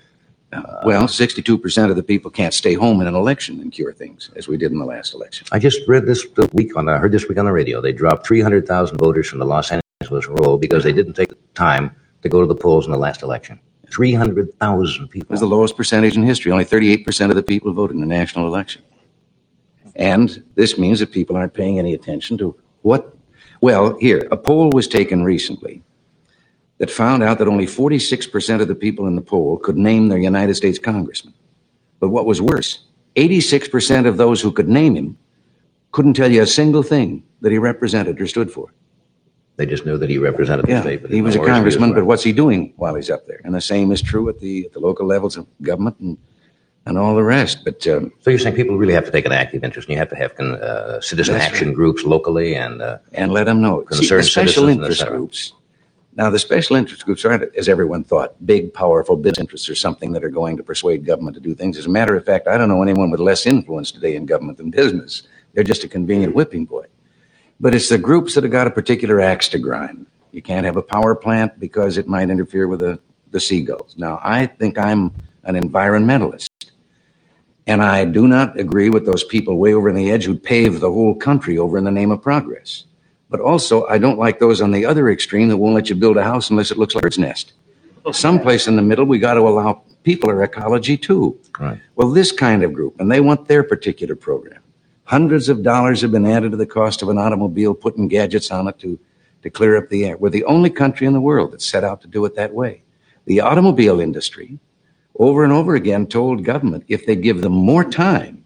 Well, 0.84 1.06
sixty-two 1.06 1.58
percent 1.58 1.90
of 1.90 1.96
the 1.96 2.02
people 2.02 2.28
can't 2.30 2.52
stay 2.52 2.74
home 2.74 3.00
in 3.00 3.06
an 3.06 3.14
election 3.14 3.60
and 3.60 3.70
cure 3.70 3.92
things, 3.92 4.30
as 4.34 4.48
we 4.48 4.56
did 4.56 4.72
in 4.72 4.78
the 4.78 4.84
last 4.84 5.14
election. 5.14 5.46
I 5.52 5.60
just 5.60 5.86
read 5.86 6.06
this 6.06 6.26
the 6.34 6.50
week 6.52 6.76
on, 6.76 6.88
I 6.88 6.98
heard 6.98 7.12
this 7.12 7.28
week 7.28 7.38
on 7.38 7.44
the 7.44 7.52
radio. 7.52 7.80
They 7.80 7.92
dropped 7.92 8.26
300,000 8.26 8.98
voters 8.98 9.28
from 9.28 9.38
the 9.38 9.44
Los 9.44 9.70
Angeles 9.70 10.26
roll 10.26 10.58
because 10.58 10.82
they 10.82 10.92
didn't 10.92 11.12
take 11.14 11.28
the 11.28 11.36
time 11.54 11.94
to 12.22 12.28
go 12.28 12.40
to 12.40 12.46
the 12.48 12.54
polls 12.56 12.84
in 12.84 12.90
the 12.90 12.98
last 12.98 13.22
election. 13.22 13.60
300,000 13.90 15.04
It 15.04 15.10
people. 15.10 15.28
was 15.30 15.40
the 15.40 15.46
lowest 15.46 15.76
percentage 15.76 16.16
in 16.16 16.22
history. 16.22 16.52
Only 16.52 16.64
thirty-eight 16.64 17.04
percent 17.04 17.30
of 17.30 17.36
the 17.36 17.42
people 17.42 17.72
voted 17.72 17.94
in 17.94 18.00
the 18.00 18.06
national 18.06 18.46
election. 18.46 18.82
And 19.96 20.42
this 20.54 20.78
means 20.78 21.00
that 21.00 21.12
people 21.12 21.36
aren't 21.36 21.54
paying 21.54 21.78
any 21.78 21.94
attention 21.94 22.38
to 22.38 22.56
what, 22.82 23.14
well, 23.60 23.98
here, 23.98 24.26
a 24.30 24.36
poll 24.36 24.70
was 24.70 24.88
taken 24.88 25.24
recently 25.24 25.82
that 26.78 26.90
found 26.90 27.22
out 27.22 27.38
that 27.38 27.48
only 27.48 27.66
forty-six 27.66 28.26
percent 28.26 28.62
of 28.62 28.68
the 28.68 28.74
people 28.74 29.06
in 29.06 29.16
the 29.16 29.22
poll 29.22 29.58
could 29.58 29.76
name 29.76 30.08
their 30.08 30.18
United 30.18 30.54
States 30.54 30.78
congressman. 30.78 31.34
But 31.98 32.10
what 32.10 32.26
was 32.26 32.40
worse, 32.40 32.86
eighty-six 33.16 33.68
percent 33.68 34.06
of 34.06 34.16
those 34.16 34.40
who 34.40 34.52
could 34.52 34.68
name 34.68 34.94
him 34.94 35.18
couldn't 35.92 36.14
tell 36.14 36.30
you 36.30 36.42
a 36.42 36.46
single 36.46 36.84
thing 36.84 37.22
that 37.40 37.50
he 37.52 37.58
represented 37.58 38.20
or 38.20 38.26
stood 38.26 38.50
for. 38.50 38.72
They 39.60 39.66
just 39.66 39.84
knew 39.84 39.98
that 39.98 40.08
he 40.08 40.16
represented 40.16 40.64
the 40.64 40.72
Yeah, 40.72 40.80
state. 40.80 41.02
but 41.02 41.10
he 41.10 41.20
was 41.20 41.36
a 41.36 41.44
congressman, 41.54 41.92
but 41.92 42.04
what's 42.06 42.22
he 42.22 42.32
doing 42.32 42.72
while 42.82 42.94
he's 42.94 43.10
up 43.10 43.26
there? 43.26 43.42
And 43.44 43.54
the 43.54 43.60
same 43.60 43.92
is 43.92 44.00
true 44.00 44.26
at 44.30 44.40
the, 44.40 44.64
at 44.64 44.72
the 44.72 44.80
local 44.80 45.04
levels 45.14 45.36
of 45.36 45.46
government 45.60 45.96
and, 46.00 46.16
and 46.86 46.96
all 46.96 47.14
the 47.14 47.22
rest. 47.22 47.58
But, 47.62 47.86
um, 47.86 48.10
So 48.22 48.30
you're 48.30 48.38
saying 48.38 48.56
people 48.56 48.78
really 48.78 48.94
have 48.94 49.04
to 49.04 49.10
take 49.10 49.26
an 49.26 49.32
active 49.32 49.62
interest, 49.62 49.86
and 49.86 49.92
you 49.94 49.98
have 49.98 50.08
to 50.08 50.16
have 50.16 50.32
uh, 50.40 50.98
citizen 51.02 51.34
That's 51.34 51.44
action 51.48 51.68
right. 51.68 51.76
groups 51.76 52.04
locally 52.04 52.54
and 52.54 52.80
uh, 52.80 52.98
and 53.12 53.32
let 53.32 53.44
them 53.44 53.60
know. 53.60 53.80
See, 53.80 53.84
the 53.84 53.96
concerned 53.96 54.24
special 54.24 54.62
citizens, 54.62 54.78
et 54.78 54.80
interest 54.84 55.00
cetera. 55.00 55.16
groups. 55.18 55.52
Now, 56.16 56.30
the 56.30 56.38
special 56.38 56.76
interest 56.76 57.04
groups 57.04 57.22
aren't, 57.26 57.54
as 57.54 57.68
everyone 57.68 58.02
thought, 58.04 58.30
big, 58.46 58.72
powerful 58.72 59.16
business 59.16 59.40
interests 59.44 59.68
or 59.68 59.74
something 59.74 60.12
that 60.12 60.24
are 60.24 60.30
going 60.40 60.56
to 60.56 60.62
persuade 60.62 61.04
government 61.04 61.34
to 61.34 61.40
do 61.48 61.54
things. 61.54 61.76
As 61.76 61.84
a 61.84 61.90
matter 61.90 62.16
of 62.16 62.24
fact, 62.24 62.48
I 62.48 62.56
don't 62.56 62.70
know 62.72 62.82
anyone 62.82 63.10
with 63.10 63.20
less 63.20 63.44
influence 63.44 63.92
today 63.92 64.16
in 64.16 64.24
government 64.24 64.56
than 64.56 64.70
business. 64.70 65.22
They're 65.52 65.70
just 65.72 65.84
a 65.84 65.88
convenient 65.88 66.34
whipping 66.34 66.64
boy. 66.64 66.86
But 67.60 67.74
it's 67.74 67.90
the 67.90 67.98
groups 67.98 68.34
that 68.34 68.44
have 68.44 68.50
got 68.50 68.66
a 68.66 68.70
particular 68.70 69.20
axe 69.20 69.48
to 69.50 69.58
grind. 69.58 70.06
You 70.32 70.40
can't 70.40 70.64
have 70.64 70.76
a 70.76 70.82
power 70.82 71.14
plant 71.14 71.60
because 71.60 71.98
it 71.98 72.08
might 72.08 72.30
interfere 72.30 72.66
with 72.66 72.80
the, 72.80 72.98
the 73.30 73.40
seagulls. 73.40 73.94
Now, 73.98 74.18
I 74.22 74.46
think 74.46 74.78
I'm 74.78 75.12
an 75.44 75.56
environmentalist. 75.56 76.48
And 77.66 77.82
I 77.82 78.04
do 78.04 78.26
not 78.26 78.58
agree 78.58 78.88
with 78.88 79.04
those 79.04 79.22
people 79.22 79.58
way 79.58 79.74
over 79.74 79.90
on 79.90 79.94
the 79.94 80.10
edge 80.10 80.24
who 80.24 80.36
pave 80.36 80.80
the 80.80 80.90
whole 80.90 81.14
country 81.14 81.58
over 81.58 81.76
in 81.76 81.84
the 81.84 81.90
name 81.90 82.10
of 82.10 82.22
progress. 82.22 82.84
But 83.28 83.40
also, 83.40 83.86
I 83.86 83.98
don't 83.98 84.18
like 84.18 84.40
those 84.40 84.60
on 84.60 84.72
the 84.72 84.84
other 84.84 85.10
extreme 85.10 85.48
that 85.48 85.56
won't 85.56 85.74
let 85.74 85.88
you 85.88 85.94
build 85.94 86.16
a 86.16 86.24
house 86.24 86.50
unless 86.50 86.70
it 86.70 86.78
looks 86.78 86.94
like 86.94 87.02
a 87.02 87.04
bird's 87.04 87.18
nest. 87.18 87.52
Someplace 88.12 88.66
in 88.66 88.76
the 88.76 88.82
middle, 88.82 89.04
we 89.04 89.18
got 89.18 89.34
to 89.34 89.40
allow 89.40 89.82
people 90.02 90.30
our 90.30 90.42
ecology 90.42 90.96
too. 90.96 91.38
Right. 91.60 91.78
Well, 91.94 92.10
this 92.10 92.32
kind 92.32 92.64
of 92.64 92.72
group, 92.72 92.98
and 92.98 93.12
they 93.12 93.20
want 93.20 93.46
their 93.46 93.62
particular 93.62 94.16
program. 94.16 94.60
Hundreds 95.10 95.48
of 95.48 95.64
dollars 95.64 96.02
have 96.02 96.12
been 96.12 96.24
added 96.24 96.52
to 96.52 96.56
the 96.56 96.64
cost 96.64 97.02
of 97.02 97.08
an 97.08 97.18
automobile, 97.18 97.74
putting 97.74 98.06
gadgets 98.06 98.52
on 98.52 98.68
it 98.68 98.78
to, 98.78 98.96
to 99.42 99.50
clear 99.50 99.76
up 99.76 99.88
the 99.88 100.04
air. 100.04 100.16
We're 100.16 100.30
the 100.30 100.44
only 100.44 100.70
country 100.70 101.04
in 101.04 101.12
the 101.12 101.20
world 101.20 101.50
that 101.50 101.60
set 101.60 101.82
out 101.82 102.00
to 102.02 102.06
do 102.06 102.24
it 102.26 102.36
that 102.36 102.54
way. 102.54 102.84
The 103.24 103.40
automobile 103.40 103.98
industry, 103.98 104.60
over 105.18 105.42
and 105.42 105.52
over 105.52 105.74
again, 105.74 106.06
told 106.06 106.44
government 106.44 106.84
if 106.86 107.06
they 107.06 107.16
give 107.16 107.42
them 107.42 107.54
more 107.54 107.82
time, 107.82 108.44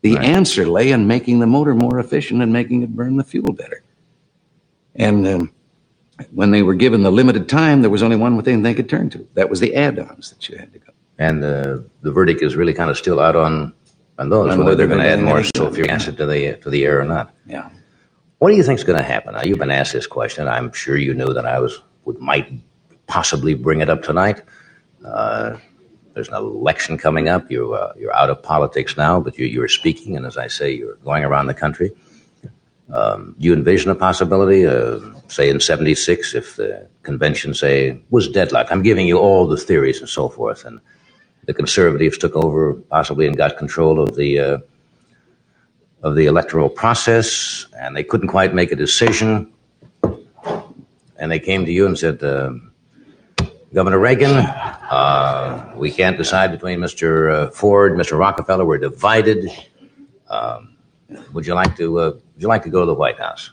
the 0.00 0.16
answer 0.16 0.66
lay 0.66 0.92
in 0.92 1.06
making 1.06 1.40
the 1.40 1.46
motor 1.46 1.74
more 1.74 1.98
efficient 1.98 2.40
and 2.40 2.50
making 2.50 2.82
it 2.82 2.96
burn 2.96 3.18
the 3.18 3.22
fuel 3.22 3.52
better. 3.52 3.82
And 4.94 5.28
um, 5.28 5.52
when 6.30 6.52
they 6.52 6.62
were 6.62 6.74
given 6.74 7.02
the 7.02 7.12
limited 7.12 7.50
time, 7.50 7.82
there 7.82 7.90
was 7.90 8.02
only 8.02 8.16
one 8.16 8.42
thing 8.42 8.62
they 8.62 8.72
could 8.72 8.88
turn 8.88 9.10
to. 9.10 9.28
That 9.34 9.50
was 9.50 9.60
the 9.60 9.74
add-ons 9.74 10.30
that 10.30 10.48
you 10.48 10.56
had 10.56 10.72
to 10.72 10.78
go. 10.78 10.92
And 11.18 11.44
uh, 11.44 11.80
the 12.00 12.12
verdict 12.12 12.40
is 12.40 12.56
really 12.56 12.72
kind 12.72 12.88
of 12.88 12.96
still 12.96 13.20
out 13.20 13.36
on, 13.36 13.74
on 14.22 14.30
those, 14.30 14.56
whether 14.56 14.74
they're 14.74 14.86
going 14.86 15.00
to 15.00 15.08
add 15.08 15.20
more 15.20 15.40
sulfuric 15.40 15.88
acid 15.88 16.16
to 16.16 16.26
the, 16.26 16.56
to 16.62 16.70
the 16.70 16.84
air 16.84 17.00
or 17.00 17.04
not. 17.04 17.34
Yeah. 17.46 17.68
What 18.38 18.50
do 18.50 18.56
you 18.56 18.62
think 18.62 18.78
is 18.78 18.84
going 18.84 18.98
to 18.98 19.04
happen? 19.04 19.34
Now, 19.34 19.42
you've 19.42 19.58
been 19.58 19.70
asked 19.70 19.92
this 19.92 20.06
question. 20.06 20.48
I'm 20.48 20.72
sure 20.72 20.96
you 20.96 21.14
knew 21.14 21.32
that 21.32 21.46
I 21.46 21.60
was 21.60 21.80
would 22.04 22.18
might 22.18 22.52
possibly 23.06 23.54
bring 23.54 23.80
it 23.80 23.88
up 23.88 24.02
tonight. 24.02 24.42
Uh, 25.04 25.58
there's 26.14 26.28
an 26.28 26.34
election 26.34 26.98
coming 26.98 27.28
up. 27.28 27.50
You're 27.50 27.74
uh, 27.74 27.92
you're 27.96 28.14
out 28.14 28.30
of 28.30 28.42
politics 28.42 28.96
now, 28.96 29.20
but 29.20 29.38
you 29.38 29.46
you're 29.46 29.68
speaking, 29.68 30.16
and 30.16 30.26
as 30.26 30.36
I 30.36 30.48
say, 30.48 30.72
you're 30.72 30.96
going 30.96 31.24
around 31.24 31.46
the 31.46 31.54
country. 31.54 31.92
Um, 32.90 33.34
you 33.38 33.54
envision 33.54 33.90
a 33.90 33.94
possibility, 33.94 34.66
uh, 34.66 34.98
say 35.28 35.48
in 35.48 35.60
76, 35.60 36.34
if 36.34 36.56
the 36.56 36.86
convention, 37.04 37.54
say, 37.54 37.98
was 38.10 38.28
deadlocked? 38.28 38.70
I'm 38.70 38.82
giving 38.82 39.06
you 39.06 39.18
all 39.18 39.46
the 39.46 39.56
theories 39.56 40.00
and 40.00 40.08
so 40.08 40.28
forth, 40.28 40.66
and 40.66 40.78
the 41.46 41.54
conservatives 41.54 42.18
took 42.18 42.36
over 42.36 42.74
possibly 42.74 43.26
and 43.26 43.36
got 43.36 43.56
control 43.56 44.00
of 44.00 44.14
the 44.16 44.38
uh, 44.38 44.58
of 46.02 46.16
the 46.16 46.26
electoral 46.26 46.68
process, 46.68 47.66
and 47.78 47.96
they 47.96 48.02
couldn't 48.02 48.28
quite 48.28 48.54
make 48.54 48.72
a 48.72 48.76
decision. 48.76 49.52
And 51.18 51.30
they 51.30 51.38
came 51.38 51.64
to 51.64 51.70
you 51.70 51.86
and 51.86 51.96
said, 51.96 52.22
uh, 52.24 52.54
Governor 53.72 54.00
Reagan, 54.00 54.32
uh, 54.32 55.72
we 55.76 55.92
can't 55.92 56.18
decide 56.18 56.50
between 56.50 56.80
Mr. 56.80 57.32
Uh, 57.32 57.50
Ford, 57.52 57.92
Mr. 57.92 58.18
Rockefeller. 58.18 58.64
We're 58.64 58.78
divided. 58.78 59.48
Um, 60.28 60.76
would 61.32 61.46
you 61.46 61.54
like 61.54 61.76
to? 61.76 61.98
Uh, 61.98 62.10
would 62.10 62.42
you 62.42 62.48
like 62.48 62.64
to 62.64 62.70
go 62.70 62.80
to 62.80 62.86
the 62.86 62.94
White 62.94 63.18
House? 63.18 63.50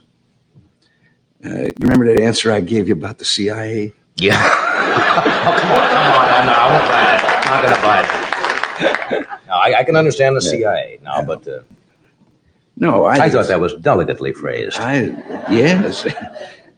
Uh, 1.45 1.49
you 1.49 1.71
remember 1.79 2.05
that 2.07 2.19
answer 2.19 2.51
I 2.51 2.59
gave 2.59 2.87
you 2.87 2.95
about 2.95 3.17
the 3.19 3.25
CIA? 3.25 3.93
Yeah. 4.17 4.35
oh, 4.43 5.57
come 5.61 5.71
on, 5.71 5.87
come 5.87 6.03
on. 6.19 6.45
No, 6.47 6.53
I 6.53 6.71
won't 6.71 6.89
buy 6.89 7.35
it. 7.35 7.38
I'm 7.49 7.63
not 7.63 7.69
going 7.69 7.75
to 7.75 7.81
buy 7.81 9.19
it. 9.21 9.27
No, 9.47 9.55
I, 9.55 9.79
I, 9.79 9.83
can 9.83 9.95
understand 9.95 10.35
the 10.35 10.41
CIA 10.41 10.99
now, 11.01 11.23
but 11.23 11.47
uh, 11.47 11.61
no, 12.77 13.05
I, 13.05 13.15
I 13.15 13.29
thought 13.29 13.47
that 13.47 13.59
was 13.59 13.73
delicately 13.75 14.33
phrased. 14.33 14.77
I 14.79 15.05
yes, 15.51 16.03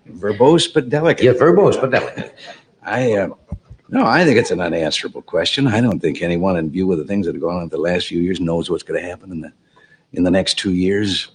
verbose 0.07 0.73
but 0.73 0.87
delicate. 0.87 1.25
Yeah, 1.25 1.33
verbose 1.33 1.79
but 1.79 1.91
delicate. 1.91 2.33
I 2.83 3.13
uh, 3.13 3.29
no, 3.89 4.05
I 4.05 4.23
think 4.23 4.37
it's 4.37 4.51
an 4.51 4.61
unanswerable 4.61 5.21
question. 5.21 5.67
I 5.67 5.81
don't 5.81 5.99
think 5.99 6.21
anyone, 6.21 6.55
in 6.55 6.71
view 6.71 6.89
of 6.91 6.97
the 6.97 7.03
things 7.03 7.25
that 7.25 7.35
have 7.35 7.41
gone 7.41 7.57
on 7.57 7.63
in 7.63 7.69
the 7.69 7.77
last 7.77 8.07
few 8.07 8.21
years, 8.21 8.39
knows 8.39 8.69
what's 8.69 8.83
going 8.83 9.01
to 9.01 9.07
happen 9.07 9.31
in 9.31 9.41
the 9.41 9.51
in 10.13 10.23
the 10.23 10.31
next 10.31 10.57
two 10.57 10.73
years 10.73 11.27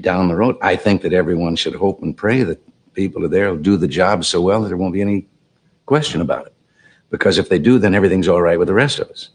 down 0.00 0.26
the 0.26 0.34
road. 0.34 0.56
I 0.60 0.74
think 0.74 1.02
that 1.02 1.12
everyone 1.12 1.54
should 1.54 1.76
hope 1.76 2.02
and 2.02 2.16
pray 2.16 2.42
that 2.42 2.60
people 2.94 3.24
are 3.24 3.28
there 3.28 3.50
will 3.50 3.62
do 3.62 3.76
the 3.76 3.86
job 3.86 4.24
so 4.24 4.40
well 4.40 4.62
that 4.62 4.68
there 4.68 4.76
won't 4.76 4.92
be 4.92 5.02
any 5.02 5.28
question 5.86 6.20
about 6.20 6.46
it. 6.46 6.54
Because 7.10 7.38
if 7.38 7.48
they 7.48 7.58
do, 7.58 7.78
then 7.78 7.94
everything's 7.94 8.28
all 8.28 8.40
right 8.40 8.58
with 8.58 8.68
the 8.68 8.74
rest 8.74 8.98
of 8.98 9.10
us. 9.10 9.30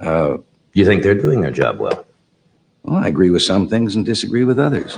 Uh, 0.00 0.38
you 0.74 0.84
think 0.84 1.02
they're 1.02 1.14
doing 1.14 1.40
their 1.40 1.50
job 1.50 1.80
well? 1.80 2.06
Well, 2.82 3.02
I 3.02 3.08
agree 3.08 3.30
with 3.30 3.42
some 3.42 3.68
things 3.68 3.96
and 3.96 4.04
disagree 4.04 4.44
with 4.44 4.58
others. 4.58 4.96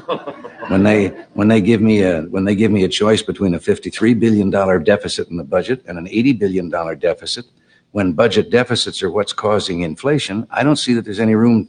when 0.69 0.83
they 0.83 1.09
when 1.35 1.49
they 1.49 1.61
give 1.61 1.81
me 1.81 2.03
a 2.03 2.23
when 2.23 2.45
they 2.45 2.55
give 2.55 2.71
me 2.71 2.85
a 2.85 2.89
choice 2.89 3.23
between 3.23 3.55
a 3.55 3.61
53 3.61 4.15
billion 4.15 4.51
dollar 4.51 4.79
deficit 4.79 5.29
in 5.29 5.37
the 5.37 5.45
budget 5.45 5.83
and 5.87 5.99
an 5.99 6.07
80 6.07 6.35
billion 6.35 6.69
dollar 6.69 6.95
deficit, 6.95 7.47
when 7.93 8.13
budget 8.13 8.51
deficits 8.51 9.03
are 9.03 9.11
what's 9.11 9.33
causing 9.33 9.81
inflation, 9.81 10.47
I 10.51 10.63
don't 10.63 10.77
see 10.77 10.95
that 10.95 11.05
there's 11.05 11.21
any 11.21 11.35
room 11.35 11.69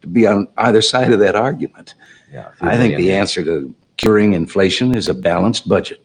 to 0.00 0.08
be 0.08 0.26
on 0.26 0.48
either 0.56 0.82
side 0.82 1.12
of 1.12 1.20
that 1.20 1.36
argument. 1.36 1.94
Yeah, 2.32 2.48
I 2.60 2.76
think 2.76 2.96
the 2.96 3.12
answer 3.12 3.44
to 3.44 3.74
curing 3.96 4.32
inflation 4.32 4.96
is 4.96 5.08
a 5.08 5.14
balanced 5.14 5.68
budget. 5.68 6.02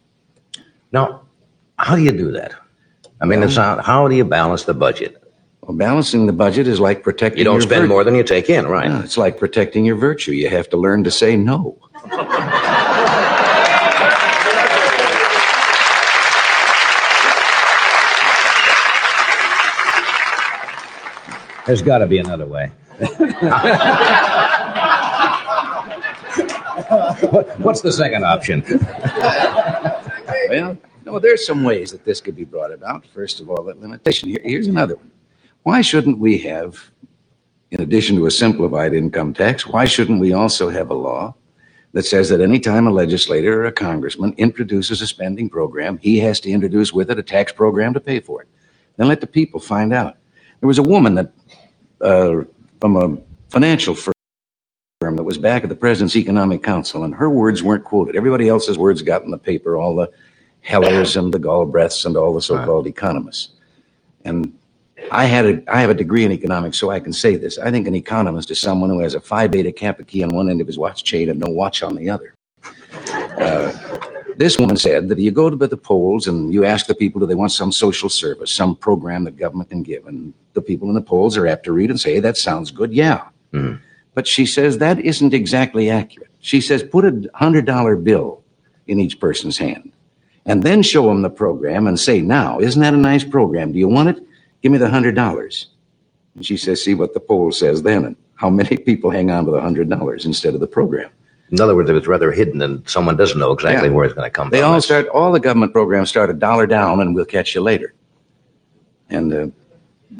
Now, 0.92 1.22
how 1.78 1.96
do 1.96 2.02
you 2.02 2.12
do 2.12 2.30
that? 2.32 2.54
I 3.20 3.24
mean, 3.24 3.42
it's 3.42 3.56
not, 3.56 3.84
how 3.84 4.08
do 4.08 4.14
you 4.14 4.24
balance 4.24 4.64
the 4.64 4.74
budget? 4.74 5.22
Well, 5.62 5.76
balancing 5.76 6.26
the 6.26 6.32
budget 6.32 6.68
is 6.68 6.78
like 6.78 7.02
protecting. 7.02 7.44
Your 7.44 7.54
virtue. 7.54 7.58
You 7.58 7.60
don't 7.60 7.70
your 7.70 7.76
spend 7.76 7.82
vir- 7.82 7.88
more 7.88 8.04
than 8.04 8.14
you 8.14 8.22
take 8.22 8.48
in, 8.50 8.66
right? 8.66 8.88
No, 8.88 9.00
it's 9.00 9.16
like 9.16 9.38
protecting 9.38 9.84
your 9.84 9.96
virtue. 9.96 10.32
You 10.32 10.48
have 10.48 10.68
to 10.70 10.76
learn 10.76 11.02
to 11.04 11.10
say 11.10 11.36
no. 11.36 11.78
There's 21.66 21.82
got 21.82 21.98
to 21.98 22.06
be 22.06 22.18
another 22.18 22.46
way. 22.46 22.70
what's 27.58 27.80
the 27.80 27.90
second 27.90 28.24
option? 28.24 28.62
well, 30.48 30.78
no, 31.06 31.20
there's 31.20 31.46
some 31.46 31.62
ways 31.62 31.92
that 31.92 32.04
this 32.04 32.20
could 32.20 32.34
be 32.34 32.44
brought 32.44 32.72
about. 32.72 33.06
First 33.06 33.40
of 33.40 33.48
all, 33.48 33.62
that 33.62 33.80
limitation. 33.80 34.28
Here, 34.28 34.40
here's 34.42 34.66
another 34.66 34.96
one. 34.96 35.10
Why 35.62 35.80
shouldn't 35.80 36.18
we 36.18 36.36
have, 36.38 36.90
in 37.70 37.80
addition 37.80 38.16
to 38.16 38.26
a 38.26 38.30
simplified 38.30 38.92
income 38.92 39.32
tax, 39.32 39.66
why 39.66 39.84
shouldn't 39.84 40.20
we 40.20 40.32
also 40.32 40.68
have 40.68 40.90
a 40.90 40.94
law 40.94 41.34
that 41.92 42.04
says 42.04 42.28
that 42.30 42.40
any 42.40 42.58
time 42.58 42.88
a 42.88 42.90
legislator 42.90 43.62
or 43.62 43.66
a 43.66 43.72
congressman 43.72 44.34
introduces 44.36 45.00
a 45.00 45.06
spending 45.06 45.48
program, 45.48 45.96
he 45.98 46.18
has 46.18 46.40
to 46.40 46.50
introduce 46.50 46.92
with 46.92 47.10
it 47.10 47.20
a 47.20 47.22
tax 47.22 47.52
program 47.52 47.94
to 47.94 48.00
pay 48.00 48.18
for 48.18 48.42
it? 48.42 48.48
Then 48.96 49.06
let 49.06 49.20
the 49.20 49.28
people 49.28 49.60
find 49.60 49.94
out. 49.94 50.16
There 50.60 50.66
was 50.66 50.78
a 50.78 50.82
woman 50.82 51.14
that, 51.14 51.32
uh, 52.00 52.42
from 52.80 52.96
a 52.96 53.16
financial 53.48 53.94
firm 53.94 54.12
that 55.00 55.22
was 55.22 55.38
back 55.38 55.62
at 55.62 55.68
the 55.68 55.76
President's 55.76 56.16
Economic 56.16 56.64
Council, 56.64 57.04
and 57.04 57.14
her 57.14 57.30
words 57.30 57.62
weren't 57.62 57.84
quoted. 57.84 58.16
Everybody 58.16 58.48
else's 58.48 58.76
words 58.76 59.02
got 59.02 59.22
in 59.22 59.30
the 59.30 59.38
paper, 59.38 59.76
all 59.76 59.94
the 59.94 60.10
Hellers 60.66 61.16
and 61.16 61.32
the 61.32 61.38
Galbraiths 61.38 62.04
and 62.06 62.16
all 62.16 62.34
the 62.34 62.42
so-called 62.42 62.88
economists. 62.88 63.50
And 64.24 64.52
I 65.12 65.26
had 65.26 65.46
a, 65.46 65.62
I 65.72 65.80
have 65.80 65.90
a 65.90 65.94
degree 65.94 66.24
in 66.24 66.32
economics, 66.32 66.76
so 66.76 66.90
I 66.90 66.98
can 66.98 67.12
say 67.12 67.36
this. 67.36 67.56
I 67.56 67.70
think 67.70 67.86
an 67.86 67.94
economist 67.94 68.50
is 68.50 68.60
someone 68.60 68.90
who 68.90 68.98
has 68.98 69.14
a 69.14 69.20
phi 69.20 69.46
beta 69.46 69.70
kappa 69.70 70.02
key 70.02 70.24
on 70.24 70.30
one 70.34 70.50
end 70.50 70.60
of 70.60 70.66
his 70.66 70.76
watch 70.76 71.04
chain 71.04 71.30
and 71.30 71.38
no 71.38 71.46
watch 71.48 71.84
on 71.84 71.94
the 71.94 72.10
other. 72.10 72.34
Uh, 73.38 73.72
this 74.36 74.58
woman 74.58 74.76
said 74.76 75.08
that 75.08 75.18
you 75.20 75.30
go 75.30 75.48
to 75.48 75.56
the 75.56 75.76
polls 75.76 76.26
and 76.26 76.52
you 76.52 76.64
ask 76.64 76.86
the 76.86 76.96
people, 76.96 77.20
do 77.20 77.26
they 77.26 77.36
want 77.36 77.52
some 77.52 77.70
social 77.70 78.08
service, 78.08 78.50
some 78.50 78.74
program 78.74 79.22
that 79.22 79.36
government 79.36 79.70
can 79.70 79.84
give? 79.84 80.04
And 80.08 80.34
the 80.54 80.62
people 80.62 80.88
in 80.88 80.96
the 80.96 81.00
polls 81.00 81.36
are 81.36 81.46
apt 81.46 81.62
to 81.66 81.72
read 81.72 81.90
and 81.90 82.00
say, 82.00 82.14
hey, 82.14 82.20
that 82.20 82.36
sounds 82.36 82.72
good. 82.72 82.92
Yeah. 82.92 83.28
Mhm. 83.52 83.78
But 84.14 84.26
she 84.26 84.46
says 84.46 84.78
that 84.78 84.98
isn't 84.98 85.32
exactly 85.32 85.90
accurate. 85.90 86.30
She 86.40 86.60
says 86.60 86.82
put 86.82 87.04
a 87.04 87.30
hundred 87.34 87.66
dollar 87.66 87.94
bill 87.94 88.42
in 88.88 88.98
each 88.98 89.20
person's 89.20 89.58
hand 89.58 89.92
and 90.46 90.62
then 90.62 90.82
show 90.82 91.06
them 91.06 91.22
the 91.22 91.30
program 91.30 91.86
and 91.86 91.98
say, 91.98 92.20
now, 92.20 92.58
isn't 92.60 92.80
that 92.80 92.94
a 92.94 92.96
nice 92.96 93.24
program? 93.24 93.72
Do 93.72 93.78
you 93.78 93.88
want 93.88 94.08
it? 94.10 94.22
Give 94.62 94.72
me 94.72 94.78
the 94.78 94.88
hundred 94.88 95.14
dollars. 95.14 95.66
And 96.34 96.44
she 96.46 96.56
says, 96.56 96.82
see 96.82 96.94
what 96.94 97.14
the 97.14 97.20
poll 97.20 97.52
says 97.52 97.82
then 97.82 98.04
and 98.04 98.16
how 98.36 98.48
many 98.50 98.76
people 98.88 99.10
hang 99.10 99.30
on 99.30 99.44
to 99.46 99.50
the 99.50 99.60
hundred 99.60 99.88
dollars 99.90 100.24
instead 100.24 100.54
of 100.54 100.60
the 100.60 100.66
program. 100.66 101.10
In 101.52 101.60
other 101.60 101.76
words, 101.76 101.88
if 101.88 101.96
it's 101.96 102.08
rather 102.08 102.32
hidden 102.32 102.60
and 102.62 102.88
someone 102.88 103.16
doesn't 103.16 103.38
know 103.38 103.52
exactly 103.52 103.88
Yeah. 103.88 103.94
where 103.94 104.04
it's 104.04 104.14
going 104.14 104.26
to 104.26 104.30
come 104.30 104.50
They 104.50 104.58
from. 104.58 104.68
They 104.70 104.74
all 104.74 104.80
start, 104.80 105.06
all 105.08 105.30
the 105.30 105.38
government 105.40 105.72
programs 105.72 106.08
start 106.08 106.28
a 106.30 106.34
dollar 106.34 106.66
down 106.66 107.00
and 107.00 107.14
we'll 107.14 107.24
catch 107.24 107.54
you 107.54 107.60
later. 107.60 107.94
And, 109.10 109.32
uh, 109.32 109.46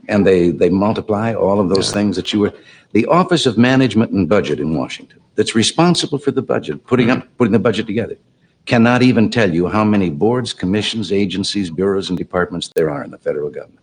and 0.08 0.24
they, 0.26 0.50
they 0.50 0.68
multiply 0.70 1.34
all 1.34 1.58
of 1.60 1.68
those 1.68 1.92
things 1.92 2.14
that 2.16 2.32
you 2.32 2.40
were, 2.40 2.52
the 2.92 3.06
Office 3.06 3.44
of 3.46 3.58
Management 3.58 4.12
and 4.12 4.28
Budget 4.28 4.60
in 4.60 4.76
Washington, 4.76 5.20
that's 5.34 5.54
responsible 5.56 6.18
for 6.18 6.30
the 6.30 6.42
budget, 6.42 6.84
putting 6.86 7.10
up, 7.10 7.26
putting 7.38 7.52
the 7.52 7.58
budget 7.58 7.86
together, 7.86 8.16
cannot 8.66 9.02
even 9.02 9.30
tell 9.30 9.52
you 9.52 9.68
how 9.68 9.84
many 9.84 10.10
boards, 10.10 10.52
commissions, 10.52 11.12
agencies, 11.12 11.70
bureaus, 11.70 12.08
and 12.08 12.18
departments 12.18 12.70
there 12.74 12.90
are 12.90 13.02
in 13.04 13.10
the 13.10 13.18
federal 13.18 13.48
government. 13.50 13.80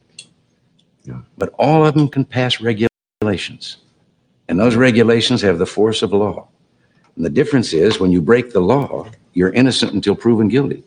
But 1.37 1.53
all 1.57 1.85
of 1.85 1.95
them 1.95 2.07
can 2.07 2.25
pass 2.25 2.61
regulations. 2.61 3.77
And 4.47 4.59
those 4.59 4.75
regulations 4.75 5.41
have 5.41 5.57
the 5.57 5.65
force 5.65 6.01
of 6.01 6.11
law. 6.11 6.49
And 7.15 7.25
the 7.25 7.29
difference 7.29 7.73
is 7.73 7.99
when 7.99 8.11
you 8.11 8.21
break 8.21 8.51
the 8.51 8.61
law, 8.61 9.09
you're 9.33 9.51
innocent 9.51 9.93
until 9.93 10.15
proven 10.15 10.47
guilty. 10.47 10.83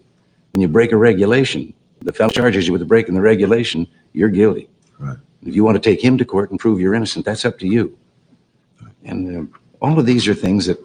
When 0.52 0.62
you 0.62 0.68
break 0.68 0.92
a 0.92 0.96
regulation, 0.96 1.72
the 2.00 2.12
fellow 2.12 2.30
charges 2.30 2.66
you 2.66 2.72
with 2.72 2.86
breaking 2.86 3.14
the 3.14 3.20
regulation, 3.20 3.86
you're 4.12 4.28
guilty. 4.28 4.68
Right. 4.98 5.18
If 5.42 5.54
you 5.54 5.64
want 5.64 5.76
to 5.76 5.90
take 5.90 6.02
him 6.02 6.18
to 6.18 6.24
court 6.24 6.50
and 6.50 6.58
prove 6.58 6.80
you're 6.80 6.94
innocent, 6.94 7.24
that's 7.24 7.44
up 7.44 7.58
to 7.60 7.66
you. 7.66 7.96
And 9.04 9.36
um, 9.36 9.54
all 9.80 9.98
of 9.98 10.06
these 10.06 10.26
are 10.28 10.34
things 10.34 10.66
that, 10.66 10.78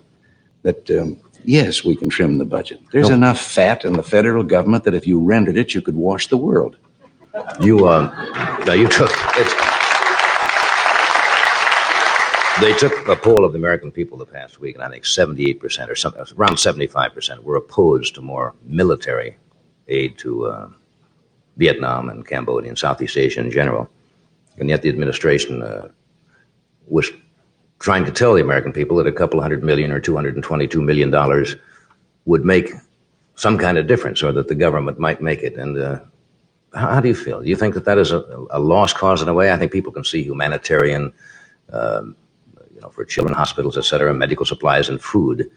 that 0.63 0.89
um, 0.91 1.19
yes, 1.45 1.83
we 1.83 1.95
can 1.95 2.09
trim 2.09 2.37
the 2.37 2.45
budget. 2.45 2.79
There's 2.91 3.09
No. 3.09 3.15
enough 3.15 3.39
fat 3.41 3.85
in 3.85 3.93
the 3.93 4.03
federal 4.03 4.43
government 4.43 4.83
that 4.85 4.93
if 4.93 5.07
you 5.07 5.19
rendered 5.19 5.57
it, 5.57 5.73
you 5.73 5.81
could 5.81 5.95
wash 5.95 6.27
the 6.27 6.37
world. 6.37 6.77
You, 7.61 7.87
uh, 7.87 8.11
now 8.65 8.73
you 8.73 8.87
took, 8.87 9.09
it. 9.37 9.47
they 12.59 12.73
took 12.73 13.07
a 13.07 13.15
poll 13.15 13.45
of 13.45 13.53
the 13.53 13.57
American 13.57 13.91
people 13.91 14.17
the 14.17 14.25
past 14.25 14.59
week, 14.59 14.75
and 14.75 14.83
I 14.83 14.89
think 14.89 15.05
78% 15.05 15.89
or 15.89 15.95
something, 15.95 16.21
around 16.37 16.57
75% 16.57 17.39
were 17.43 17.55
opposed 17.55 18.15
to 18.15 18.21
more 18.21 18.53
military 18.63 19.37
aid 19.87 20.17
to 20.19 20.45
uh, 20.47 20.69
Vietnam 21.57 22.09
and 22.09 22.27
Cambodia 22.27 22.69
and 22.69 22.77
Southeast 22.77 23.17
Asia 23.17 23.39
in 23.39 23.49
general. 23.51 23.89
And 24.57 24.69
yet 24.69 24.81
the 24.81 24.89
administration 24.89 25.63
uh, 25.63 25.87
was 26.87 27.09
trying 27.81 28.05
to 28.05 28.11
tell 28.11 28.33
the 28.35 28.41
American 28.41 28.71
people 28.71 28.95
that 28.97 29.07
a 29.07 29.11
couple 29.11 29.41
hundred 29.41 29.63
million 29.63 29.91
or 29.91 29.99
222 29.99 30.81
million 30.81 31.09
dollars 31.09 31.55
would 32.25 32.45
make 32.45 32.71
some 33.35 33.57
kind 33.57 33.77
of 33.77 33.87
difference, 33.87 34.21
or 34.21 34.31
that 34.31 34.47
the 34.47 34.55
government 34.55 34.99
might 34.99 35.21
make 35.21 35.41
it. 35.41 35.55
And 35.55 35.77
uh, 35.77 35.99
how, 36.75 36.99
do 37.01 37.07
you 37.07 37.15
feel? 37.15 37.41
Do 37.41 37.49
you 37.49 37.55
think 37.55 37.73
that 37.73 37.85
that 37.85 37.97
is 37.97 38.11
a, 38.11 38.23
a 38.51 38.59
lost 38.59 38.95
cause 38.95 39.21
in 39.21 39.27
a 39.27 39.33
way? 39.33 39.51
I 39.51 39.57
think 39.57 39.71
people 39.71 39.91
can 39.91 40.03
see 40.03 40.21
humanitarian, 40.21 41.11
um, 41.71 42.15
you 42.73 42.81
know, 42.81 42.89
for 42.89 43.03
children, 43.03 43.35
hospitals, 43.35 43.77
et 43.77 43.85
cetera, 43.85 44.13
medical 44.13 44.45
supplies 44.45 44.87
and 44.89 45.01
food. 45.01 45.49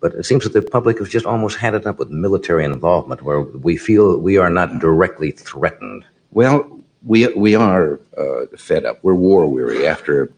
But 0.00 0.14
it 0.14 0.24
seems 0.24 0.44
that 0.44 0.52
the 0.52 0.62
public 0.62 0.98
has 0.98 1.08
just 1.08 1.24
almost 1.24 1.56
had 1.56 1.74
it 1.74 1.86
up 1.86 1.98
with 1.98 2.10
military 2.10 2.64
involvement, 2.64 3.22
where 3.22 3.40
we 3.40 3.78
feel 3.78 4.18
we 4.18 4.36
are 4.36 4.50
not 4.50 4.78
directly 4.80 5.30
threatened. 5.30 6.04
Well, 6.30 6.78
we, 7.04 7.26
we 7.28 7.54
are 7.54 8.00
uh, 8.18 8.46
fed 8.56 8.84
up. 8.84 8.98
We're 9.02 9.14
war 9.14 9.46
weary 9.46 9.86
after 9.86 10.30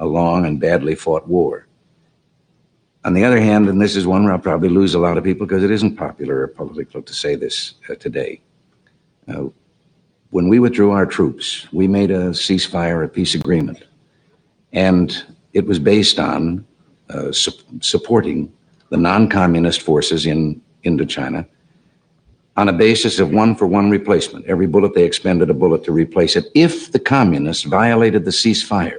a 0.00 0.06
long 0.06 0.46
and 0.46 0.58
badly 0.58 0.94
fought 0.96 1.28
war. 1.28 1.66
On 3.04 3.14
the 3.14 3.24
other 3.24 3.40
hand, 3.40 3.68
and 3.68 3.80
this 3.80 3.94
is 3.94 4.06
one 4.06 4.24
where 4.24 4.32
I'll 4.32 4.38
probably 4.38 4.68
lose 4.68 4.94
a 4.94 4.98
lot 4.98 5.16
of 5.16 5.24
people 5.24 5.46
because 5.46 5.62
it 5.62 5.70
isn't 5.70 5.96
popular 5.96 6.40
or 6.40 6.48
political 6.48 7.00
to 7.02 7.14
say 7.14 7.34
this 7.34 7.74
uh, 7.88 7.94
today. 7.94 8.40
Uh, 9.28 9.44
when 10.30 10.48
we 10.48 10.58
withdrew 10.58 10.90
our 10.90 11.06
troops, 11.06 11.70
we 11.72 11.86
made 11.86 12.10
a 12.10 12.30
ceasefire, 12.30 13.04
a 13.04 13.08
peace 13.08 13.34
agreement, 13.34 13.84
and 14.72 15.24
it 15.52 15.66
was 15.66 15.78
based 15.78 16.18
on 16.18 16.64
uh, 17.10 17.32
su- 17.32 17.52
supporting 17.80 18.52
the 18.90 18.96
non-communist 18.96 19.82
forces 19.82 20.26
in 20.26 20.60
Indochina 20.84 21.46
on 22.56 22.68
a 22.68 22.72
basis 22.72 23.18
of 23.18 23.30
one 23.30 23.54
for 23.54 23.66
one 23.66 23.90
replacement. 23.90 24.46
Every 24.46 24.66
bullet 24.66 24.94
they 24.94 25.04
expended 25.04 25.50
a 25.50 25.54
bullet 25.54 25.84
to 25.84 25.92
replace 25.92 26.36
it. 26.36 26.46
If 26.54 26.92
the 26.92 26.98
communists 26.98 27.64
violated 27.64 28.24
the 28.24 28.30
ceasefire, 28.30 28.98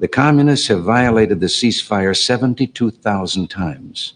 the 0.00 0.08
communists 0.08 0.66
have 0.68 0.82
violated 0.82 1.40
the 1.40 1.46
ceasefire 1.46 2.16
72,000 2.16 3.48
times 3.48 4.14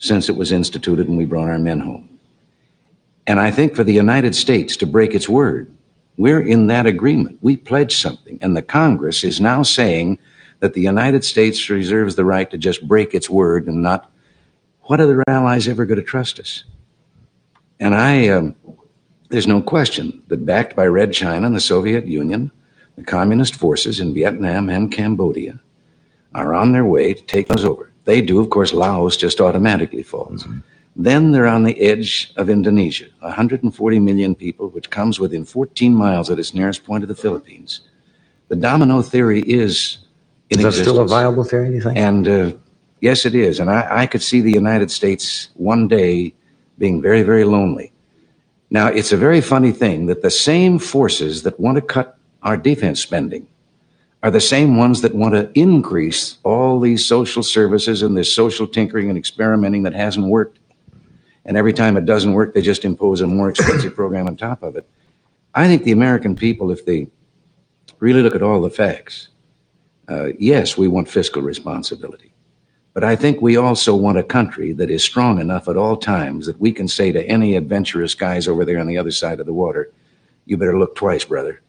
since 0.00 0.28
it 0.28 0.36
was 0.36 0.50
instituted 0.50 1.08
and 1.08 1.16
we 1.16 1.24
brought 1.24 1.48
our 1.48 1.58
men 1.58 1.78
home. 1.78 2.18
And 3.28 3.38
I 3.38 3.52
think 3.52 3.76
for 3.76 3.84
the 3.84 3.92
United 3.92 4.34
States 4.34 4.76
to 4.78 4.86
break 4.86 5.14
its 5.14 5.28
word, 5.28 5.72
we're 6.16 6.40
in 6.40 6.66
that 6.66 6.86
agreement. 6.86 7.38
We 7.42 7.56
pledged 7.56 8.00
something. 8.00 8.40
And 8.42 8.56
the 8.56 8.62
Congress 8.62 9.22
is 9.22 9.40
now 9.40 9.62
saying 9.62 10.18
that 10.58 10.74
the 10.74 10.80
United 10.80 11.24
States 11.24 11.70
reserves 11.70 12.16
the 12.16 12.24
right 12.24 12.50
to 12.50 12.58
just 12.58 12.86
break 12.88 13.14
its 13.14 13.30
word 13.30 13.68
and 13.68 13.80
not. 13.80 14.10
What 14.82 15.00
are 15.00 15.06
the 15.06 15.22
allies 15.28 15.68
ever 15.68 15.86
going 15.86 16.00
to 16.00 16.04
trust 16.04 16.40
us? 16.40 16.64
And 17.78 17.94
I, 17.94 18.28
um, 18.28 18.56
there's 19.28 19.46
no 19.46 19.62
question 19.62 20.22
that 20.26 20.44
backed 20.44 20.74
by 20.74 20.86
Red 20.86 21.12
China 21.12 21.46
and 21.46 21.54
the 21.54 21.60
Soviet 21.60 22.06
Union, 22.06 22.50
the 22.98 23.04
communist 23.04 23.54
forces 23.54 24.00
in 24.00 24.12
Vietnam 24.12 24.68
and 24.68 24.90
Cambodia 24.90 25.60
are 26.34 26.52
on 26.52 26.72
their 26.72 26.84
way 26.84 27.14
to 27.14 27.22
take 27.22 27.48
us 27.50 27.62
over. 27.62 27.92
They 28.04 28.20
do, 28.20 28.40
of 28.40 28.50
course, 28.50 28.72
Laos 28.72 29.16
just 29.16 29.40
automatically 29.40 30.02
falls. 30.02 30.46
Then 30.96 31.30
they're 31.30 31.46
on 31.46 31.62
the 31.62 31.80
edge 31.80 32.32
of 32.36 32.50
Indonesia, 32.50 33.06
140 33.20 34.00
million 34.00 34.34
people, 34.34 34.68
which 34.70 34.90
comes 34.90 35.20
within 35.20 35.44
14 35.44 35.94
miles 35.94 36.28
at 36.28 36.40
its 36.40 36.54
nearest 36.54 36.84
point 36.84 37.04
of 37.04 37.08
the 37.08 37.14
Philippines. 37.14 37.82
The 38.48 38.56
domino 38.56 39.00
theory 39.02 39.42
is 39.42 39.98
in 40.50 40.58
Is 40.58 40.64
that 40.64 40.72
still 40.72 40.98
a 40.98 41.06
viable 41.06 41.44
theory, 41.44 41.68
do 41.68 41.74
you 41.76 41.82
think? 41.82 41.96
And 41.96 42.26
uh, 42.26 42.52
yes, 43.00 43.24
it 43.24 43.36
is. 43.36 43.60
And 43.60 43.70
I, 43.70 44.02
I 44.02 44.06
could 44.06 44.22
see 44.22 44.40
the 44.40 44.50
United 44.50 44.90
States 44.90 45.50
one 45.54 45.86
day 45.86 46.34
being 46.78 47.00
very, 47.00 47.22
very 47.22 47.44
lonely. 47.44 47.92
Now, 48.70 48.88
it's 48.88 49.12
a 49.12 49.16
very 49.16 49.40
funny 49.40 49.70
thing 49.70 50.06
that 50.06 50.22
the 50.22 50.30
same 50.30 50.78
forces 50.80 51.44
that 51.44 51.60
want 51.60 51.76
to 51.76 51.82
cut 51.82 52.17
our 52.42 52.56
defense 52.56 53.00
spending 53.00 53.46
are 54.22 54.30
the 54.30 54.40
same 54.40 54.76
ones 54.76 55.00
that 55.02 55.14
want 55.14 55.34
to 55.34 55.50
increase 55.58 56.38
all 56.42 56.80
these 56.80 57.04
social 57.04 57.42
services 57.42 58.02
and 58.02 58.16
this 58.16 58.34
social 58.34 58.66
tinkering 58.66 59.08
and 59.08 59.18
experimenting 59.18 59.84
that 59.84 59.94
hasn't 59.94 60.26
worked. 60.26 60.58
And 61.44 61.56
every 61.56 61.72
time 61.72 61.96
it 61.96 62.04
doesn't 62.04 62.32
work, 62.32 62.52
they 62.52 62.60
just 62.60 62.84
impose 62.84 63.20
a 63.20 63.26
more 63.26 63.48
expensive 63.48 63.94
program 63.96 64.26
on 64.26 64.36
top 64.36 64.62
of 64.62 64.76
it. 64.76 64.88
I 65.54 65.66
think 65.66 65.84
the 65.84 65.92
American 65.92 66.34
people, 66.34 66.70
if 66.70 66.84
they 66.84 67.08
really 68.00 68.22
look 68.22 68.34
at 68.34 68.42
all 68.42 68.60
the 68.60 68.70
facts, 68.70 69.28
uh, 70.08 70.28
yes, 70.38 70.76
we 70.76 70.88
want 70.88 71.08
fiscal 71.08 71.42
responsibility. 71.42 72.32
But 72.94 73.04
I 73.04 73.14
think 73.14 73.40
we 73.40 73.56
also 73.56 73.94
want 73.94 74.18
a 74.18 74.24
country 74.24 74.72
that 74.72 74.90
is 74.90 75.04
strong 75.04 75.40
enough 75.40 75.68
at 75.68 75.76
all 75.76 75.96
times 75.96 76.46
that 76.46 76.58
we 76.58 76.72
can 76.72 76.88
say 76.88 77.12
to 77.12 77.24
any 77.26 77.54
adventurous 77.54 78.14
guys 78.14 78.48
over 78.48 78.64
there 78.64 78.80
on 78.80 78.88
the 78.88 78.98
other 78.98 79.12
side 79.12 79.38
of 79.38 79.46
the 79.46 79.52
water, 79.52 79.92
you 80.46 80.56
better 80.56 80.78
look 80.78 80.96
twice, 80.96 81.24
brother, 81.24 81.62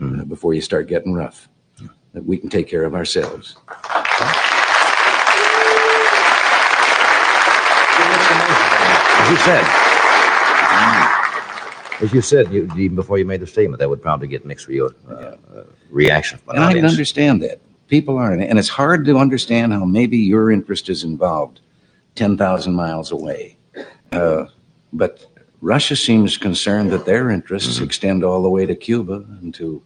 uh, 0.00 0.24
before 0.24 0.54
you 0.54 0.60
start 0.60 0.88
getting 0.88 1.12
rough. 1.12 1.48
That 2.12 2.24
we 2.24 2.38
can 2.38 2.50
take 2.50 2.66
care 2.66 2.84
of 2.84 2.94
ourselves. 2.94 3.56
As 8.00 9.30
you 9.30 9.36
said, 9.36 9.64
as 12.02 12.12
you 12.12 12.20
said, 12.22 12.52
you, 12.52 12.68
even 12.76 12.94
before 12.96 13.18
you 13.18 13.24
made 13.24 13.40
the 13.40 13.46
statement, 13.46 13.78
that 13.80 13.88
would 13.88 14.02
probably 14.02 14.26
get 14.28 14.44
mixed 14.46 14.66
re- 14.66 14.80
uh, 14.80 14.86
uh, 15.12 15.36
reaction 15.90 16.38
from 16.38 16.50
an 16.50 16.56
And 16.56 16.64
I 16.64 16.72
can 16.72 16.86
understand 16.86 17.42
that. 17.42 17.60
People 17.88 18.16
aren't. 18.18 18.42
And 18.42 18.58
it's 18.58 18.68
hard 18.68 19.04
to 19.06 19.18
understand 19.18 19.72
how 19.72 19.84
maybe 19.84 20.16
your 20.16 20.50
interest 20.50 20.88
is 20.88 21.04
involved 21.04 21.60
10,000 22.14 22.72
miles 22.72 23.10
away. 23.10 23.56
Uh, 24.12 24.46
but 24.92 25.26
Russia 25.60 25.96
seems 25.96 26.36
concerned 26.36 26.90
that 26.92 27.04
their 27.04 27.30
interests 27.30 27.76
Mm-hmm. 27.76 27.84
extend 27.84 28.24
all 28.24 28.42
the 28.42 28.48
way 28.48 28.64
to 28.64 28.74
Cuba 28.74 29.24
and 29.42 29.52
to 29.54 29.82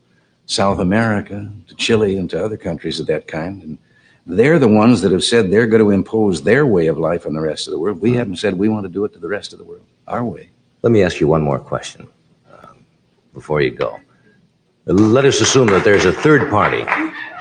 South 0.46 0.78
America, 0.78 1.50
to 1.68 1.74
Chile, 1.76 2.16
and 2.18 2.28
to 2.30 2.44
other 2.44 2.56
countries 2.56 3.00
of 3.00 3.06
that 3.06 3.26
kind. 3.26 3.62
And 3.62 3.78
they're 4.26 4.58
the 4.58 4.68
ones 4.68 5.00
that 5.02 5.12
have 5.12 5.24
said 5.24 5.50
they're 5.50 5.66
going 5.66 5.82
to 5.82 5.90
impose 5.90 6.42
their 6.42 6.66
way 6.66 6.86
of 6.86 6.98
life 6.98 7.26
on 7.26 7.32
the 7.34 7.40
rest 7.40 7.66
of 7.66 7.72
the 7.72 7.78
world. 7.78 8.00
We 8.00 8.10
Mm-hmm. 8.10 8.18
haven't 8.18 8.36
said 8.36 8.54
we 8.54 8.68
want 8.68 8.84
to 8.84 8.88
do 8.90 9.04
it 9.04 9.12
to 9.14 9.18
the 9.18 9.28
rest 9.28 9.52
of 9.52 9.58
the 9.58 9.64
world, 9.64 9.84
our 10.08 10.24
way. 10.24 10.50
Let 10.82 10.92
me 10.92 11.02
ask 11.02 11.20
you 11.20 11.28
one 11.28 11.42
more 11.42 11.58
question 11.58 12.08
um, 12.52 12.84
before 13.32 13.60
you 13.62 13.70
go. 13.70 13.98
Let 14.86 15.24
us 15.24 15.40
assume 15.40 15.68
that 15.68 15.82
there's 15.82 16.04
a 16.04 16.12
third 16.12 16.50
party, 16.50 16.84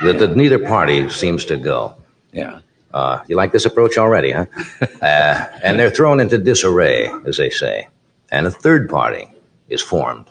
that, 0.01 0.17
that 0.19 0.38
neither 0.38 0.59
party 0.59 1.09
seems 1.09 1.43
to 1.45 1.57
go. 1.57 1.95
Yeah. 2.31 2.59
Uh, 2.93 3.21
you 3.27 3.35
like 3.35 3.51
this 3.51 3.65
approach 3.65 3.97
already, 3.97 4.31
huh? 4.31 4.45
uh, 5.01 5.47
and 5.61 5.77
they're 5.77 5.89
thrown 5.89 6.21
into 6.21 6.38
disarray, 6.38 7.09
as 7.25 7.35
they 7.38 7.49
say. 7.49 7.88
And 8.31 8.47
a 8.47 8.51
third 8.51 8.89
party 8.89 9.27
is 9.67 9.81
formed. 9.81 10.30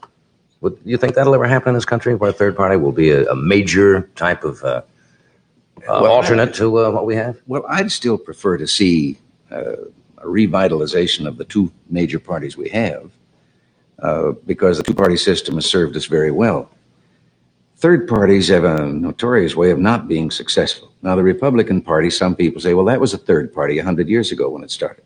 Would 0.63 0.79
you 0.85 0.97
think 0.97 1.17
that'll 1.17 1.35
ever 1.35 1.47
happen 1.47 1.71
in 1.71 1.75
this 1.75 1.85
country, 1.85 2.15
where 2.15 2.31
a 2.31 2.33
third 2.33 2.57
party 2.57 2.77
will 2.77 2.93
be 2.93 3.11
a, 3.11 3.29
a 3.29 3.35
major 3.35 4.03
type 4.15 4.45
of 4.45 4.63
uh, 4.63 4.83
uh, 5.89 6.01
Well, 6.01 6.07
alternate 6.07 6.55
to 6.55 6.79
uh, 6.79 6.91
what 6.91 7.05
we 7.05 7.17
have? 7.17 7.37
Well, 7.49 7.65
I'd 7.69 7.91
still 7.91 8.17
prefer 8.17 8.57
to 8.59 8.67
see 8.69 9.19
uh, 9.51 9.73
a 10.19 10.27
revitalization 10.27 11.27
of 11.27 11.37
the 11.37 11.45
two 11.45 11.73
major 11.91 12.21
parties 12.21 12.57
we 12.57 12.69
have, 12.69 13.11
uh, 13.99 14.33
because 14.47 14.79
the 14.79 14.85
two 14.85 14.95
party 14.95 15.17
system 15.17 15.57
has 15.57 15.67
served 15.67 15.97
us 15.97 16.07
very 16.07 16.31
well. 16.31 16.71
Third 17.79 18.07
parties 18.07 18.47
have 18.47 18.63
a 18.63 18.87
notorious 18.87 19.57
way 19.57 19.73
of 19.73 19.81
not 19.81 20.07
being 20.07 20.31
successful. 20.31 20.93
Now, 21.03 21.17
the 21.17 21.25
Republican 21.25 21.83
Party, 21.83 22.09
some 22.09 22.37
people 22.37 22.61
say, 22.61 22.75
well, 22.75 22.85
that 22.85 23.01
was 23.01 23.13
a 23.13 23.19
third 23.19 23.53
party 23.53 23.79
100 23.79 24.09
years 24.09 24.31
ago 24.31 24.49
when 24.51 24.63
it 24.63 24.71
started. 24.71 25.03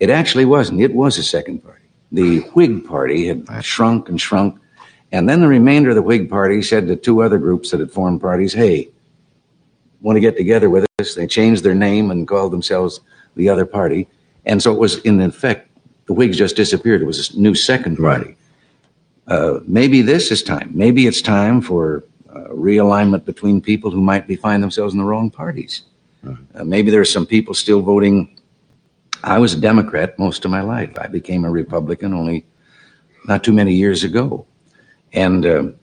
It 0.00 0.10
actually 0.10 0.44
wasn't. 0.44 0.80
It 0.80 0.92
was 0.92 1.16
a 1.18 1.22
second 1.22 1.62
party. 1.62 1.85
The 2.12 2.40
Whig 2.54 2.86
Party 2.86 3.26
had 3.26 3.64
shrunk 3.64 4.08
and 4.08 4.20
shrunk. 4.20 4.60
And 5.12 5.28
then 5.28 5.40
the 5.40 5.48
remainder 5.48 5.90
of 5.90 5.96
the 5.96 6.02
Whig 6.02 6.28
Party 6.28 6.62
said 6.62 6.86
to 6.88 6.96
two 6.96 7.22
other 7.22 7.38
groups 7.38 7.70
that 7.70 7.80
had 7.80 7.90
formed 7.90 8.20
parties, 8.20 8.52
hey, 8.52 8.90
want 10.00 10.16
to 10.16 10.20
get 10.20 10.36
together 10.36 10.70
with 10.70 10.86
us. 10.98 11.14
They 11.14 11.26
changed 11.26 11.62
their 11.62 11.74
name 11.74 12.10
and 12.10 12.26
called 12.26 12.52
themselves 12.52 13.00
the 13.34 13.48
other 13.48 13.66
party. 13.66 14.08
And 14.44 14.62
so 14.62 14.72
it 14.72 14.78
was, 14.78 14.98
in 14.98 15.20
effect, 15.20 15.70
the 16.06 16.12
Whigs 16.12 16.36
just 16.38 16.56
disappeared. 16.56 17.02
It 17.02 17.06
was 17.06 17.34
a 17.34 17.40
new 17.40 17.54
second 17.54 17.96
party. 17.96 18.36
Uh, 19.26 19.58
maybe 19.66 20.02
this 20.02 20.30
is 20.30 20.42
time. 20.42 20.70
Maybe 20.72 21.06
it's 21.06 21.20
time 21.20 21.60
for 21.60 22.04
uh, 22.30 22.48
realignment 22.50 23.24
between 23.24 23.60
people 23.60 23.90
who 23.90 24.00
might 24.00 24.28
be 24.28 24.36
find 24.36 24.62
themselves 24.62 24.94
in 24.94 24.98
the 24.98 25.04
wrong 25.04 25.30
parties. 25.30 25.82
Uh, 26.54 26.64
maybe 26.64 26.90
there 26.90 27.00
are 27.00 27.04
some 27.04 27.26
people 27.26 27.54
still 27.54 27.82
voting. 27.82 28.35
I 29.24 29.38
was 29.38 29.54
a 29.54 29.60
Democrat 29.60 30.18
most 30.18 30.44
of 30.44 30.50
my 30.50 30.62
life. 30.62 30.96
I 30.98 31.06
became 31.06 31.44
a 31.44 31.50
Republican 31.50 32.12
only 32.14 32.46
not 33.26 33.42
too 33.42 33.52
many 33.52 33.74
years 33.74 34.04
ago. 34.04 34.46
And 35.12 35.46
um 35.46 35.74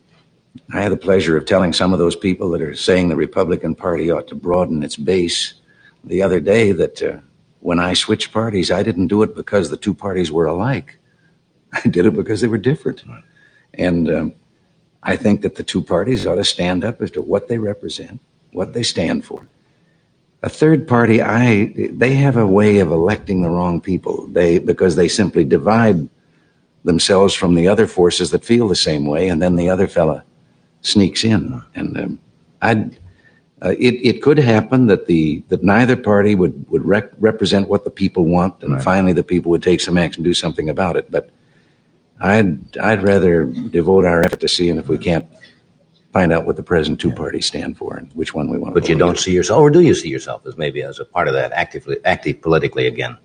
I 0.71 0.81
had 0.81 0.91
the 0.91 0.97
pleasure 0.97 1.35
of 1.35 1.45
telling 1.45 1.73
some 1.73 1.93
of 1.93 1.99
those 1.99 2.15
people 2.15 2.49
that 2.51 2.61
are 2.61 2.75
saying 2.75 3.09
the 3.09 3.15
Republican 3.15 3.75
Party 3.75 4.11
ought 4.11 4.27
to 4.27 4.35
broaden 4.35 4.83
its 4.83 4.95
base 4.95 5.55
the 6.03 6.21
other 6.21 6.39
day 6.39 6.71
that 6.71 7.01
uh, 7.01 7.17
when 7.59 7.79
I 7.79 7.93
switched 7.93 8.31
parties, 8.31 8.71
I 8.71 8.83
didn't 8.83 9.07
do 9.07 9.23
it 9.23 9.35
because 9.35 9.69
the 9.69 9.77
two 9.77 9.93
parties 9.93 10.31
were 10.31 10.45
alike. 10.45 10.99
I 11.73 11.87
did 11.87 12.05
it 12.05 12.13
because 12.13 12.41
they 12.41 12.47
were 12.47 12.57
different. 12.57 13.03
And 13.73 14.11
um, 14.11 14.33
I 15.01 15.15
think 15.15 15.41
that 15.41 15.55
the 15.55 15.63
two 15.63 15.81
parties 15.81 16.27
ought 16.27 16.35
to 16.35 16.43
stand 16.43 16.83
up 16.83 17.01
as 17.01 17.09
to 17.11 17.21
what 17.21 17.47
they 17.47 17.57
represent, 17.57 18.19
what 18.51 18.73
they 18.73 18.83
stand 18.83 19.25
for. 19.25 19.47
A 20.43 20.49
third 20.49 20.87
party, 20.87 21.21
I 21.21 21.73
they 21.75 22.13
have 22.15 22.35
a 22.35 22.45
way 22.45 22.79
of 22.79 22.91
electing 22.91 23.41
the 23.41 23.49
wrong 23.49 23.79
people. 23.79 24.27
They 24.27 24.59
because 24.59 24.95
they 24.95 25.07
simply 25.07 25.45
divide 25.45 26.09
themselves 26.83 27.33
from 27.33 27.55
the 27.55 27.69
other 27.69 27.87
forces 27.87 28.31
that 28.31 28.43
feel 28.43 28.67
the 28.67 28.75
same 28.75 29.05
way, 29.05 29.29
and 29.29 29.41
then 29.41 29.55
the 29.55 29.69
other 29.69 29.87
fella 29.87 30.23
sneaks 30.81 31.23
in. 31.23 31.61
And 31.75 31.97
um, 31.97 32.19
I'd, 32.61 32.99
uh, 33.61 33.73
it 33.79 33.95
it 34.03 34.21
could 34.21 34.37
happen 34.37 34.87
that 34.87 35.07
the 35.07 35.41
that 35.47 35.63
neither 35.63 35.95
party 35.95 36.35
would 36.35 36.69
would 36.69 36.85
rec- 36.85 37.13
represent 37.19 37.69
what 37.69 37.85
the 37.85 37.89
people 37.89 38.25
want, 38.25 38.61
and 38.63 38.83
finally 38.83 39.13
the 39.13 39.23
people 39.23 39.49
would 39.51 39.63
take 39.63 39.79
some 39.79 39.97
action, 39.97 40.23
do 40.23 40.33
something 40.33 40.67
about 40.67 40.97
it. 40.97 41.09
But 41.09 41.29
I'd 42.19 42.77
I'd 42.77 43.01
rather 43.01 43.45
devote 43.45 44.03
our 44.03 44.21
effort 44.25 44.41
to 44.41 44.49
seeing 44.49 44.77
if 44.77 44.89
we 44.89 44.97
can't 44.97 45.25
find 46.13 46.31
out 46.31 46.45
what 46.45 46.55
the 46.55 46.63
present 46.63 46.99
two 47.01 47.11
parties 47.11 47.45
stand 47.45 47.77
for 47.77 47.97
and 47.97 48.11
which 48.13 48.33
one 48.33 48.49
we 48.49 48.57
want. 48.57 48.73
But 48.73 48.87
you 48.87 48.95
don't 48.95 49.19
see 49.19 49.33
yourself, 49.33 49.59
or 49.59 49.69
do 49.69 49.81
you 49.81 49.95
see 49.95 50.09
yourself 50.09 50.45
as 50.45 50.55
maybe 50.57 50.81
as 50.83 50.99
a 50.99 51.05
part 51.05 51.27
of 51.27 51.33
that 51.33 51.51
actively, 51.51 51.97
active 52.05 52.41
politically 52.41 52.87
again? 52.87 53.17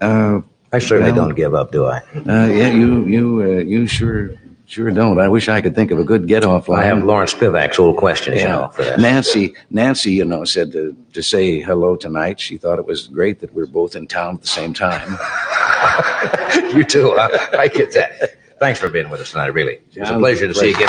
Uh, 0.00 0.40
I 0.72 0.78
certainly 0.78 1.12
don't 1.12 1.34
give 1.34 1.54
up, 1.54 1.72
do 1.72 1.86
I? 1.86 1.98
Uh, 2.14 2.46
yeah, 2.46 2.68
you 2.68 3.04
you 3.06 3.42
uh, 3.42 3.46
you 3.62 3.86
sure 3.86 4.36
Sure 4.68 4.90
don't. 4.90 5.20
I 5.20 5.28
wish 5.28 5.48
I 5.48 5.60
could 5.60 5.76
think 5.76 5.92
of 5.92 6.00
a 6.00 6.04
good 6.04 6.26
get-off 6.26 6.68
line. 6.68 6.80
I 6.80 6.86
have 6.86 7.04
Lawrence 7.04 7.32
Spivak's 7.32 7.78
old 7.78 7.98
questions, 7.98 8.40
you 8.40 8.48
know. 8.48 8.72
Nancy, 8.98 9.54
Nancy, 9.70 10.10
you 10.10 10.24
know, 10.24 10.44
said 10.44 10.72
to, 10.72 10.96
to 11.12 11.22
say 11.22 11.60
hello 11.60 11.94
tonight. 11.94 12.40
She 12.40 12.58
thought 12.58 12.80
it 12.80 12.84
was 12.84 13.06
great 13.06 13.38
that 13.40 13.54
we're 13.54 13.66
both 13.66 13.94
in 13.94 14.08
town 14.08 14.34
at 14.34 14.40
the 14.40 14.48
same 14.48 14.74
time. 14.74 15.08
you 16.76 16.82
too. 16.82 17.14
Huh? 17.14 17.56
I 17.56 17.68
get 17.68 17.92
that. 17.92 18.36
Thanks 18.58 18.80
for 18.80 18.88
being 18.88 19.08
with 19.08 19.20
us 19.20 19.30
tonight, 19.30 19.54
really. 19.54 19.78
It 19.94 20.00
was 20.00 20.10
a 20.10 20.18
pleasure 20.18 20.48
to 20.48 20.54
see 20.54 20.70
you 20.70 20.74
again. 20.74 20.88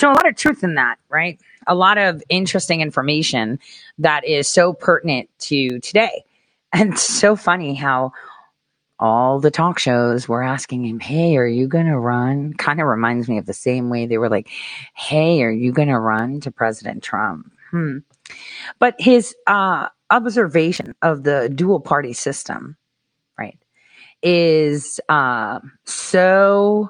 So 0.00 0.08
a 0.08 0.16
lot 0.16 0.26
of 0.26 0.34
truth 0.34 0.64
in 0.64 0.76
that, 0.76 0.96
right? 1.10 1.38
A 1.66 1.74
lot 1.74 1.98
of 1.98 2.22
interesting 2.30 2.80
information 2.80 3.58
that 3.98 4.24
is 4.24 4.48
so 4.48 4.72
pertinent 4.72 5.28
to 5.40 5.78
today. 5.80 6.24
And 6.72 6.96
so 6.96 7.34
funny 7.34 7.74
how 7.74 8.12
all 9.00 9.40
the 9.40 9.50
talk 9.50 9.80
shows 9.80 10.28
were 10.28 10.40
asking 10.42 10.86
him, 10.86 11.00
Hey, 11.00 11.36
are 11.36 11.46
you 11.46 11.66
going 11.66 11.86
to 11.86 11.98
run? 11.98 12.54
Kind 12.54 12.80
of 12.80 12.86
reminds 12.86 13.28
me 13.28 13.38
of 13.38 13.46
the 13.46 13.52
same 13.52 13.90
way 13.90 14.06
they 14.06 14.18
were 14.18 14.28
like, 14.28 14.48
Hey, 14.94 15.42
are 15.42 15.50
you 15.50 15.72
going 15.72 15.88
to 15.88 15.98
run 15.98 16.40
to 16.42 16.52
President 16.52 17.02
Trump? 17.02 17.52
Hmm. 17.72 17.98
But 18.78 18.94
his 19.00 19.34
uh, 19.48 19.88
observation 20.10 20.94
of 21.02 21.24
the 21.24 21.50
dual 21.52 21.80
party 21.80 22.12
system, 22.12 22.76
right, 23.36 23.58
is 24.22 25.00
uh, 25.08 25.58
so 25.84 26.88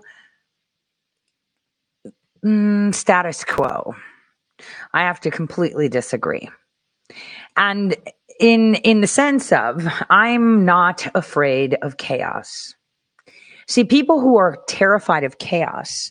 mm, 2.44 2.94
status 2.94 3.44
quo. 3.44 3.94
I 4.92 5.02
have 5.02 5.20
to 5.20 5.30
completely 5.30 5.88
disagree. 5.88 6.48
And 7.56 7.96
in 8.38 8.76
in 8.76 9.00
the 9.00 9.06
sense 9.06 9.52
of 9.52 9.86
I'm 10.08 10.64
not 10.64 11.06
afraid 11.14 11.76
of 11.82 11.96
chaos. 11.98 12.74
See, 13.68 13.84
people 13.84 14.20
who 14.20 14.36
are 14.36 14.58
terrified 14.66 15.24
of 15.24 15.38
chaos 15.38 16.10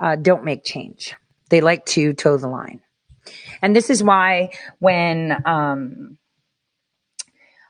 uh, 0.00 0.16
don't 0.16 0.44
make 0.44 0.64
change. 0.64 1.14
They 1.50 1.60
like 1.60 1.84
to 1.86 2.12
toe 2.12 2.36
the 2.36 2.48
line, 2.48 2.80
and 3.62 3.74
this 3.74 3.90
is 3.90 4.02
why 4.02 4.50
when 4.78 5.42
um, 5.46 6.18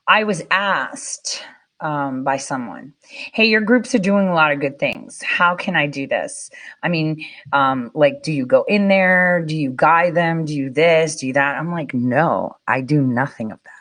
I 0.07 0.23
was 0.23 0.43
asked 0.51 1.43
um, 1.81 2.23
by 2.23 2.37
someone, 2.37 2.93
"Hey, 3.33 3.45
your 3.45 3.61
groups 3.61 3.93
are 3.95 3.99
doing 3.99 4.27
a 4.27 4.33
lot 4.33 4.51
of 4.51 4.59
good 4.59 4.79
things. 4.79 5.21
How 5.21 5.55
can 5.55 5.75
I 5.75 5.87
do 5.87 6.07
this?" 6.07 6.49
I 6.83 6.89
mean, 6.89 7.25
um, 7.53 7.91
like, 7.93 8.23
do 8.23 8.31
you 8.31 8.45
go 8.45 8.63
in 8.63 8.87
there? 8.87 9.43
Do 9.45 9.55
you 9.55 9.71
guide 9.75 10.15
them? 10.15 10.45
Do 10.45 10.53
you 10.55 10.69
this? 10.69 11.17
Do 11.17 11.27
you 11.27 11.33
that? 11.33 11.57
I'm 11.57 11.71
like, 11.71 11.93
no, 11.93 12.55
I 12.67 12.81
do 12.81 13.01
nothing 13.01 13.51
of 13.51 13.59
that. 13.63 13.71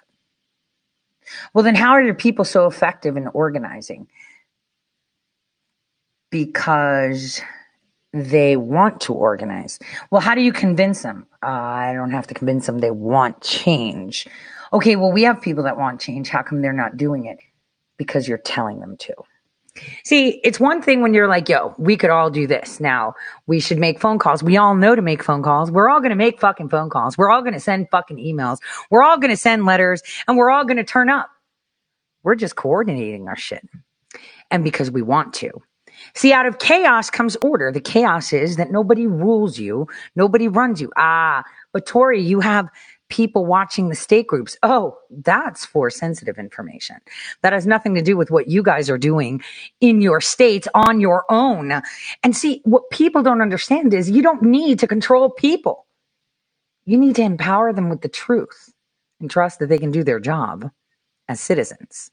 Well, 1.55 1.65
then, 1.65 1.75
how 1.75 1.93
are 1.93 2.03
your 2.03 2.15
people 2.15 2.45
so 2.45 2.67
effective 2.67 3.17
in 3.17 3.29
organizing? 3.29 4.09
Because 6.31 7.41
they 8.13 8.57
want 8.57 9.01
to 9.03 9.13
organize. 9.13 9.79
Well, 10.11 10.21
how 10.21 10.35
do 10.35 10.41
you 10.41 10.53
convince 10.53 11.03
them? 11.03 11.27
Uh, 11.43 11.47
I 11.47 11.93
don't 11.93 12.11
have 12.11 12.27
to 12.29 12.35
convince 12.35 12.67
them 12.67 12.79
they 12.79 12.91
want 12.91 13.41
change. 13.43 14.27
Okay, 14.73 14.97
well, 14.97 15.13
we 15.13 15.23
have 15.23 15.41
people 15.41 15.65
that 15.65 15.77
want 15.77 16.01
change. 16.01 16.29
How 16.29 16.43
come 16.43 16.63
they're 16.63 16.73
not 16.73 16.97
doing 16.97 17.27
it? 17.27 17.39
Because 17.99 18.27
you're 18.27 18.39
telling 18.39 18.81
them 18.81 18.97
to. 18.99 19.15
See, 20.05 20.41
it's 20.43 20.59
one 20.59 20.83
thing 20.83 21.03
when 21.03 21.15
you're 21.15 21.29
like, 21.29 21.49
yo, 21.49 21.75
we 21.79 21.97
could 21.97 22.11
all 22.11 22.31
do 22.31 22.47
this. 22.47 22.81
Now, 22.81 23.15
we 23.47 23.61
should 23.61 23.79
make 23.79 24.01
phone 24.01 24.19
calls. 24.19 24.43
We 24.43 24.57
all 24.57 24.75
know 24.75 24.95
to 24.95 25.03
make 25.03 25.23
phone 25.23 25.43
calls. 25.43 25.71
We're 25.71 25.89
all 25.89 26.01
going 26.01 26.11
to 26.11 26.17
make 26.17 26.41
fucking 26.41 26.69
phone 26.69 26.91
calls. 26.91 27.17
We're 27.17 27.31
all 27.31 27.43
going 27.43 27.55
to 27.55 27.61
send 27.61 27.89
fucking 27.91 28.17
emails. 28.17 28.59
We're 28.91 29.03
all 29.03 29.19
going 29.19 29.31
to 29.31 29.37
send 29.37 29.67
letters 29.67 30.03
and 30.27 30.37
we're 30.37 30.51
all 30.51 30.65
going 30.65 30.79
to 30.79 30.85
turn 30.85 31.11
up. 31.11 31.29
We're 32.23 32.35
just 32.35 32.57
coordinating 32.57 33.29
our 33.29 33.37
shit. 33.37 33.69
And 34.51 34.65
because 34.65 34.91
we 34.91 35.03
want 35.03 35.35
to. 35.35 35.51
See, 36.15 36.33
out 36.33 36.47
of 36.47 36.59
chaos 36.59 37.11
comes 37.11 37.37
order. 37.43 37.73
The 37.73 37.81
chaos 37.81 38.33
is 38.33 38.57
that 38.57 38.71
nobody 38.71 39.07
rules 39.07 39.59
you, 39.59 39.89
nobody 40.15 40.49
runs 40.49 40.81
you. 40.81 40.93
Ah, 40.97 41.43
but 41.73 41.87
Tore, 41.87 42.13
you 42.13 42.41
have 42.41 42.69
people 43.09 43.47
watching 43.47 43.89
the 43.89 43.95
state 43.95 44.27
groups. 44.27 44.57
Oh, 44.63 44.99
that's 45.11 45.67
for 45.67 45.91
sensitive 45.91 46.39
information. 46.39 46.97
That 47.43 47.53
has 47.53 47.67
nothing 47.67 47.95
to 47.97 48.03
do 48.03 48.17
with 48.17 48.31
what 48.31 48.49
you 48.49 48.63
guys 48.63 48.91
are 48.91 48.99
doing 48.99 49.43
in 49.81 50.01
your 50.01 50.21
states 50.21 50.69
on 50.75 51.01
your 51.01 51.25
own. 51.31 51.83
And 52.23 52.37
see, 52.37 52.63
what 52.65 52.91
people 52.91 53.23
don't 53.23 53.43
understand 53.43 53.95
is 53.95 54.11
you 54.11 54.23
don't 54.23 54.43
need 54.43 54.81
to 54.81 54.87
control 54.87 55.31
people. 55.31 55.87
You 56.87 56.99
need 56.99 57.17
to 57.17 57.23
empower 57.23 57.73
them 57.73 57.91
with 57.91 58.03
the 58.03 58.09
truth 58.09 58.73
and 59.21 59.31
trust 59.31 59.59
that 59.61 59.69
they 59.69 59.79
can 59.79 59.91
do 59.91 60.05
their 60.05 60.21
job 60.21 60.71
as 61.29 61.41
citizens. 61.41 62.11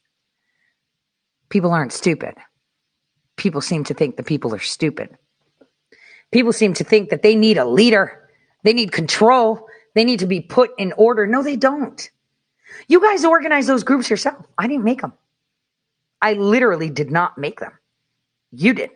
People 1.50 1.72
aren't 1.72 1.94
stupid. 1.94 2.36
People 3.38 3.62
seem 3.62 3.84
to 3.86 3.94
think 3.94 4.18
that 4.18 4.26
people 4.26 4.54
are 4.56 4.60
stupid. 4.60 5.18
People 6.32 6.54
seem 6.54 6.74
to 6.76 6.84
think 6.84 7.10
that 7.10 7.24
they 7.24 7.36
need 7.36 7.58
a 7.58 7.66
leader. 7.66 8.30
They 8.64 8.74
need 8.74 8.92
control. 8.92 9.68
They 9.96 10.04
need 10.04 10.20
to 10.20 10.28
be 10.28 10.42
put 10.42 10.72
in 10.78 10.94
order. 10.94 11.26
No, 11.26 11.42
they 11.42 11.56
don't. 11.56 12.10
You 12.88 13.02
guys 13.02 13.26
organize 13.26 13.66
those 13.68 13.84
groups 13.84 14.10
yourself. 14.10 14.46
I 14.58 14.68
didn't 14.68 14.84
make 14.84 15.02
them. 15.02 15.14
I 16.22 16.34
literally 16.34 16.90
did 16.90 17.12
not 17.12 17.38
make 17.38 17.60
them. 17.60 17.72
You 18.52 18.74
did. 18.74 18.92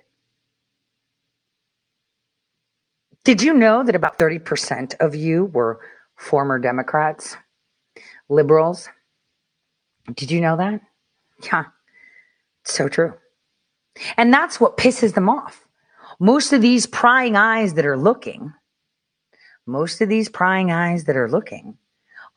Did 3.24 3.42
you 3.42 3.54
know 3.54 3.84
that 3.84 3.96
about 3.96 4.18
30% 4.18 4.96
of 5.00 5.16
you 5.16 5.46
were 5.46 5.80
former 6.16 6.60
Democrats, 6.60 7.36
liberals? 8.30 8.90
Did 10.16 10.32
you 10.32 10.42
know 10.42 10.58
that? 10.58 10.82
Yeah, 11.44 11.66
so 12.64 12.88
true. 12.88 13.14
And 14.18 14.34
that's 14.34 14.60
what 14.60 14.78
pisses 14.78 15.14
them 15.14 15.30
off. 15.30 15.66
Most 16.20 16.54
of 16.54 16.62
these 16.62 16.86
prying 16.86 17.36
eyes 17.36 17.76
that 17.76 17.86
are 17.86 17.98
looking, 17.98 18.54
most 19.70 20.02
of 20.02 20.10
these 20.10 20.30
prying 20.30 20.72
eyes 20.72 21.06
that 21.06 21.16
are 21.16 21.30
looking 21.30 21.78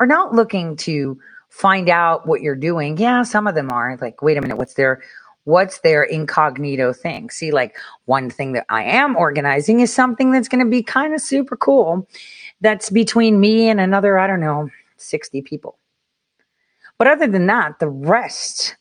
are 0.01 0.07
not 0.07 0.35
looking 0.35 0.77
to 0.77 1.19
find 1.49 1.89
out 1.89 2.27
what 2.27 2.41
you're 2.41 2.57
doing. 2.57 2.97
Yeah, 2.97 3.23
some 3.23 3.47
of 3.47 3.55
them 3.55 3.71
are 3.71 3.99
like, 4.01 4.23
wait 4.23 4.37
a 4.37 4.41
minute, 4.41 4.57
what's 4.57 4.75
their 4.75 5.03
what's 5.45 5.81
their 5.81 6.05
incognito 6.05 6.93
thing? 6.93 7.31
See, 7.31 7.51
like 7.51 7.77
one 8.05 8.31
thing 8.31 8.53
that 8.53 8.67
I 8.69 8.85
am 8.85 9.17
organizing 9.17 9.81
is 9.81 9.93
something 9.93 10.31
that's 10.31 10.49
going 10.49 10.65
to 10.65 10.71
be 10.71 10.83
kind 10.83 11.15
of 11.15 11.21
super 11.21 11.57
cool. 11.57 12.09
That's 12.61 12.91
between 12.91 13.41
me 13.41 13.69
and 13.69 13.81
another, 13.81 14.19
I 14.19 14.29
don't 14.29 14.41
know, 14.41 14.69
60 14.99 15.43
people. 15.43 15.79
But 16.97 17.09
other 17.09 17.27
than 17.27 17.47
that, 17.47 17.81
the 17.81 17.89
rest 17.89 18.77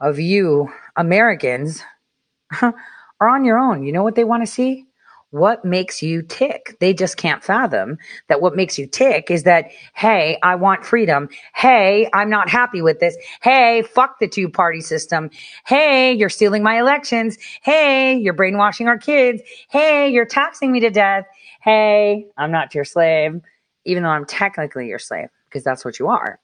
of 0.00 0.18
you 0.18 0.72
Americans 0.96 1.82
are 2.62 3.28
on 3.28 3.44
your 3.44 3.58
own. 3.58 3.84
You 3.84 3.92
know 3.92 4.02
what 4.02 4.14
they 4.14 4.24
want 4.24 4.42
to 4.42 4.50
see? 4.50 4.86
What 5.32 5.64
makes 5.64 6.02
you 6.02 6.20
tick? 6.20 6.76
They 6.78 6.92
just 6.92 7.16
can't 7.16 7.42
fathom 7.42 7.96
that 8.28 8.42
what 8.42 8.54
makes 8.54 8.78
you 8.78 8.86
tick 8.86 9.30
is 9.30 9.44
that, 9.44 9.70
hey, 9.94 10.38
I 10.42 10.56
want 10.56 10.84
freedom. 10.84 11.30
Hey, 11.54 12.06
I'm 12.12 12.28
not 12.28 12.50
happy 12.50 12.82
with 12.82 13.00
this. 13.00 13.16
Hey, 13.40 13.80
fuck 13.80 14.18
the 14.20 14.28
two 14.28 14.50
party 14.50 14.82
system. 14.82 15.30
Hey, 15.64 16.12
you're 16.12 16.28
stealing 16.28 16.62
my 16.62 16.78
elections. 16.78 17.38
Hey, 17.62 18.14
you're 18.18 18.34
brainwashing 18.34 18.88
our 18.88 18.98
kids. 18.98 19.40
Hey, 19.70 20.10
you're 20.12 20.26
taxing 20.26 20.70
me 20.70 20.80
to 20.80 20.90
death. 20.90 21.24
Hey, 21.62 22.26
I'm 22.36 22.50
not 22.50 22.74
your 22.74 22.84
slave, 22.84 23.40
even 23.86 24.02
though 24.02 24.10
I'm 24.10 24.26
technically 24.26 24.86
your 24.86 24.98
slave 24.98 25.28
because 25.48 25.64
that's 25.64 25.82
what 25.82 25.98
you 25.98 26.08
are. 26.08 26.40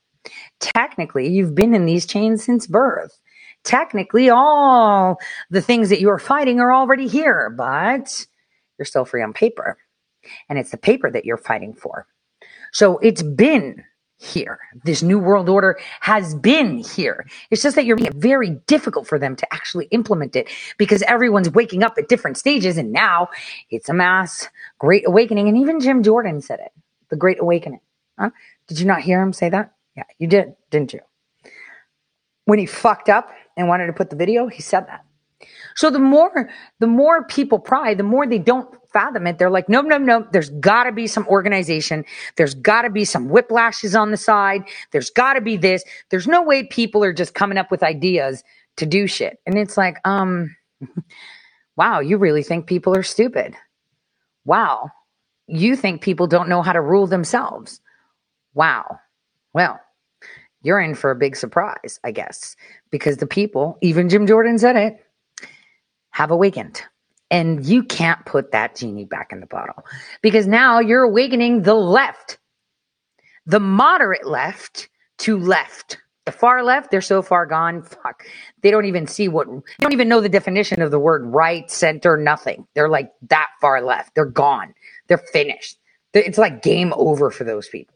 Technically, 0.60 1.28
you've 1.28 1.54
been 1.54 1.74
in 1.74 1.84
these 1.84 2.06
chains 2.06 2.42
since 2.42 2.66
birth 2.66 3.20
technically 3.64 4.30
all 4.30 5.18
the 5.50 5.60
things 5.60 5.90
that 5.90 6.00
you're 6.00 6.18
fighting 6.18 6.58
are 6.60 6.72
already 6.72 7.08
here, 7.08 7.50
but 7.50 8.26
you're 8.78 8.86
still 8.86 9.04
free 9.04 9.22
on 9.22 9.32
paper. 9.32 9.78
And 10.48 10.58
it's 10.58 10.70
the 10.70 10.78
paper 10.78 11.10
that 11.10 11.24
you're 11.24 11.36
fighting 11.36 11.74
for. 11.74 12.06
So 12.72 12.98
it's 12.98 13.22
been 13.22 13.84
here. 14.18 14.58
This 14.84 15.02
new 15.02 15.18
world 15.18 15.48
order 15.48 15.78
has 16.00 16.34
been 16.34 16.78
here. 16.78 17.26
It's 17.50 17.62
just 17.62 17.76
that 17.76 17.84
you're 17.84 17.96
making 17.96 18.16
it 18.16 18.20
very 18.20 18.50
difficult 18.66 19.06
for 19.06 19.18
them 19.18 19.36
to 19.36 19.54
actually 19.54 19.86
implement 19.86 20.34
it 20.34 20.48
because 20.76 21.02
everyone's 21.02 21.50
waking 21.50 21.84
up 21.84 21.96
at 21.98 22.08
different 22.08 22.36
stages. 22.36 22.76
And 22.76 22.92
now 22.92 23.28
it's 23.70 23.88
a 23.88 23.94
mass 23.94 24.48
great 24.78 25.06
awakening. 25.06 25.48
And 25.48 25.56
even 25.56 25.80
Jim 25.80 26.02
Jordan 26.02 26.40
said 26.40 26.58
it, 26.60 26.72
the 27.10 27.16
great 27.16 27.40
awakening. 27.40 27.80
Huh? 28.18 28.30
Did 28.66 28.80
you 28.80 28.86
not 28.86 29.02
hear 29.02 29.22
him 29.22 29.32
say 29.32 29.48
that? 29.50 29.72
Yeah, 29.96 30.04
you 30.18 30.26
did, 30.26 30.54
didn't 30.70 30.92
you? 30.92 31.00
When 32.44 32.58
he 32.58 32.66
fucked 32.66 33.08
up 33.08 33.30
and 33.56 33.68
wanted 33.68 33.86
to 33.86 33.92
put 33.92 34.10
the 34.10 34.16
video, 34.16 34.48
he 34.48 34.62
said 34.62 34.86
that. 34.88 35.04
So 35.76 35.90
the 35.90 35.98
more 35.98 36.50
the 36.80 36.86
more 36.86 37.24
people 37.24 37.58
pry, 37.58 37.94
the 37.94 38.02
more 38.02 38.26
they 38.26 38.38
don't 38.38 38.74
fathom 38.92 39.26
it. 39.26 39.38
They're 39.38 39.50
like, 39.50 39.68
no, 39.68 39.80
no, 39.80 39.98
no. 39.98 40.26
There's 40.32 40.50
got 40.50 40.84
to 40.84 40.92
be 40.92 41.06
some 41.06 41.26
organization. 41.28 42.04
There's 42.36 42.54
got 42.54 42.82
to 42.82 42.90
be 42.90 43.04
some 43.04 43.28
whiplashes 43.28 43.98
on 43.98 44.10
the 44.10 44.16
side. 44.16 44.62
There's 44.92 45.10
got 45.10 45.34
to 45.34 45.40
be 45.40 45.56
this. 45.56 45.84
There's 46.10 46.26
no 46.26 46.42
way 46.42 46.64
people 46.64 47.04
are 47.04 47.12
just 47.12 47.34
coming 47.34 47.58
up 47.58 47.70
with 47.70 47.82
ideas 47.82 48.42
to 48.76 48.86
do 48.86 49.06
shit. 49.06 49.38
And 49.46 49.56
it's 49.58 49.76
like, 49.76 49.98
um, 50.04 50.56
wow, 51.76 52.00
you 52.00 52.16
really 52.16 52.42
think 52.42 52.66
people 52.66 52.96
are 52.96 53.02
stupid? 53.02 53.54
Wow, 54.44 54.90
you 55.46 55.76
think 55.76 56.00
people 56.00 56.26
don't 56.26 56.48
know 56.48 56.62
how 56.62 56.72
to 56.72 56.80
rule 56.80 57.06
themselves? 57.06 57.80
Wow. 58.54 58.98
Well, 59.52 59.78
you're 60.62 60.80
in 60.80 60.94
for 60.94 61.10
a 61.10 61.16
big 61.16 61.36
surprise, 61.36 62.00
I 62.02 62.10
guess, 62.10 62.56
because 62.90 63.18
the 63.18 63.26
people, 63.26 63.78
even 63.82 64.08
Jim 64.08 64.26
Jordan 64.26 64.58
said 64.58 64.76
it, 64.76 65.04
have 66.18 66.32
awakened. 66.32 66.82
And 67.30 67.64
you 67.64 67.84
can't 67.84 68.26
put 68.26 68.50
that 68.50 68.74
genie 68.74 69.04
back 69.04 69.30
in 69.30 69.38
the 69.38 69.46
bottle 69.46 69.84
because 70.20 70.48
now 70.48 70.80
you're 70.80 71.04
awakening 71.04 71.62
the 71.62 71.74
left, 71.74 72.38
the 73.46 73.60
moderate 73.60 74.26
left 74.26 74.88
to 75.18 75.38
left. 75.38 75.98
The 76.26 76.32
far 76.32 76.64
left, 76.64 76.90
they're 76.90 77.00
so 77.02 77.22
far 77.22 77.46
gone. 77.46 77.82
Fuck. 77.82 78.24
They 78.62 78.72
don't 78.72 78.86
even 78.86 79.06
see 79.06 79.28
what, 79.28 79.46
they 79.46 79.62
don't 79.82 79.92
even 79.92 80.08
know 80.08 80.20
the 80.20 80.28
definition 80.28 80.82
of 80.82 80.90
the 80.90 80.98
word 80.98 81.24
right, 81.24 81.70
center, 81.70 82.16
nothing. 82.16 82.66
They're 82.74 82.88
like 82.88 83.12
that 83.28 83.48
far 83.60 83.80
left. 83.82 84.16
They're 84.16 84.24
gone. 84.26 84.74
They're 85.06 85.18
finished. 85.18 85.78
It's 86.14 86.38
like 86.38 86.62
game 86.62 86.92
over 86.96 87.30
for 87.30 87.44
those 87.44 87.68
people. 87.68 87.94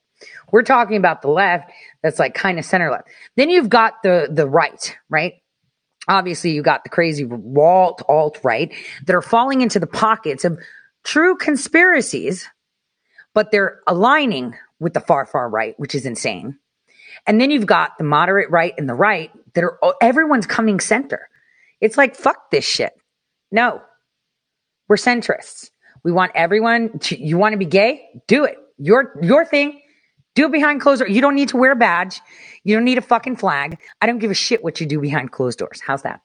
We're 0.53 0.63
talking 0.63 0.97
about 0.97 1.23
the 1.23 1.29
left 1.29 1.73
that's 2.03 2.21
like 2.21 2.35
kind 2.35 2.61
of 2.61 2.65
center 2.65 2.91
left. 2.91 3.09
Then 3.37 3.51
you've 3.51 3.69
got 3.69 4.03
the 4.05 4.29
the 4.31 4.49
right, 4.49 4.97
right? 5.11 5.35
Obviously, 6.09 6.51
you 6.51 6.63
got 6.63 6.83
the 6.85 6.91
crazy 6.91 7.29
alt 7.57 8.03
alt 8.09 8.39
right 8.43 8.73
that 9.07 9.15
are 9.15 9.23
falling 9.23 9.61
into 9.61 9.79
the 9.79 9.87
pockets 9.87 10.45
of 10.45 10.59
true 11.05 11.37
conspiracies, 11.37 12.49
but 13.35 13.51
they're 13.51 13.81
aligning 13.87 14.57
with 14.81 14.95
the 14.95 15.01
far 15.01 15.27
far 15.27 15.49
right, 15.49 15.79
which 15.79 15.95
is 15.95 16.07
insane. 16.07 16.59
And 17.27 17.41
then 17.41 17.51
you've 17.51 17.67
got 17.67 17.97
the 17.99 18.05
moderate 18.05 18.51
right 18.51 18.75
and 18.77 18.89
the 18.89 18.95
right 18.95 19.31
that 19.55 19.63
are 19.63 19.79
oh, 19.83 19.95
everyone's 20.01 20.47
coming 20.47 20.81
center. 20.81 21.29
It's 21.81 21.97
like 21.97 22.17
fuck 22.17 22.51
this 22.51 22.65
shit. 22.65 22.93
No, 23.53 23.81
we're 24.89 24.97
centrists. 24.97 25.71
We 26.03 26.11
want 26.11 26.33
everyone. 26.35 26.99
To, 26.99 27.21
you 27.23 27.39
want 27.39 27.53
to 27.53 27.59
be 27.59 27.65
gay? 27.65 28.09
Do 28.27 28.45
it. 28.45 28.57
Your 28.79 29.15
your 29.23 29.45
thing. 29.45 29.82
Do 30.35 30.47
it 30.47 30.53
behind 30.53 30.81
closed 30.81 31.01
doors. 31.01 31.13
You 31.13 31.21
don't 31.21 31.35
need 31.35 31.49
to 31.51 31.57
wear 31.57 31.73
a 31.73 31.77
badge. 31.77 32.21
You 32.65 32.75
don't 32.75 32.85
need 32.85 32.99
a 32.99 33.03
fucking 33.03 33.37
flag. 33.37 33.79
I 34.01 34.07
don't 34.07 34.19
give 34.19 34.31
a 34.31 34.35
shit 34.35 34.65
what 34.65 34.81
you 34.81 34.87
do 34.87 35.01
behind 35.01 35.33
closed 35.33 35.59
doors. 35.59 35.81
How's 35.85 36.03
that? 36.03 36.21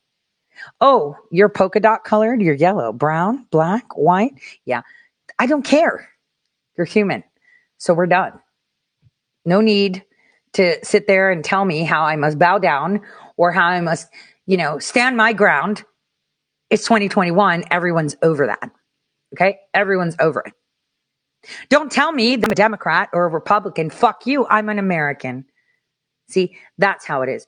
Oh, 0.82 1.16
you're 1.32 1.50
polka 1.50 1.80
dot 1.80 2.04
colored. 2.04 2.42
You're 2.42 2.56
yellow, 2.56 2.94
brown, 2.94 3.46
black, 3.52 3.98
white. 3.98 4.34
Yeah. 4.66 4.82
I 5.40 5.46
don't 5.46 5.64
care. 5.64 6.10
You're 6.78 6.86
human. 6.86 7.24
So 7.78 7.94
we're 7.94 8.08
done. 8.08 8.34
No 9.46 9.62
need 9.62 10.04
to 10.54 10.84
sit 10.84 11.08
there 11.08 11.30
and 11.32 11.44
tell 11.44 11.66
me 11.66 11.84
how 11.84 12.04
I 12.04 12.16
must 12.16 12.40
bow 12.40 12.58
down 12.58 13.02
or 13.36 13.52
how 13.52 13.68
I 13.68 13.82
must, 13.82 14.08
you 14.46 14.58
know, 14.58 14.80
stand 14.80 15.18
my 15.18 15.34
ground. 15.34 15.84
It's 16.70 16.84
2021. 16.84 17.66
Everyone's 17.70 18.16
over 18.22 18.48
that. 18.48 18.72
Okay. 19.34 19.60
Everyone's 19.74 20.16
over 20.20 20.42
it. 20.46 20.54
Don't 21.70 21.92
tell 21.92 22.12
me 22.12 22.36
that 22.36 22.48
I'm 22.48 22.52
a 22.52 22.56
Democrat 22.56 23.10
or 23.14 23.26
a 23.26 23.30
Republican. 23.30 23.90
Fuck 23.90 24.26
you. 24.28 24.46
I'm 24.48 24.70
an 24.70 24.80
American. 24.80 25.46
See, 26.30 26.58
that's 26.78 27.06
how 27.06 27.22
it 27.22 27.30
is. 27.30 27.48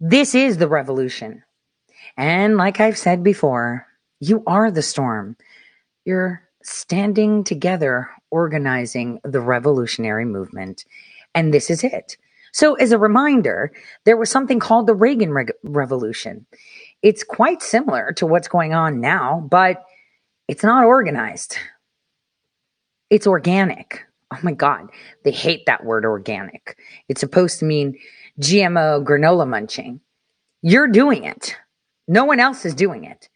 This 0.00 0.34
is 0.34 0.58
the 0.58 0.68
revolution. 0.68 1.42
And 2.16 2.56
like 2.56 2.80
I've 2.80 2.98
said 2.98 3.22
before, 3.22 3.86
you 4.20 4.42
are 4.46 4.70
the 4.70 4.82
storm. 4.82 5.36
You're 6.04 6.42
standing 6.62 7.44
together, 7.44 8.10
organizing 8.30 9.20
the 9.24 9.40
revolutionary 9.40 10.24
movement. 10.24 10.84
And 11.34 11.52
this 11.54 11.70
is 11.70 11.84
it. 11.84 12.16
So, 12.52 12.74
as 12.74 12.92
a 12.92 12.98
reminder, 12.98 13.72
there 14.04 14.16
was 14.16 14.30
something 14.30 14.58
called 14.58 14.86
the 14.86 14.94
Reagan 14.94 15.32
Re- 15.32 15.46
Revolution. 15.62 16.46
It's 17.02 17.22
quite 17.22 17.62
similar 17.62 18.12
to 18.14 18.26
what's 18.26 18.48
going 18.48 18.74
on 18.74 19.00
now, 19.00 19.46
but 19.50 19.84
it's 20.48 20.64
not 20.64 20.84
organized. 20.84 21.58
It's 23.10 23.26
organic. 23.26 24.06
Oh 24.32 24.38
my 24.42 24.52
God. 24.52 24.88
They 25.24 25.30
hate 25.30 25.66
that 25.66 25.84
word 25.84 26.04
organic. 26.04 26.78
It's 27.08 27.20
supposed 27.20 27.60
to 27.60 27.64
mean 27.64 27.98
GMO 28.40 29.04
granola 29.04 29.48
munching. 29.48 30.00
You're 30.62 30.88
doing 30.88 31.24
it. 31.24 31.56
No 32.08 32.24
one 32.24 32.40
else 32.40 32.64
is 32.66 32.74
doing 32.74 33.04
it. 33.04 33.28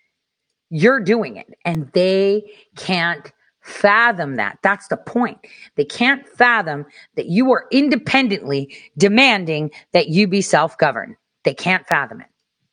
You're 0.71 1.01
doing 1.01 1.37
it. 1.37 1.47
And 1.65 1.91
they 1.93 2.53
can't 2.77 3.33
fathom 3.63 4.37
that. 4.37 4.59
That's 4.63 4.89
the 4.89 4.97
point. 4.97 5.39
They 5.77 5.85
can't 5.85 6.27
fathom 6.29 6.87
that 7.17 7.27
you 7.27 7.53
are 7.53 7.67
independently 7.73 8.77
demanding 8.99 9.71
that 9.93 10.09
you 10.09 10.27
be 10.29 10.43
self 10.43 10.79
governed. 10.79 11.17
They 11.45 11.55
can't 11.55 11.87
fathom 11.87 12.21
it. 12.21 12.29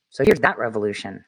So 0.09 0.25
here's 0.25 0.39
that 0.41 0.57
revolution. 0.57 1.25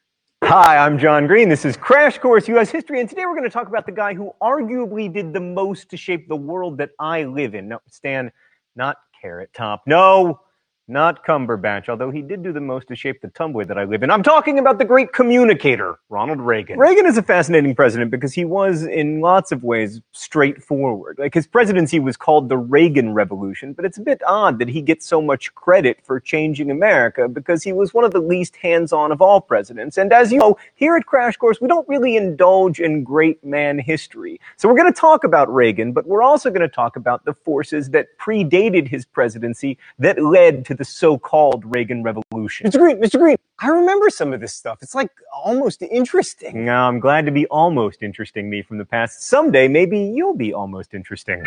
Hi, 0.54 0.76
I'm 0.76 0.98
John 0.98 1.26
Green. 1.26 1.48
This 1.48 1.64
is 1.64 1.78
Crash 1.78 2.18
Course 2.18 2.46
U.S. 2.48 2.68
History, 2.68 3.00
and 3.00 3.08
today 3.08 3.24
we're 3.24 3.32
going 3.34 3.42
to 3.42 3.48
talk 3.48 3.68
about 3.68 3.86
the 3.86 3.92
guy 3.92 4.12
who 4.12 4.32
arguably 4.42 5.10
did 5.10 5.32
the 5.32 5.40
most 5.40 5.88
to 5.88 5.96
shape 5.96 6.28
the 6.28 6.36
world 6.36 6.76
that 6.76 6.90
I 6.98 7.24
live 7.24 7.54
in. 7.54 7.68
No, 7.68 7.78
Stan, 7.88 8.30
not 8.76 8.98
Carrot 9.18 9.48
Top. 9.54 9.80
No, 9.86 10.42
not 10.92 11.24
Cumberbatch, 11.24 11.88
although 11.88 12.10
he 12.10 12.22
did 12.22 12.42
do 12.42 12.52
the 12.52 12.60
most 12.60 12.86
to 12.88 12.94
shape 12.94 13.22
the 13.22 13.28
Tumblr 13.28 13.66
that 13.66 13.78
I 13.78 13.84
live 13.84 14.02
in. 14.02 14.10
I'm 14.10 14.22
talking 14.22 14.58
about 14.58 14.78
the 14.78 14.84
great 14.84 15.12
communicator, 15.12 15.98
Ronald 16.10 16.40
Reagan. 16.40 16.78
Reagan 16.78 17.06
is 17.06 17.16
a 17.16 17.22
fascinating 17.22 17.74
president 17.74 18.10
because 18.10 18.34
he 18.34 18.44
was, 18.44 18.84
in 18.84 19.20
lots 19.20 19.50
of 19.50 19.64
ways, 19.64 20.00
straightforward. 20.12 21.18
Like 21.18 21.34
his 21.34 21.46
presidency 21.46 21.98
was 21.98 22.16
called 22.16 22.48
the 22.48 22.58
Reagan 22.58 23.14
Revolution, 23.14 23.72
but 23.72 23.84
it's 23.84 23.98
a 23.98 24.02
bit 24.02 24.20
odd 24.26 24.58
that 24.58 24.68
he 24.68 24.82
gets 24.82 25.06
so 25.06 25.22
much 25.22 25.54
credit 25.54 25.98
for 26.04 26.20
changing 26.20 26.70
America 26.70 27.28
because 27.28 27.62
he 27.62 27.72
was 27.72 27.94
one 27.94 28.04
of 28.04 28.12
the 28.12 28.20
least 28.20 28.56
hands-on 28.56 29.10
of 29.10 29.22
all 29.22 29.40
presidents. 29.40 29.96
And 29.96 30.12
as 30.12 30.30
you 30.30 30.38
know, 30.38 30.58
here 30.74 30.94
at 30.96 31.06
Crash 31.06 31.36
Course, 31.36 31.60
we 31.60 31.68
don't 31.68 31.88
really 31.88 32.16
indulge 32.16 32.80
in 32.80 33.02
great 33.02 33.42
man 33.42 33.78
history. 33.78 34.38
So 34.58 34.68
we're 34.68 34.76
going 34.76 34.92
to 34.92 35.00
talk 35.00 35.24
about 35.24 35.52
Reagan, 35.52 35.92
but 35.92 36.06
we're 36.06 36.22
also 36.22 36.50
going 36.50 36.60
to 36.60 36.68
talk 36.68 36.96
about 36.96 37.24
the 37.24 37.32
forces 37.32 37.90
that 37.90 38.18
predated 38.18 38.88
his 38.88 39.06
presidency 39.06 39.78
that 39.98 40.22
led 40.22 40.66
to 40.66 40.74
the 40.74 40.81
so-called 40.84 41.64
Reagan 41.66 42.02
Revolution. 42.02 42.66
Mr. 42.66 42.78
Green, 42.78 42.98
Mr. 42.98 43.18
Green, 43.18 43.36
I 43.60 43.68
remember 43.68 44.10
some 44.10 44.32
of 44.32 44.40
this 44.40 44.54
stuff. 44.54 44.78
It's 44.82 44.94
like 44.94 45.10
almost 45.32 45.82
interesting. 45.82 46.64
Now, 46.64 46.88
I'm 46.88 47.00
glad 47.00 47.26
to 47.26 47.32
be 47.32 47.46
almost 47.46 48.02
interesting 48.02 48.50
me 48.50 48.62
from 48.62 48.78
the 48.78 48.84
past. 48.84 49.22
Someday, 49.22 49.68
maybe 49.68 49.98
you'll 49.98 50.36
be 50.36 50.52
almost 50.52 50.94
interesting. 50.94 51.44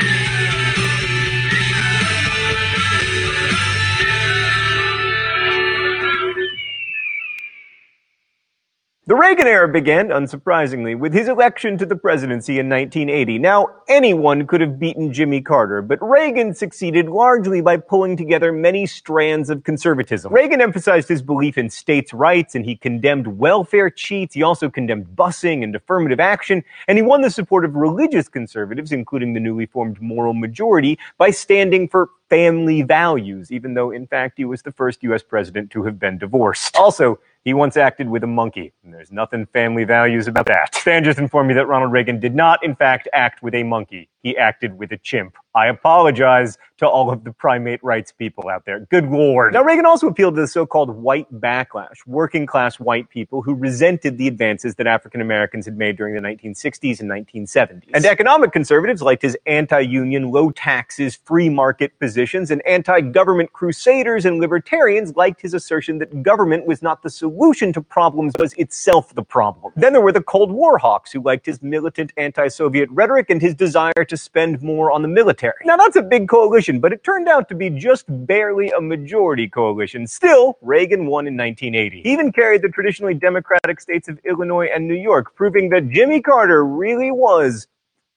The 9.07 9.14
Reagan 9.14 9.45
era 9.45 9.68
began, 9.68 10.07
unsurprisingly, 10.07 10.98
with 10.98 11.14
his 11.14 11.27
election 11.27 11.77
to 11.77 11.86
the 11.86 11.95
presidency 11.95 12.57
in 12.57 12.68
1980. 12.68 13.38
Now, 13.38 13.68
anyone 13.88 14.48
could 14.48 14.61
have 14.61 14.80
beaten 14.80 15.14
Jimmy 15.14 15.41
Carter, 15.41 15.84
but 15.84 15.99
Reagan 16.02 16.56
succeeded 16.56 17.07
largely 17.07 17.61
by 17.61 17.77
pulling 17.77 18.18
together 18.18 18.52
many 18.52 18.88
strands 18.88 19.52
of 19.52 19.64
conservatism. 19.64 20.34
Reagan 20.34 20.60
emphasized 20.60 21.07
his 21.07 21.22
belief 21.22 21.56
in 21.56 21.69
states' 21.69 22.15
rights 22.15 22.56
and 22.56 22.65
he 22.65 22.76
condemned 22.76 23.27
welfare 23.27 23.91
cheats. 23.91 24.34
He 24.34 24.41
also 24.41 24.72
condemned 24.72 25.06
busing 25.15 25.64
and 25.64 25.76
affirmative 25.76 26.19
action, 26.19 26.64
and 26.88 26.98
he 26.98 27.03
won 27.03 27.22
the 27.22 27.30
support 27.30 27.64
of 27.64 27.76
religious 27.76 28.27
conservatives, 28.27 28.91
including 28.91 29.34
the 29.34 29.40
newly 29.40 29.68
formed 29.68 30.02
Moral 30.02 30.34
Majority, 30.34 30.98
by 31.19 31.30
standing 31.30 31.88
for 31.88 32.10
family 32.30 32.81
values, 32.81 33.52
even 33.52 33.73
though, 33.73 33.91
in 33.91 34.07
fact, 34.07 34.38
he 34.38 34.45
was 34.45 34.61
the 34.61 34.72
first 34.72 35.03
U.S. 35.03 35.23
president 35.23 35.72
to 35.72 35.84
have 35.84 35.99
been 35.99 36.18
divorced. 36.18 36.76
Also, 36.76 37.19
he 37.43 37.53
once 37.53 37.77
acted 37.77 38.10
with 38.10 38.23
a 38.23 38.27
monkey, 38.27 38.73
and 38.84 38.91
there's 38.91 39.11
nothing 39.11 39.45
family 39.45 39.84
values 39.84 40.27
about 40.27 40.47
that. 40.47 40.73
Stan 40.73 41.03
just 41.03 41.19
informed 41.19 41.47
me 41.47 41.53
that 41.53 41.68
Ronald 41.68 41.91
Reagan 41.91 42.19
did 42.19 42.34
not, 42.34 42.64
in 42.64 42.76
fact, 42.76 43.07
act 43.14 43.43
with 43.43 43.53
a 43.53 43.61
monkey. 43.61 44.10
He 44.23 44.35
acted 44.35 44.80
with 44.80 44.91
a 44.91 44.97
chimp. 44.97 45.35
I 45.53 45.68
apologize 45.68 46.57
to 46.77 46.88
all 46.88 47.11
of 47.11 47.23
the 47.23 47.31
primate 47.31 47.84
rights 47.84 48.11
people 48.11 48.49
out 48.49 48.65
there. 48.65 48.80
Good 48.89 49.11
lord. 49.11 49.53
Now, 49.53 49.64
Reagan 49.64 49.85
also 49.85 50.07
appealed 50.07 50.34
to 50.34 50.41
the 50.41 50.47
so-called 50.47 50.89
white 50.89 51.31
backlash, 51.31 51.97
working 52.07 52.47
class 52.47 52.80
white 52.80 53.11
people 53.11 53.43
who 53.43 53.53
resented 53.53 54.18
the 54.18 54.27
advances 54.27 54.73
that 54.76 54.88
African 54.88 55.22
Americans 55.22 55.65
had 55.65 55.77
made 55.77 55.97
during 55.97 56.15
the 56.15 56.22
1960s 56.22 56.99
and 56.99 57.11
1970s. 57.11 57.91
And 57.93 58.03
economic 58.03 58.52
conservatives 58.52 59.03
liked 59.03 59.22
his 59.22 59.38
anti-union, 59.45 60.31
low 60.31 60.49
taxes, 60.49 61.15
free 61.23 61.49
market 61.49 61.99
and 62.16 62.66
anti-government 62.66 63.52
crusaders 63.54 64.26
and 64.26 64.40
libertarians 64.40 65.16
liked 65.16 65.42
his 65.42 65.54
assertion 65.54 65.98
that 66.00 66.24
government 66.24 66.66
was 66.66 66.82
not 66.82 67.04
the 67.04 67.10
solution 67.10 67.74
to 67.74 67.82
problems, 67.82 68.34
but 68.34 68.42
was 68.42 68.54
itself 68.54 69.14
the 69.16 69.24
problem. 69.24 69.74
Then 69.76 69.94
there 69.94 70.02
were 70.02 70.12
the 70.12 70.22
Cold 70.22 70.52
War 70.52 70.78
hawks 70.78 71.12
who 71.12 71.22
liked 71.22 71.46
his 71.46 71.62
militant 71.62 72.14
anti-Soviet 72.18 72.90
rhetoric 72.92 73.30
and 73.30 73.42
his 73.42 73.56
desire 73.56 74.06
to 74.08 74.18
spend 74.18 74.62
more 74.62 74.92
on 74.92 75.02
the 75.02 75.08
military. 75.08 75.56
Now 75.66 75.78
that's 75.78 75.96
a 75.96 76.02
big 76.02 76.30
coalition, 76.30 76.80
but 76.80 76.94
it 76.94 77.04
turned 77.04 77.28
out 77.28 77.50
to 77.50 77.56
be 77.56 77.70
just 77.70 78.06
barely 78.08 78.72
a 78.72 78.80
majority 78.80 79.48
coalition. 79.48 80.08
Still, 80.08 80.58
Reagan 80.62 81.08
won 81.08 81.28
in 81.28 81.36
1980. 81.36 82.02
He 82.04 82.14
even 82.14 82.32
carried 82.32 82.62
the 82.62 82.70
traditionally 82.70 83.14
Democratic 83.14 83.82
states 83.82 84.08
of 84.08 84.20
Illinois 84.24 84.68
and 84.74 84.88
New 84.88 84.96
York, 84.96 85.36
proving 85.36 85.70
that 85.70 85.90
Jimmy 85.90 86.22
Carter 86.22 86.66
really 86.66 87.12
was 87.12 87.68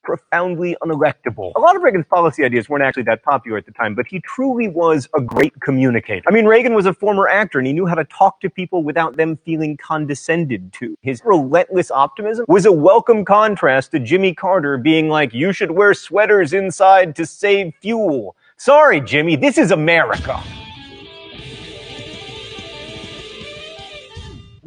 profoundly 0.08 0.74
unelectable. 0.80 1.52
A 1.54 1.60
lot 1.60 1.76
of 1.76 1.82
Reagan's 1.82 2.06
policy 2.06 2.42
ideas 2.42 2.66
weren't 2.66 2.82
actually 2.82 3.02
that 3.02 3.22
popular 3.22 3.58
at 3.58 3.66
the 3.66 3.72
time, 3.72 3.94
but 3.94 4.06
he 4.06 4.20
truly 4.20 4.66
was 4.66 5.06
a 5.14 5.20
great 5.20 5.52
communicator. 5.60 6.22
I 6.26 6.30
mean, 6.30 6.46
Reagan 6.46 6.72
was 6.72 6.86
a 6.86 6.94
former 6.94 7.28
actor 7.28 7.58
and 7.58 7.66
he 7.66 7.74
knew 7.74 7.84
how 7.84 7.94
to 7.94 8.04
talk 8.04 8.40
to 8.40 8.48
people 8.48 8.82
without 8.82 9.18
them 9.18 9.36
feeling 9.44 9.76
condescended 9.76 10.72
to. 10.72 10.96
His 11.02 11.20
relentless 11.26 11.90
optimism 11.90 12.46
was 12.48 12.64
a 12.64 12.72
welcome 12.72 13.22
contrast 13.22 13.90
to 13.90 13.98
Jimmy 13.98 14.32
Carter 14.32 14.78
being 14.78 15.10
like, 15.10 15.34
you 15.34 15.52
should 15.52 15.72
wear 15.72 15.92
sweaters 15.92 16.54
inside 16.54 17.14
to 17.16 17.26
save 17.26 17.74
fuel. 17.82 18.34
Sorry, 18.56 19.02
Jimmy, 19.02 19.36
this 19.36 19.58
is 19.58 19.72
America. 19.72 20.42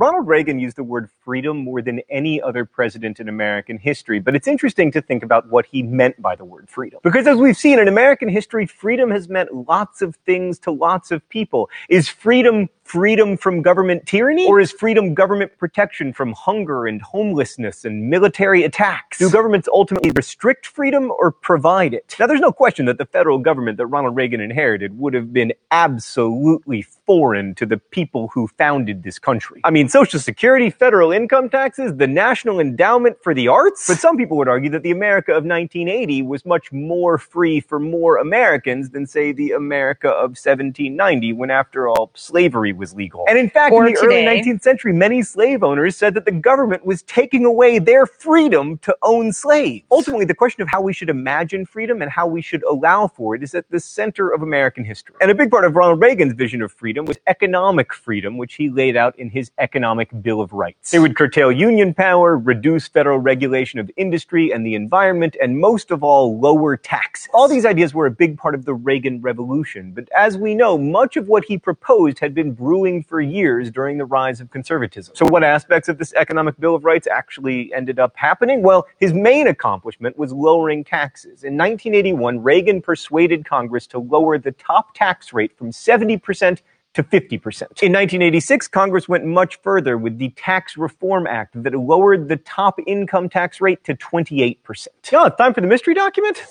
Ronald 0.01 0.27
Reagan 0.27 0.59
used 0.59 0.77
the 0.77 0.84
word 0.84 1.09
freedom 1.23 1.57
more 1.57 1.81
than 1.81 2.02
any 2.10 2.41
other 2.41 2.65
president 2.65 3.19
in 3.19 3.30
American 3.30 3.77
history, 3.77 4.19
but 4.19 4.35
it's 4.35 4.48
interesting 4.48 4.91
to 4.91 5.02
think 5.02 5.23
about 5.23 5.49
what 5.49 5.65
he 5.65 5.84
meant 5.84 6.22
by 6.22 6.35
the 6.35 6.45
word 6.45 6.69
freedom. 6.69 6.99
Because 7.03 7.27
as 7.27 7.38
we've 7.38 7.57
seen 7.57 7.80
in 7.80 7.88
American 7.88 8.30
history, 8.30 8.65
freedom 8.65 9.11
has 9.11 9.30
meant 9.30 9.53
lots 9.53 10.02
of 10.02 10.15
things 10.26 10.60
to 10.60 10.72
lots 10.72 11.11
of 11.11 11.27
people. 11.30 11.69
Is 11.89 12.07
freedom 12.07 12.69
freedom 12.91 13.38
from 13.38 13.61
government 13.61 14.06
tyranny? 14.06 14.45
Or 14.48 14.60
is 14.60 14.72
freedom 14.72 15.14
government 15.14 15.57
protection 15.57 16.11
from 16.11 16.34
hunger 16.34 16.88
and 16.88 17.02
homelessness 17.02 17.85
and 17.85 18.10
military 18.10 18.64
attacks? 18.64 19.18
Do 19.18 19.30
governments 19.30 19.69
ultimately 19.72 20.11
restrict 20.11 20.68
freedom 20.68 21.10
or 21.10 21.31
provide 21.31 21.93
it? 21.93 22.15
Now, 22.19 22.27
there's 22.27 22.41
no 22.41 22.52
question 22.52 22.85
that 22.88 22.98
the 22.98 23.06
federal 23.06 23.38
government 23.38 23.77
that 23.77 23.85
Ronald 23.85 24.18
Reagan 24.18 24.41
inherited 24.41 24.99
would 24.99 25.14
have 25.14 25.31
been 25.31 25.53
absolutely 25.72 26.81
foreign 26.81 27.56
to 27.56 27.65
the 27.65 27.77
people 27.77 28.30
who 28.34 28.48
founded 28.57 29.03
this 29.03 29.19
country. 29.19 29.61
I 29.64 29.72
mean, 29.72 29.88
Social 29.88 30.19
Security, 30.19 30.69
federal 30.69 31.10
income 31.11 31.49
taxes, 31.49 31.95
the 31.95 32.07
National 32.07 32.59
Endowment 32.59 33.17
for 33.21 33.33
the 33.33 33.47
Arts. 33.47 33.88
But 33.88 33.97
some 33.97 34.17
people 34.17 34.38
would 34.38 34.47
argue 34.47 34.69
that 34.71 34.83
the 34.83 34.91
America 34.91 35.31
of 35.31 35.45
1980 35.45 36.21
was 36.23 36.45
much 36.45 36.71
more 36.71 37.17
free 37.17 37.59
for 37.59 37.79
more 37.79 38.17
Americans 38.17 38.89
than, 38.89 39.05
say, 39.05 39.31
the 39.31 39.51
America 39.51 40.09
of 40.09 40.31
1790, 40.31 41.33
when, 41.33 41.51
after 41.51 41.88
all, 41.88 42.11
slavery 42.13 42.73
was 42.73 42.93
legal. 42.93 43.25
And 43.27 43.38
in 43.38 43.49
fact, 43.49 43.73
Or 43.73 43.85
in 43.85 43.93
the 43.93 43.99
early 43.99 44.23
19th 44.23 44.61
century, 44.61 44.93
many 44.93 45.21
slave 45.21 45.63
owners 45.63 45.95
said 45.95 46.13
that 46.15 46.25
the 46.25 46.31
government 46.31 46.85
was 46.85 47.03
taking 47.03 47.45
away 47.45 47.79
their 47.79 48.05
freedom 48.05 48.77
to 48.79 48.95
own 49.01 49.33
slaves. 49.33 49.85
Ultimately, 49.91 50.25
the 50.25 50.35
question 50.35 50.61
of 50.61 50.67
how 50.67 50.81
we 50.81 50.93
should 50.93 51.09
imagine 51.09 51.65
freedom 51.65 52.01
and 52.01 52.11
how 52.11 52.27
we 52.27 52.41
should 52.41 52.63
allow 52.63 53.07
for 53.07 53.35
it 53.35 53.43
is 53.43 53.53
at 53.55 53.69
the 53.69 53.79
center 53.79 54.29
of 54.29 54.41
American 54.41 54.83
history. 54.83 55.15
And 55.21 55.29
a 55.31 55.35
big 55.35 55.51
part 55.51 55.65
of 55.65 55.75
Ronald 55.75 56.01
Reagan's 56.01 56.33
vision 56.33 56.61
of 56.61 56.71
freedom 56.71 57.05
was 57.05 57.17
economic 57.27 57.93
freedom, 57.93 58.38
which 58.38 58.55
he 58.55 58.69
laid 58.69 58.95
out 58.95 59.17
in 59.19 59.29
his 59.29 59.51
Economic 59.57 60.09
Bill 60.21 60.41
of 60.41 60.53
Rights. 60.53 60.93
It 60.93 60.99
would 61.02 61.15
curtail 61.15 61.52
union 61.52 61.94
power, 61.94 62.38
reduce 62.38 62.88
federal 62.88 63.18
regulation 63.18 63.80
of 63.80 63.90
industry 63.98 64.52
and 64.52 64.65
the 64.65 64.76
environment, 64.76 65.36
and 65.41 65.60
most 65.60 65.91
of 65.91 66.03
all, 66.03 66.40
lower 66.40 66.78
taxes. 66.78 67.28
All 67.34 67.48
these 67.48 67.65
ideas 67.65 67.94
were 67.94 68.06
a 68.06 68.11
big 68.11 68.38
part 68.38 68.56
of 68.56 68.65
the 68.65 68.73
Reagan 68.73 69.22
Revolution, 69.22 69.94
but 69.94 70.07
as 70.15 70.38
we 70.38 70.53
know, 70.53 70.78
much 70.78 71.18
of 71.18 71.28
what 71.28 71.45
he 71.45 71.57
proposed 71.57 72.19
had 72.19 72.34
been 72.34 72.52
brewing 72.52 73.03
for 73.03 73.19
years 73.19 73.72
during 73.72 73.98
the 73.98 74.06
rise 74.06 74.40
of 74.40 74.52
conservatism. 74.52 75.15
So, 75.15 75.26
what 75.28 75.44
aspects 75.44 75.90
of 75.90 75.98
this 75.98 76.14
Economic 76.14 76.60
Bill 76.60 76.76
of 76.76 76.86
Rights 76.86 77.07
actually 77.07 77.73
ended 77.73 77.99
up 77.99 78.14
happening? 78.15 78.61
Well, 78.61 78.88
his 78.99 79.14
main 79.14 79.48
accomplishment 79.48 80.18
was 80.18 80.32
lowering 80.32 80.84
taxes. 80.84 81.44
In 81.44 81.57
1981, 81.57 82.44
Reagan 82.44 82.82
persuaded 82.82 83.45
Congress 83.45 83.88
to 83.88 83.99
lower 83.99 84.38
the 84.38 84.52
top 84.52 84.94
tax 84.94 85.34
rate 85.34 85.57
from 85.57 85.72
70% 85.72 86.60
to 86.93 87.03
50%. 87.03 87.61
In 87.81 87.93
1986, 87.93 88.68
Congress 88.68 89.07
went 89.07 89.26
much 89.26 89.59
further 89.61 89.97
with 89.97 90.18
the 90.18 90.30
Tax 90.31 90.76
Reform 90.77 91.26
Act 91.26 91.61
that 91.63 91.73
lowered 91.73 92.27
the 92.27 92.38
top 92.38 92.80
income 92.85 93.30
tax 93.30 93.61
rate 93.61 93.84
to 93.85 93.95
28%. 93.95 94.88
Yeah, 95.11 95.30
time 95.30 95.53
for 95.53 95.61
the 95.61 95.68
mystery 95.68 95.93
document. 95.93 96.43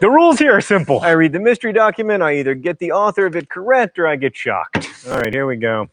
The 0.00 0.10
rules 0.10 0.38
here 0.38 0.52
are 0.52 0.60
simple. 0.60 1.00
I 1.00 1.10
read 1.10 1.32
the 1.32 1.40
mystery 1.40 1.72
document, 1.72 2.22
I 2.22 2.34
either 2.38 2.54
get 2.54 2.78
the 2.78 2.92
author 2.92 3.26
of 3.26 3.36
it 3.36 3.48
correct 3.48 3.98
or 3.98 4.06
I 4.06 4.16
get 4.16 4.36
shocked. 4.36 4.88
All 5.08 5.18
right, 5.18 5.32
here 5.32 5.46
we 5.46 5.56
go. 5.56 5.88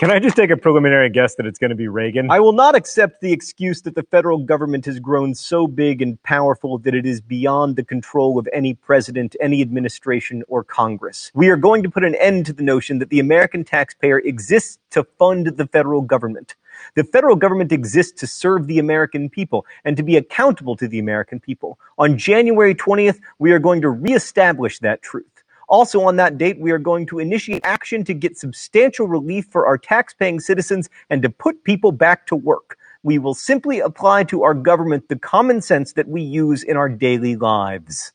Can 0.00 0.10
I 0.10 0.18
just 0.18 0.34
take 0.34 0.48
a 0.48 0.56
preliminary 0.56 1.10
guess 1.10 1.34
that 1.34 1.44
it's 1.44 1.58
going 1.58 1.68
to 1.68 1.76
be 1.76 1.86
Reagan? 1.86 2.30
I 2.30 2.40
will 2.40 2.54
not 2.54 2.74
accept 2.74 3.20
the 3.20 3.34
excuse 3.34 3.82
that 3.82 3.94
the 3.94 4.02
federal 4.04 4.38
government 4.38 4.86
has 4.86 4.98
grown 4.98 5.34
so 5.34 5.66
big 5.66 6.00
and 6.00 6.22
powerful 6.22 6.78
that 6.78 6.94
it 6.94 7.04
is 7.04 7.20
beyond 7.20 7.76
the 7.76 7.84
control 7.84 8.38
of 8.38 8.48
any 8.50 8.72
president, 8.72 9.36
any 9.42 9.60
administration, 9.60 10.42
or 10.48 10.64
Congress. 10.64 11.30
We 11.34 11.50
are 11.50 11.56
going 11.58 11.82
to 11.82 11.90
put 11.90 12.02
an 12.02 12.14
end 12.14 12.46
to 12.46 12.54
the 12.54 12.62
notion 12.62 12.98
that 13.00 13.10
the 13.10 13.20
American 13.20 13.62
taxpayer 13.62 14.20
exists 14.20 14.78
to 14.92 15.04
fund 15.18 15.48
the 15.48 15.66
federal 15.66 16.00
government. 16.00 16.54
The 16.94 17.04
federal 17.04 17.36
government 17.36 17.70
exists 17.70 18.18
to 18.20 18.26
serve 18.26 18.68
the 18.68 18.78
American 18.78 19.28
people 19.28 19.66
and 19.84 19.98
to 19.98 20.02
be 20.02 20.16
accountable 20.16 20.76
to 20.76 20.88
the 20.88 20.98
American 20.98 21.40
people. 21.40 21.78
On 21.98 22.16
January 22.16 22.74
20th, 22.74 23.20
we 23.38 23.52
are 23.52 23.58
going 23.58 23.82
to 23.82 23.90
reestablish 23.90 24.78
that 24.78 25.02
truth. 25.02 25.39
Also, 25.70 26.02
on 26.02 26.16
that 26.16 26.36
date, 26.36 26.58
we 26.58 26.72
are 26.72 26.78
going 26.78 27.06
to 27.06 27.20
initiate 27.20 27.60
action 27.64 28.02
to 28.02 28.12
get 28.12 28.36
substantial 28.36 29.06
relief 29.06 29.46
for 29.50 29.66
our 29.66 29.78
tax-paying 29.78 30.40
citizens 30.40 30.90
and 31.10 31.22
to 31.22 31.30
put 31.30 31.62
people 31.62 31.92
back 31.92 32.26
to 32.26 32.34
work. 32.34 32.76
We 33.04 33.20
will 33.20 33.34
simply 33.34 33.78
apply 33.78 34.24
to 34.24 34.42
our 34.42 34.52
government 34.52 35.08
the 35.08 35.16
common 35.16 35.62
sense 35.62 35.92
that 35.92 36.08
we 36.08 36.22
use 36.22 36.64
in 36.64 36.76
our 36.76 36.88
daily 36.88 37.36
lives. 37.36 38.12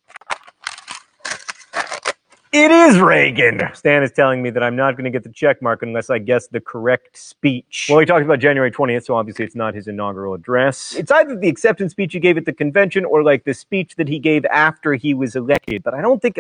It 2.52 2.72
is 2.72 3.00
Reagan. 3.00 3.62
Stan 3.74 4.04
is 4.04 4.12
telling 4.12 4.42
me 4.42 4.50
that 4.50 4.62
I'm 4.62 4.76
not 4.76 4.96
going 4.96 5.06
to 5.06 5.10
get 5.10 5.24
the 5.24 5.30
check 5.30 5.62
mark 5.62 5.82
unless 5.82 6.10
I 6.10 6.20
guess 6.20 6.48
the 6.48 6.62
correct 6.62 7.18
speech. 7.18 7.88
Well, 7.90 8.00
he 8.00 8.06
talked 8.06 8.24
about 8.24 8.40
January 8.40 8.72
20th, 8.72 9.06
so 9.06 9.16
obviously 9.16 9.46
it's 9.46 9.56
not 9.56 9.74
his 9.74 9.88
inaugural 9.88 10.34
address. 10.34 10.94
It's 10.96 11.12
either 11.12 11.38
the 11.38 11.50
acceptance 11.50 11.92
speech 11.92 12.14
he 12.14 12.20
gave 12.20 12.38
at 12.38 12.46
the 12.46 12.54
convention 12.54 13.06
or 13.06 13.24
like 13.24 13.46
the 13.46 13.54
speech 13.54 13.96
that 13.96 14.08
he 14.10 14.20
gave 14.20 14.46
after 14.46 14.94
he 14.94 15.14
was 15.14 15.36
elected. 15.36 15.84
But 15.84 15.94
I 15.96 16.02
don't 16.02 16.22
think 16.22 16.38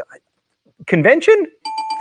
convention. 0.85 1.47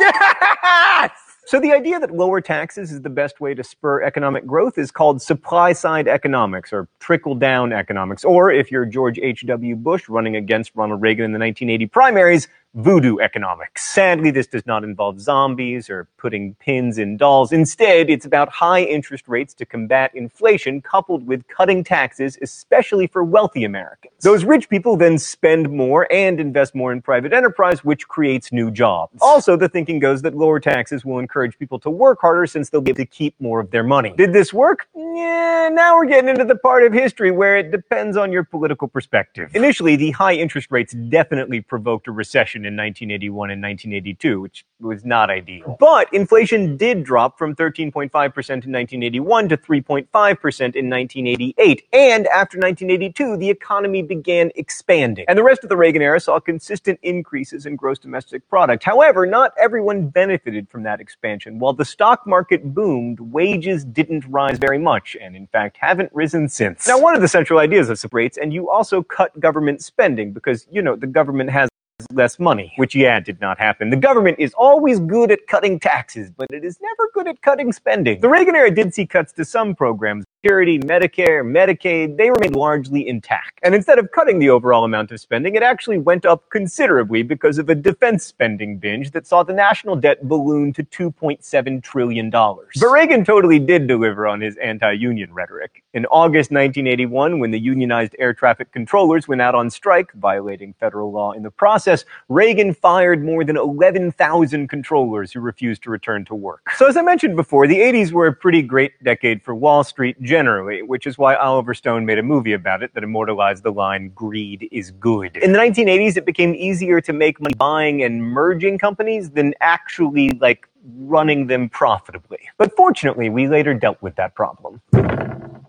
Yes! 0.01 1.11
So 1.47 1.61
the 1.61 1.73
idea 1.73 2.01
that 2.01 2.11
lower 2.11 2.41
taxes 2.41 2.91
is 2.91 3.03
the 3.03 3.11
best 3.11 3.39
way 3.39 3.53
to 3.53 3.63
spur 3.63 4.03
economic 4.03 4.47
growth 4.47 4.79
is 4.79 4.91
called 4.91 5.21
supply 5.21 5.75
side 5.75 6.09
economics 6.09 6.73
or 6.73 6.89
trickle 7.01 7.35
down 7.35 7.71
economics. 7.71 8.25
Or 8.25 8.51
if 8.51 8.73
you're 8.73 8.87
George 8.87 9.19
H.W. 9.19 9.77
Bush 9.77 10.09
running 10.09 10.37
against 10.37 10.73
Ronald 10.75 11.03
Reagan 11.03 11.27
in 11.27 11.33
the 11.33 11.39
1980 11.39 11.87
primaries, 11.89 12.49
voodoo 12.75 13.19
economics. 13.19 13.85
Sadly, 13.85 14.31
this 14.31 14.47
does 14.47 14.67
not 14.67 14.83
involve 14.83 15.21
zombies 15.21 15.89
or 15.89 16.09
putting 16.17 16.55
pins 16.55 16.99
in 16.99 17.17
dolls. 17.17 17.53
Instead, 17.53 18.11
it's 18.11 18.27
about 18.27 18.49
high 18.49 18.83
interest 18.83 19.29
rates 19.29 19.55
to 19.55 19.65
combat 19.65 20.11
inflation 20.15 20.83
coupled 20.83 21.27
with 21.27 21.47
cutting 21.47 21.85
taxes, 21.85 22.37
especially 22.43 23.07
for 23.07 23.23
wealthy 23.23 23.65
Americans. 23.65 24.15
Those 24.23 24.45
rich 24.45 24.69
people 24.69 24.97
then 24.97 25.19
spend 25.19 25.71
more 25.71 26.11
and 26.13 26.41
invest 26.41 26.75
more 26.75 26.93
in 26.93 27.01
private 27.01 27.33
enterprise, 27.33 27.85
which 27.85 28.09
creates 28.09 28.53
new 28.53 28.71
jobs. 28.71 29.19
Also, 29.21 29.57
the 29.57 29.69
thinking 29.69 30.01
goes 30.01 30.23
that 30.23 30.35
lower 30.35 30.59
taxes 30.59 31.05
will 31.05 31.19
encourage 31.19 31.57
people 31.59 31.79
to 31.81 31.91
work 31.91 32.21
harder 32.21 32.47
since 32.47 32.71
they'll 32.71 32.81
be 32.81 32.91
able 32.91 32.97
to 32.99 33.07
keep 33.07 33.35
more 33.41 33.61
of 33.61 33.71
their 33.71 33.85
money. 33.85 34.15
Did 34.17 34.33
this 34.33 34.53
work? 34.53 34.89
Yeah, 34.97 35.69
now 35.73 35.97
we're 35.97 36.07
getting 36.07 36.29
into 36.29 36.45
the 36.45 36.57
part 36.57 36.83
of 36.85 36.93
history 36.93 37.31
where 37.31 37.57
it 37.57 37.71
depends 37.71 38.17
on 38.17 38.33
your 38.33 38.45
political 38.45 38.89
perspective. 38.89 39.55
Initially, 39.55 39.97
the 39.97 40.11
high 40.11 40.35
interest 40.35 40.71
rates 40.71 40.93
definitely 40.93 41.61
provoked 41.61 42.09
a 42.09 42.13
recession 42.13 42.64
in 42.67 42.77
1981 42.77 43.51
and 43.51 43.63
1982, 43.63 44.41
which 44.41 44.65
was 44.81 45.05
not 45.05 45.31
ideal. 45.31 45.77
But 45.81 46.13
inflation 46.13 46.77
did 46.77 47.05
drop 47.05 47.39
from 47.39 47.55
13.5% 47.55 48.11
in 48.11 48.25
1981 48.29 49.49
to 49.49 49.57
3.5% 49.57 50.07
in 50.11 50.91
1988. 50.91 51.83
And 51.93 52.27
after 52.27 52.59
1982, 52.59 53.37
the 53.37 53.51
economy 53.51 54.03
began 54.03 54.51
expanding. 54.55 55.25
And 55.29 55.39
the 55.39 55.43
rest 55.43 55.63
of 55.63 55.69
the 55.69 55.77
Reagan 55.77 56.03
era 56.03 56.21
saw 56.21 56.41
consistent 56.41 56.99
increases 57.03 57.67
in 57.67 57.77
gross 57.77 57.99
domestic 57.99 58.49
product. 58.49 58.85
However, 58.85 59.27
not 59.27 59.53
everyone 59.59 60.09
benefited 60.09 60.69
from 60.69 60.83
that 60.85 61.01
expansion. 61.01 61.59
While 61.59 61.73
the 61.73 61.85
stock 61.85 62.27
market 62.27 62.75
boomed, 62.75 63.21
wages 63.21 63.85
didn't 63.85 64.25
rise 64.29 64.59
very 64.59 64.79
much, 64.79 65.17
and 65.21 65.37
in 65.37 65.47
fact 65.47 65.77
haven't 65.79 66.11
risen 66.13 66.49
since. 66.49 66.87
Now, 66.87 67.01
one 67.01 67.15
of 67.15 67.21
the 67.21 67.29
central 67.29 67.59
ideas 67.59 67.91
of 68.05 68.15
rates, 68.15 68.39
and 68.39 68.53
you 68.53 68.71
also 68.71 69.03
cut 69.03 69.39
government 69.41 69.83
spending 69.83 70.33
because, 70.33 70.67
you 70.71 70.83
know, 70.83 70.97
the 70.97 71.07
government 71.07 71.51
has 71.51 71.69
less 72.13 72.39
money, 72.39 72.73
which 72.77 72.95
yeah, 72.95 73.21
did 73.21 73.41
not 73.41 73.59
happen. 73.59 73.91
The 73.91 73.97
government 73.97 74.39
is 74.39 74.53
always 74.55 74.99
good 75.01 75.31
at 75.31 75.47
cutting 75.47 75.79
taxes, 75.79 76.31
but 76.31 76.49
it 76.51 76.65
is 76.65 76.79
never 76.81 77.11
good 77.15 77.29
at 77.29 77.41
cutting 77.43 77.73
spending. 77.73 78.21
The 78.21 78.29
Reagan 78.29 78.57
era 78.57 78.71
did 78.71 78.93
see 78.95 79.07
cuts 79.07 79.33
to 79.35 79.45
some 79.45 79.75
programs. 79.75 80.25
Security, 80.45 80.79
Medicare, 80.79 81.43
Medicaid, 81.43 82.19
they 82.19 82.29
remained 82.29 82.55
largely 82.55 83.09
intact. 83.09 83.59
And 83.63 83.75
instead 83.75 83.99
of 83.99 84.11
cutting 84.11 84.39
the 84.39 84.51
overall 84.51 84.85
amount 84.85 85.11
of 85.11 85.19
spending, 85.19 85.55
it 85.55 85.63
actually 85.63 85.97
went 85.97 86.27
up 86.27 86.51
considerably 86.51 87.23
because 87.23 87.57
of 87.57 87.71
a 87.71 87.75
defense 87.75 88.27
spending 88.27 88.77
binge 88.77 89.13
that 89.13 89.27
saw 89.27 89.43
the 89.43 89.55
national 89.55 89.97
debt 89.97 90.29
balloon 90.29 90.75
to 90.75 90.85
$2.7 90.85 91.83
trillion. 91.83 92.29
But 92.29 92.91
Reagan 92.93 93.25
totally 93.25 93.59
did 93.59 93.87
deliver 93.87 94.27
on 94.27 94.43
his 94.43 94.59
anti-union 94.59 95.33
rhetoric. 95.33 95.83
In 95.95 96.05
August 96.07 96.51
1981, 96.51 97.39
when 97.39 97.51
the 97.51 97.59
unionized 97.59 98.15
air 98.19 98.35
traffic 98.35 98.71
controllers 98.71 99.27
went 99.27 99.41
out 99.41 99.55
on 99.55 99.71
strike, 99.71 100.13
violating 100.13 100.75
federal 100.79 101.11
law 101.11 101.33
in 101.33 101.43
the 101.43 101.51
process, 101.51 102.05
Reagan 102.29 102.75
fired 102.75 103.25
more 103.25 103.45
than 103.45 103.57
11,000 103.57 104.69
controllers 104.69 105.33
who 105.33 105.41
refused 105.41 105.83
to 105.85 105.91
return 105.91 106.27
to 106.27 106.35
work. 106.35 106.71
So 106.77 106.87
as 106.87 106.99
I 106.99 107.03
mentioned 107.03 107.35
before, 107.35 107.67
the 107.67 107.79
80s 107.79 108.13
were 108.13 108.27
a 108.27 108.33
pretty 108.35 108.61
great 108.61 109.03
decade 109.03 109.43
for 109.43 109.55
Wall 109.55 109.83
Street 109.83 110.21
generally, 110.35 110.83
which 110.83 111.07
is 111.07 111.17
why 111.17 111.37
Oliver 111.37 111.75
Stone 111.75 112.05
made 112.07 112.19
a 112.19 112.23
movie 112.25 112.55
about 112.55 112.83
it 112.83 112.93
that 112.95 113.05
immortalized 113.05 113.63
the 113.63 113.71
line, 113.71 114.09
greed 114.17 114.69
is 114.73 114.91
good. 114.91 115.37
In 115.37 115.53
the 115.53 115.59
1980s, 115.61 116.17
it 116.17 116.27
became 116.27 116.57
easier 116.57 117.01
to 117.03 117.13
make 117.13 117.41
money 117.41 117.55
buying 117.55 118.03
and 118.03 118.21
merging 118.21 118.77
companies 118.77 119.31
than 119.31 119.55
actually, 119.61 120.31
like, 120.31 120.67
running 120.99 121.47
them 121.47 121.69
profitably. 121.69 122.41
But 122.59 122.75
fortunately, 122.75 123.31
we 123.31 123.47
later 123.47 123.75
dealt 123.75 124.03
with 124.03 124.17
that 124.17 124.35
problem. 124.35 124.81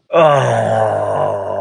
Oh, 0.10 1.55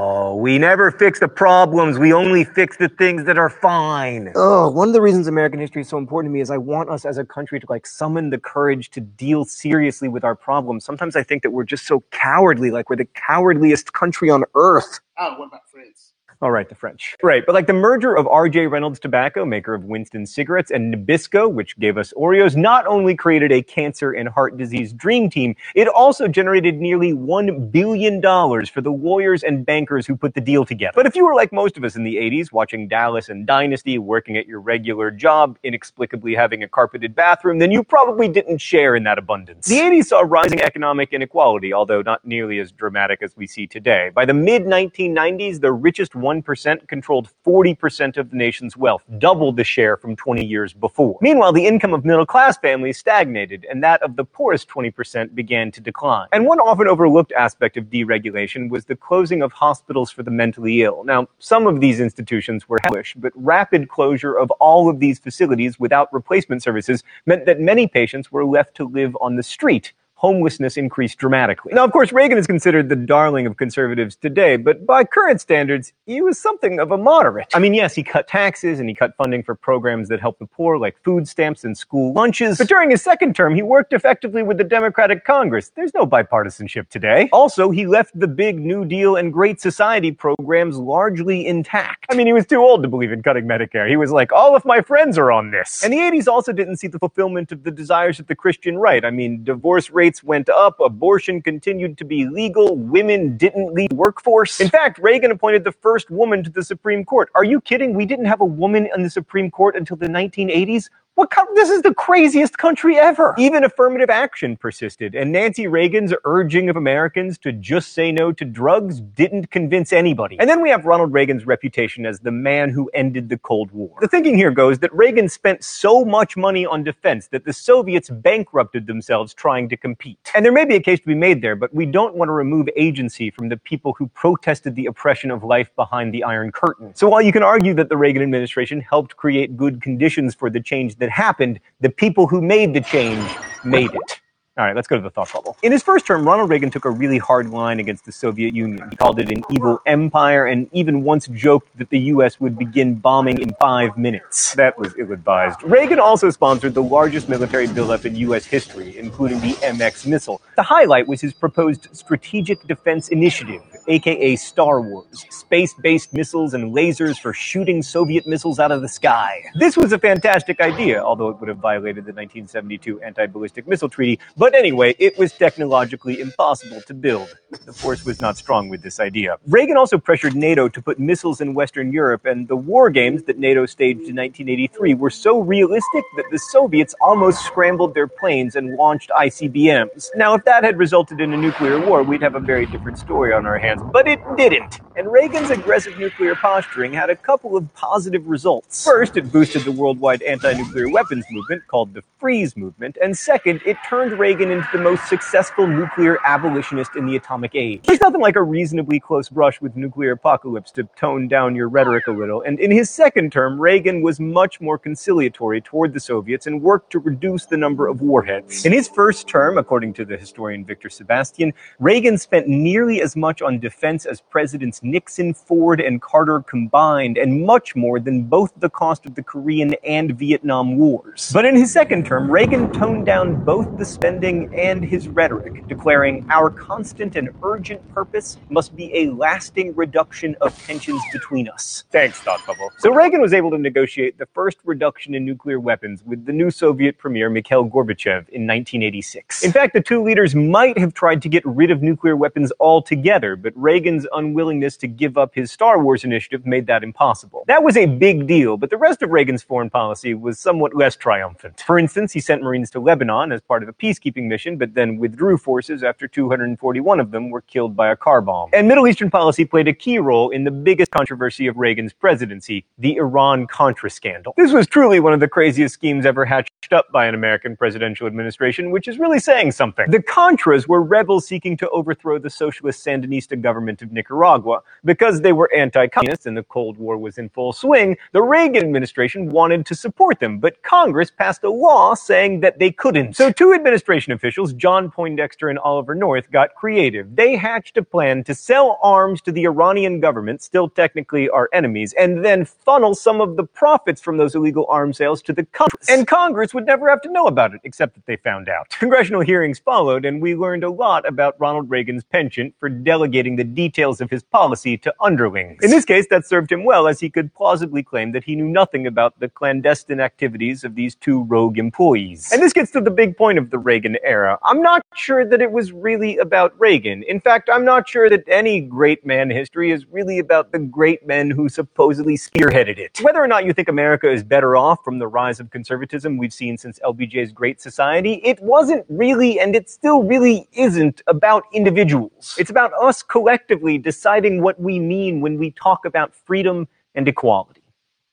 we 0.45 0.59
never 0.59 0.91
fix 0.91 1.21
the 1.21 1.29
problems. 1.29 1.99
We 1.99 2.12
only 2.12 2.45
fix 2.45 2.77
the 2.77 2.91
things 2.91 3.25
that 3.25 3.39
are 3.39 3.49
fine. 3.49 4.31
Oh, 4.35 4.69
one 4.69 4.89
of 4.89 4.93
the 4.93 5.01
reasons 5.01 5.27
American 5.27 5.59
history 5.59 5.81
is 5.81 5.89
so 5.89 5.97
important 5.97 6.31
to 6.31 6.35
me 6.35 6.43
is 6.43 6.51
I 6.51 6.59
want 6.59 6.91
us 6.91 7.07
as 7.07 7.16
a 7.16 7.25
country 7.25 7.59
to 7.61 7.66
like 7.71 7.87
summon 7.87 8.29
the 8.29 8.37
courage 8.37 8.91
to 8.91 9.01
deal 9.01 9.47
seriously 9.47 10.07
with 10.07 10.23
our 10.23 10.35
problems. 10.37 10.85
Sometimes 10.85 11.16
I 11.16 11.23
think 11.23 11.45
that 11.45 11.53
we're 11.53 11.65
just 11.65 11.87
so 11.87 12.05
cowardly, 12.11 12.71
like 12.71 12.91
we're 12.91 12.97
the 12.97 13.07
cowardliest 13.07 13.95
country 13.95 14.29
on 14.29 14.45
earth. 14.55 15.01
Oh, 15.19 15.39
what 15.39 15.47
about 15.47 15.62
France? 15.73 16.12
All 16.43 16.51
right, 16.51 16.69
the 16.69 16.74
French. 16.74 17.16
Right, 17.23 17.44
but 17.47 17.55
like 17.55 17.66
the 17.66 17.73
merger 17.73 18.15
of 18.15 18.27
R.J. 18.27 18.66
Reynolds 18.66 18.98
Tobacco, 18.98 19.44
maker 19.44 19.74
of 19.74 19.85
Winston 19.85 20.27
cigarettes, 20.27 20.70
and 20.70 20.93
Nabisco, 20.93 21.51
which 21.51 21.78
gave 21.78 21.97
us 21.97 22.12
Oreos, 22.15 22.56
not 22.56 22.86
only 22.86 23.15
created 23.15 23.52
a 23.52 23.62
cancer 23.62 24.12
and 24.12 24.28
heart 24.28 24.56
disease 24.56 24.93
dream 24.93 25.31
team, 25.31 25.55
it 25.74 25.89
also 25.89 26.28
generated 26.28 26.81
nearly 26.81 27.12
$1 27.12 27.70
billion 27.70 28.20
for 28.20 28.81
the 28.81 28.90
lawyers 28.90 29.43
and 29.43 29.65
bankers 29.65 30.06
who 30.06 30.16
put 30.16 30.35
the 30.35 30.40
deal 30.40 30.65
together. 30.65 30.93
But 30.94 31.06
if 31.06 31.15
you 31.15 31.24
were 31.24 31.35
like 31.35 31.52
most 31.52 31.77
of 31.77 31.85
us 31.85 31.97
in 31.97 32.05
the 32.05 32.16
80s, 32.16 32.52
watching 32.52 32.89
Dallas 32.89 33.28
and 33.28 33.47
Dynasty, 33.47 33.98
working 33.98 34.36
at 34.36 34.47
your 34.47 34.61
regular 34.61 35.11
job, 35.11 35.56
inexplicably 35.62 36.35
having 36.35 36.62
a 36.62 36.69
carpeted 36.69 37.15
bathroom, 37.15 37.59
then 37.59 37.70
you 37.70 37.85
probably 37.85 38.28
didn't 38.28 38.59
share 38.59 38.97
in 38.97 39.05
that 39.05 39.19
abundance. 39.19 39.66
The 39.66 39.78
80s 39.78 40.06
saw 40.06 40.20
rising 40.20 40.61
economic 40.61 41.12
inequality, 41.12 41.73
although 41.73 42.02
not 42.02 42.24
nearly 42.24 42.59
as 42.59 42.73
dramatic 42.73 43.23
as 43.23 43.36
we 43.36 43.47
see 43.47 43.66
today. 43.66 44.11
By 44.15 44.24
the 44.24 44.35
mid 44.35 44.65
1990s, 44.65 45.61
the 45.61 45.73
richest 45.73 46.15
1% 46.24 46.88
controlled 46.88 47.28
40% 47.46 48.16
of 48.16 48.30
the 48.30 48.36
nation's 48.36 48.76
wealth, 48.76 49.05
double 49.18 49.52
the 49.52 49.62
share 49.62 49.96
from 49.98 50.16
20 50.16 50.44
years 50.44 50.72
before. 50.72 51.18
Meanwhile, 51.20 51.52
the 51.52 51.66
income 51.66 51.92
of 51.92 52.05
middle 52.05 52.24
class 52.24 52.56
families 52.56 52.98
stagnated, 52.98 53.66
and 53.70 53.84
that 53.84 54.02
of 54.02 54.16
the 54.16 54.24
poorest 54.24 54.68
20% 54.68 55.34
began 55.34 55.70
to 55.72 55.80
decline. 55.80 56.28
And 56.32 56.46
one 56.46 56.59
often 56.60 56.88
overlooked 56.88 57.32
aspect 57.32 57.76
of 57.76 57.84
deregulation 57.84 58.70
was 58.70 58.86
the 58.86 58.96
closing 58.96 59.42
of 59.42 59.52
hospitals 59.52 60.10
for 60.10 60.22
the 60.22 60.30
mentally 60.30 60.82
ill. 60.82 61.05
Now, 61.05 61.28
some 61.38 61.66
of 61.66 61.80
these 61.80 62.01
institutions 62.01 62.68
were 62.68 62.78
hellish, 62.84 63.14
but 63.18 63.32
rapid 63.36 63.88
closure 63.88 64.34
of 64.38 64.51
all 64.52 64.88
of 64.88 64.98
these 65.01 65.18
facilities 65.18 65.78
without 65.78 66.12
replacement 66.12 66.62
services 66.62 67.05
meant 67.26 67.44
that 67.44 67.60
many 67.60 67.86
patients 67.86 68.32
were 68.32 68.46
left 68.46 68.74
to 68.76 68.84
live 68.84 69.14
on 69.20 69.36
the 69.36 69.42
street 69.42 69.92
homelessness 70.24 70.78
increased 70.78 71.18
dramatically. 71.18 71.74
Now, 71.74 71.84
of 71.84 71.92
course, 71.92 72.10
Reagan 72.10 72.38
is 72.38 72.46
considered 72.46 72.88
the 72.88 72.96
darling 72.96 73.46
of 73.46 73.59
conservatives 73.59 74.16
today, 74.16 74.56
but 74.56 74.86
by 74.86 75.05
current 75.05 75.38
standards, 75.38 75.92
he 76.06 76.22
was 76.22 76.38
something 76.38 76.80
of 76.80 76.90
a 76.92 76.96
moderate. 76.96 77.48
I 77.52 77.59
mean, 77.59 77.74
yes, 77.74 77.94
he 77.94 78.02
cut 78.02 78.26
taxes 78.26 78.80
and 78.80 78.88
he 78.88 78.94
cut 78.94 79.14
funding 79.18 79.42
for 79.42 79.55
programs 79.55 80.09
that 80.09 80.20
help 80.20 80.38
the 80.38 80.46
poor, 80.46 80.78
like 80.78 80.96
food 81.05 81.28
stamps 81.28 81.62
and 81.62 81.76
school 81.76 82.14
lunches. 82.14 82.56
But 82.56 82.68
during 82.68 82.90
his 82.90 83.02
second 83.02 83.36
term, 83.36 83.55
he 83.55 83.60
worked 83.60 83.92
effectively 83.92 84.42
with 84.42 84.56
the 84.56 84.64
Democratic 84.64 85.26
Congress. 85.26 85.72
There's 85.76 85.92
no 85.92 86.06
bipartisanship 86.06 86.88
today. 86.88 87.28
Also, 87.30 87.70
he 87.70 87.86
left 87.86 88.18
the 88.18 88.26
big 88.26 88.59
New 88.59 88.86
Deal 88.86 89.16
and 89.16 89.30
Great 89.30 89.60
Society 89.60 90.10
programs 90.10 90.78
largely 90.78 91.46
intact. 91.46 92.06
I 92.10 92.14
mean, 92.14 92.26
he 92.26 92.32
was 92.32 92.46
too 92.46 92.62
old 92.62 92.82
to 92.82 92.88
believe 92.88 93.12
in 93.12 93.22
cutting 93.22 93.44
Medicare. 93.44 93.90
He 93.90 93.96
was 93.96 94.10
like, 94.10 94.32
all 94.32 94.56
of 94.56 94.64
my 94.64 94.80
friends 94.80 95.18
are 95.18 95.30
on 95.30 95.51
this. 95.51 95.84
And 95.84 95.92
the 95.92 95.98
80s 95.98 96.28
also 96.28 96.51
didn't 96.51 96.78
see 96.78 96.86
the 96.86 96.98
fulfillment 96.98 97.52
of 97.52 97.62
the 97.64 97.70
desires 97.70 98.18
of 98.18 98.26
the 98.26 98.34
Christian 98.34 98.78
right. 98.78 99.05
I 99.05 99.10
mean, 99.10 99.44
divorce 99.44 99.90
rates 99.90 100.14
went 100.23 100.49
up, 100.49 100.78
abortion 100.81 101.43
continued 101.43 101.99
to 101.99 102.05
be 102.05 102.27
legal, 102.27 102.77
women 102.77 103.36
didn't 103.36 103.73
leave 103.73 103.91
workforce. 103.93 104.61
In 104.61 104.69
fact, 104.69 104.99
Reagan 104.99 105.31
appointed 105.31 105.65
the 105.65 105.73
first 105.73 106.11
woman 106.11 106.45
to 106.45 106.51
the 106.51 106.62
Supreme 106.62 107.05
Court. 107.05 107.31
Are 107.35 107.45
you 107.45 107.61
kidding? 107.61 107.95
We 107.95 108.07
didn't 108.07 108.27
have 108.27 108.41
a 108.41 108.47
woman 108.47 108.89
in 108.95 109.03
the 109.03 109.11
Supreme 109.11 109.51
Court 109.51 109.74
until 109.77 109.97
the 109.97 110.09
1980s? 110.09 110.89
What 111.16 111.31
this 111.55 111.70
is 111.70 111.82
the 111.82 111.95
craziest 111.95 112.59
country 112.59 112.99
ever. 112.99 113.35
Even 113.39 113.62
affirmative 113.62 114.11
action 114.11 114.57
persisted, 114.57 115.15
and 115.15 115.31
Nancy 115.31 115.69
Reagan's 115.69 116.12
urging 116.24 116.69
of 116.69 116.77
Americans 116.77 117.39
to 117.39 117.53
just 117.53 117.93
say 117.93 118.11
no 118.11 118.32
to 118.32 118.45
drugs 118.45 119.01
didn't 119.01 119.53
convince 119.53 119.93
anybody. 119.93 120.36
And 120.41 120.51
then 120.51 120.61
we 120.61 120.69
have 120.70 120.85
Ronald 120.85 121.12
Reagan's 121.12 121.47
reputation 121.47 122.05
as 122.05 122.19
the 122.19 122.32
man 122.32 122.70
who 122.70 122.91
ended 122.95 123.28
the 123.28 123.39
Cold 123.39 123.70
War. 123.70 123.97
The 124.01 124.09
thinking 124.09 124.36
here 124.36 124.51
goes 124.51 124.81
that 124.81 124.93
Reagan 124.93 125.28
spent 125.28 125.62
so 125.62 126.05
much 126.05 126.36
money 126.36 126.66
on 126.66 126.82
defense 126.82 127.28
that 127.28 127.45
the 127.45 127.53
Soviets 127.53 128.11
bankrupted 128.11 128.89
themselves 128.89 129.32
trying 129.32 129.69
to 129.69 129.77
compete. 129.77 130.19
And 130.35 130.45
there 130.45 130.53
may 130.53 130.65
be 130.65 130.74
a 130.74 130.82
case 130.82 130.99
to 131.01 131.07
be 131.07 131.15
made 131.15 131.41
there, 131.41 131.55
but 131.55 131.73
we 131.73 131.86
don't 131.86 132.16
want 132.16 132.28
to 132.28 132.32
remove 132.32 132.69
agency 132.74 133.31
from 133.31 133.49
the 133.49 133.57
people 133.57 133.95
who 133.97 134.09
protested 134.09 134.74
the 134.74 134.86
oppression 134.86 135.31
of 135.31 135.45
life 135.45 135.70
behind 135.77 136.12
the 136.12 136.24
Iron 136.24 136.51
Curtain. 136.51 136.93
So 136.97 137.09
while 137.09 137.23
you 137.23 137.32
can 137.32 137.45
argue 137.45 137.74
that 137.74 137.89
the 137.89 137.97
Reagan 137.97 138.23
administration 138.23 138.81
helped 138.81 139.16
create 139.16 139.57
good 139.57 139.81
conditions 139.81 140.35
for 140.35 140.51
the 140.51 140.61
change 140.61 140.97
happened, 141.10 141.60
the 141.81 141.90
people 141.90 142.26
who 142.26 142.40
made 142.40 142.74
the 142.74 142.81
change 142.81 143.28
made 143.64 143.93
it. 143.93 144.20
All 144.56 144.64
right, 144.64 144.76
let's 144.76 144.86
go 144.86 144.94
to 144.94 145.02
the 145.02 145.10
thought 145.10 145.32
bubble. 145.32 145.56
In 145.64 145.72
his 145.72 145.82
first 145.82 146.06
term, 146.06 146.24
Ronald 146.24 146.48
Reagan 146.48 146.70
took 146.70 146.85
a 146.85 146.90
really 146.90 147.18
hard 147.18 147.51
line 147.51 147.81
against 147.81 148.05
the 148.05 148.12
Soviet 148.12 148.55
Union. 148.55 148.89
He 148.89 148.94
called 148.94 149.18
it 149.18 149.28
an 149.28 149.43
evil 149.51 149.81
empire 149.85 150.47
and 150.47 150.68
even 150.70 151.02
once 151.02 151.26
joked 151.26 151.76
that 151.76 151.90
the 151.90 151.98
U.S. 151.98 152.39
would 152.39 152.56
begin 152.56 152.94
bombing 152.94 153.40
in 153.40 153.52
five 153.55 153.98
minutes. 153.98 154.55
That 154.55 154.78
was 154.78 154.94
ill 154.97 155.10
advised. 155.10 155.60
Reagan 155.64 155.98
also 155.98 156.31
sponsored 156.31 156.74
the 156.74 156.85
largest 156.85 157.28
military 157.28 157.66
buildup 157.66 158.05
in 158.05 158.14
U.S. 158.14 158.44
history, 158.44 158.97
including 158.97 159.40
the 159.40 159.55
MX 159.55 160.06
missile. 160.06 160.40
The 160.55 160.62
highlight 160.62 161.09
was 161.09 161.20
his 161.20 161.32
proposed 161.32 161.89
Strategic 161.90 162.64
Defense 162.68 163.09
Initiative, 163.09 163.60
aka 163.89 164.36
Star 164.36 164.81
Wars, 164.81 165.24
space 165.31 165.74
based 165.74 166.12
missiles 166.12 166.55
and 166.55 166.74
lasers 166.74 167.19
for 167.19 167.32
shooting 167.32 167.82
Soviet 167.82 168.27
missiles 168.27 168.59
out 168.59 168.73
of 168.73 168.82
the 168.82 168.89
sky. 168.89 169.43
This 169.55 169.77
was 169.77 169.93
a 169.93 169.98
fantastic 169.98 170.61
idea, 170.61 171.02
although 171.02 171.28
it 171.28 171.39
would 171.40 171.48
have 171.48 171.59
violated 171.59 172.05
the 172.05 172.12
1972 172.12 173.01
Anti 173.01 173.27
Ballistic 173.27 173.66
Missile 173.66 173.89
Treaty. 173.89 174.19
But 174.36 174.55
anyway, 174.55 174.94
it 174.98 175.19
was 175.19 175.32
technologically 175.32 176.20
impossible 176.20 176.81
to 176.82 176.94
build. 176.94 177.35
The 177.65 177.73
force 177.73 178.05
was 178.05 178.20
not 178.20 178.36
strong 178.36 178.69
with 178.69 178.82
this 178.82 179.01
idea. 179.01 179.39
Reagan 179.47 179.77
also 179.77 179.98
pressured 179.98 180.35
NATO 180.35 180.69
to 180.69 180.82
put 180.82 180.98
missiles 180.98 181.40
in 181.40 181.55
Western 181.55 181.93
Europe, 181.93 182.27
and 182.27 182.48
the 182.48 182.56
war 182.56 182.90
games 182.90 183.23
that 183.24 183.39
NATO 183.39 183.66
staged 183.66 184.09
in 184.09 184.16
1983 184.16 184.94
were 184.94 185.11
so 185.11 185.40
realistic 185.40 186.05
that 186.16 186.27
the 186.31 186.39
Soviets 186.39 186.94
almost 187.01 187.44
scrambled 187.44 187.94
their 187.94 188.09
planes 188.09 188.56
and 188.56 188.77
launched 188.77 189.11
ICBMs. 189.11 190.11
Now, 190.16 190.35
if 190.35 190.44
that 190.44 190.65
had 190.65 190.78
resulted 190.78 191.20
in 191.20 191.32
a 191.32 191.36
nuclear 191.36 191.78
war, 191.85 192.02
we'd 192.02 192.23
have 192.23 192.35
a 192.35 192.40
very 192.40 192.66
different 192.66 192.98
story 192.98 193.32
on 193.32 193.47
our 193.47 193.59
hands, 193.59 193.73
but 193.92 194.09
it 194.09 194.20
didn't. 194.36 194.80
And 194.96 195.10
Reagan's 195.10 195.51
aggressive 195.51 195.98
nuclear 195.98 196.36
posturing 196.36 196.92
had 196.92 197.10
a 197.10 197.16
couple 197.16 197.56
of 197.56 197.72
positive 197.74 198.26
results. 198.28 198.84
First, 198.84 199.16
it 199.16 199.32
boosted 199.32 199.62
the 199.62 199.72
worldwide 199.72 200.22
anti 200.22 200.52
nuclear 200.52 200.88
weapons 200.88 201.24
movement 201.30 201.66
called 201.66 201.92
the 201.94 202.02
Freeze 202.18 202.56
Movement, 202.56 202.96
and 203.02 203.16
second, 203.16 203.60
it 203.66 203.76
turned 203.88 204.12
Reagan 204.18 204.51
into 204.51 204.68
the 204.72 204.78
most 204.78 205.09
successful 205.09 205.66
nuclear 205.66 206.18
abolitionist 206.24 206.94
in 206.96 207.06
the 207.06 207.16
atomic 207.16 207.55
age. 207.55 207.82
There's 207.82 208.01
nothing 208.01 208.20
like 208.20 208.36
a 208.36 208.42
reasonably 208.42 209.01
close 209.01 209.28
brush 209.28 209.60
with 209.60 209.76
nuclear 209.76 210.12
apocalypse 210.12 210.70
to 210.72 210.84
tone 210.96 211.26
down 211.26 211.56
your 211.56 211.68
rhetoric 211.68 212.06
a 212.06 212.12
little, 212.12 212.42
and 212.42 212.60
in 212.60 212.70
his 212.70 212.88
second 212.88 213.32
term, 213.32 213.60
Reagan 213.60 214.01
was 214.01 214.20
much 214.20 214.60
more 214.60 214.78
conciliatory 214.78 215.60
toward 215.60 215.92
the 215.92 216.01
Soviets 216.01 216.46
and 216.46 216.62
worked 216.62 216.92
to 216.92 217.01
reduce 217.01 217.46
the 217.46 217.56
number 217.56 217.88
of 217.88 218.01
warheads. 218.01 218.64
In 218.64 218.72
his 218.72 218.88
first 218.88 219.26
term, 219.26 219.59
according 219.59 219.92
to 219.94 220.05
the 220.05 220.16
historian 220.16 220.64
Victor 220.64 220.88
Sebestyen, 220.88 221.52
Reagan 221.80 222.16
spent 222.16 222.46
nearly 222.46 223.02
as 223.02 223.16
much 223.16 223.42
on 223.42 223.59
defense 223.65 224.05
as 224.05 224.20
Presidents 224.20 224.81
Nixon, 224.82 225.32
Ford, 225.32 225.81
and 225.81 226.01
Carter 226.01 226.41
combined, 226.41 227.16
and 227.16 227.45
much 227.45 227.74
more 227.74 227.99
than 227.99 228.23
both 228.23 228.53
the 228.59 228.69
cost 228.69 229.07
of 229.07 229.15
the 229.15 229.23
Korean 229.23 229.74
and 229.85 230.16
Vietnam 230.16 230.77
wars. 230.77 231.31
But 231.32 231.47
in 231.47 231.57
his 231.57 231.73
second 231.73 232.05
term, 232.05 232.31
Reagan 232.31 232.70
toned 232.73 233.07
down 233.07 233.43
both 233.43 233.78
the 233.78 233.85
spending 233.85 234.55
and 234.55 234.85
his 234.85 235.09
rhetoric, 235.09 235.66
declaring, 235.66 236.27
Our 236.31 236.51
constant 236.51 237.16
and 237.16 237.31
urgent 237.43 237.81
purpose 237.95 238.36
must 238.51 238.77
be 238.77 238.95
a 238.95 239.11
lasting 239.11 239.74
reduction 239.74 240.36
of 240.43 240.57
tensions 240.66 241.01
between 241.11 241.49
us. 241.49 241.85
Thanks, 241.91 242.19
Thought 242.20 242.47
Bubble. 242.47 242.70
So 242.78 242.93
Reagan 242.93 243.23
was 243.23 243.32
able 243.32 243.51
to 243.53 243.59
negotiate 243.59 244.19
the 244.19 244.27
first 244.27 244.59
reduction 244.65 245.15
in 245.15 245.24
nuclear 245.24 245.59
weapons 245.59 246.05
with 246.05 246.27
the 246.27 246.32
new 246.32 246.51
Soviet 246.51 246.99
premier 246.99 247.31
Mikhail 247.31 247.65
Gorbachev 247.65 248.28
in 248.28 248.47
1986. 248.47 249.43
In 249.43 249.53
fact, 249.53 249.73
the 249.73 249.81
two 249.81 250.03
leaders 250.03 250.35
might 250.35 250.77
have 250.77 250.93
tried 250.93 251.23
to 251.23 251.31
get 251.31 251.43
rid 251.47 251.70
of 251.70 251.82
nuclear 251.82 252.16
weapons 252.16 252.53
altogether, 252.61 253.36
but 253.36 253.53
Reagan's 253.55 254.06
unwillingness 254.12 254.76
to 254.78 254.86
give 254.86 255.16
up 255.16 255.35
his 255.35 255.52
Star 255.52 255.82
Wars 255.82 256.05
initiative 256.05 256.44
made 256.47 256.66
that 256.66 256.82
impossible. 256.82 257.44
That 257.47 257.62
was 257.62 257.76
a 257.76 257.86
big 257.86 258.26
deal, 258.26 258.56
but 258.56 258.70
the 258.70 258.76
rest 258.76 259.02
of 259.02 259.10
Reagan's 259.10 259.43
foreign 259.43 259.70
policy 259.70 260.14
was 260.14 260.39
somewhat 260.39 260.74
less 260.74 260.97
triumphant. 260.97 261.60
For 261.60 261.78
instance, 261.78 262.12
he 262.12 262.20
sent 262.20 262.43
Marines 262.43 262.70
to 262.72 262.81
Lebanon 262.81 263.32
as 263.32 263.40
part 263.40 263.62
of 263.62 263.68
a 263.68 263.72
peacekeeping 263.72 264.26
mission, 264.26 264.56
but 264.56 264.74
then 264.74 264.98
withdrew 264.98 265.39
forces 265.39 265.82
after 265.82 266.09
241 266.09 267.01
of 267.01 267.10
them 267.10 267.31
were 267.31 267.43
killed 267.43 267.76
by 267.76 267.90
a 267.90 267.97
car 267.97 268.20
bomb. 268.20 268.51
And 268.52 268.68
Middle 268.68 268.86
Eastern 268.89 269.10
policy 269.10 269.44
played 269.44 269.68
a 269.68 269.72
key 269.72 269.98
role 269.98 270.31
in 270.31 270.44
the 270.44 270.51
biggest 270.51 270.90
controversy 270.90 271.47
of 271.47 271.56
Reagan's 271.56 271.93
presidency, 271.93 272.64
the 272.78 272.97
Iran 272.97 273.47
Contra 273.47 273.90
scandal. 273.90 274.35
This 274.36 274.52
was 274.52 274.66
truly 274.66 275.01
one 275.01 275.12
of 275.12 275.20
the 275.20 275.28
craziest 275.28 275.74
schemes 275.74 276.06
ever 276.06 276.24
hatched 276.24 276.72
up 276.72 276.90
by 276.93 277.06
an 277.06 277.14
American 277.14 277.56
presidential 277.56 278.06
administration, 278.06 278.70
which 278.70 278.89
is 278.89 278.98
really 278.98 279.18
saying 279.18 279.52
something. 279.52 279.90
The 279.90 280.02
Contras 280.02 280.66
were 280.66 280.82
rebels 280.82 281.26
seeking 281.26 281.56
to 281.59 281.68
overthrow 281.70 282.18
the 282.18 282.31
socialist 282.31 282.85
Sandinista 282.85 283.40
government 283.49 283.83
of 283.83 283.93
Nicaragua. 283.93 284.62
Because 284.85 285.21
they 285.21 285.33
were 285.33 285.51
anti-communist 285.55 286.27
and 286.27 286.37
the 286.37 286.43
Cold 286.57 286.79
War 286.79 286.97
was 286.97 287.19
in 287.19 287.29
full 287.29 287.53
swing, 287.53 287.97
the 288.12 288.23
Reagan 288.23 288.65
administration 288.65 289.29
wanted 289.29 289.66
to 289.66 289.75
support 289.75 290.19
them, 290.19 290.39
but 290.39 290.62
Congress 290.62 291.11
passed 291.11 291.45
a 291.45 291.51
law 291.51 291.95
saying 291.95 292.41
that 292.41 292.59
they 292.59 292.71
couldn't. 292.71 293.15
So 293.15 293.31
two 293.31 293.53
administration 293.53 294.12
officials, 294.12 294.53
John 294.55 294.91
Poindexter 294.91 295.49
and 295.51 295.59
Oliver 295.59 295.95
North, 295.95 296.31
got 296.31 296.55
creative. 296.55 297.15
They 297.15 297.37
hatched 297.37 297.77
a 297.77 297.83
plan 297.83 298.25
to 298.25 298.35
sell 298.35 298.79
arms 298.83 299.21
to 299.23 299.33
the 299.33 299.45
Iranian 299.45 300.01
government, 300.01 300.43
still 300.43 300.69
technically 300.69 301.29
our 301.29 301.49
enemies, 301.53 301.93
and 301.99 302.25
then 302.25 302.45
funnel 302.45 302.95
some 302.95 303.21
of 303.21 303.37
the 303.37 303.45
profits 303.45 304.01
from 304.01 304.16
those 304.16 304.35
illegal 304.35 304.66
arms 304.69 304.97
sales 304.97 305.21
to 305.23 305.33
the 305.33 305.45
Contras. 305.45 305.89
And 305.89 306.07
Congress 306.07 306.55
would 306.55 306.66
never 306.66 306.89
have 306.89 307.03
to 307.03 307.11
know 307.11 307.27
about 307.27 307.53
it, 307.55 307.61
except 307.65 307.95
that 307.95 308.07
they 308.07 308.16
found 308.16 308.49
out. 308.49 308.71
Congressional 308.71 309.21
hearings 309.21 309.59
followed, 309.59 310.05
and 310.05 310.23
we 310.23 310.35
learned 310.35 310.65
a 310.65 310.71
lot 310.71 311.07
about 311.07 311.35
Ronald 311.39 311.69
Reagan's 311.69 312.05
penchant 312.05 312.55
for 312.59 312.69
delegating 312.69 313.34
the 313.36 313.44
details 313.44 314.01
of 314.01 314.11
his 314.11 314.23
policy 314.23 314.77
to 314.78 314.94
underlings. 315.01 315.62
In 315.62 315.70
this 315.70 315.85
case, 315.85 316.06
that 316.11 316.27
served 316.27 316.51
him 316.51 316.65
well, 316.65 316.86
as 316.89 317.01
he 317.01 317.11
could 317.11 317.32
plausibly 317.35 317.82
claim 317.82 318.12
that 318.12 318.24
he 318.24 318.35
knew 318.36 318.48
nothing 318.48 318.86
about 318.86 319.19
the 319.20 319.28
clandestine 319.28 320.01
activities 320.01 320.65
of 320.65 320.74
these 320.74 320.94
two 320.94 321.24
rogue 321.24 321.59
employees. 321.59 322.31
And 322.32 322.43
this 322.43 322.52
gets 322.52 322.70
to 322.73 322.81
the 322.81 322.90
big 322.90 323.16
point 323.16 323.39
of 323.39 323.51
the 323.51 323.59
Reagan 323.59 323.97
era. 324.02 324.39
I'm 324.43 324.62
not 324.62 324.82
sure 324.94 325.24
that 325.28 325.40
it 325.40 325.51
was 325.51 325.73
really 325.73 326.19
about 326.19 326.59
Reagan. 326.59 327.02
In 327.05 327.20
fact, 327.20 327.48
I'm 327.52 327.65
not 327.65 327.89
sure 327.89 328.09
that 328.11 328.24
any 328.28 328.61
great 328.61 329.05
man 329.05 329.31
history 329.31 329.70
is 329.70 329.86
really 329.86 330.19
about 330.19 330.52
the 330.52 330.59
great 330.59 331.06
men 331.06 331.31
who 331.31 331.48
supposedly 331.48 332.16
spearheaded 332.16 332.78
it. 332.78 333.01
Whether 333.02 333.23
or 333.23 333.28
not 333.28 333.44
you 333.44 333.52
think 333.52 333.69
America 333.69 334.11
is 334.11 334.23
better 334.23 334.56
off 334.56 334.85
from 334.85 334.98
the 334.98 335.06
rise 335.06 335.40
of 335.40 335.51
conservatism 335.51 336.16
we've 336.16 336.32
seen 336.32 336.56
since 336.59 336.78
LBJ's 336.81 337.32
Great 337.32 337.61
Society, 337.61 338.20
it 338.24 338.40
wasn't 338.40 338.85
really, 338.89 339.40
and 339.40 339.55
it 339.56 339.69
still 339.70 340.02
really 340.02 340.48
isn't 340.52 341.02
about 341.06 341.44
individuals. 341.52 342.35
It's 342.39 342.51
about 342.51 342.73
us 342.74 343.02
collectively 343.24 343.78
deciding 343.78 344.42
what 344.42 344.60
we 344.60 344.78
mean 344.78 345.22
when 345.22 345.38
we 345.38 345.51
talk 345.52 345.86
about 345.86 346.14
freedom 346.14 346.68
and 346.94 347.09
equality. 347.09 347.62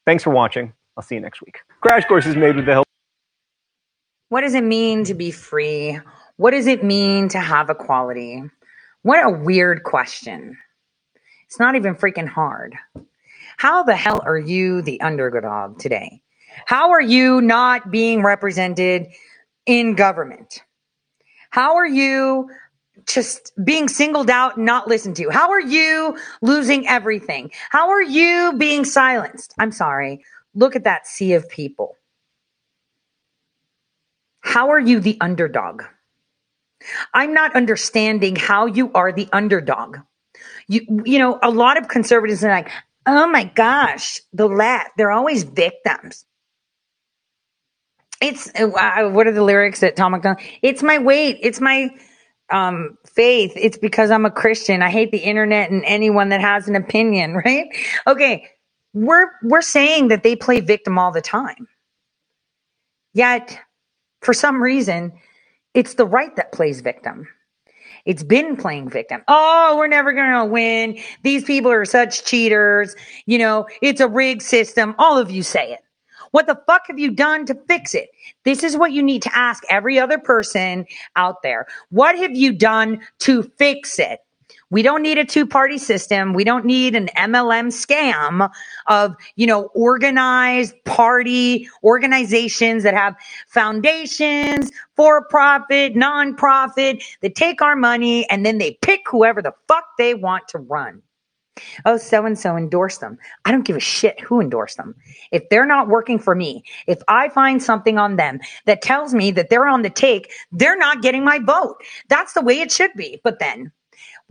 Thanks 0.05 0.23
for 0.23 0.29
watching. 0.29 0.71
I'll 0.95 1.03
see 1.03 1.15
you 1.15 1.21
next 1.21 1.41
week. 1.41 1.59
Crash 1.81 2.05
Course 2.05 2.25
is 2.25 2.37
made 2.37 2.55
with 2.55 2.65
the 2.65 2.71
help. 2.71 2.87
What 4.29 4.41
does 4.41 4.53
it 4.53 4.63
mean 4.63 5.03
to 5.03 5.13
be 5.13 5.29
free? 5.29 5.99
What 6.37 6.51
does 6.51 6.65
it 6.65 6.81
mean 6.81 7.27
to 7.29 7.39
have 7.39 7.69
equality? 7.69 8.41
What 9.01 9.25
a 9.25 9.29
weird 9.29 9.83
question. 9.83 10.57
It's 11.45 11.59
not 11.59 11.75
even 11.75 11.95
freaking 11.95 12.29
hard. 12.29 12.75
How 13.57 13.83
the 13.83 13.95
hell 13.95 14.21
are 14.23 14.39
you 14.39 14.81
the 14.81 15.01
underdog 15.01 15.77
today? 15.77 16.21
How 16.65 16.91
are 16.91 17.01
you 17.01 17.41
not 17.41 17.91
being 17.91 18.23
represented 18.23 19.07
in 19.65 19.95
government? 19.95 20.63
How 21.49 21.75
are 21.75 21.87
you 21.87 22.49
just 23.07 23.51
being 23.63 23.87
singled 23.87 24.29
out 24.29 24.57
and 24.57 24.65
not 24.65 24.87
listened 24.87 25.15
to? 25.17 25.29
How 25.29 25.51
are 25.51 25.61
you 25.61 26.17
losing 26.41 26.87
everything? 26.87 27.51
How 27.69 27.89
are 27.89 28.01
you 28.01 28.53
being 28.57 28.85
silenced? 28.85 29.53
I'm 29.59 29.71
sorry. 29.71 30.23
Look 30.53 30.75
at 30.75 30.83
that 30.83 31.07
sea 31.07 31.33
of 31.33 31.49
people. 31.49 31.97
How 34.41 34.69
are 34.71 34.79
you 34.79 34.99
the 34.99 35.17
underdog? 35.21 35.83
I'm 37.13 37.33
not 37.33 37.55
understanding 37.55 38.35
how 38.35 38.65
you 38.65 38.91
are 38.93 39.11
the 39.11 39.29
underdog. 39.31 39.97
You, 40.67 41.03
you 41.05 41.19
know, 41.19 41.39
a 41.41 41.51
lot 41.51 41.77
of 41.77 41.87
conservatives 41.87 42.43
are 42.43 42.51
like, 42.51 42.69
oh 43.05 43.27
my 43.27 43.43
gosh, 43.43 44.21
the 44.33 44.47
left, 44.47 44.91
they're 44.97 45.11
always 45.11 45.43
victims. 45.43 46.25
It's, 48.21 48.51
uh, 48.55 49.09
what 49.09 49.27
are 49.27 49.31
the 49.31 49.43
lyrics 49.43 49.79
that 49.79 49.95
Tom 49.95 50.11
MacDonald? 50.11 50.41
It's 50.61 50.83
my 50.83 50.99
weight. 50.99 51.39
It's 51.41 51.59
my 51.59 51.89
um, 52.51 52.97
faith. 53.05 53.53
It's 53.55 53.77
because 53.77 54.11
I'm 54.11 54.25
a 54.25 54.31
Christian. 54.31 54.81
I 54.81 54.89
hate 54.89 55.11
the 55.11 55.19
internet 55.19 55.71
and 55.71 55.83
anyone 55.85 56.29
that 56.29 56.41
has 56.41 56.67
an 56.67 56.75
opinion, 56.75 57.35
right? 57.45 57.67
Okay. 58.07 58.47
We're, 58.93 59.27
we're 59.43 59.61
saying 59.61 60.09
that 60.09 60.23
they 60.23 60.35
play 60.35 60.59
victim 60.59 60.99
all 60.99 61.11
the 61.11 61.21
time. 61.21 61.67
Yet, 63.13 63.57
for 64.21 64.33
some 64.33 64.61
reason, 64.61 65.13
it's 65.73 65.95
the 65.95 66.05
right 66.05 66.35
that 66.35 66.51
plays 66.51 66.81
victim. 66.81 67.27
It's 68.05 68.23
been 68.23 68.57
playing 68.57 68.89
victim. 68.89 69.21
Oh, 69.27 69.75
we're 69.77 69.87
never 69.87 70.11
going 70.11 70.31
to 70.31 70.45
win. 70.45 70.97
These 71.23 71.43
people 71.43 71.71
are 71.71 71.85
such 71.85 72.25
cheaters. 72.25 72.95
You 73.25 73.37
know, 73.37 73.67
it's 73.81 74.01
a 74.01 74.07
rigged 74.07 74.41
system. 74.41 74.95
All 74.97 75.17
of 75.17 75.29
you 75.29 75.43
say 75.43 75.71
it. 75.71 75.81
What 76.31 76.47
the 76.47 76.59
fuck 76.67 76.83
have 76.87 76.99
you 76.99 77.11
done 77.11 77.45
to 77.45 77.55
fix 77.67 77.93
it? 77.93 78.09
This 78.43 78.63
is 78.63 78.77
what 78.77 78.91
you 78.91 79.03
need 79.03 79.21
to 79.23 79.35
ask 79.35 79.63
every 79.69 79.99
other 79.99 80.17
person 80.17 80.85
out 81.15 81.43
there. 81.43 81.67
What 81.89 82.17
have 82.17 82.35
you 82.35 82.53
done 82.53 83.01
to 83.19 83.43
fix 83.57 83.99
it? 83.99 84.19
We 84.69 84.81
don't 84.81 85.01
need 85.01 85.17
a 85.17 85.25
two 85.25 85.45
party 85.45 85.77
system. 85.77 86.33
We 86.33 86.45
don't 86.45 86.65
need 86.65 86.95
an 86.95 87.07
MLM 87.17 87.67
scam 87.67 88.49
of, 88.87 89.15
you 89.35 89.45
know, 89.45 89.63
organized 89.75 90.73
party 90.85 91.67
organizations 91.83 92.83
that 92.83 92.93
have 92.93 93.15
foundations, 93.47 94.71
for 94.95 95.25
profit, 95.25 95.95
non-profit 95.95 97.03
that 97.21 97.35
take 97.35 97.61
our 97.61 97.75
money 97.75 98.29
and 98.29 98.45
then 98.45 98.59
they 98.59 98.77
pick 98.81 99.01
whoever 99.09 99.41
the 99.41 99.53
fuck 99.67 99.85
they 99.97 100.13
want 100.13 100.47
to 100.49 100.59
run. 100.59 101.01
Oh, 101.85 101.97
so 101.97 102.25
and 102.25 102.37
so 102.37 102.55
endorse 102.55 102.97
them. 102.97 103.17
I 103.45 103.51
don't 103.51 103.65
give 103.65 103.75
a 103.75 103.81
shit 103.81 104.19
who 104.19 104.41
endorsed 104.41 104.77
them. 104.77 104.95
If 105.31 105.49
they're 105.49 105.65
not 105.65 105.87
working 105.87 106.19
for 106.19 106.35
me, 106.35 106.63
if 106.87 107.01
I 107.07 107.29
find 107.29 107.61
something 107.61 107.97
on 107.97 108.15
them 108.15 108.39
that 108.65 108.81
tells 108.81 109.13
me 109.13 109.31
that 109.31 109.49
they're 109.49 109.67
on 109.67 109.81
the 109.81 109.89
take, 109.89 110.31
they're 110.51 110.77
not 110.77 111.01
getting 111.01 111.23
my 111.23 111.39
vote. 111.39 111.77
That's 112.09 112.33
the 112.33 112.41
way 112.41 112.59
it 112.61 112.71
should 112.71 112.93
be. 112.95 113.19
But 113.23 113.39
then 113.39 113.71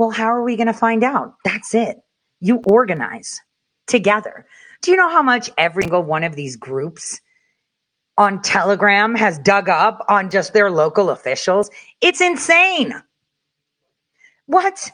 well, 0.01 0.09
how 0.09 0.33
are 0.33 0.43
we 0.43 0.57
going 0.57 0.67
to 0.67 0.73
find 0.73 1.05
out? 1.05 1.35
That's 1.45 1.75
it. 1.75 1.99
You 2.41 2.63
organize 2.65 3.39
together. 3.87 4.47
Do 4.81 4.91
you 4.91 4.97
know 4.97 5.11
how 5.11 5.23
much 5.23 5.51
every 5.59 5.83
single 5.83 6.03
one 6.03 6.25
of 6.25 6.35
these 6.35 6.57
groups 6.57 7.21
on 8.17 8.41
Telegram 8.41 9.15
has 9.15 9.39
dug 9.41 9.69
up 9.69 10.03
on 10.09 10.31
just 10.31 10.55
their 10.55 10.71
local 10.71 11.11
officials? 11.11 11.71
It's 12.01 12.23
insane. 12.23 12.95
What? 14.47 14.91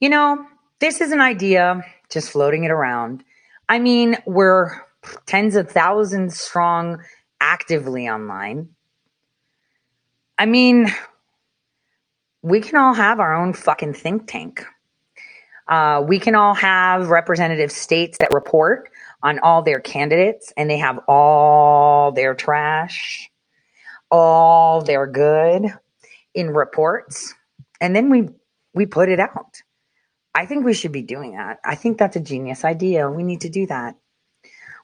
You 0.00 0.08
know, 0.08 0.44
this 0.80 1.00
is 1.00 1.12
an 1.12 1.20
idea, 1.20 1.82
just 2.10 2.30
floating 2.30 2.64
it 2.64 2.70
around. 2.70 3.24
I 3.68 3.78
mean, 3.78 4.16
we're 4.26 4.70
tens 5.26 5.56
of 5.56 5.70
thousands 5.70 6.38
strong 6.38 7.02
actively 7.40 8.08
online. 8.08 8.68
I 10.38 10.46
mean, 10.46 10.92
we 12.42 12.60
can 12.60 12.76
all 12.76 12.94
have 12.94 13.20
our 13.20 13.34
own 13.34 13.52
fucking 13.52 13.94
think 13.94 14.26
tank. 14.26 14.64
Uh, 15.66 16.04
we 16.06 16.18
can 16.18 16.34
all 16.34 16.54
have 16.54 17.08
representative 17.08 17.72
states 17.72 18.18
that 18.18 18.34
report 18.34 18.90
on 19.22 19.38
all 19.38 19.62
their 19.62 19.80
candidates 19.80 20.52
and 20.56 20.68
they 20.68 20.76
have 20.76 20.98
all 21.08 22.12
their 22.12 22.34
trash, 22.34 23.30
all 24.10 24.82
their 24.82 25.06
good 25.06 25.72
in 26.34 26.50
reports. 26.50 27.34
And 27.80 27.96
then 27.96 28.10
we, 28.10 28.28
we 28.74 28.84
put 28.84 29.08
it 29.08 29.20
out. 29.20 29.62
I 30.34 30.46
think 30.46 30.64
we 30.64 30.74
should 30.74 30.92
be 30.92 31.02
doing 31.02 31.32
that. 31.36 31.58
I 31.64 31.74
think 31.76 31.98
that's 31.98 32.16
a 32.16 32.20
genius 32.20 32.64
idea. 32.64 33.10
We 33.10 33.22
need 33.22 33.42
to 33.42 33.48
do 33.48 33.66
that. 33.68 33.96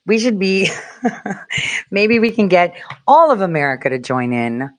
We 0.07 0.19
should 0.19 0.39
be, 0.39 0.69
maybe 1.91 2.19
we 2.19 2.31
can 2.31 2.49
get 2.49 2.77
all 3.07 3.31
of 3.31 3.41
America 3.41 3.91
to 3.91 3.99
join 3.99 4.33
in 4.33 4.71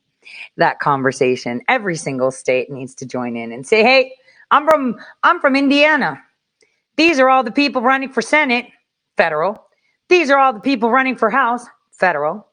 that 0.58 0.80
conversation. 0.80 1.62
Every 1.68 1.96
single 1.96 2.32
state 2.32 2.72
needs 2.72 2.96
to 2.96 3.06
join 3.06 3.36
in 3.36 3.52
and 3.52 3.66
say, 3.68 3.84
"Hey, 3.84 4.16
I'm 4.52 4.66
from 4.66 4.96
I'm 5.24 5.40
from 5.40 5.56
Indiana. 5.56 6.22
These 6.98 7.20
are 7.20 7.30
all 7.30 7.44
the 7.44 7.52
people 7.52 7.82
running 7.82 8.10
for 8.10 8.22
Senate, 8.22 8.68
federal. 9.18 9.66
These 10.10 10.30
are 10.30 10.38
all 10.38 10.54
the 10.54 10.60
people 10.60 10.92
running 10.92 11.16
for 11.16 11.30
House, 11.30 11.66
federal. 11.92 12.48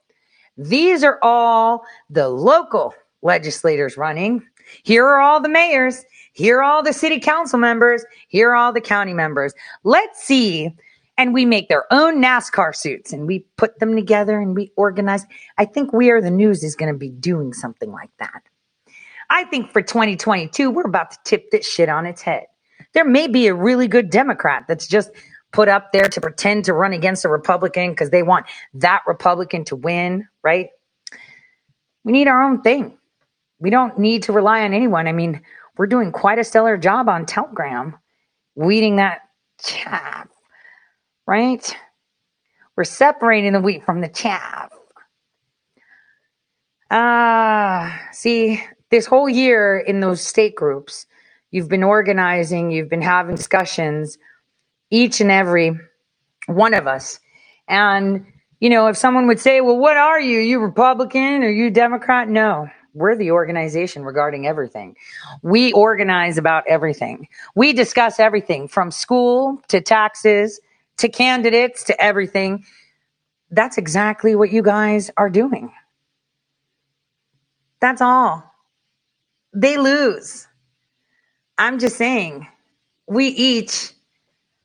These 0.56 1.04
are 1.04 1.18
all 1.22 1.84
the 2.10 2.28
local 2.28 2.94
legislators 3.22 3.96
running. 3.96 4.42
Here 4.82 5.04
are 5.06 5.20
all 5.20 5.40
the 5.40 5.48
mayors. 5.48 6.04
Here 6.39 6.59
are 6.59 6.62
all 6.62 6.85
the 6.85 6.93
city 6.93 7.19
council 7.19 7.59
members. 7.59 8.05
Here 8.28 8.51
are 8.51 8.55
all 8.55 8.73
the 8.73 8.81
county 8.81 9.12
members. 9.12 9.52
Let's 9.82 10.23
see 10.23 10.73
and 11.16 11.35
we 11.35 11.44
make 11.44 11.69
their 11.69 11.93
own 11.93 12.23
NASCAR 12.23 12.77
suits 12.77 13.12
and 13.12 13.27
we 13.27 13.40
put 13.56 13.81
them 13.81 13.97
together 13.97 14.39
and 14.39 14.55
we 14.55 14.70
organize. 14.77 15.27
I 15.59 15.65
think 15.65 15.93
We 15.93 16.10
Are 16.10 16.20
the 16.20 16.31
News 16.31 16.62
is 16.62 16.77
going 16.77 16.93
to 16.93 16.97
be 16.97 17.10
doing 17.10 17.52
something 17.52 17.90
like 17.90 18.10
that. 18.20 18.43
I 19.31 19.44
think 19.44 19.73
for 19.73 19.82
2022, 19.82 20.70
we're 20.70 20.86
about 20.86 21.10
to 21.10 21.19
tip 21.24 21.51
this 21.51 21.69
shit 21.69 21.89
on 21.89 22.06
its 22.06 22.23
head. 22.23 22.47
There 22.94 23.05
may 23.05 23.27
be 23.27 23.48
a 23.48 23.55
really 23.55 23.89
good 23.89 24.09
Democrat 24.09 24.66
that's 24.69 24.86
just 24.86 25.10
put 25.52 25.69
up 25.69 25.90
there 25.93 26.09
to 26.09 26.20
pretend 26.20 26.66
to 26.66 26.73
run 26.73 26.93
against 26.93 27.24
a 27.24 27.28
Republican 27.28 27.90
because 27.90 28.10
they 28.10 28.23
want 28.23 28.47
that 28.74 29.02
Republican 29.09 29.65
to 29.65 29.77
win, 29.77 30.28
right? 30.44 30.69
We 32.05 32.12
need 32.12 32.28
our 32.28 32.44
own 32.44 32.62
thing. 32.62 32.97
We 33.59 33.70
don't 33.70 33.98
need 33.98 34.23
to 34.23 34.32
rely 34.32 34.62
on 34.62 34.73
anyone. 34.73 35.09
I 35.09 35.12
mean, 35.12 35.43
we're 35.78 35.86
doing 35.86 36.12
quite 36.12 36.38
a 36.38 36.44
stellar 36.44 36.76
job 36.76 37.09
on 37.09 37.24
Telegram, 37.24 37.96
weeding 38.56 38.96
that 38.96 39.20
chaff 39.62 40.28
right? 41.28 41.76
We're 42.74 42.84
separating 42.84 43.52
the 43.52 43.60
wheat 43.60 43.84
from 43.84 44.00
the 44.00 44.09
chaff. 44.09 44.72
Ah, 46.90 48.09
uh, 48.09 48.12
see, 48.12 48.64
this 48.90 49.05
whole 49.05 49.28
year 49.28 49.78
in 49.78 50.00
those 50.00 50.22
state 50.22 50.55
groups, 50.55 51.06
You've 51.50 51.68
been 51.68 51.82
organizing, 51.82 52.70
you've 52.70 52.90
been 52.90 53.00
having 53.00 53.36
discussions, 53.36 54.18
each 54.90 55.22
and 55.22 55.30
every 55.30 55.78
one 56.46 56.74
of 56.74 56.86
us. 56.86 57.20
And, 57.68 58.26
you 58.60 58.68
know, 58.68 58.86
if 58.88 58.98
someone 58.98 59.26
would 59.28 59.40
say, 59.40 59.62
well, 59.62 59.78
what 59.78 59.96
are 59.96 60.20
you? 60.20 60.40
You 60.40 60.60
Republican 60.60 61.42
or 61.42 61.48
you 61.48 61.70
Democrat? 61.70 62.28
No, 62.28 62.68
we're 62.94 63.16
the 63.16 63.31
organization 63.31 64.05
regarding 64.05 64.47
everything. 64.47 64.97
We 65.43 65.73
organize 65.73 66.39
about 66.39 66.65
everything. 66.69 67.28
We 67.55 67.73
discuss 67.73 68.19
everything 68.19 68.69
from 68.69 68.90
school 68.90 69.60
to 69.69 69.81
taxes 69.81 70.60
to 70.98 71.09
candidates 71.09 71.85
to 71.85 72.02
everything. 72.02 72.65
That's 73.51 73.78
exactly 73.78 74.35
what 74.35 74.51
you 74.51 74.62
guys 74.62 75.10
are 75.16 75.31
doing. 75.31 75.73
That's 77.81 78.02
all. 78.02 78.44
They 79.55 79.77
lose. 79.77 80.47
I'm 81.56 81.78
just 81.78 81.97
saying, 81.97 82.47
we 83.06 83.28
each 83.28 83.93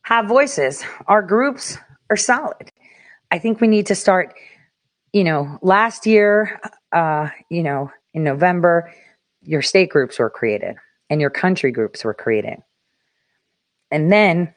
have 0.02 0.28
voices. 0.28 0.84
Our 1.08 1.22
groups 1.22 1.78
are 2.10 2.18
solid. 2.18 2.72
I 3.32 3.40
think 3.40 3.62
we 3.62 3.68
need 3.68 3.88
to 3.88 3.96
start, 3.96 4.34
you 5.12 5.24
know, 5.24 5.58
last 5.62 6.06
year, 6.06 6.60
uh, 6.92 7.30
you 7.50 7.64
know, 7.64 7.92
in 8.14 8.24
November, 8.24 8.94
your 9.42 9.62
state 9.62 9.90
groups 9.90 10.20
were 10.20 10.30
created 10.30 10.76
and 11.10 11.20
your 11.20 11.30
country 11.30 11.72
groups 11.72 12.04
were 12.04 12.14
created. 12.14 12.60
And 13.92 14.12
then 14.12 14.54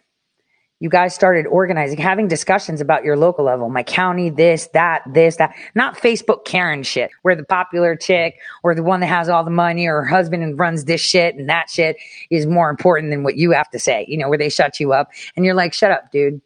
you 0.78 0.91
guys 0.91 1.15
started 1.15 1.47
organizing, 1.47 1.99
having 1.99 2.28
discussions 2.28 2.83
about 2.83 3.03
your 3.03 3.16
local 3.16 3.45
level, 3.47 3.70
my 3.70 3.83
county, 3.83 4.28
this, 4.28 4.69
that, 4.74 5.03
this, 5.11 5.37
that, 5.37 5.55
not 5.74 5.97
Facebook 5.97 6.45
Karen 6.45 6.83
shit, 6.83 7.11
where 7.23 7.35
the 7.35 7.45
popular 7.45 7.97
chick 7.97 8.37
or 8.62 8.74
the 8.74 8.83
one 8.83 9.01
that 9.01 9.07
has 9.07 9.28
all 9.31 9.43
the 9.43 9.51
money 9.51 9.87
or 9.87 10.03
her 10.03 10.07
husband 10.07 10.43
and 10.43 10.59
runs 10.59 10.85
this 10.85 11.01
shit 11.01 11.35
and 11.35 11.49
that 11.49 11.70
shit 11.70 11.97
is 12.28 12.47
more 12.47 12.69
important 12.69 13.11
than 13.11 13.23
what 13.23 13.37
you 13.37 13.53
have 13.53 13.70
to 13.70 13.78
say, 13.78 14.05
you 14.07 14.19
know, 14.19 14.28
where 14.28 14.39
they 14.39 14.51
shut 14.51 14.78
you 14.78 14.93
up 14.93 15.09
and 15.35 15.47
you're 15.47 15.55
like, 15.55 15.73
shut 15.73 15.91
up, 15.91 16.12
dude. 16.12 16.41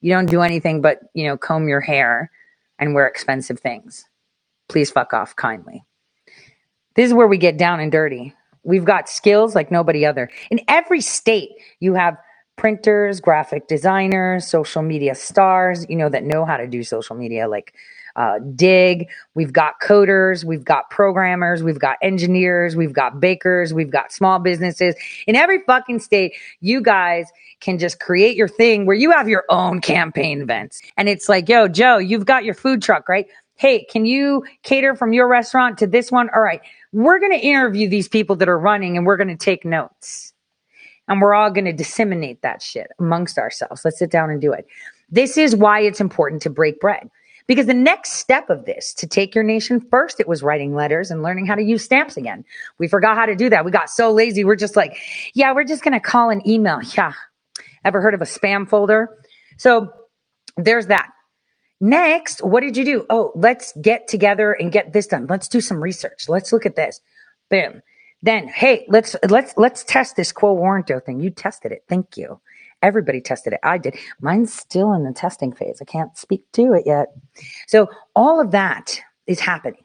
You 0.00 0.12
don't 0.12 0.26
do 0.26 0.40
anything 0.40 0.80
but, 0.80 1.00
you 1.12 1.26
know, 1.26 1.36
comb 1.36 1.68
your 1.68 1.80
hair 1.80 2.30
and 2.78 2.94
wear 2.94 3.06
expensive 3.06 3.60
things. 3.60 4.06
Please 4.68 4.90
fuck 4.90 5.12
off 5.12 5.36
kindly. 5.36 5.84
This 6.96 7.06
is 7.06 7.14
where 7.14 7.26
we 7.26 7.38
get 7.38 7.58
down 7.58 7.80
and 7.80 7.92
dirty. 7.92 8.34
We've 8.64 8.84
got 8.84 9.08
skills 9.08 9.54
like 9.54 9.70
nobody 9.70 10.04
other. 10.04 10.30
In 10.50 10.60
every 10.66 11.00
state, 11.00 11.50
you 11.78 11.94
have 11.94 12.16
printers, 12.56 13.20
graphic 13.20 13.68
designers, 13.68 14.46
social 14.46 14.82
media 14.82 15.14
stars, 15.14 15.86
you 15.88 15.96
know, 15.96 16.08
that 16.08 16.24
know 16.24 16.44
how 16.44 16.56
to 16.56 16.66
do 16.66 16.82
social 16.82 17.14
media 17.14 17.48
like 17.48 17.74
uh, 18.16 18.38
Dig. 18.54 19.08
We've 19.34 19.52
got 19.52 19.74
coders, 19.80 20.42
we've 20.42 20.64
got 20.64 20.88
programmers, 20.88 21.62
we've 21.62 21.78
got 21.78 21.98
engineers, 22.00 22.74
we've 22.74 22.94
got 22.94 23.20
bakers, 23.20 23.74
we've 23.74 23.90
got 23.90 24.10
small 24.10 24.38
businesses. 24.38 24.94
In 25.26 25.36
every 25.36 25.60
fucking 25.66 26.00
state, 26.00 26.32
you 26.60 26.80
guys 26.80 27.28
can 27.60 27.78
just 27.78 28.00
create 28.00 28.36
your 28.36 28.48
thing 28.48 28.86
where 28.86 28.96
you 28.96 29.10
have 29.10 29.28
your 29.28 29.44
own 29.50 29.80
campaign 29.80 30.40
events. 30.40 30.80
And 30.96 31.08
it's 31.10 31.28
like, 31.28 31.48
yo, 31.48 31.68
Joe, 31.68 31.98
you've 31.98 32.24
got 32.26 32.44
your 32.44 32.54
food 32.54 32.82
truck, 32.82 33.06
right? 33.08 33.26
Hey, 33.56 33.84
can 33.90 34.04
you 34.04 34.44
cater 34.62 34.94
from 34.94 35.12
your 35.12 35.28
restaurant 35.28 35.78
to 35.78 35.86
this 35.86 36.10
one? 36.10 36.28
All 36.34 36.42
right. 36.42 36.60
We're 36.96 37.18
going 37.18 37.32
to 37.32 37.38
interview 37.38 37.90
these 37.90 38.08
people 38.08 38.36
that 38.36 38.48
are 38.48 38.58
running 38.58 38.96
and 38.96 39.04
we're 39.04 39.18
going 39.18 39.28
to 39.28 39.36
take 39.36 39.66
notes 39.66 40.32
and 41.08 41.20
we're 41.20 41.34
all 41.34 41.50
going 41.50 41.66
to 41.66 41.72
disseminate 41.74 42.40
that 42.40 42.62
shit 42.62 42.86
amongst 42.98 43.36
ourselves. 43.36 43.84
Let's 43.84 43.98
sit 43.98 44.10
down 44.10 44.30
and 44.30 44.40
do 44.40 44.50
it. 44.50 44.66
This 45.10 45.36
is 45.36 45.54
why 45.54 45.80
it's 45.80 46.00
important 46.00 46.40
to 46.40 46.48
break 46.48 46.80
bread. 46.80 47.10
Because 47.46 47.66
the 47.66 47.74
next 47.74 48.12
step 48.12 48.48
of 48.48 48.64
this 48.64 48.94
to 48.94 49.06
take 49.06 49.34
your 49.34 49.44
nation 49.44 49.78
first, 49.90 50.20
it 50.20 50.26
was 50.26 50.42
writing 50.42 50.74
letters 50.74 51.10
and 51.10 51.22
learning 51.22 51.44
how 51.44 51.54
to 51.54 51.62
use 51.62 51.84
stamps 51.84 52.16
again. 52.16 52.46
We 52.78 52.88
forgot 52.88 53.18
how 53.18 53.26
to 53.26 53.36
do 53.36 53.50
that. 53.50 53.66
We 53.66 53.70
got 53.70 53.90
so 53.90 54.10
lazy. 54.10 54.42
We're 54.42 54.56
just 54.56 54.74
like, 54.74 54.96
yeah, 55.34 55.52
we're 55.52 55.64
just 55.64 55.84
going 55.84 55.92
to 55.92 56.00
call 56.00 56.30
an 56.30 56.40
email. 56.48 56.80
Yeah. 56.96 57.12
Ever 57.84 58.00
heard 58.00 58.14
of 58.14 58.22
a 58.22 58.24
spam 58.24 58.66
folder? 58.66 59.10
So 59.58 59.92
there's 60.56 60.86
that. 60.86 61.10
Next, 61.80 62.42
what 62.42 62.60
did 62.62 62.76
you 62.76 62.84
do? 62.84 63.06
Oh, 63.10 63.32
let's 63.34 63.72
get 63.82 64.08
together 64.08 64.52
and 64.52 64.72
get 64.72 64.92
this 64.92 65.06
done. 65.06 65.26
Let's 65.28 65.48
do 65.48 65.60
some 65.60 65.82
research. 65.82 66.28
Let's 66.28 66.52
look 66.52 66.64
at 66.64 66.76
this. 66.76 67.00
Boom. 67.50 67.82
Then, 68.22 68.48
hey, 68.48 68.86
let's 68.88 69.14
let's 69.28 69.54
let's 69.56 69.84
test 69.84 70.16
this 70.16 70.32
quo 70.32 70.56
warranto 70.56 71.04
thing. 71.04 71.20
You 71.20 71.30
tested 71.30 71.72
it. 71.72 71.84
Thank 71.88 72.16
you. 72.16 72.40
Everybody 72.82 73.20
tested 73.20 73.52
it. 73.52 73.60
I 73.62 73.78
did. 73.78 73.96
Mine's 74.20 74.52
still 74.52 74.92
in 74.92 75.04
the 75.04 75.12
testing 75.12 75.52
phase. 75.52 75.78
I 75.80 75.84
can't 75.84 76.16
speak 76.16 76.44
to 76.52 76.72
it 76.72 76.84
yet. 76.86 77.08
So 77.66 77.88
all 78.14 78.40
of 78.40 78.52
that 78.52 79.00
is 79.26 79.40
happening. 79.40 79.84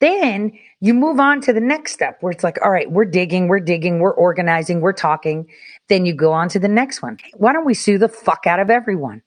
Then 0.00 0.52
you 0.80 0.94
move 0.94 1.20
on 1.20 1.42
to 1.42 1.52
the 1.52 1.60
next 1.60 1.92
step 1.92 2.18
where 2.20 2.32
it's 2.32 2.42
like, 2.42 2.58
all 2.64 2.70
right, 2.70 2.90
we're 2.90 3.04
digging, 3.04 3.48
we're 3.48 3.60
digging, 3.60 4.00
we're 4.00 4.14
organizing, 4.14 4.80
we're 4.80 4.94
talking. 4.94 5.46
Then 5.88 6.06
you 6.06 6.14
go 6.14 6.32
on 6.32 6.48
to 6.50 6.58
the 6.58 6.68
next 6.68 7.02
one. 7.02 7.18
Why 7.34 7.52
don't 7.52 7.66
we 7.66 7.74
sue 7.74 7.98
the 7.98 8.08
fuck 8.08 8.46
out 8.46 8.60
of 8.60 8.70
everyone? 8.70 9.22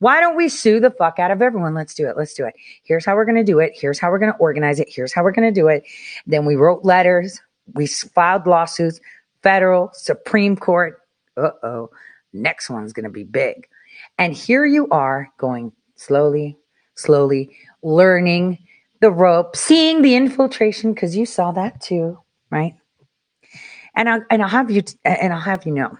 Why 0.00 0.20
don't 0.20 0.36
we 0.36 0.48
sue 0.48 0.80
the 0.80 0.90
fuck 0.90 1.18
out 1.18 1.30
of 1.30 1.42
everyone? 1.42 1.74
Let's 1.74 1.94
do 1.94 2.08
it. 2.08 2.16
Let's 2.16 2.34
do 2.34 2.44
it. 2.46 2.54
Here's 2.84 3.04
how 3.04 3.16
we're 3.16 3.24
going 3.24 3.36
to 3.36 3.44
do 3.44 3.58
it. 3.58 3.72
Here's 3.74 3.98
how 3.98 4.10
we're 4.10 4.18
going 4.18 4.32
to 4.32 4.38
organize 4.38 4.78
it. 4.78 4.88
Here's 4.90 5.12
how 5.12 5.24
we're 5.24 5.32
going 5.32 5.52
to 5.52 5.60
do 5.60 5.68
it. 5.68 5.84
Then 6.26 6.44
we 6.44 6.56
wrote 6.56 6.84
letters. 6.84 7.40
We 7.74 7.86
filed 7.86 8.46
lawsuits, 8.46 9.00
federal, 9.42 9.90
Supreme 9.92 10.56
Court. 10.56 11.00
Uh 11.36 11.50
oh. 11.62 11.90
Next 12.32 12.70
one's 12.70 12.92
going 12.92 13.04
to 13.04 13.10
be 13.10 13.24
big. 13.24 13.68
And 14.18 14.32
here 14.32 14.64
you 14.64 14.88
are 14.90 15.30
going 15.38 15.72
slowly, 15.96 16.56
slowly, 16.94 17.56
learning 17.82 18.58
the 19.00 19.10
rope, 19.10 19.56
seeing 19.56 20.02
the 20.02 20.14
infiltration, 20.14 20.92
because 20.92 21.16
you 21.16 21.24
saw 21.26 21.52
that 21.52 21.80
too, 21.80 22.18
right? 22.50 22.74
And 23.94 24.08
I'll, 24.08 24.24
and 24.30 24.42
I'll 24.42 24.48
have 24.48 24.70
you, 24.70 24.82
t- 24.82 24.98
and 25.04 25.32
I'll 25.32 25.40
have 25.40 25.66
you 25.66 25.72
know, 25.72 25.96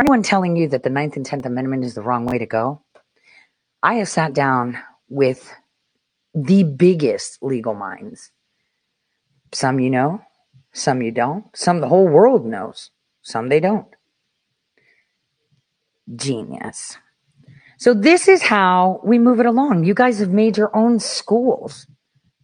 anyone 0.00 0.22
telling 0.22 0.56
you 0.56 0.68
that 0.68 0.82
the 0.82 0.90
Ninth 0.90 1.16
and 1.16 1.24
Tenth 1.24 1.46
Amendment 1.46 1.84
is 1.84 1.94
the 1.94 2.02
wrong 2.02 2.26
way 2.26 2.38
to 2.38 2.46
go, 2.46 2.81
I 3.82 3.94
have 3.94 4.08
sat 4.08 4.32
down 4.32 4.78
with 5.08 5.52
the 6.34 6.62
biggest 6.62 7.42
legal 7.42 7.74
minds. 7.74 8.30
Some 9.52 9.80
you 9.80 9.90
know, 9.90 10.22
some 10.72 11.02
you 11.02 11.10
don't. 11.10 11.44
Some 11.56 11.80
the 11.80 11.88
whole 11.88 12.08
world 12.08 12.46
knows. 12.46 12.90
Some 13.22 13.48
they 13.48 13.60
don't. 13.60 13.88
Genius. 16.14 16.98
So 17.76 17.94
this 17.94 18.28
is 18.28 18.42
how 18.42 19.00
we 19.02 19.18
move 19.18 19.40
it 19.40 19.46
along. 19.46 19.84
You 19.84 19.94
guys 19.94 20.20
have 20.20 20.30
made 20.30 20.56
your 20.56 20.74
own 20.74 21.00
schools. 21.00 21.86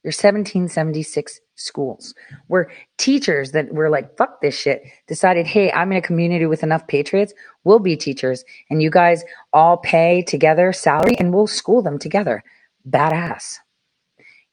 Your 0.05 0.13
1776 0.13 1.41
schools 1.57 2.15
where 2.47 2.71
teachers 2.99 3.53
that 3.53 3.73
were 3.73 3.91
like, 3.91 4.17
fuck 4.17 4.41
this 4.41 4.59
shit, 4.59 4.83
decided, 5.09 5.47
hey, 5.47 5.73
I'm 5.73 5.91
in 5.93 5.99
a 5.99 6.03
community 6.03 6.47
with 6.47 6.63
enough 6.63 6.87
patriots. 6.87 7.35
We'll 7.65 7.81
be 7.81 7.97
teachers. 7.97 8.45
And 8.71 8.83
you 8.83 8.91
guys 8.91 9.25
all 9.53 9.77
pay 9.77 10.23
together 10.23 10.73
salary 10.73 11.17
and 11.19 11.35
we'll 11.35 11.49
school 11.49 11.83
them 11.83 11.99
together. 11.99 12.45
Badass. 12.89 13.57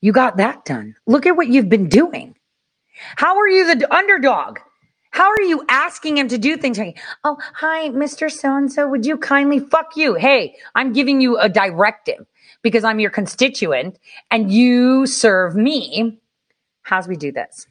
You 0.02 0.12
got 0.12 0.38
that 0.38 0.66
done. 0.66 0.96
Look 1.08 1.26
at 1.26 1.38
what 1.38 1.48
you've 1.48 1.70
been 1.70 1.90
doing. 1.90 2.36
How 3.16 3.38
are 3.38 3.48
you 3.48 3.76
the 3.76 3.94
underdog? 3.94 4.60
How 5.12 5.30
are 5.30 5.42
you 5.44 5.64
asking 5.70 6.18
him 6.18 6.28
to 6.28 6.38
do 6.38 6.58
things? 6.58 6.78
Like, 6.78 7.00
oh, 7.24 7.38
hi, 7.40 7.90
Mr. 7.90 8.30
So 8.30 8.56
and 8.56 8.72
so. 8.72 8.88
Would 8.90 9.06
you 9.06 9.18
kindly 9.18 9.60
fuck 9.60 9.96
you? 9.96 10.16
Hey, 10.16 10.56
I'm 10.76 10.92
giving 10.92 11.22
you 11.22 11.38
a 11.38 11.48
directive 11.48 12.26
because 12.66 12.84
I'm 12.84 13.00
your 13.00 13.12
constituent 13.12 14.00
and 14.32 14.52
you 14.52 15.06
serve 15.06 15.56
me. 15.56 16.18
How's 16.82 17.08
we 17.08 17.16
do 17.16 17.32
this? 17.32 17.68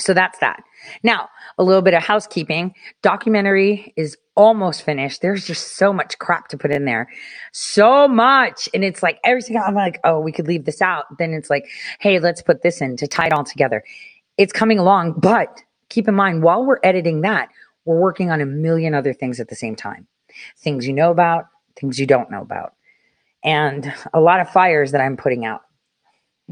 So 0.00 0.14
that's 0.14 0.38
that. 0.38 0.64
Now, 1.02 1.28
a 1.58 1.62
little 1.62 1.82
bit 1.82 1.92
of 1.92 2.02
housekeeping. 2.02 2.74
Documentary 3.02 3.92
is 3.98 4.16
almost 4.34 4.80
finished. 4.80 5.20
There's 5.20 5.46
just 5.46 5.76
so 5.76 5.92
much 5.92 6.18
crap 6.18 6.48
to 6.48 6.56
put 6.56 6.70
in 6.70 6.86
there. 6.86 7.10
So 7.52 8.08
much. 8.08 8.66
And 8.72 8.82
it's 8.82 9.02
like 9.02 9.18
every 9.24 9.42
single 9.42 9.62
I'm 9.62 9.74
like, 9.74 10.00
oh, 10.04 10.20
we 10.20 10.32
could 10.32 10.48
leave 10.48 10.64
this 10.64 10.80
out. 10.80 11.04
Then 11.18 11.34
it's 11.34 11.50
like, 11.50 11.66
hey, 12.00 12.18
let's 12.18 12.40
put 12.40 12.62
this 12.62 12.80
in 12.80 12.96
to 12.96 13.06
tie 13.06 13.26
it 13.26 13.32
all 13.34 13.44
together. 13.44 13.84
It's 14.38 14.54
coming 14.54 14.78
along, 14.78 15.20
but 15.20 15.60
keep 15.90 16.08
in 16.08 16.14
mind 16.14 16.42
while 16.42 16.64
we're 16.64 16.80
editing 16.82 17.20
that, 17.20 17.50
we're 17.84 18.00
working 18.00 18.30
on 18.30 18.40
a 18.40 18.46
million 18.46 18.94
other 18.94 19.12
things 19.12 19.38
at 19.38 19.48
the 19.48 19.54
same 19.54 19.76
time. 19.76 20.06
Things 20.56 20.86
you 20.86 20.94
know 20.94 21.10
about, 21.10 21.44
things 21.76 22.00
you 22.00 22.06
don't 22.06 22.30
know 22.30 22.40
about. 22.40 22.73
And 23.44 23.92
a 24.12 24.20
lot 24.20 24.40
of 24.40 24.50
fires 24.50 24.92
that 24.92 25.00
I'm 25.00 25.16
putting 25.16 25.44
out 25.44 25.60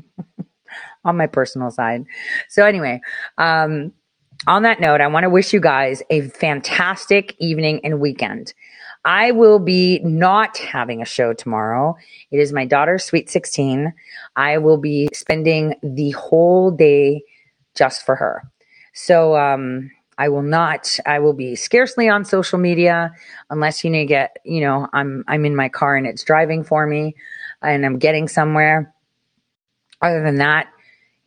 on 1.05 1.17
my 1.17 1.27
personal 1.27 1.71
side. 1.71 2.05
So 2.49 2.65
anyway, 2.65 3.01
um, 3.39 3.93
on 4.47 4.63
that 4.63 4.81
note, 4.81 5.01
I 5.01 5.07
want 5.07 5.25
to 5.25 5.31
wish 5.31 5.53
you 5.53 5.61
guys 5.61 6.03
a 6.11 6.23
fantastic 6.29 7.35
evening 7.39 7.81
and 7.85 8.01
weekend. 8.01 8.55
I 9.05 9.33
will 9.33 9.59
be 9.59 10.01
not 10.01 10.59
having 10.59 11.03
a 11.03 11.07
show 11.07 11.33
tomorrow. 11.33 11.97
It 12.31 12.39
is 12.39 12.53
my 12.53 12.65
daughter's 12.65 13.05
sweet 13.05 13.31
16. 13.31 13.93
I 14.37 14.59
will 14.59 14.79
be 14.79 15.09
spending 15.13 15.75
the 15.83 16.11
whole 16.13 16.71
day 16.71 17.23
just 17.75 18.07
for 18.07 18.15
her. 18.15 18.43
So, 18.95 19.37
um, 19.37 19.91
I 20.23 20.29
will 20.29 20.43
not, 20.45 21.01
I 21.05 21.19
will 21.19 21.33
be 21.33 21.57
scarcely 21.57 22.09
on 22.09 22.25
social 22.25 22.61
media 22.61 23.13
unless 23.51 23.83
you 23.83 23.91
need 23.91 24.03
to 24.03 24.07
get, 24.07 24.37
you 24.45 24.61
know, 24.61 24.87
I'm, 24.93 25.25
I'm 25.27 25.45
in 25.45 25.57
my 25.57 25.69
car 25.69 25.97
and 25.97 26.07
it's 26.07 26.23
driving 26.23 26.63
for 26.63 26.87
me 26.87 27.17
and 27.61 27.85
I'm 27.85 27.99
getting 27.99 28.29
somewhere. 28.29 28.95
Other 30.01 30.23
than 30.23 30.37
that, 30.37 30.69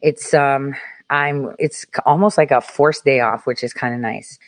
it's, 0.01 0.33
um, 0.33 0.75
I'm, 1.09 1.55
it's 1.59 1.85
almost 2.05 2.37
like 2.37 2.51
a 2.51 2.61
forced 2.61 3.03
day 3.03 3.19
off, 3.19 3.45
which 3.45 3.65
is 3.65 3.73
kind 3.73 3.93
of 3.93 3.99
nice. 3.99 4.39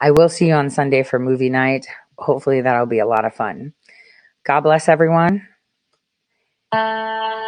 I 0.00 0.12
will 0.12 0.28
see 0.28 0.46
you 0.46 0.54
on 0.54 0.70
Sunday 0.70 1.02
for 1.02 1.18
movie 1.18 1.50
night. 1.50 1.88
Hopefully, 2.16 2.60
that'll 2.60 2.86
be 2.86 3.00
a 3.00 3.06
lot 3.06 3.24
of 3.24 3.34
fun. 3.34 3.74
God 4.46 4.60
bless 4.60 4.88
everyone. 4.88 5.48
The 6.72 7.45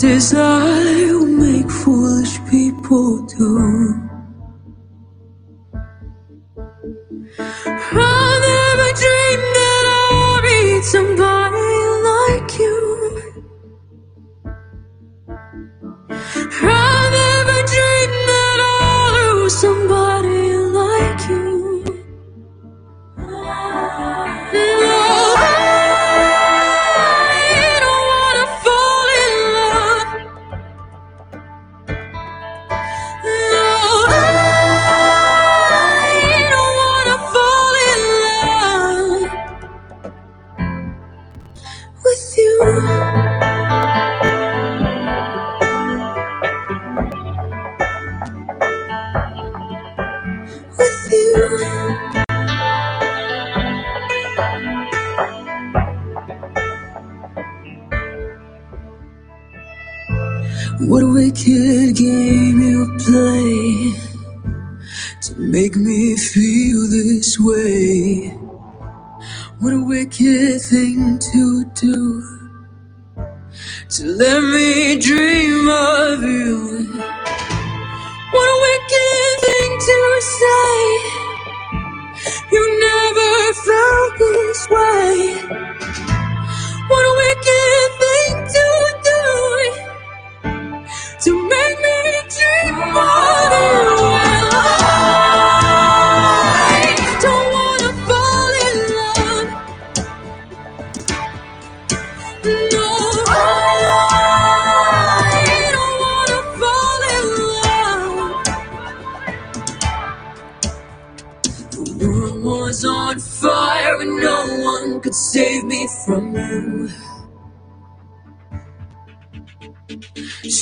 desire 0.00 0.79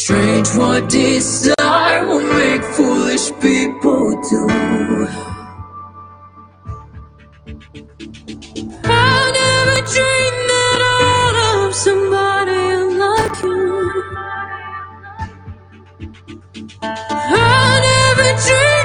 strange 0.09 0.49
what 0.57 0.89
desire 0.89 2.07
will 2.07 2.27
make 2.33 2.65
foolish 2.77 3.31
people 3.43 4.11
do. 4.31 4.47
I 8.85 9.33
never 9.39 9.79
dreamed 9.93 10.45
that 10.51 10.81
I'd 10.97 11.35
love 11.41 11.75
somebody 11.75 12.65
like 13.05 13.37
you. 13.43 14.03
I 16.81 17.81
never 17.85 18.31
dreamed. 18.43 18.78